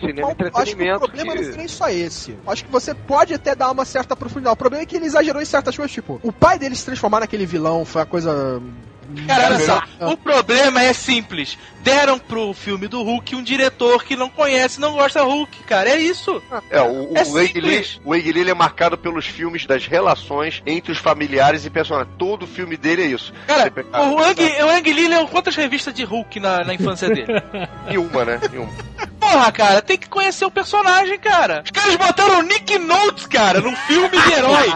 cinema 0.00 0.28
Bom, 0.28 0.36
e 0.38 0.44
acho 0.62 0.76
que 0.76 0.82
o 0.92 0.98
problema 0.98 1.32
que- 1.36 1.42
não 1.42 1.52
é 1.52 1.56
nem 1.56 1.68
só 1.68 1.88
esse. 1.88 2.36
Acho 2.46 2.64
que 2.64 2.70
você 2.70 2.94
pode 2.94 3.32
até 3.34 3.54
dar 3.54 3.70
uma 3.70 3.84
certa 3.84 4.14
profundidade. 4.14 4.52
O 4.54 4.56
problema 4.56 4.82
é 4.82 4.86
que 4.86 4.96
ele 4.96 5.06
exagerou 5.06 5.40
em 5.40 5.44
certas 5.46 5.74
coisas, 5.76 5.92
tipo, 5.92 6.20
o 6.22 6.30
pai 6.32 6.58
dele 6.58 6.74
se 6.76 6.84
transformar 6.84 7.20
naquele 7.20 7.46
vilão 7.46 7.84
foi 7.84 8.00
uma 8.02 8.06
coisa. 8.06 8.60
Cara, 9.26 9.46
olha 9.46 9.58
só, 9.60 9.80
bizarra. 9.80 10.12
o 10.12 10.16
problema 10.18 10.82
é 10.82 10.92
simples. 10.92 11.58
Deram 11.88 12.18
pro 12.18 12.52
filme 12.52 12.86
do 12.86 13.02
Hulk 13.02 13.34
um 13.34 13.42
diretor 13.42 14.04
que 14.04 14.14
não 14.14 14.28
conhece, 14.28 14.78
não 14.78 14.92
gosta 14.92 15.22
Hulk, 15.22 15.62
cara. 15.62 15.88
É 15.88 15.96
isso. 15.98 16.42
É, 16.70 16.82
o, 16.82 17.16
É 17.16 17.22
o 17.24 17.36
Ang 17.38 17.60
Lee, 17.60 17.86
o 18.04 18.12
Ang 18.12 18.32
Lee 18.32 18.50
é 18.50 18.54
marcado 18.54 18.98
pelos 18.98 19.24
filmes 19.24 19.64
das 19.64 19.86
relações 19.86 20.62
entre 20.66 20.92
os 20.92 20.98
familiares 20.98 21.64
e 21.64 21.70
personagens. 21.70 22.14
Todo 22.18 22.46
filme 22.46 22.76
dele 22.76 23.02
é 23.04 23.06
isso. 23.06 23.32
Cara, 23.46 23.72
o 24.12 24.18
Ang, 24.18 24.38
o 24.64 24.68
Ang 24.68 24.92
Lee 24.92 25.08
leu 25.08 25.26
quantas 25.28 25.56
revistas 25.56 25.94
de 25.94 26.04
Hulk 26.04 26.38
na, 26.38 26.62
na 26.62 26.74
infância 26.74 27.08
dele? 27.08 27.42
Nenhuma, 27.88 28.24
né? 28.24 28.40
Nenhuma. 28.50 28.72
Porra, 29.18 29.50
cara, 29.50 29.82
tem 29.82 29.96
que 29.96 30.08
conhecer 30.08 30.44
o 30.44 30.50
personagem, 30.50 31.18
cara. 31.18 31.62
Os 31.64 31.70
caras 31.70 31.96
botaram 31.96 32.40
o 32.40 32.42
Nick 32.42 32.78
Notes, 32.78 33.26
cara, 33.26 33.60
num 33.60 33.74
filme 33.74 34.10
de 34.10 34.32
herói. 34.32 34.68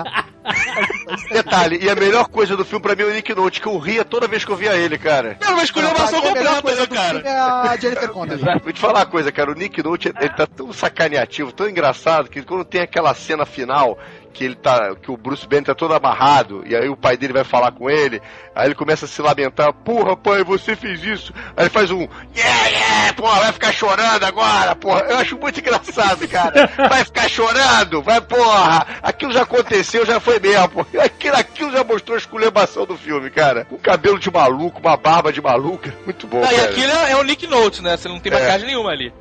Detalhe, 1.31 1.79
e 1.81 1.89
a 1.89 1.95
melhor 1.95 2.29
coisa 2.29 2.57
do 2.57 2.65
filme 2.65 2.83
pra 2.83 2.95
mim 2.97 3.03
é 3.03 3.07
o 3.07 3.13
Nick 3.13 3.35
Note, 3.35 3.61
que 3.61 3.67
eu 3.67 3.79
ria 3.79 4.05
toda 4.05 4.27
vez 4.27 4.45
que 4.45 4.51
eu 4.51 4.57
via 4.57 4.75
ele, 4.75 4.99
cara. 4.99 5.39
Não, 5.41 5.53
mas 5.53 5.65
escolheu 5.65 5.91
uma 5.91 6.05
ação 6.05 6.21
completa, 6.21 6.63
né, 6.63 6.75
do 6.75 6.87
cara? 7.11 7.71
a 7.71 7.77
Jennifer 7.77 8.09
Connelly. 8.11 8.43
Vou 8.63 8.73
te 8.73 8.81
falar 8.81 9.01
uma 9.01 9.07
coisa, 9.07 9.33
cara. 9.33 9.51
O 9.51 9.55
Nick 9.55 9.83
Note, 9.83 10.09
ele 10.09 10.29
tá 10.31 10.47
tão 10.47 10.73
sacaneativo, 10.73 11.53
tão 11.53 11.69
engraçado, 11.69 12.29
que 12.29 12.43
quando 12.43 12.65
tem 12.65 12.81
aquela 12.81 13.15
cena 13.15 13.45
final 13.45 13.99
que 14.33 14.45
ele 14.45 14.55
tá. 14.55 14.95
que 14.97 15.11
o 15.11 15.17
Bruce 15.17 15.47
Banner 15.47 15.67
tá 15.67 15.75
todo 15.75 15.95
amarrado, 15.95 16.63
e 16.67 16.75
aí 16.75 16.89
o 16.89 16.97
pai 16.97 17.17
dele 17.17 17.33
vai 17.33 17.45
falar 17.45 17.73
com 17.73 17.91
ele, 17.91 18.21
aí 18.55 18.67
ele 18.67 18.75
começa 18.75 19.05
a 19.05 19.09
se 19.09 19.21
lamentar, 19.21 19.73
porra, 19.73 20.17
pai, 20.17 20.43
você 20.43 20.75
fez 20.75 21.03
isso. 21.05 21.33
Aí 21.57 21.65
ele 21.65 21.71
faz 21.71 21.91
um 21.91 22.09
yeah, 22.35 22.67
yeah, 22.69 23.13
porra, 23.15 23.41
vai 23.41 23.53
ficar 23.53 23.73
chorando 23.73 24.25
agora, 24.25 24.75
porra. 24.75 25.01
Eu 25.03 25.19
acho 25.19 25.39
muito 25.39 25.61
engraçado, 25.61 26.27
cara. 26.29 26.71
Vai 26.89 27.05
ficar 27.05 27.29
chorando, 27.29 28.03
vai, 28.03 28.21
porra. 28.21 28.87
Aquilo 29.03 29.33
já 29.33 29.43
aconteceu, 29.43 30.05
já 30.05 30.19
foi 30.21 30.39
mesmo, 30.39 30.69
porra. 30.69 30.87
Aquilo, 31.05 31.37
aquilo 31.37 31.73
já 31.73 31.85
mostrou 31.85 32.15
a 32.15 32.19
esculhambação 32.19 32.85
do 32.85 32.97
filme, 32.97 33.31
cara. 33.31 33.67
Um 33.71 33.79
cabelo 33.79 34.19
de 34.19 34.31
maluco, 34.31 34.81
uma 34.81 34.97
barba 34.97 35.33
de 35.33 35.41
maluca. 35.41 35.95
Muito 36.05 36.27
bom, 36.27 36.41
Não, 36.41 36.51
e 36.51 36.61
aquilo 36.61 36.93
é, 36.93 37.13
é 37.13 37.17
o 37.17 37.23
Nick 37.23 37.47
Note, 37.47 37.83
né? 37.83 37.97
Você 37.97 38.09
não 38.09 38.19
tem 38.19 38.33
maquiagem 38.33 38.67
nenhuma 38.67 38.91
ali. 38.91 39.13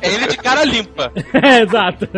É 0.00 0.12
ele 0.12 0.26
de 0.28 0.36
cara 0.36 0.64
limpa. 0.64 1.12
É, 1.42 1.60
exato. 1.60 2.08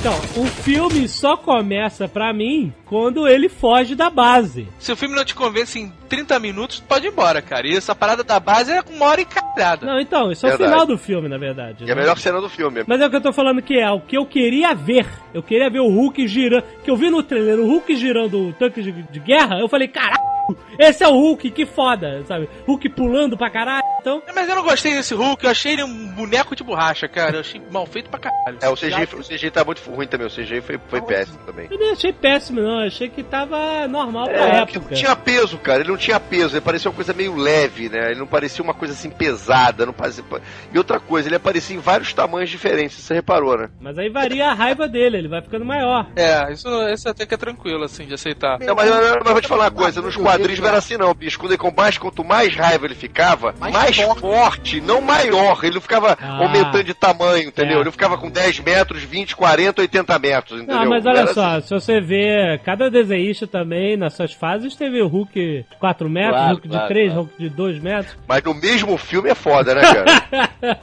Então, 0.00 0.14
o 0.34 0.46
filme 0.46 1.06
só 1.06 1.36
começa 1.36 2.08
pra 2.08 2.32
mim 2.32 2.72
quando 2.90 3.28
ele 3.28 3.48
foge 3.48 3.94
da 3.94 4.10
base. 4.10 4.66
Se 4.80 4.90
o 4.90 4.96
filme 4.96 5.14
não 5.14 5.24
te 5.24 5.32
convence 5.32 5.78
em 5.78 5.92
30 6.08 6.40
minutos, 6.40 6.80
tu 6.80 6.86
pode 6.86 7.06
ir 7.06 7.10
embora, 7.10 7.40
cara. 7.40 7.64
E 7.68 7.76
essa 7.76 7.94
parada 7.94 8.24
da 8.24 8.40
base 8.40 8.72
é 8.72 8.82
com 8.82 8.92
uma 8.94 9.06
hora 9.06 9.20
e 9.20 9.24
caralhada. 9.24 9.86
Não, 9.86 10.00
então, 10.00 10.32
isso 10.32 10.44
é 10.44 10.48
o 10.48 10.58
Verdade. 10.58 10.72
final 10.72 10.86
do 10.86 10.98
filme, 10.98 11.28
na 11.28 11.38
verdade. 11.38 11.84
E 11.84 11.92
a 11.92 11.94
né? 11.94 12.00
melhor 12.00 12.18
cena 12.18 12.40
do 12.40 12.48
filme. 12.48 12.82
Mas 12.88 13.00
é 13.00 13.06
o 13.06 13.10
que 13.10 13.14
eu 13.14 13.20
tô 13.20 13.32
falando 13.32 13.62
que 13.62 13.78
é 13.78 13.88
o 13.88 14.00
que 14.00 14.18
eu 14.18 14.26
queria 14.26 14.74
ver. 14.74 15.06
Eu 15.32 15.40
queria 15.40 15.70
ver 15.70 15.78
o 15.78 15.88
Hulk 15.88 16.26
girando. 16.26 16.64
Que 16.82 16.90
eu 16.90 16.96
vi 16.96 17.10
no 17.10 17.22
trailer 17.22 17.60
o 17.60 17.66
Hulk 17.66 17.94
girando 17.94 18.48
o 18.48 18.52
tanque 18.54 18.82
de, 18.82 18.90
de 18.90 19.20
guerra. 19.20 19.60
Eu 19.60 19.68
falei, 19.68 19.86
caralho, 19.86 20.30
esse 20.78 21.04
é 21.04 21.08
o 21.08 21.12
Hulk, 21.12 21.50
que 21.50 21.66
foda, 21.66 22.24
sabe? 22.26 22.48
Hulk 22.66 22.88
pulando 22.90 23.36
pra 23.36 23.50
caralho. 23.50 23.84
Então, 24.00 24.22
Mas 24.34 24.48
eu 24.48 24.54
não 24.54 24.62
gostei 24.62 24.94
desse 24.94 25.14
Hulk, 25.14 25.44
eu 25.44 25.50
achei 25.50 25.72
ele 25.72 25.84
um 25.84 26.08
boneco 26.08 26.56
de 26.56 26.64
borracha, 26.64 27.06
cara. 27.06 27.36
Eu 27.36 27.40
achei 27.40 27.60
mal 27.70 27.86
feito 27.86 28.08
pra 28.08 28.18
caralho. 28.18 28.58
É, 28.60 28.68
o 28.68 28.74
CGI, 28.74 29.14
o 29.14 29.22
CGI 29.22 29.50
tá 29.50 29.64
muito 29.64 29.82
ruim 29.90 30.06
também, 30.06 30.26
o 30.26 30.30
CGI 30.30 30.60
foi, 30.60 30.80
foi 30.88 31.02
péssimo 31.02 31.38
também. 31.44 31.68
eu 31.70 31.78
nem 31.78 31.90
achei 31.92 32.12
péssimo, 32.12 32.60
não. 32.60 32.79
Eu 32.80 32.86
achei 32.86 33.08
que 33.08 33.22
tava 33.22 33.86
normal 33.88 34.24
pra 34.28 34.34
É, 34.36 34.56
época. 34.62 34.80
não 34.80 34.96
tinha 34.96 35.16
peso, 35.16 35.58
cara. 35.58 35.80
Ele 35.80 35.90
não 35.90 35.96
tinha 35.96 36.18
peso. 36.20 36.54
Ele 36.54 36.60
parecia 36.60 36.90
uma 36.90 36.94
coisa 36.94 37.12
meio 37.12 37.34
leve, 37.36 37.88
né? 37.88 38.10
Ele 38.10 38.20
não 38.20 38.26
parecia 38.26 38.62
uma 38.62 38.74
coisa 38.74 38.94
assim 38.94 39.10
pesada. 39.10 39.86
Não 39.86 39.92
parecia... 39.92 40.24
E 40.72 40.78
outra 40.78 40.98
coisa, 41.00 41.28
ele 41.28 41.36
aparecia 41.36 41.76
em 41.76 41.80
vários 41.80 42.12
tamanhos 42.12 42.50
diferentes. 42.50 42.96
Você 42.98 43.14
reparou, 43.14 43.56
né? 43.58 43.68
Mas 43.80 43.98
aí 43.98 44.08
varia 44.08 44.48
a 44.50 44.54
raiva 44.54 44.88
dele, 44.88 45.18
ele 45.18 45.28
vai 45.28 45.42
ficando 45.42 45.64
maior. 45.64 46.06
É, 46.16 46.52
isso, 46.52 46.68
isso 46.92 47.08
até 47.08 47.26
que 47.26 47.34
é 47.34 47.36
tranquilo, 47.36 47.84
assim, 47.84 48.06
de 48.06 48.14
aceitar. 48.14 48.58
Não, 48.60 48.74
mas, 48.74 48.90
mas 48.90 49.32
vou 49.32 49.40
te 49.40 49.48
falar 49.48 49.64
uma 49.64 49.70
coisa. 49.70 50.00
Nos 50.02 50.16
quadrinhos 50.16 50.60
não 50.60 50.68
era 50.68 50.78
assim, 50.78 50.96
não, 50.96 51.12
bicho. 51.14 51.38
Quando, 51.38 51.52
ele, 51.52 51.72
mais, 51.76 51.98
quanto 51.98 52.24
mais 52.24 52.54
raiva 52.54 52.86
ele 52.86 52.94
ficava, 52.94 53.54
mais, 53.58 53.72
Mais 53.72 53.96
forte. 53.96 54.20
forte. 54.20 54.80
não 54.80 55.00
maior. 55.00 55.58
Ele 55.62 55.74
não 55.74 55.80
ficava 55.80 56.16
Ah. 56.20 56.38
aumentando 56.38 56.84
de 56.84 56.94
tamanho, 56.94 57.48
entendeu? 57.48 57.78
É. 57.78 57.80
Ele 57.80 57.90
ficava 57.90 58.16
com 58.18 58.30
10 58.30 58.60
metros, 58.60 59.02
20, 59.02 59.36
40, 59.36 59.80
80 59.82 60.18
metros, 60.18 60.58
entendeu? 60.60 60.76
Não, 60.82 60.88
mas 60.90 61.06
olha 61.06 61.18
Era 61.20 61.34
só, 61.34 61.60
se 61.60 61.70
você 61.70 62.00
vê, 62.00 62.58
cada 62.70 62.88
desenhista 62.88 63.48
também, 63.48 63.96
nas 63.96 64.14
suas 64.14 64.32
fases, 64.32 64.76
teve 64.76 65.02
o 65.02 65.08
Hulk 65.08 65.32
de 65.34 65.66
4 65.80 66.08
metros, 66.08 66.36
Claro, 66.36 66.52
Hulk 66.52 66.68
de 66.68 66.74
claro, 66.74 66.88
3, 66.88 67.06
claro. 67.12 67.20
Hulk 67.22 67.34
de 67.42 67.48
2 67.50 67.82
metros. 67.82 68.16
Mas 68.28 68.42
no 68.44 68.54
mesmo 68.54 68.96
filme 68.96 69.28
é 69.28 69.34
foda, 69.34 69.74
né, 69.74 69.80
cara? 69.82 70.80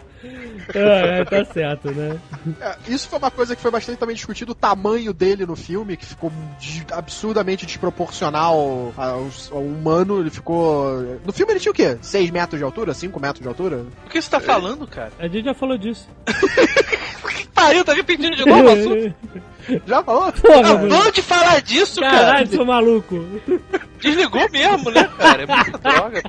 é, 0.74 1.20
é, 1.22 1.24
tá 1.26 1.46
certo, 1.46 1.90
né? 1.92 2.20
É, 2.60 2.76
isso 2.90 3.08
foi 3.08 3.18
uma 3.20 3.32
coisa 3.32 3.56
que 3.56 3.62
foi 3.62 3.72
bastante 3.72 3.98
também 3.98 4.16
discutido, 4.16 4.52
o 4.52 4.56
tamanho 4.56 5.14
dele 5.14 5.46
no 5.46 5.56
filme, 5.56 5.96
que 5.96 6.06
ficou 6.06 6.30
de- 6.60 6.86
absurdamente 6.92 7.66
desproporcional 7.66 8.92
ao, 8.98 9.30
ao 9.52 9.62
humano. 9.64 10.20
Ele 10.20 10.30
ficou. 10.30 11.20
No 11.26 11.32
filme 11.32 11.54
ele 11.54 11.60
tinha 11.62 11.72
o 11.72 11.76
quê? 11.76 11.98
6 12.02 12.30
metros 12.32 12.60
de 12.60 12.66
altura? 12.66 12.94
5 12.94 13.18
metros 13.18 13.42
de 13.42 13.48
altura? 13.48 13.86
O 14.06 14.10
que 14.10 14.22
você 14.22 14.30
tá 14.30 14.42
falando, 14.42 14.86
cara? 14.86 15.14
A 15.20 15.28
gente 15.30 15.46
já 15.46 15.54
falou 15.54 15.78
disso. 15.78 16.10
Que 17.38 17.48
pariu, 17.50 17.84
tá 17.84 17.94
repetindo 17.94 18.36
de 18.36 18.46
novo 18.46 18.64
o 18.64 18.70
assunto? 18.72 19.16
Já 19.86 20.04
falou? 20.04 20.32
Porra, 20.34 20.76
Bruno. 20.76 20.96
Acabou 20.96 21.12
de 21.12 21.22
falar 21.22 21.62
disso, 21.62 22.00
cara. 22.00 22.18
Caralho, 22.18 22.48
seu 22.48 22.66
maluco. 22.66 23.26
Desligou 24.02 24.50
mesmo, 24.52 24.92
né, 24.92 25.10
cara? 25.18 25.44
É 25.44 25.46
muita 25.46 25.78
droga. 25.78 26.22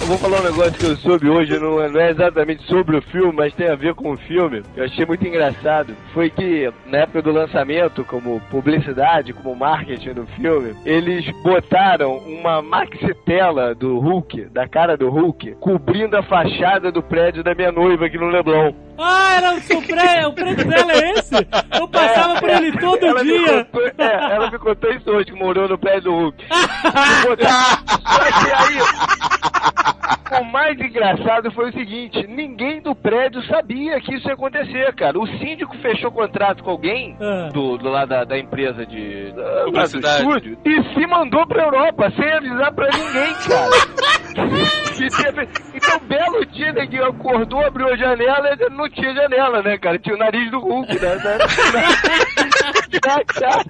Eu 0.00 0.06
vou 0.06 0.18
falar 0.18 0.40
um 0.40 0.44
negócio 0.44 0.72
que 0.72 0.86
eu 0.86 0.96
soube 0.96 1.28
hoje, 1.28 1.58
não 1.58 1.80
é, 1.80 1.88
não 1.88 2.00
é 2.00 2.10
exatamente 2.10 2.64
sobre 2.66 2.96
o 2.96 3.02
filme, 3.02 3.32
mas 3.32 3.54
tem 3.54 3.68
a 3.68 3.74
ver 3.76 3.94
com 3.94 4.12
o 4.12 4.16
filme. 4.16 4.62
Eu 4.74 4.84
achei 4.84 5.04
muito 5.04 5.24
engraçado. 5.26 5.94
Foi 6.14 6.30
que, 6.30 6.72
na 6.86 6.98
época 6.98 7.22
do 7.22 7.30
lançamento, 7.30 8.02
como 8.04 8.40
publicidade, 8.50 9.32
como 9.34 9.54
marketing 9.54 10.14
do 10.14 10.26
filme, 10.28 10.74
eles 10.86 11.30
botaram 11.42 12.16
uma 12.16 12.62
maxi-tela 12.62 13.74
do 13.74 13.98
Hulk, 13.98 14.46
da 14.46 14.66
cara 14.66 14.96
do 14.96 15.10
Hulk, 15.10 15.56
cobrindo 15.60 16.16
a 16.16 16.22
fachada 16.22 16.90
do 16.90 17.02
prédio 17.02 17.44
da 17.44 17.54
minha 17.54 17.70
noiva 17.70 18.06
aqui 18.06 18.16
no 18.16 18.30
Leblon. 18.30 18.72
Ah, 19.02 19.34
era 19.36 19.54
o 19.54 19.60
seu 19.60 19.82
prédio, 19.82 20.28
o 20.28 20.32
prédio 20.32 20.68
dela 20.68 20.92
é 20.92 21.10
esse? 21.12 21.34
Eu 21.78 21.88
passava 21.88 22.38
por 22.40 22.48
ele 22.50 22.72
todo 22.78 23.04
ela 23.06 23.24
Me 23.24 23.30
dia. 23.38 23.64
contou, 23.64 23.86
é, 23.98 24.34
ela 24.34 24.50
me 24.50 24.58
contou 24.58 24.92
isso 24.92 25.10
hoje, 25.10 25.24
que 25.26 25.32
morou 25.32 25.68
no 25.68 25.78
prédio 25.78 26.02
do 26.02 26.14
Hulk. 26.16 26.44
E 26.44 27.26
botaram- 27.26 27.78
Só 28.06 28.24
que 28.44 28.52
aí, 28.52 30.40
o 30.40 30.44
mais 30.44 30.78
engraçado 30.80 31.50
foi 31.52 31.70
o 31.70 31.72
seguinte: 31.72 32.26
ninguém 32.28 32.80
do 32.80 32.94
prédio 32.94 33.42
sabia 33.46 34.00
que 34.00 34.14
isso 34.14 34.28
ia 34.28 34.34
acontecer, 34.34 34.92
cara. 34.94 35.18
O 35.18 35.26
síndico 35.38 35.76
fechou 35.78 36.10
contrato 36.12 36.62
com 36.62 36.70
alguém 36.70 37.16
Ah. 37.20 37.48
do, 37.52 37.76
do 37.78 37.88
lá 37.88 38.04
da, 38.04 38.24
da 38.24 38.38
empresa 38.38 38.84
de. 38.86 39.32
Da, 39.32 39.64
Publicidade. 39.64 40.22
estúdio 40.22 40.58
e 40.64 40.82
se 40.94 41.06
mandou 41.06 41.46
pra 41.46 41.64
Europa 41.64 42.12
sem 42.16 42.32
avisar 42.32 42.72
pra 42.72 42.88
ninguém, 42.90 43.34
cara. 43.48 43.99
E 45.00 45.76
então, 45.76 45.98
belo 46.00 46.44
dia, 46.46 46.72
né, 46.72 46.86
que 46.86 46.98
acordou, 46.98 47.64
abriu 47.64 47.88
a 47.88 47.96
janela 47.96 48.50
e 48.58 48.70
não 48.70 48.88
tinha 48.90 49.14
janela, 49.14 49.62
né, 49.62 49.78
cara? 49.78 49.98
Tinha 49.98 50.14
o 50.14 50.18
nariz 50.18 50.50
do 50.50 50.58
Hulk, 50.60 50.92
né? 51.00 51.16
Ah, 53.06 53.20
cara, 53.32 53.64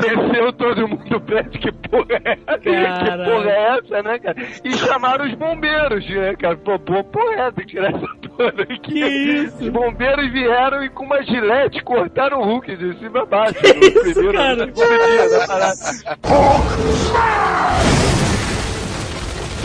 Desceu 0.00 0.52
todo 0.54 0.88
mundo 0.88 1.04
do 1.08 1.20
prédio, 1.20 1.60
que 1.60 1.70
porra 1.72 2.06
é 2.24 2.32
essa? 2.32 2.58
Que 2.58 2.70
porra 3.24 3.50
é 3.50 3.78
essa, 3.78 4.02
né, 4.02 4.18
cara? 4.18 4.36
E 4.64 4.72
chamaram 4.76 5.26
os 5.26 5.34
bombeiros, 5.34 6.08
né, 6.08 6.34
cara? 6.36 6.56
Pô, 6.56 6.78
pô, 6.78 7.04
porra 7.04 7.34
é 7.34 7.40
essa? 7.40 7.52
Tem 7.52 7.66
que 7.66 7.70
tirar 7.72 7.88
essa 7.94 8.06
porra 8.36 8.48
aqui. 8.62 8.76
Que 8.80 8.98
isso? 8.98 9.56
Os 9.62 9.68
bombeiros 9.68 10.32
vieram 10.32 10.82
e 10.84 10.88
com 10.90 11.04
uma 11.04 11.22
gilete 11.22 11.82
cortaram 11.84 12.40
o 12.40 12.44
Hulk 12.44 12.76
de 12.76 12.98
cima 12.98 13.22
a 13.22 13.26
baixo. 13.26 13.54
Que 13.54 13.72
no 13.74 13.84
isso, 13.86 14.14
primeiro- 14.14 14.32
cara? 14.38 14.66
dia 14.72 15.28
da 15.38 15.46
parada. 15.46 15.74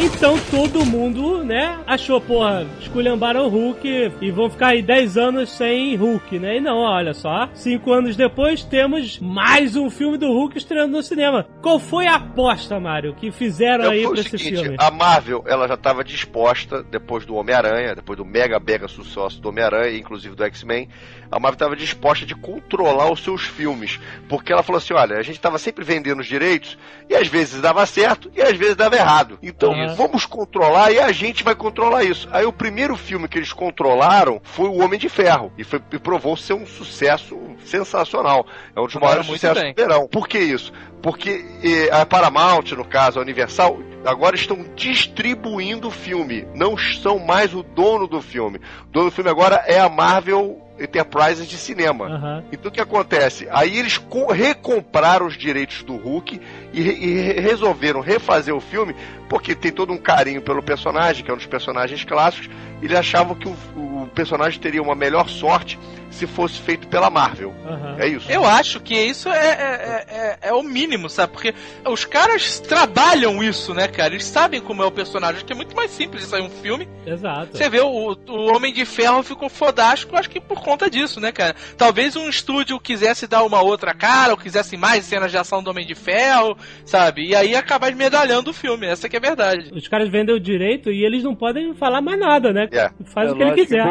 Então 0.01 0.37
todo 0.49 0.85
mundo, 0.85 1.43
né, 1.43 1.77
achou, 1.85 2.21
porra, 2.21 2.65
esculhambaram 2.79 3.45
o 3.45 3.49
Hulk 3.49 4.11
e 4.21 4.31
vão 4.31 4.49
ficar 4.49 4.67
aí 4.69 4.81
10 4.81 5.17
anos 5.17 5.49
sem 5.51 5.95
Hulk, 5.95 6.39
né? 6.39 6.57
E 6.57 6.61
não, 6.61 6.77
olha 6.77 7.13
só, 7.13 7.49
5 7.53 7.91
anos 7.91 8.15
depois 8.15 8.63
temos 8.63 9.19
mais 9.19 9.75
um 9.75 9.89
filme 9.89 10.17
do 10.17 10.27
Hulk 10.27 10.57
estreando 10.57 10.93
no 10.95 11.03
cinema. 11.03 11.45
Qual 11.61 11.79
foi 11.79 12.07
a 12.07 12.15
aposta, 12.15 12.79
Mário, 12.79 13.13
que 13.13 13.29
fizeram 13.31 13.89
aí 13.89 14.03
pra 14.03 14.11
o 14.11 14.13
esse 14.13 14.29
seguinte, 14.37 14.61
filme? 14.61 14.77
a 14.79 14.89
Marvel, 14.89 15.43
ela 15.45 15.67
já 15.67 15.73
estava 15.73 16.03
disposta, 16.03 16.81
depois 16.83 17.25
do 17.25 17.35
Homem-Aranha, 17.35 17.95
depois 17.95 18.17
do 18.17 18.23
mega, 18.25 18.57
mega 18.59 18.87
sucesso 18.87 19.41
do 19.41 19.49
Homem-Aranha, 19.49 19.97
inclusive 19.97 20.33
do 20.35 20.43
X-Men, 20.45 20.87
a 21.31 21.39
Marvel 21.39 21.55
estava 21.55 21.75
disposta 21.75 22.25
de 22.25 22.35
controlar 22.35 23.11
os 23.11 23.21
seus 23.21 23.43
filmes. 23.43 23.99
Porque 24.29 24.51
ela 24.53 24.63
falou 24.63 24.77
assim, 24.77 24.93
olha, 24.93 25.17
a 25.17 25.21
gente 25.21 25.35
estava 25.35 25.57
sempre 25.57 25.83
vendendo 25.83 26.19
os 26.21 26.25
direitos, 26.27 26.77
e 27.09 27.15
às 27.15 27.27
vezes 27.27 27.61
dava 27.61 27.85
certo, 27.85 28.31
e 28.35 28.41
às 28.41 28.55
vezes 28.57 28.75
dava 28.75 28.95
errado. 28.95 29.37
Então, 29.43 29.69
Uhum. 29.69 29.88
Vamos 29.95 30.25
controlar, 30.25 30.91
e 30.91 30.99
a 30.99 31.11
gente 31.11 31.43
vai 31.43 31.55
controlar 31.55 32.03
isso. 32.03 32.27
Aí 32.31 32.45
o 32.45 32.53
primeiro 32.53 32.95
filme 32.95 33.27
que 33.27 33.37
eles 33.37 33.53
controlaram 33.53 34.39
foi 34.43 34.67
o 34.69 34.83
Homem 34.83 34.99
de 34.99 35.09
Ferro, 35.09 35.51
e, 35.57 35.63
foi, 35.63 35.81
e 35.91 35.99
provou 35.99 36.35
ser 36.35 36.53
um 36.53 36.65
sucesso 36.65 37.37
sensacional. 37.65 38.45
É 38.75 38.79
um 38.79 38.85
dos 38.85 38.95
maiores 38.95 39.25
sucessos 39.25 39.63
do 39.63 39.73
verão. 39.73 40.07
Por 40.07 40.27
que 40.27 40.39
isso? 40.39 40.71
Porque 41.01 41.45
eh, 41.63 41.89
a 41.91 42.05
Paramount, 42.05 42.71
no 42.75 42.85
caso, 42.85 43.19
a 43.19 43.21
Universal, 43.21 43.79
agora 44.05 44.35
estão 44.35 44.65
distribuindo 44.75 45.87
o 45.87 45.91
filme. 45.91 46.47
Não 46.53 46.77
são 46.77 47.19
mais 47.19 47.53
o 47.53 47.63
dono 47.63 48.07
do 48.07 48.21
filme. 48.21 48.59
O 48.87 48.91
dono 48.91 49.09
do 49.09 49.11
filme 49.11 49.29
agora 49.29 49.63
é 49.65 49.79
a 49.79 49.89
Marvel 49.89 50.68
Enterprises 50.79 51.47
de 51.47 51.57
cinema. 51.57 52.05
Aham. 52.07 52.43
Então 52.51 52.69
o 52.69 52.73
que 52.73 52.79
acontece? 52.81 53.47
Aí 53.51 53.77
eles 53.77 53.97
co- 53.97 54.31
recompraram 54.31 55.25
os 55.27 55.37
direitos 55.37 55.83
do 55.83 55.95
Hulk 55.95 56.39
e, 56.73 56.81
re- 56.81 56.97
e 56.99 57.21
re- 57.21 57.39
resolveram 57.39 57.99
refazer 58.01 58.55
o 58.55 58.59
filme 58.61 58.95
porque 59.27 59.53
tem 59.55 59.71
todo 59.71 59.93
um 59.93 59.97
carinho 59.97 60.41
pelo 60.41 60.63
personagem, 60.63 61.23
que 61.23 61.29
é 61.29 61.33
um 61.33 61.37
dos 61.37 61.45
personagens 61.45 62.03
clássicos. 62.03 62.49
Eles 62.81 62.97
achavam 62.97 63.35
que 63.35 63.47
o, 63.47 63.51
o 63.75 64.09
personagem 64.15 64.59
teria 64.59 64.81
uma 64.81 64.95
melhor 64.95 65.27
sorte 65.29 65.77
se 66.09 66.25
fosse 66.27 66.59
feito 66.59 66.87
pela 66.87 67.09
Marvel. 67.09 67.53
Aham. 67.65 67.95
É 67.99 68.07
isso. 68.07 68.31
Eu 68.31 68.45
acho 68.45 68.79
que 68.79 68.95
isso 68.95 69.29
é, 69.29 69.47
é, 69.47 70.05
é, 70.09 70.49
é 70.49 70.53
o 70.53 70.63
mínimo, 70.63 71.09
sabe? 71.09 71.33
Porque 71.33 71.53
os 71.85 72.05
caras 72.05 72.59
trabalham 72.59 73.43
isso, 73.43 73.73
né, 73.73 73.87
cara? 73.87 74.13
Eles 74.13 74.25
sabem 74.25 74.61
como 74.61 74.83
é 74.83 74.85
o 74.85 74.91
personagem. 74.91 75.37
Acho 75.37 75.45
que 75.45 75.53
é 75.53 75.55
muito 75.55 75.75
mais 75.75 75.91
simples 75.91 76.25
sair 76.25 76.41
um 76.41 76.49
filme. 76.49 76.87
Exato. 77.05 77.57
Você 77.57 77.69
vê, 77.69 77.79
o, 77.79 78.17
o 78.27 78.55
Homem 78.55 78.73
de 78.73 78.85
Ferro 78.85 79.23
ficou 79.23 79.49
fodástico, 79.49 80.15
acho 80.15 80.29
que 80.29 80.39
por 80.39 80.61
conta 80.61 80.89
disso, 80.89 81.19
né, 81.19 81.31
cara? 81.31 81.55
Talvez 81.77 82.15
um 82.15 82.29
estúdio 82.29 82.79
quisesse 82.79 83.27
dar 83.27 83.43
uma 83.43 83.61
outra 83.61 83.93
cara, 83.93 84.31
ou 84.31 84.37
quisesse 84.37 84.77
mais 84.77 85.05
cenas 85.05 85.31
de 85.31 85.37
ação 85.37 85.61
do 85.61 85.69
Homem 85.69 85.85
de 85.85 85.95
Ferro, 85.95 86.57
sabe? 86.85 87.27
E 87.27 87.35
aí 87.35 87.55
acabar 87.55 87.93
medalhando 87.95 88.51
o 88.51 88.53
filme, 88.53 88.87
essa 88.87 89.09
que 89.09 89.15
é 89.15 89.19
a 89.19 89.21
verdade. 89.21 89.71
Os 89.73 89.87
caras 89.87 90.09
vendem 90.09 90.35
o 90.35 90.39
direito 90.39 90.91
e 90.91 91.03
eles 91.03 91.23
não 91.23 91.35
podem 91.35 91.73
falar 91.75 92.01
mais 92.01 92.19
nada, 92.19 92.53
né? 92.53 92.67
É. 92.71 92.89
Faz 93.05 93.29
É 93.29 93.31
o 93.31 93.35
que 93.35 93.43
ele 93.43 93.53
quiser. 93.53 93.85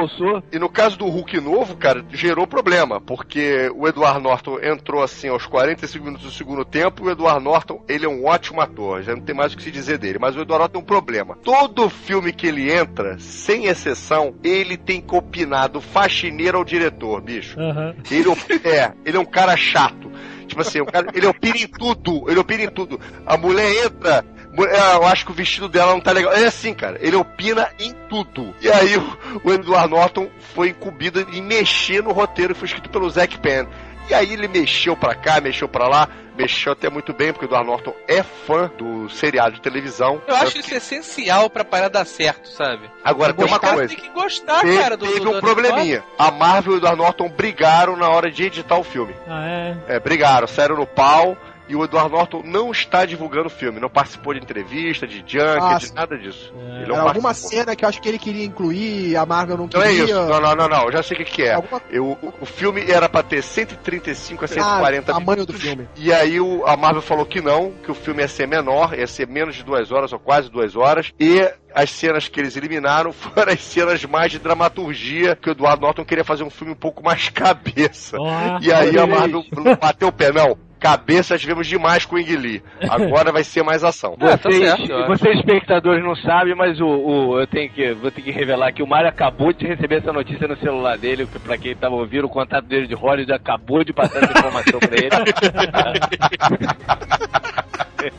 E 0.53 0.59
no 0.59 0.69
caso 0.69 0.97
do 0.97 1.07
Hulk 1.07 1.41
novo, 1.41 1.77
cara, 1.77 2.03
gerou 2.13 2.47
problema, 2.47 3.01
porque 3.01 3.71
o 3.75 3.87
Edward 3.87 4.23
Norton 4.23 4.59
entrou 4.63 5.03
assim 5.03 5.29
aos 5.29 5.47
45 5.47 6.05
minutos 6.05 6.27
do 6.27 6.33
segundo 6.33 6.65
tempo, 6.65 7.05
e 7.05 7.09
o 7.09 7.11
Edward 7.11 7.43
Norton, 7.43 7.83
ele 7.89 8.07
é 8.07 8.09
um 8.09 8.25
ótimo 8.27 8.61
ator, 8.61 9.03
já 9.03 9.15
não 9.15 9.23
tem 9.23 9.35
mais 9.35 9.53
o 9.53 9.57
que 9.57 9.63
se 9.63 9.71
dizer 9.71 9.99
dele, 9.99 10.19
mas 10.19 10.35
o 10.37 10.41
Edward 10.41 10.61
Norton 10.63 10.73
tem 10.73 10.83
um 10.83 10.85
problema. 10.85 11.37
Todo 11.43 11.89
filme 11.91 12.33
que 12.33 12.47
ele 12.47 12.73
entra, 12.73 13.19
sem 13.19 13.67
exceção, 13.67 14.35
ele 14.43 14.77
tem 14.77 15.01
que 15.01 15.15
opinar 15.15 15.69
do 15.69 15.81
faxineiro 15.81 16.59
ao 16.59 16.65
diretor, 16.65 17.21
bicho. 17.21 17.59
Aham. 17.61 17.95
Ele 18.11 18.29
op- 18.29 18.53
é, 18.67 18.93
ele 19.05 19.17
é 19.17 19.21
um 19.21 19.25
cara 19.25 19.57
chato. 19.57 20.11
Tipo 20.47 20.63
assim, 20.63 20.83
cara, 20.87 21.09
ele 21.15 21.27
opina 21.27 21.59
em 21.59 21.67
tudo, 21.67 22.25
ele 22.31 22.41
opina 22.41 22.63
em 22.65 22.71
tudo. 22.71 22.99
A 23.27 23.37
mulher 23.37 23.85
entra, 23.85 24.25
é, 24.37 24.38
eu 24.65 25.05
acho 25.07 25.25
que 25.25 25.31
o 25.31 25.35
vestido 25.35 25.69
dela 25.69 25.93
não 25.93 26.01
tá 26.01 26.13
legal. 26.13 26.33
É 26.33 26.47
assim, 26.47 26.75
cara, 26.75 26.99
ele 27.01 27.17
opina 27.17 27.69
em 27.79 27.93
tudo. 28.09 28.55
E 28.61 28.71
aí 28.71 28.97
o, 28.97 29.19
o 29.45 29.53
Edward 29.53 29.91
Norton 29.91 30.29
foi 30.55 30.71
incumbido 30.71 31.21
em 31.33 31.43
mexer 31.43 32.03
no 32.03 32.13
roteiro 32.13 32.55
que 32.55 32.61
foi 32.61 32.67
escrito 32.67 32.89
pelo 32.91 33.09
Zack 33.11 33.39
Penn. 33.39 33.67
E 34.11 34.15
aí 34.15 34.33
ele 34.33 34.49
mexeu 34.49 34.97
pra 34.97 35.15
cá, 35.15 35.39
mexeu 35.39 35.69
pra 35.69 35.87
lá, 35.87 36.09
mexeu 36.35 36.73
até 36.73 36.89
muito 36.89 37.13
bem, 37.13 37.31
porque 37.31 37.45
o 37.45 37.49
Edward 37.49 37.67
Norton 37.69 37.95
é 38.09 38.23
fã 38.23 38.71
do 38.79 39.07
seriado 39.11 39.57
de 39.57 39.61
televisão. 39.61 40.23
Eu 40.27 40.35
acho 40.35 40.57
isso 40.59 40.75
essencial 40.75 41.51
pra 41.51 41.63
parar 41.63 41.89
dar 41.89 42.07
certo, 42.07 42.49
sabe? 42.49 42.91
Agora 43.05 43.35
tem 43.35 43.45
uma 43.45 43.59
coisa. 43.61 43.89
têm 43.89 43.99
que 43.99 44.09
gostar, 44.09 44.63
Teve, 44.63 44.79
cara, 44.79 44.97
do 44.97 45.07
teve 45.07 45.21
do- 45.21 45.29
um 45.29 45.33
do- 45.35 45.41
probleminha. 45.41 46.03
A 46.19 46.31
Marvel 46.31 46.73
e 46.73 46.77
o 46.77 46.79
Edward 46.79 46.97
Norton 46.97 47.29
brigaram 47.29 47.97
na 47.99 48.09
hora 48.09 48.31
de 48.31 48.45
editar 48.45 48.79
o 48.79 48.83
filme. 48.83 49.15
Ah, 49.29 49.47
é. 49.47 49.77
É, 49.97 50.01
brigaram, 50.01 50.47
saíram 50.47 50.77
no 50.77 50.87
pau 50.87 51.37
e 51.69 51.77
o 51.77 51.85
Edward 51.85 52.11
Norton 52.11 52.43
não 52.45 52.71
está 52.71 53.05
divulgando 53.05 53.47
o 53.47 53.51
filme, 53.51 53.79
não 53.81 53.89
participou 53.91 54.33
de 54.35 54.41
entrevista, 54.41 55.07
de 55.07 55.19
junket, 55.19 55.59
Ah, 55.61 55.79
de 55.79 55.93
nada 55.95 56.17
disso. 56.19 56.53
É. 56.59 56.77
Ele 56.79 56.87
não 56.89 56.97
Era 56.97 57.09
alguma 57.09 57.35
cena 57.35 57.77
que 57.77 57.85
eu 57.85 57.89
acho 57.89 58.01
que 58.01 58.09
ele 58.09 58.19
queria 58.19 58.45
incluir 58.45 59.11
e 59.11 59.17
a 59.17 59.25
Marvel 59.27 59.57
não 59.57 59.65
Não 59.65 59.69
queria. 59.69 59.87
é 59.87 59.93
isso, 59.93 60.15
não, 60.15 60.41
não, 60.41 60.55
não, 60.57 60.69
não, 60.69 60.85
eu 60.85 60.93
já 60.93 61.03
sei 61.03 61.17
o 61.17 61.19
que, 61.25 61.25
que 61.27 61.43
é. 61.43 61.55
Alguma- 61.55 61.83
Eu, 61.91 62.07
o, 62.23 62.35
o 62.41 62.47
filme 62.47 62.91
era 62.91 63.09
pra 63.09 63.23
ter 63.23 63.43
135 63.43 64.45
a 64.45 64.49
140 64.49 65.13
Ah, 65.13 65.15
tamanho 65.15 65.45
do 65.47 65.53
minutos, 65.53 65.61
filme. 65.63 65.89
E 65.97 66.13
aí 66.13 66.41
o- 66.41 66.67
a 66.67 66.77
Marvel 66.77 67.03
falou 67.03 67.27
que 67.27 67.41
não, 67.41 67.73
que 67.85 67.91
o 67.91 67.95
filme 67.95 68.23
ia 68.23 68.29
ser 68.29 68.47
menor, 68.49 68.99
ia 68.99 69.07
ser 69.07 69.27
menos 69.27 69.55
de 69.57 69.63
duas 69.63 69.91
horas 69.93 70.13
ou 70.13 70.19
quase 70.19 70.51
duas 70.51 70.75
horas. 70.77 71.13
E 71.21 71.41
as 71.75 71.91
cenas 71.91 72.29
que 72.29 72.41
eles 72.41 72.57
eliminaram 72.57 73.13
foram 73.13 73.53
as 73.53 73.61
cenas 73.63 74.05
mais 74.05 74.33
de 74.33 74.39
dramaturgia, 74.39 75.37
que 75.37 75.49
o 75.49 75.53
Edward 75.53 75.81
Norton 75.81 76.05
queria 76.05 76.25
fazer 76.25 76.43
um 76.45 76.51
filme 76.51 76.73
um 76.73 76.77
pouco 76.77 77.03
mais 77.05 77.29
cabeça. 77.31 78.17
Ó, 78.19 78.59
E 78.61 78.73
aí 78.73 78.97
a 78.99 79.07
Marvel 79.07 79.45
bateu 79.81 80.09
o 80.09 80.13
pé, 80.13 80.33
não. 80.33 80.57
Cabeça 80.81 81.37
tivemos 81.37 81.67
demais 81.67 82.05
com 82.07 82.15
o 82.17 82.19
Ingli. 82.21 82.63
Agora 82.89 83.33
vai 83.33 83.43
ser 83.43 83.63
mais 83.65 83.83
ação. 83.83 84.17
É, 84.21 84.37
tá 84.37 84.49
Vocês, 84.51 84.59
certo, 84.65 84.91
eu 84.91 84.99
acho. 84.99 85.07
vocês 85.09 85.39
espectadores 85.39 86.05
não 86.05 86.15
sabem, 86.17 86.55
mas 86.55 86.81
o, 86.81 86.87
o- 86.87 87.41
eu 87.41 87.47
tenho 87.47 87.69
que, 87.71 87.93
vou 87.95 88.11
ter 88.11 88.23
que 88.23 88.31
revelar 88.31 88.73
que 88.73 88.83
o 88.83 88.87
Mário 88.87 89.09
acabou 89.09 89.53
de 89.53 89.67
receber 89.67 89.97
essa 89.97 90.13
notícia 90.13 90.47
no 90.47 90.57
celular 90.59 90.97
dele, 90.97 91.27
que 91.27 91.39
pra 91.41 91.59
quem 91.59 91.75
tava 91.75 91.97
ouvindo, 91.97 92.27
o 92.27 92.31
contato 92.31 92.65
dele 92.67 92.87
de 92.87 92.95
Hollywood 92.95 93.33
acabou 93.33 93.83
de 93.83 93.93
passar 93.93 94.23
essa 94.23 94.39
informação 94.39 94.79
pra 94.81 94.97
ele. 94.97 95.09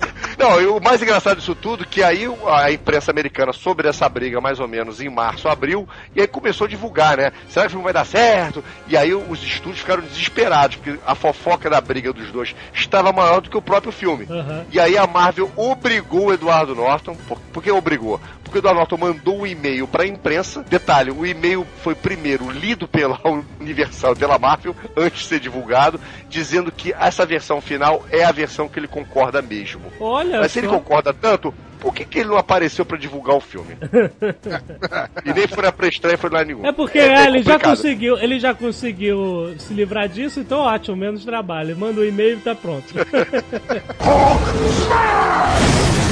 Não, 0.39 0.61
e 0.61 0.65
o 0.67 0.79
mais 0.79 1.01
engraçado 1.01 1.37
disso 1.37 1.53
tudo 1.53 1.85
que 1.85 2.01
aí 2.01 2.25
a 2.47 2.71
imprensa 2.71 3.11
americana 3.11 3.51
sobre 3.51 3.89
essa 3.89 4.07
briga 4.07 4.39
mais 4.39 4.57
ou 4.57 4.69
menos 4.69 5.01
em 5.01 5.09
março, 5.09 5.49
abril, 5.49 5.85
e 6.15 6.21
aí 6.21 6.27
começou 6.27 6.63
a 6.63 6.69
divulgar, 6.69 7.17
né? 7.17 7.33
Será 7.49 7.65
que 7.65 7.67
o 7.67 7.71
filme 7.71 7.83
vai 7.83 7.91
dar 7.91 8.05
certo? 8.05 8.63
E 8.87 8.95
aí 8.95 9.13
os 9.13 9.43
estúdios 9.43 9.79
ficaram 9.79 10.01
desesperados, 10.01 10.77
porque 10.77 10.97
a 11.05 11.13
fofoca 11.13 11.69
da 11.69 11.81
briga 11.81 12.13
dos 12.13 12.31
dois 12.31 12.55
estava 12.73 13.11
maior 13.11 13.41
do 13.41 13.49
que 13.49 13.57
o 13.57 13.61
próprio 13.61 13.91
filme. 13.91 14.25
Aham. 14.29 14.65
E 14.71 14.79
aí 14.79 14.97
a 14.97 15.05
Marvel 15.05 15.51
obrigou 15.57 16.27
o 16.27 16.33
Eduardo 16.33 16.73
Norton. 16.73 17.17
Por, 17.27 17.37
por 17.51 17.61
que 17.61 17.69
obrigou? 17.69 18.21
Porque 18.49 18.57
o 18.57 18.61
Eduardo 18.61 18.79
Norton 18.79 18.97
mandou 18.97 19.41
um 19.41 19.45
e-mail 19.45 19.87
pra 19.87 20.07
imprensa. 20.07 20.65
Detalhe, 20.67 21.11
o 21.11 21.23
e-mail 21.23 21.67
foi 21.83 21.93
primeiro 21.93 22.49
lido 22.49 22.87
pela 22.87 23.19
Universal, 23.59 24.15
pela 24.15 24.39
Marvel, 24.39 24.75
antes 24.97 25.21
de 25.21 25.27
ser 25.27 25.39
divulgado, 25.39 25.99
dizendo 26.27 26.71
que 26.71 26.91
essa 26.91 27.27
versão 27.27 27.61
final 27.61 28.03
é 28.11 28.23
a 28.23 28.31
versão 28.31 28.67
que 28.67 28.79
ele 28.79 28.87
concorda 28.87 29.39
mesmo. 29.39 29.83
Olha 29.99 30.39
Mas 30.39 30.51
se 30.51 30.57
ele 30.59 30.67
concorda 30.67 31.13
tanto, 31.13 31.53
por 31.79 31.93
que, 31.93 32.03
que 32.03 32.17
ele 32.19 32.29
não 32.29 32.37
apareceu 32.37 32.83
pra 32.83 32.97
divulgar 32.97 33.35
o 33.35 33.39
filme? 33.39 33.77
e 35.23 35.31
nem 35.31 35.47
foi 35.47 35.63
na 35.63 35.71
pré-estreia, 35.71 36.17
foi 36.17 36.31
lá 36.31 36.43
nenhum. 36.43 36.65
É 36.65 36.71
porque 36.71 36.97
é, 36.97 37.07
é, 37.07 37.27
ele 37.27 37.43
já 37.43 37.59
conseguiu, 37.59 38.17
ele 38.17 38.39
já 38.39 38.55
conseguiu 38.55 39.53
se 39.59 39.75
livrar 39.75 40.09
disso, 40.09 40.39
então 40.39 40.61
ótimo, 40.61 40.97
menos 40.97 41.23
trabalho. 41.23 41.77
Manda 41.77 42.01
o 42.01 42.05
e-mail 42.05 42.37
e 42.37 42.41
tá 42.41 42.55
pronto. 42.55 42.91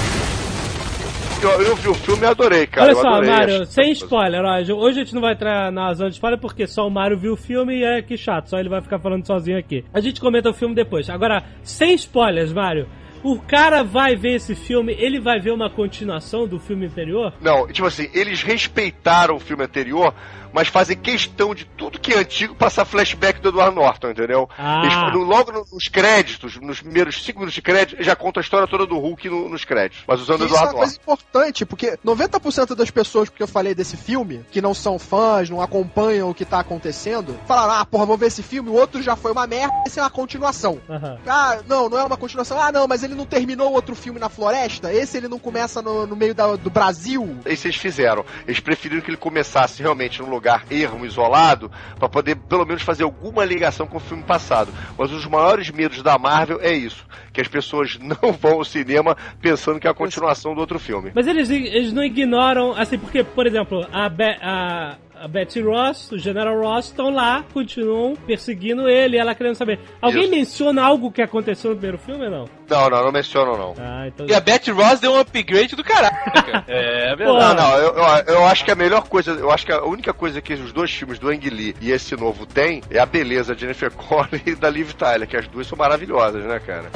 Eu, 1.41 1.61
eu 1.61 1.75
vi 1.75 1.89
o 1.89 1.93
filme 1.93 2.23
e 2.23 2.25
adorei, 2.25 2.65
cara. 2.65 2.87
Olha 2.87 2.95
só, 2.95 3.07
adorei. 3.09 3.29
Mário, 3.29 3.65
sem 3.65 3.91
spoiler, 3.91 4.41
ó, 4.43 4.57
hoje 4.75 4.99
a 4.99 5.03
gente 5.03 5.13
não 5.13 5.21
vai 5.21 5.33
entrar 5.33 5.71
na 5.71 5.93
zona 5.93 6.09
de 6.09 6.15
spoiler 6.15 6.39
porque 6.39 6.65
só 6.65 6.87
o 6.87 6.89
Mário 6.89 7.17
viu 7.17 7.33
o 7.33 7.37
filme 7.37 7.77
e 7.77 7.83
é 7.83 8.01
que 8.01 8.17
chato, 8.17 8.49
só 8.49 8.57
ele 8.57 8.69
vai 8.69 8.81
ficar 8.81 8.99
falando 8.99 9.25
sozinho 9.25 9.57
aqui. 9.57 9.85
A 9.93 9.99
gente 9.99 10.19
comenta 10.19 10.49
o 10.49 10.53
filme 10.53 10.73
depois. 10.73 11.09
Agora, 11.09 11.43
sem 11.61 11.93
spoilers, 11.93 12.51
Mário, 12.51 12.87
o 13.23 13.39
cara 13.39 13.83
vai 13.83 14.15
ver 14.15 14.35
esse 14.35 14.55
filme, 14.55 14.95
ele 14.97 15.19
vai 15.19 15.39
ver 15.39 15.51
uma 15.51 15.69
continuação 15.69 16.47
do 16.47 16.59
filme 16.59 16.85
anterior? 16.85 17.33
Não, 17.41 17.67
tipo 17.67 17.87
assim, 17.87 18.09
eles 18.13 18.41
respeitaram 18.41 19.35
o 19.35 19.39
filme 19.39 19.63
anterior, 19.63 20.13
mas 20.53 20.67
fazem 20.67 20.97
questão 20.97 21.53
de 21.53 21.65
tudo 21.65 21.99
que 21.99 22.13
é 22.13 22.19
antigo 22.19 22.55
passar 22.55 22.85
flashback 22.85 23.39
do 23.41 23.49
Edward 23.49 23.75
Norton, 23.75 24.09
entendeu? 24.11 24.49
Ah. 24.57 24.81
Eles, 24.83 25.13
no- 25.13 25.23
logo 25.23 25.51
no- 25.51 25.65
nos 25.71 25.87
créditos, 25.87 26.57
nos 26.59 26.81
primeiros 26.81 27.23
cinco 27.23 27.39
minutos 27.39 27.55
de 27.55 27.61
crédito, 27.61 28.03
já 28.03 28.15
conta 28.15 28.39
a 28.39 28.41
história 28.41 28.67
toda 28.67 28.85
do 28.85 28.97
Hulk 28.97 29.29
no- 29.29 29.49
nos 29.49 29.63
créditos, 29.65 30.03
mas 30.07 30.19
usando 30.21 30.41
o 30.41 30.45
Isso 30.45 30.55
é 30.55 30.59
uma 30.59 30.73
coisa 30.73 30.95
importante, 30.95 31.65
porque 31.65 31.97
90% 32.03 32.75
das 32.75 32.89
pessoas 32.91 33.29
que 33.29 33.41
eu 33.41 33.47
falei 33.47 33.73
desse 33.75 33.97
filme, 33.97 34.45
que 34.51 34.61
não 34.61 34.73
são 34.73 34.97
fãs, 34.99 35.49
não 35.49 35.61
acompanham 35.61 36.29
o 36.29 36.33
que 36.33 36.45
tá 36.45 36.59
acontecendo, 36.59 37.37
falaram, 37.47 37.73
ah, 37.81 37.85
porra, 37.85 38.05
vamos 38.05 38.19
ver 38.19 38.27
esse 38.27 38.43
filme, 38.43 38.69
o 38.69 38.73
outro 38.73 39.01
já 39.01 39.15
foi 39.15 39.31
uma 39.31 39.45
merda, 39.47 39.73
esse 39.85 39.99
é 39.99 40.03
uma 40.03 40.09
continuação. 40.09 40.79
Aham. 40.89 41.17
Ah, 41.27 41.59
não, 41.67 41.89
não 41.89 41.97
é 41.99 42.03
uma 42.03 42.17
continuação. 42.17 42.59
Ah, 42.59 42.71
não, 42.71 42.87
mas 42.87 43.03
ele 43.03 43.15
não 43.15 43.25
terminou 43.25 43.69
o 43.69 43.73
outro 43.73 43.95
filme 43.95 44.19
na 44.19 44.29
floresta? 44.29 44.93
Esse 44.93 45.17
ele 45.17 45.27
não 45.27 45.39
começa 45.39 45.81
no, 45.81 46.05
no 46.07 46.15
meio 46.15 46.33
da- 46.33 46.55
do 46.55 46.69
Brasil? 46.69 47.37
Isso 47.45 47.67
eles 47.67 47.77
fizeram. 47.77 48.25
Eles 48.47 48.59
preferiram 48.59 49.01
que 49.01 49.09
ele 49.09 49.17
começasse 49.17 49.81
realmente 49.81 50.21
num 50.21 50.29
lugar 50.29 50.46
ermo, 50.69 51.05
isolado, 51.05 51.71
pra 51.99 52.07
poder 52.09 52.35
pelo 52.35 52.65
menos 52.65 52.81
fazer 52.81 53.03
alguma 53.03 53.43
ligação 53.43 53.85
com 53.87 53.97
o 53.97 54.01
filme 54.01 54.23
passado. 54.23 54.71
Mas 54.97 55.11
os 55.11 55.25
maiores 55.25 55.69
medos 55.71 56.01
da 56.01 56.17
Marvel 56.17 56.59
é 56.61 56.71
isso: 56.73 57.05
que 57.33 57.41
as 57.41 57.47
pessoas 57.47 57.97
não 58.01 58.31
vão 58.33 58.53
ao 58.53 58.65
cinema 58.65 59.15
pensando 59.41 59.79
que 59.79 59.87
é 59.87 59.89
a 59.89 59.93
continuação 59.93 60.53
do 60.55 60.61
outro 60.61 60.79
filme. 60.79 61.11
Mas 61.13 61.27
eles, 61.27 61.49
eles 61.49 61.91
não 61.93 62.03
ignoram, 62.03 62.73
assim, 62.73 62.97
porque, 62.97 63.23
por 63.23 63.45
exemplo, 63.47 63.85
a, 63.91 64.07
Be- 64.09 64.37
a, 64.41 64.95
a 65.21 65.27
Betty 65.27 65.61
Ross, 65.61 66.11
o 66.11 66.17
General 66.17 66.57
Ross, 66.59 66.85
estão 66.85 67.09
lá, 67.09 67.43
continuam 67.53 68.15
perseguindo 68.15 68.87
ele, 68.87 69.17
ela 69.17 69.33
querendo 69.35 69.55
saber. 69.55 69.79
Alguém 70.01 70.23
Isso. 70.23 70.31
menciona 70.31 70.83
algo 70.83 71.11
que 71.11 71.21
aconteceu 71.21 71.71
no 71.71 71.77
primeiro 71.77 71.97
filme 71.97 72.25
ou 72.25 72.31
não? 72.31 72.49
Não, 72.69 72.89
não, 72.89 73.03
não 73.05 73.11
mencionam 73.11 73.57
não. 73.57 73.75
Ah, 73.79 74.07
então. 74.07 74.25
E 74.27 74.33
a 74.33 74.39
Betty 74.39 74.71
Ross 74.71 74.99
deu 74.99 75.13
um 75.13 75.19
upgrade 75.19 75.75
do 75.75 75.83
caralho. 75.83 76.15
cara. 76.33 76.65
É 76.67 77.11
Pô, 77.11 77.17
verdade. 77.17 77.55
Não, 77.55 77.69
não, 77.69 77.77
eu, 77.77 77.93
eu, 77.95 78.35
eu 78.35 78.45
acho 78.45 78.65
que 78.65 78.71
a 78.71 78.75
melhor 78.75 79.07
coisa, 79.07 79.31
eu 79.31 79.49
acho 79.51 79.65
que 79.65 79.71
a 79.71 79.83
única 79.83 80.13
coisa 80.13 80.41
que 80.41 80.53
os 80.53 80.73
dois 80.73 80.91
filmes 80.91 81.17
do 81.17 81.29
Ang 81.29 81.49
Lee 81.49 81.75
e 81.81 81.91
esse 81.91 82.15
novo 82.15 82.45
tem 82.45 82.81
é 82.89 82.99
a 82.99 83.05
beleza 83.05 83.55
de 83.55 83.61
Jennifer 83.61 83.89
Connelly 83.95 84.41
e 84.45 84.55
da 84.55 84.69
Liv 84.69 84.91
Tyler, 84.93 85.27
que 85.27 85.37
as 85.37 85.47
duas 85.47 85.67
são 85.67 85.77
maravilhosas, 85.77 86.43
né, 86.43 86.59
cara? 86.59 86.89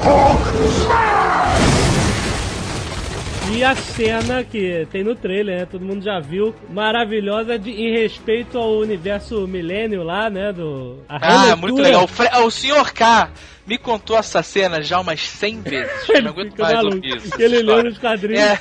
E 3.50 3.62
a 3.64 3.74
cena 3.74 4.42
que 4.44 4.86
tem 4.90 5.04
no 5.04 5.14
trailer, 5.14 5.60
né? 5.60 5.66
Todo 5.66 5.84
mundo 5.84 6.02
já 6.02 6.18
viu. 6.20 6.54
Maravilhosa 6.70 7.58
de, 7.58 7.70
em 7.70 7.92
respeito 7.92 8.56
ao 8.56 8.78
universo 8.78 9.46
milênio 9.46 10.02
lá, 10.02 10.30
né? 10.30 10.52
Do, 10.52 10.98
Ah, 11.08 11.54
muito 11.56 11.80
legal. 11.82 12.04
O, 12.04 12.06
Fre- 12.08 12.30
o 12.38 12.50
Sr. 12.50 12.92
K 12.94 13.28
me 13.66 13.78
contou 13.78 14.16
essa 14.18 14.42
cena 14.42 14.82
já 14.82 14.98
umas 15.00 15.20
100 15.28 15.60
vezes. 15.62 16.08
Ele 16.08 16.22
não 16.22 16.30
aguento 16.30 16.58
mais 16.58 16.74
maluco. 16.74 16.96
ouvir 16.96 17.16
isso. 17.16 17.40
Ele 17.42 17.62
leu 17.62 17.84
nos 17.84 17.98
quadrinhos. 17.98 18.40
É, 18.40 18.60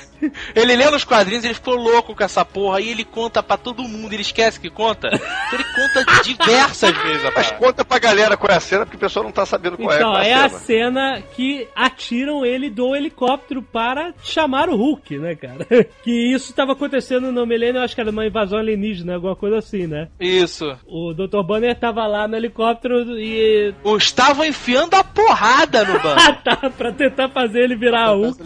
ele 0.56 0.76
leu 0.76 0.92
nos 0.92 1.04
quadrinhos, 1.04 1.44
ele 1.44 1.54
ficou 1.54 1.76
louco 1.76 2.16
com 2.16 2.24
essa 2.24 2.46
porra, 2.46 2.78
aí 2.78 2.90
ele 2.90 3.04
conta 3.04 3.42
pra 3.42 3.58
todo 3.58 3.82
mundo, 3.84 4.14
ele 4.14 4.22
esquece 4.22 4.60
que 4.60 4.70
conta. 4.70 5.08
Então 5.08 5.54
ele 5.54 5.64
conta 5.64 6.06
diversas 6.24 6.96
vezes 7.04 7.26
a 7.26 7.32
Mas 7.32 7.52
conta 7.52 7.84
pra 7.84 7.98
galera 8.00 8.38
qual 8.38 8.52
é 8.52 8.58
a 8.58 8.60
cena, 8.60 8.86
porque 8.86 8.98
o 8.98 9.00
pessoal 9.00 9.26
não 9.26 9.32
tá 9.32 9.46
sabendo 9.46 9.78
qual 9.78 9.96
Então, 9.96 10.18
é, 10.18 10.30
é 10.30 10.34
a 10.34 10.50
cena. 10.50 10.60
cena 10.60 11.22
que 11.36 11.68
atiram 11.76 12.46
ele 12.46 12.70
do 12.70 12.96
helicóptero 12.96 13.62
para 13.64 14.14
chamar 14.24 14.70
o 14.70 14.76
Hulk, 14.76 15.18
né, 15.18 15.36
cara? 15.36 15.66
Que 16.04 16.34
isso 16.34 16.52
estava 16.52 16.72
acontecendo 16.74 17.32
no 17.32 17.46
milênio, 17.46 17.82
acho 17.82 17.94
que 17.96 18.02
era 18.02 18.10
uma 18.12 18.26
invasão 18.26 18.58
alienígena, 18.60 19.16
alguma 19.16 19.36
coisa 19.36 19.58
assim, 19.58 19.88
né? 19.88 20.08
Isso. 20.20 20.66
O 20.86 21.14
Dr. 21.14 21.42
Banner 21.44 21.78
tava 21.78 22.06
lá 22.08 22.28
no 22.28 22.36
helicóptero 22.36 23.20
e. 23.20 23.74
O 23.84 23.98
estavam 23.98 24.46
enfiando 24.46 24.91
a 25.00 25.04
porrada 25.04 25.86
no 25.86 25.94
banco. 25.94 26.20
Ah, 26.20 26.34
tá, 26.44 26.70
pra 26.70 26.92
tentar 26.92 27.30
fazer 27.30 27.62
ele 27.62 27.76
virar 27.76 28.12
Hulk. 28.12 28.42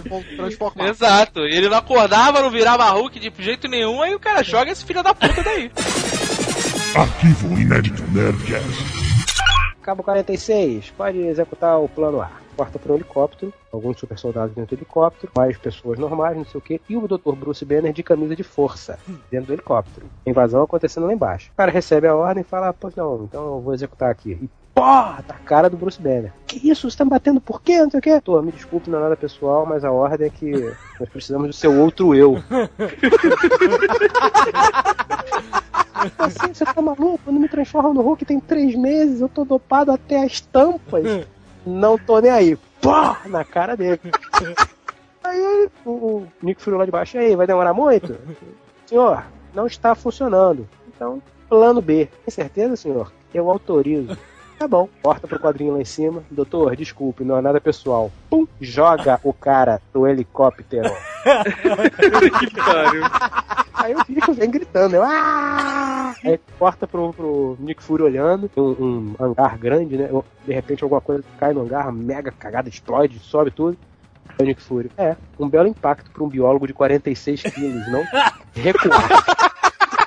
Exato. 0.89 1.41
Ele 1.41 1.69
não 1.69 1.77
acordava, 1.77 2.41
não 2.41 2.49
virava 2.49 2.89
Hulk 2.91 3.19
de 3.19 3.31
jeito 3.43 3.67
nenhum, 3.67 4.01
aí 4.01 4.13
o 4.13 4.19
cara 4.19 4.43
joga 4.43 4.71
esse 4.71 4.85
filho 4.85 5.03
da 5.03 5.13
puta 5.13 5.43
daí. 5.43 5.71
Arquivo 6.95 7.59
inédito 7.59 8.03
Nerdcast. 8.11 9.05
Cabo 9.81 10.01
46, 10.01 10.91
pode 10.97 11.19
executar 11.19 11.79
o 11.79 11.87
plano 11.87 12.19
A. 12.19 12.31
Corta 12.57 12.79
para 12.79 12.93
um 12.93 12.95
helicóptero, 12.95 13.53
alguns 13.71 13.99
super 13.99 14.17
soldados 14.17 14.55
dentro 14.55 14.75
do 14.75 14.79
helicóptero, 14.79 15.31
mais 15.35 15.57
pessoas 15.57 15.99
normais, 15.99 16.35
não 16.35 16.45
sei 16.45 16.57
o 16.57 16.61
que, 16.61 16.81
e 16.89 16.97
o 16.97 17.07
Dr. 17.07 17.35
Bruce 17.35 17.63
Banner 17.65 17.93
de 17.93 18.01
camisa 18.01 18.35
de 18.35 18.41
força 18.41 18.97
dentro 19.29 19.47
do 19.47 19.53
helicóptero. 19.53 20.07
A 20.25 20.29
invasão 20.29 20.63
acontecendo 20.63 21.05
lá 21.05 21.13
embaixo. 21.13 21.51
O 21.53 21.57
cara 21.57 21.71
recebe 21.71 22.07
a 22.07 22.15
ordem 22.15 22.41
e 22.41 22.45
fala: 22.45 22.69
ah, 22.69 22.73
pois 22.73 22.95
não, 22.95 23.25
então 23.25 23.45
eu 23.45 23.61
vou 23.61 23.73
executar 23.73 24.09
aqui. 24.09 24.31
E 24.41 24.49
porra, 24.75 25.23
na 25.25 25.35
cara 25.35 25.69
do 25.69 25.77
Bruce 25.77 25.99
Banner. 25.99 26.33
Que 26.45 26.69
isso? 26.69 26.91
Você 26.91 26.97
tá 26.97 27.05
me 27.05 27.09
batendo 27.09 27.39
por 27.39 27.61
quê? 27.61 27.81
Não 27.81 27.89
sei 27.89 27.99
o 27.99 28.03
quê. 28.03 28.19
Tô, 28.21 28.41
me 28.41 28.51
desculpe, 28.51 28.89
não 28.89 28.99
é 28.99 29.03
nada 29.03 29.15
pessoal, 29.15 29.65
mas 29.65 29.85
a 29.85 29.91
ordem 29.91 30.27
é 30.27 30.29
que 30.29 30.51
nós 30.99 31.09
precisamos 31.09 31.47
do 31.47 31.53
seu 31.53 31.73
outro 31.79 32.13
eu. 32.13 32.35
Assim, 36.19 36.53
você 36.53 36.65
tá 36.65 36.81
maluco? 36.81 37.19
Quando 37.23 37.39
me 37.39 37.47
transforma 37.47 37.93
no 37.93 38.01
Hulk 38.01 38.25
tem 38.25 38.39
três 38.39 38.75
meses, 38.75 39.21
eu 39.21 39.29
tô 39.29 39.45
dopado 39.45 39.91
até 39.91 40.23
as 40.23 40.41
tampas. 40.41 41.25
Não 41.65 41.97
tô 41.97 42.19
nem 42.19 42.29
aí. 42.29 42.57
Pá! 42.81 43.21
Na 43.25 43.43
cara 43.43 43.75
dele. 43.75 43.99
Aí 45.23 45.69
o, 45.85 45.89
o 45.89 46.27
Nick 46.43 46.61
Fury 46.61 46.77
lá 46.77 46.85
de 46.85 46.91
baixo, 46.91 47.17
aí, 47.17 47.35
vai 47.35 47.47
demorar 47.47 47.73
muito? 47.73 48.15
Senhor, 48.85 49.23
não 49.53 49.65
está 49.65 49.95
funcionando. 49.95 50.67
Então, 50.87 51.19
plano 51.49 51.81
B. 51.81 52.07
Tem 52.23 52.31
certeza, 52.31 52.75
senhor? 52.75 53.11
Eu 53.33 53.49
autorizo. 53.49 54.15
Tá 54.57 54.67
bom. 54.67 54.87
Corta 55.01 55.27
pro 55.27 55.39
quadrinho 55.39 55.73
lá 55.73 55.81
em 55.81 55.85
cima. 55.85 56.23
Doutor, 56.31 56.75
desculpe, 56.75 57.23
não 57.23 57.37
é 57.37 57.41
nada 57.41 57.59
pessoal. 57.59 58.11
Pum! 58.29 58.47
Joga 58.59 59.19
o 59.23 59.33
cara 59.33 59.81
do 59.93 60.07
helicóptero. 60.07 60.89
que 62.39 62.55
pariu. 62.55 63.03
Aí 63.73 63.93
o 63.93 64.03
bicho 64.07 64.33
vem 64.33 64.49
gritando, 64.49 64.95
eu, 64.95 65.03
"Ah!" 65.03 66.15
Aí 66.23 66.39
corta 66.57 66.87
pro, 66.87 67.13
pro 67.13 67.57
Nick 67.59 67.83
Fury 67.83 68.03
olhando, 68.03 68.49
um, 68.57 68.61
um 68.61 69.15
hangar 69.19 69.57
grande, 69.57 69.97
né? 69.97 70.09
De 70.45 70.53
repente 70.53 70.83
alguma 70.83 71.01
coisa 71.01 71.23
cai 71.37 71.53
no 71.53 71.61
hangar, 71.61 71.91
mega 71.91 72.31
cagada, 72.31 72.69
explode, 72.69 73.19
sobe 73.19 73.51
tudo. 73.51 73.77
Aí 74.29 74.43
o 74.43 74.47
Nick 74.47 74.61
Fury, 74.61 74.89
é, 74.97 75.15
um 75.37 75.47
belo 75.47 75.67
impacto 75.67 76.09
pra 76.09 76.23
um 76.23 76.27
biólogo 76.27 76.65
de 76.65 76.73
46 76.73 77.43
quilos, 77.43 77.87
não? 77.91 78.03
Recuar. 78.55 79.09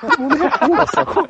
Todo 0.00 0.18
mundo 0.20 0.36
recua, 0.36 0.86
sacou? 0.86 1.28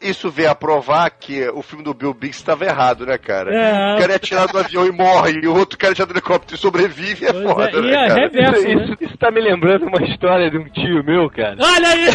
Isso 0.00 0.30
veio 0.30 0.50
a 0.50 0.54
provar 0.54 1.10
que 1.10 1.48
o 1.50 1.62
filme 1.62 1.84
do 1.84 1.92
Bill 1.92 2.14
Biggs 2.14 2.38
estava 2.38 2.64
errado, 2.64 3.04
né, 3.04 3.18
cara? 3.18 3.54
É. 3.54 3.96
O 3.96 3.98
cara 4.00 4.14
é 4.14 4.18
tirado 4.18 4.52
do 4.52 4.58
avião 4.58 4.86
e 4.86 4.92
morre, 4.92 5.40
e 5.42 5.46
o 5.46 5.56
outro 5.56 5.78
cara 5.78 5.92
é 5.92 5.94
tirado 5.94 6.08
do 6.08 6.14
helicóptero 6.14 6.56
e 6.56 6.58
sobrevive, 6.60 7.26
é 7.26 7.32
Pois 7.32 7.44
foda, 7.44 7.76
é, 7.76 7.78
e 7.78 7.82
né, 7.82 7.90
é 7.90 8.08
cara? 8.08 8.20
reverso, 8.20 8.62
né? 8.68 8.74
Isso, 8.74 8.96
isso 9.00 9.18
tá 9.18 9.30
me 9.30 9.40
lembrando 9.40 9.86
uma 9.86 10.02
história 10.04 10.50
de 10.50 10.58
um 10.58 10.64
tio 10.68 11.04
meu, 11.04 11.28
cara. 11.30 11.56
Olha 11.60 11.88
aí! 11.88 12.06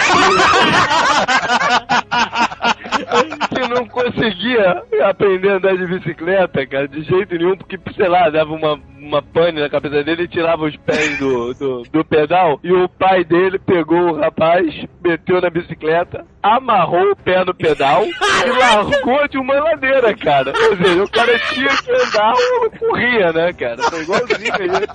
que 3.50 3.68
não 3.68 3.86
conseguia 3.88 4.84
aprender 5.06 5.50
a 5.52 5.56
andar 5.58 5.78
de 5.78 5.86
bicicleta, 5.86 6.66
cara, 6.66 6.88
de 6.88 7.04
jeito 7.04 7.36
nenhum, 7.38 7.58
porque, 7.58 7.78
sei 7.96 8.08
lá, 8.08 8.30
dava 8.30 8.54
uma, 8.54 8.80
uma 9.00 9.22
pane 9.22 9.60
na 9.60 9.70
cabeça 9.70 10.04
dele 10.04 10.24
e 10.24 10.28
tirava 10.28 10.66
os 10.66 10.76
pés 10.78 11.18
do, 11.20 11.54
do, 11.54 11.84
do 11.84 12.06
pedal. 12.06 12.60
E 12.64 12.72
o 12.72 12.88
pai 12.90 13.24
dele 13.24 13.60
pegou 13.60 14.12
o 14.12 14.16
rapaz, 14.16 14.66
meteu 15.04 15.25
na 15.34 15.50
bicicleta, 15.50 16.26
amarrou 16.42 17.12
o 17.12 17.16
pé 17.16 17.44
no 17.44 17.54
pedal 17.54 18.04
e 18.08 18.50
largou 18.50 19.28
de 19.28 19.38
uma 19.38 19.54
ladeira, 19.56 20.16
cara. 20.16 20.52
Ou 20.52 20.78
seja, 20.78 21.04
o 21.04 21.10
cara 21.10 21.40
tinha 21.40 21.70
que 21.70 21.92
andar 21.92 22.34
ou 22.34 22.72
corria, 22.72 23.34
né, 23.34 23.54
cara? 23.54 23.78
Foi 23.84 24.02
igualzinho 24.02 24.54
ele, 24.60 24.88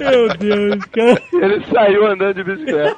Meu 0.00 0.28
Deus, 0.36 0.84
cara. 0.86 1.22
ele 1.32 1.64
saiu 1.72 2.06
andando 2.06 2.34
de 2.34 2.44
bicicleta. 2.44 2.96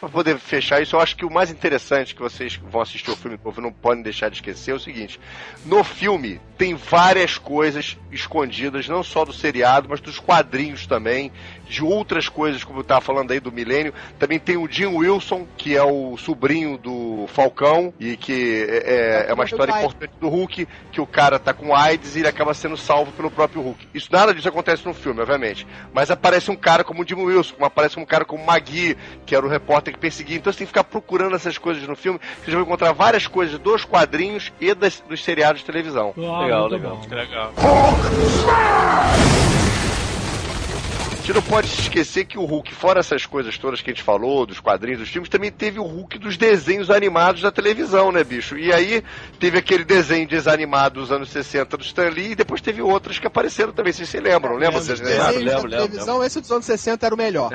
Pra 0.00 0.08
poder 0.08 0.38
fechar 0.38 0.80
isso, 0.80 0.96
eu 0.96 1.00
acho 1.00 1.14
que 1.14 1.26
o 1.26 1.30
mais 1.30 1.50
interessante 1.50 2.14
que 2.14 2.22
vocês 2.22 2.56
vão 2.56 2.80
assistir 2.80 3.10
o 3.10 3.16
filme 3.16 3.38
novo 3.44 3.60
e 3.60 3.62
não 3.62 3.70
podem 3.70 4.02
deixar 4.02 4.30
de 4.30 4.36
esquecer 4.36 4.70
é 4.70 4.74
o 4.74 4.80
seguinte: 4.80 5.20
no 5.66 5.84
filme 5.84 6.40
tem 6.56 6.74
várias 6.74 7.36
coisas 7.36 7.98
escondidas, 8.10 8.88
não 8.88 9.02
só 9.02 9.26
do 9.26 9.32
seriado, 9.32 9.88
mas 9.90 10.00
dos 10.00 10.18
quadrinhos 10.18 10.86
também, 10.86 11.30
de 11.70 11.84
outras 11.84 12.28
coisas, 12.28 12.64
como 12.64 12.80
eu 12.80 12.84
tava 12.84 13.00
falando 13.00 13.30
aí 13.30 13.40
do 13.40 13.52
Milênio. 13.52 13.94
Também 14.18 14.38
tem 14.38 14.56
o 14.56 14.68
Jim 14.70 14.86
Wilson, 14.86 15.46
que 15.56 15.76
é 15.76 15.82
o 15.82 16.16
sobrinho 16.16 16.76
do 16.76 17.26
Falcão, 17.28 17.94
e 17.98 18.16
que 18.16 18.66
é, 18.68 19.26
é 19.28 19.34
uma 19.34 19.44
história 19.44 19.72
importante 19.84 20.12
do 20.20 20.28
Hulk, 20.28 20.66
que 20.90 21.00
o 21.00 21.06
cara 21.06 21.38
tá 21.38 21.54
com 21.54 21.74
AIDS 21.74 22.16
e 22.16 22.20
ele 22.20 22.28
acaba 22.28 22.52
sendo 22.52 22.76
salvo 22.76 23.12
pelo 23.12 23.30
próprio 23.30 23.62
Hulk. 23.62 23.88
Isso 23.94 24.08
nada 24.10 24.34
disso 24.34 24.48
acontece 24.48 24.84
no 24.84 24.92
filme, 24.92 25.20
obviamente. 25.20 25.66
Mas 25.92 26.10
aparece 26.10 26.50
um 26.50 26.56
cara 26.56 26.82
como 26.82 27.02
o 27.02 27.06
Jim 27.06 27.14
Wilson, 27.14 27.54
como 27.54 27.66
aparece 27.66 27.98
um 27.98 28.04
cara 28.04 28.24
como 28.24 28.42
o 28.42 28.46
Magui, 28.46 28.96
que 29.24 29.34
era 29.36 29.46
o 29.46 29.48
repórter 29.48 29.94
que 29.94 30.00
perseguia. 30.00 30.36
Então 30.36 30.52
você 30.52 30.58
tem 30.58 30.66
que 30.66 30.72
ficar 30.72 30.84
procurando 30.84 31.36
essas 31.36 31.56
coisas 31.56 31.86
no 31.86 31.94
filme. 31.94 32.18
Você 32.44 32.50
vai 32.50 32.62
encontrar 32.62 32.92
várias 32.92 33.26
coisas 33.28 33.58
dos 33.60 33.84
quadrinhos 33.84 34.52
e 34.60 34.74
das- 34.74 35.00
dos 35.08 35.22
seriados 35.22 35.60
de 35.60 35.66
televisão. 35.66 36.12
Legal, 36.16 36.66
legal. 36.68 37.00
Legal. 37.10 37.52
A 38.50 39.69
gente 41.30 41.34
não 41.34 41.42
pode 41.42 41.68
se 41.68 41.82
esquecer 41.82 42.24
que 42.24 42.38
o 42.38 42.44
Hulk, 42.44 42.74
fora 42.74 43.00
essas 43.00 43.24
coisas 43.24 43.56
todas 43.56 43.80
que 43.80 43.90
a 43.90 43.94
gente 43.94 44.02
falou, 44.02 44.44
dos 44.44 44.58
quadrinhos, 44.58 45.00
dos 45.00 45.08
filmes, 45.08 45.28
também 45.28 45.50
teve 45.50 45.78
o 45.78 45.84
Hulk 45.84 46.18
dos 46.18 46.36
desenhos 46.36 46.90
animados 46.90 47.42
da 47.42 47.52
televisão, 47.52 48.10
né, 48.10 48.24
bicho? 48.24 48.58
E 48.58 48.72
aí 48.72 49.02
teve 49.38 49.58
aquele 49.58 49.84
desenho 49.84 50.26
desanimado 50.26 51.00
dos 51.00 51.12
anos 51.12 51.30
60 51.30 51.76
do 51.76 51.84
Stan 51.84 52.08
Lee 52.08 52.32
e 52.32 52.34
depois 52.34 52.60
teve 52.60 52.82
outros 52.82 53.18
que 53.18 53.26
apareceram 53.26 53.72
também, 53.72 53.92
vocês 53.92 54.08
se 54.08 54.18
lembram? 54.18 54.56
Lembra? 54.56 54.80
Vocês 54.80 55.00
lembram? 55.00 55.18
Da 55.18 55.30
lembro, 55.30 55.46
lembro, 55.46 55.70
televisão, 55.70 56.24
esse 56.24 56.40
dos 56.40 56.50
anos 56.50 56.66
60 56.66 57.06
era 57.06 57.14
o 57.14 57.18
melhor. 57.18 57.50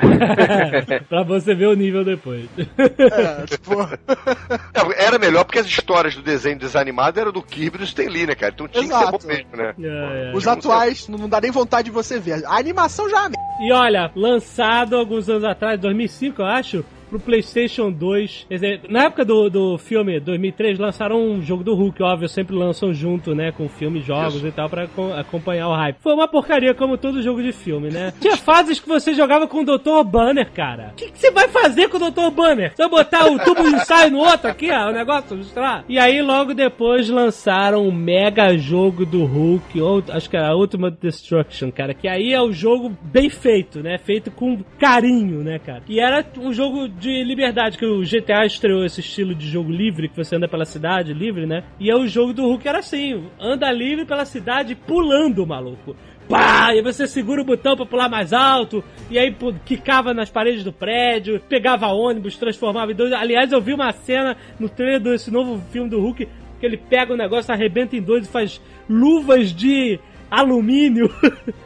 pra 1.08 1.22
você 1.22 1.54
ver 1.54 1.66
o 1.66 1.74
nível 1.74 2.04
depois. 2.04 2.48
É, 2.78 3.46
tipo, 3.46 3.76
Não, 4.74 4.92
Era 4.92 5.18
melhor 5.18 5.44
porque 5.44 5.58
as 5.58 5.66
histórias 5.66 6.14
do 6.14 6.22
desenho 6.22 6.58
desanimado 6.58 7.20
eram 7.20 7.32
do 7.32 7.42
Kirby 7.42 7.76
e 7.76 7.78
do 7.78 7.84
Stan 7.84 8.08
Lee, 8.08 8.26
né, 8.26 8.34
cara? 8.34 8.52
Então 8.54 8.68
tinha 8.68 8.82
que 8.82 8.88
Exato. 8.88 9.20
ser 9.20 9.26
bom 9.26 9.34
mesmo, 9.34 9.56
né? 9.56 9.74
É, 9.80 10.32
é. 10.32 10.36
os 10.36 10.46
atuais 10.46 11.08
não 11.08 11.28
dá 11.28 11.40
nem 11.40 11.50
vontade 11.50 11.86
de 11.86 11.90
você 11.90 12.18
ver. 12.18 12.44
A 12.46 12.56
animação 12.56 13.08
já 13.08 13.26
é. 13.26 13.65
E 13.66 13.72
olha, 13.72 14.12
lançado 14.14 14.94
alguns 14.94 15.28
anos 15.28 15.42
atrás, 15.42 15.80
2005 15.80 16.40
eu 16.40 16.46
acho, 16.46 16.84
pro 17.08 17.18
PlayStation 17.20 17.90
2. 17.90 18.46
Quer 18.48 18.54
dizer, 18.54 18.80
na 18.88 19.04
época 19.04 19.24
do, 19.24 19.48
do 19.50 19.78
filme 19.78 20.18
2003, 20.20 20.78
lançaram 20.78 21.20
um 21.20 21.42
jogo 21.42 21.62
do 21.64 21.74
Hulk, 21.74 22.02
óbvio, 22.02 22.28
sempre 22.28 22.54
lançam 22.54 22.92
junto, 22.92 23.34
né, 23.34 23.52
com 23.52 23.68
filme, 23.68 24.00
jogos 24.00 24.44
e 24.44 24.50
tal, 24.50 24.68
pra 24.68 24.84
acom- 24.84 25.12
acompanhar 25.12 25.68
o 25.68 25.74
hype. 25.74 25.96
Foi 26.00 26.14
uma 26.14 26.28
porcaria, 26.28 26.74
como 26.74 26.96
todo 26.98 27.22
jogo 27.22 27.42
de 27.42 27.52
filme, 27.52 27.88
né? 27.90 28.12
Tinha 28.20 28.36
fases 28.36 28.80
que 28.80 28.88
você 28.88 29.14
jogava 29.14 29.46
com 29.46 29.60
o 29.60 29.64
Dr. 29.64 30.04
Banner, 30.04 30.50
cara. 30.52 30.90
O 30.92 30.96
que, 30.96 31.10
que 31.10 31.18
você 31.18 31.30
vai 31.30 31.48
fazer 31.48 31.88
com 31.88 31.96
o 31.96 32.10
Dr. 32.10 32.30
Banner? 32.34 32.70
Você 32.74 32.82
vai 32.82 32.90
botar 32.90 33.26
o 33.30 33.38
tubo 33.38 33.62
de 33.62 33.74
ensaio 33.76 34.10
no 34.10 34.18
outro 34.18 34.48
aqui, 34.48 34.70
ó, 34.70 34.88
o 34.90 34.92
negócio, 34.92 35.36
mostrar? 35.36 35.84
E 35.88 35.98
aí, 35.98 36.20
logo 36.22 36.54
depois, 36.54 37.08
lançaram 37.08 37.86
um 37.86 37.92
mega 37.92 38.56
jogo 38.56 39.04
do 39.06 39.24
Hulk, 39.24 39.80
ou 39.80 40.02
acho 40.10 40.28
que 40.28 40.36
era 40.36 40.56
Ultimate 40.56 40.96
Destruction, 41.00 41.70
cara, 41.70 41.94
que 41.94 42.08
aí 42.08 42.32
é 42.32 42.40
o 42.40 42.52
jogo 42.52 42.92
bem 43.02 43.28
feito, 43.28 43.80
né? 43.82 43.98
Feito 43.98 44.30
com 44.30 44.58
carinho, 44.78 45.42
né, 45.42 45.58
cara? 45.58 45.82
E 45.88 45.98
era 46.00 46.24
um 46.38 46.52
jogo 46.52 46.88
de 46.98 47.22
liberdade, 47.22 47.76
que 47.76 47.84
o 47.84 48.00
GTA 48.00 48.46
estreou 48.46 48.84
esse 48.84 49.00
estilo 49.00 49.34
de 49.34 49.48
jogo 49.48 49.70
livre, 49.70 50.08
que 50.08 50.16
você 50.16 50.36
anda 50.36 50.48
pela 50.48 50.64
cidade 50.64 51.12
livre, 51.12 51.46
né? 51.46 51.62
E 51.78 51.90
é 51.90 51.96
o 51.96 52.06
jogo 52.06 52.32
do 52.32 52.42
Hulk 52.42 52.66
era 52.66 52.78
assim, 52.78 53.24
anda 53.38 53.70
livre 53.70 54.06
pela 54.06 54.24
cidade 54.24 54.74
pulando, 54.74 55.46
maluco. 55.46 55.94
Pá! 56.28 56.74
E 56.74 56.82
você 56.82 57.06
segura 57.06 57.42
o 57.42 57.44
botão 57.44 57.76
pra 57.76 57.86
pular 57.86 58.08
mais 58.08 58.32
alto, 58.32 58.82
e 59.10 59.18
aí 59.18 59.30
pô, 59.30 59.52
quicava 59.64 60.14
nas 60.14 60.30
paredes 60.30 60.64
do 60.64 60.72
prédio, 60.72 61.40
pegava 61.48 61.86
ônibus, 61.88 62.36
transformava 62.36 62.92
em 62.92 62.94
dois. 62.94 63.12
Aliás, 63.12 63.52
eu 63.52 63.60
vi 63.60 63.74
uma 63.74 63.92
cena 63.92 64.36
no 64.58 64.68
trailer 64.68 65.00
desse 65.00 65.30
novo 65.30 65.62
filme 65.70 65.90
do 65.90 66.00
Hulk, 66.00 66.26
que 66.58 66.66
ele 66.66 66.78
pega 66.78 67.12
o 67.12 67.16
negócio, 67.16 67.52
arrebenta 67.52 67.94
em 67.94 68.02
dois 68.02 68.26
e 68.26 68.30
faz 68.30 68.60
luvas 68.88 69.52
de 69.52 70.00
alumínio 70.30 71.10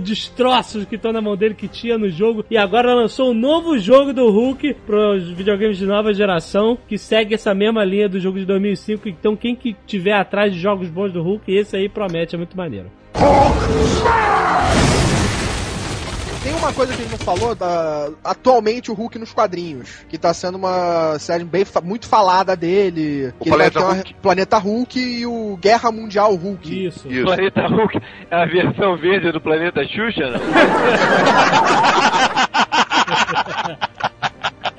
destroços 0.00 0.84
que 0.84 0.96
estão 0.96 1.12
na 1.12 1.20
mão 1.20 1.36
dele 1.36 1.54
que 1.54 1.68
tinha 1.68 1.96
no 1.96 2.08
jogo. 2.08 2.44
E 2.50 2.56
agora 2.56 2.94
lançou 2.94 3.30
um 3.30 3.34
novo 3.34 3.78
jogo 3.78 4.12
do 4.12 4.28
Hulk 4.30 4.74
pros 4.86 5.30
videogames 5.30 5.78
de 5.78 5.86
nova 5.86 6.12
geração 6.12 6.78
que 6.88 6.98
segue 6.98 7.34
essa 7.34 7.54
mesma 7.54 7.84
linha 7.84 8.08
do 8.08 8.20
jogo 8.20 8.38
de 8.38 8.44
2005. 8.44 9.08
Então 9.08 9.36
quem 9.36 9.54
que 9.54 9.76
tiver 9.86 10.12
atrás 10.14 10.52
de 10.52 10.58
jogos 10.58 10.88
bons 10.88 11.12
do 11.12 11.22
Hulk, 11.22 11.52
esse 11.52 11.76
aí 11.76 11.88
promete, 11.88 12.34
é 12.34 12.38
muito 12.38 12.56
maneiro. 12.56 12.90
Tem 13.12 14.37
uma 16.68 16.74
coisa 16.74 16.92
que 16.94 17.00
a 17.00 17.02
gente 17.04 17.10
não 17.12 17.18
falou, 17.18 17.54
da, 17.54 18.10
atualmente 18.22 18.90
o 18.90 18.94
Hulk 18.94 19.18
nos 19.18 19.32
quadrinhos, 19.32 19.88
que 20.08 20.18
tá 20.18 20.32
sendo 20.34 20.56
uma 20.58 21.18
série 21.18 21.44
bem, 21.44 21.64
muito 21.82 22.06
falada 22.06 22.54
dele. 22.54 23.32
O 23.40 23.44
que 23.44 23.48
ele 23.50 23.56
vai 23.56 23.70
Planeta 23.70 23.78
ter 23.80 23.84
uma- 23.84 23.94
Hulk. 23.94 24.14
Planeta 24.22 24.58
Hulk 24.58 24.98
e 25.00 25.26
o 25.26 25.56
Guerra 25.60 25.90
Mundial 25.90 26.34
Hulk. 26.34 26.86
Isso. 26.86 27.08
Isso. 27.10 27.24
Planeta 27.24 27.66
Hulk 27.66 27.98
é 28.30 28.36
a 28.36 28.44
versão 28.46 28.96
verde 28.96 29.32
do 29.32 29.40
planeta 29.40 29.82
Xuxa, 29.84 30.30
não? 30.30 30.38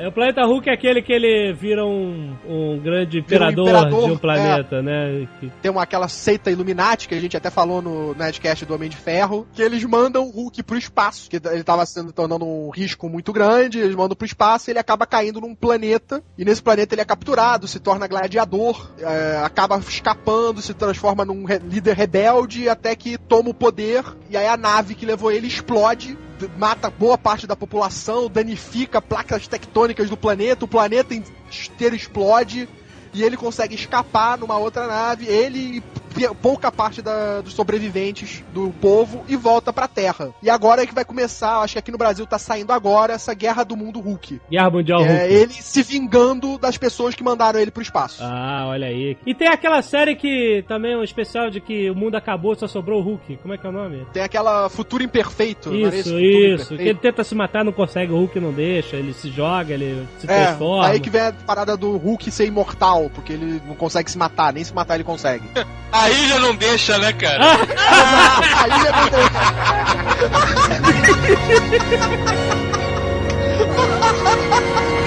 É, 0.01 0.07
o 0.07 0.13
planeta 0.13 0.45
Hulk 0.45 0.69
é 0.69 0.73
aquele 0.73 1.01
que 1.01 1.11
ele 1.11 1.51
vira 1.51 1.85
um, 1.85 2.33
um 2.47 2.79
grande 2.79 3.19
imperador, 3.19 3.67
imperador, 3.67 4.05
de 4.05 4.11
um 4.13 4.17
planeta, 4.17 4.81
né? 4.81 5.27
Que- 5.41 5.51
Tem 5.61 5.69
uma, 5.69 5.83
aquela 5.83 6.07
seita 6.07 6.49
Illuminati 6.49 7.05
que 7.05 7.13
a 7.15 7.19
gente 7.19 7.35
até 7.35 7.49
falou 7.49 7.81
no 7.81 8.15
Nerdcast 8.15 8.65
do 8.65 8.73
Homem 8.73 8.89
de 8.89 8.95
Ferro, 8.95 9.45
que 9.53 9.61
eles 9.61 9.83
mandam 9.83 10.23
o 10.25 10.29
Hulk 10.31 10.63
pro 10.63 10.77
espaço, 10.77 11.29
que 11.29 11.35
ele 11.35 11.65
tava 11.65 11.85
sendo 11.85 12.13
tornando 12.13 12.45
um 12.45 12.69
risco 12.69 13.09
muito 13.09 13.33
grande, 13.33 13.77
eles 13.79 13.93
mandam 13.93 14.15
pro 14.15 14.25
espaço 14.25 14.69
e 14.69 14.71
ele 14.71 14.79
acaba 14.79 15.05
caindo 15.05 15.41
num 15.41 15.53
planeta, 15.53 16.23
e 16.37 16.45
nesse 16.45 16.63
planeta 16.63 16.95
ele 16.95 17.01
é 17.01 17.05
capturado, 17.05 17.67
se 17.67 17.81
torna 17.81 18.07
gladiador, 18.07 18.89
é, 19.01 19.41
acaba 19.43 19.77
escapando, 19.79 20.61
se 20.61 20.73
transforma 20.73 21.25
num 21.25 21.43
re- 21.43 21.59
líder 21.59 21.97
rebelde, 21.97 22.69
até 22.69 22.95
que 22.95 23.17
toma 23.17 23.49
o 23.49 23.53
poder, 23.53 24.05
e 24.29 24.37
aí 24.37 24.47
a 24.47 24.55
nave 24.55 24.95
que 24.95 25.05
levou 25.05 25.29
ele 25.29 25.47
explode, 25.47 26.17
mata 26.57 26.89
boa 26.89 27.17
parte 27.17 27.45
da 27.47 27.55
população, 27.55 28.29
danifica 28.29 29.01
placas 29.01 29.47
tectônicas 29.47 30.09
do 30.09 30.17
planeta, 30.17 30.65
o 30.65 30.67
planeta 30.67 31.13
inteiro 31.13 31.95
explode, 31.95 32.67
e 33.13 33.23
ele 33.23 33.35
consegue 33.35 33.75
escapar 33.75 34.37
numa 34.37 34.57
outra 34.57 34.87
nave, 34.87 35.25
ele 35.25 35.77
e 35.77 35.81
pouca 36.41 36.71
parte 36.71 37.01
da- 37.01 37.41
dos 37.41 37.53
sobreviventes 37.53 38.43
do 38.53 38.69
povo 38.81 39.23
e 39.27 39.35
volta 39.35 39.71
pra 39.71 39.87
Terra. 39.87 40.29
E 40.41 40.49
agora 40.49 40.83
é 40.83 40.85
que 40.85 40.93
vai 40.93 41.05
começar, 41.05 41.59
acho 41.59 41.73
que 41.73 41.79
aqui 41.79 41.91
no 41.91 41.97
Brasil 41.97 42.25
tá 42.25 42.37
saindo 42.37 42.71
agora 42.73 43.13
essa 43.13 43.33
Guerra 43.33 43.63
do 43.63 43.75
Mundo 43.77 43.99
Hulk. 43.99 44.41
Guerra 44.49 44.69
Mundial 44.69 45.01
É 45.01 45.07
Hulk. 45.21 45.33
ele 45.33 45.53
se 45.53 45.81
vingando 45.83 46.57
das 46.57 46.77
pessoas 46.77 47.15
que 47.15 47.23
mandaram 47.23 47.59
ele 47.59 47.71
pro 47.71 47.81
espaço. 47.81 48.21
Ah, 48.23 48.65
olha 48.67 48.87
aí. 48.87 49.17
E 49.25 49.33
tem 49.35 49.47
aquela 49.47 49.81
série 49.81 50.15
que 50.15 50.63
também 50.67 50.93
é 50.93 50.97
um 50.97 51.03
especial 51.03 51.49
de 51.49 51.61
que 51.61 51.89
o 51.89 51.95
mundo 51.95 52.15
acabou, 52.15 52.55
só 52.55 52.67
sobrou 52.67 52.99
o 52.99 53.03
Hulk. 53.03 53.37
Como 53.37 53.53
é 53.53 53.57
que 53.57 53.65
é 53.65 53.69
o 53.69 53.73
nome? 53.73 54.05
Tem 54.13 54.23
aquela 54.23 54.69
Futuro 54.69 55.03
Imperfeito. 55.03 55.69
era 55.69 55.95
Isso, 55.95 56.09
Futuro 56.09 56.19
isso. 56.19 56.53
Imperfeito? 56.73 56.83
Que 56.83 56.89
ele 56.89 56.99
tenta 56.99 57.23
se 57.23 57.35
matar, 57.35 57.63
não 57.63 57.71
consegue, 57.71 58.11
o 58.11 58.15
Hulk 58.17 58.39
não 58.39 58.51
deixa, 58.51 58.95
ele 58.95 59.13
se 59.13 59.29
joga, 59.29 59.73
ele 59.73 60.07
se 60.19 60.29
É, 60.29 60.45
transforma. 60.45 60.87
aí 60.87 60.99
que 60.99 61.09
vem 61.09 61.21
a 61.21 61.31
parada 61.31 61.77
do 61.77 61.97
Hulk 61.97 62.29
ser 62.31 62.45
imortal, 62.45 63.09
porque 63.13 63.33
ele 63.33 63.61
não 63.67 63.75
consegue 63.75 64.09
se 64.09 64.17
matar, 64.17 64.53
nem 64.53 64.63
se 64.63 64.73
matar 64.73 64.95
ele 64.95 65.03
consegue. 65.03 65.43
Aí 66.01 66.29
já 66.29 66.39
não 66.39 66.55
deixa, 66.55 66.97
né, 66.97 67.11
cara? 67.11 67.43
aí 67.43 68.71
é 68.71 68.91
meu 68.95 69.09
Deus. 69.09 69.29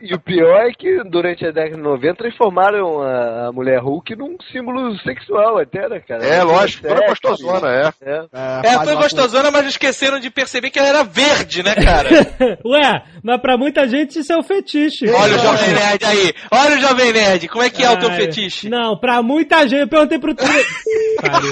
E 0.00 0.14
o 0.14 0.20
pior 0.20 0.60
é 0.60 0.72
que 0.72 1.02
durante 1.04 1.44
a 1.44 1.50
década 1.50 1.76
de 1.76 1.82
90 1.82 2.14
transformaram 2.14 3.02
a, 3.02 3.48
a 3.48 3.52
mulher 3.52 3.80
Hulk 3.80 4.14
num 4.16 4.36
símbolo 4.52 4.96
sexual 5.00 5.58
até, 5.58 5.88
né, 5.88 6.00
cara? 6.00 6.24
É, 6.24 6.42
lógico, 6.42 6.86
toda 6.86 7.00
Sexo, 7.00 7.08
gostosona, 7.10 7.68
é. 7.68 7.92
É. 8.02 8.26
É, 8.62 8.74
faz 8.74 8.84
foi 8.84 8.96
gostosona, 8.96 9.50
mas 9.50 9.66
esqueceram 9.66 10.20
de 10.20 10.30
perceber 10.30 10.70
que 10.70 10.78
ela 10.78 10.88
era 10.88 11.04
verde, 11.04 11.62
né, 11.62 11.74
cara? 11.74 12.08
Ué, 12.64 13.02
mas 13.22 13.40
pra 13.40 13.56
muita 13.56 13.88
gente 13.88 14.18
isso 14.18 14.32
é 14.32 14.36
um 14.36 14.42
fetiche. 14.42 15.08
Olha 15.10 15.36
o 15.36 15.38
Jovem 15.38 15.72
Nerd 15.72 16.04
aí. 16.04 16.34
Olha 16.50 16.76
o 16.76 16.80
Jovem 16.80 17.12
Nerd. 17.12 17.48
Como 17.48 17.64
é 17.64 17.70
que 17.70 17.82
é 17.82 17.90
o 17.90 17.98
teu 17.98 18.10
fetiche? 18.10 18.68
Não, 18.68 18.96
pra 18.96 19.22
muita 19.22 19.66
gente. 19.68 19.80
Eu 19.80 19.88
perguntei 19.88 20.18
pro. 20.18 20.34
Pariu. 21.20 21.50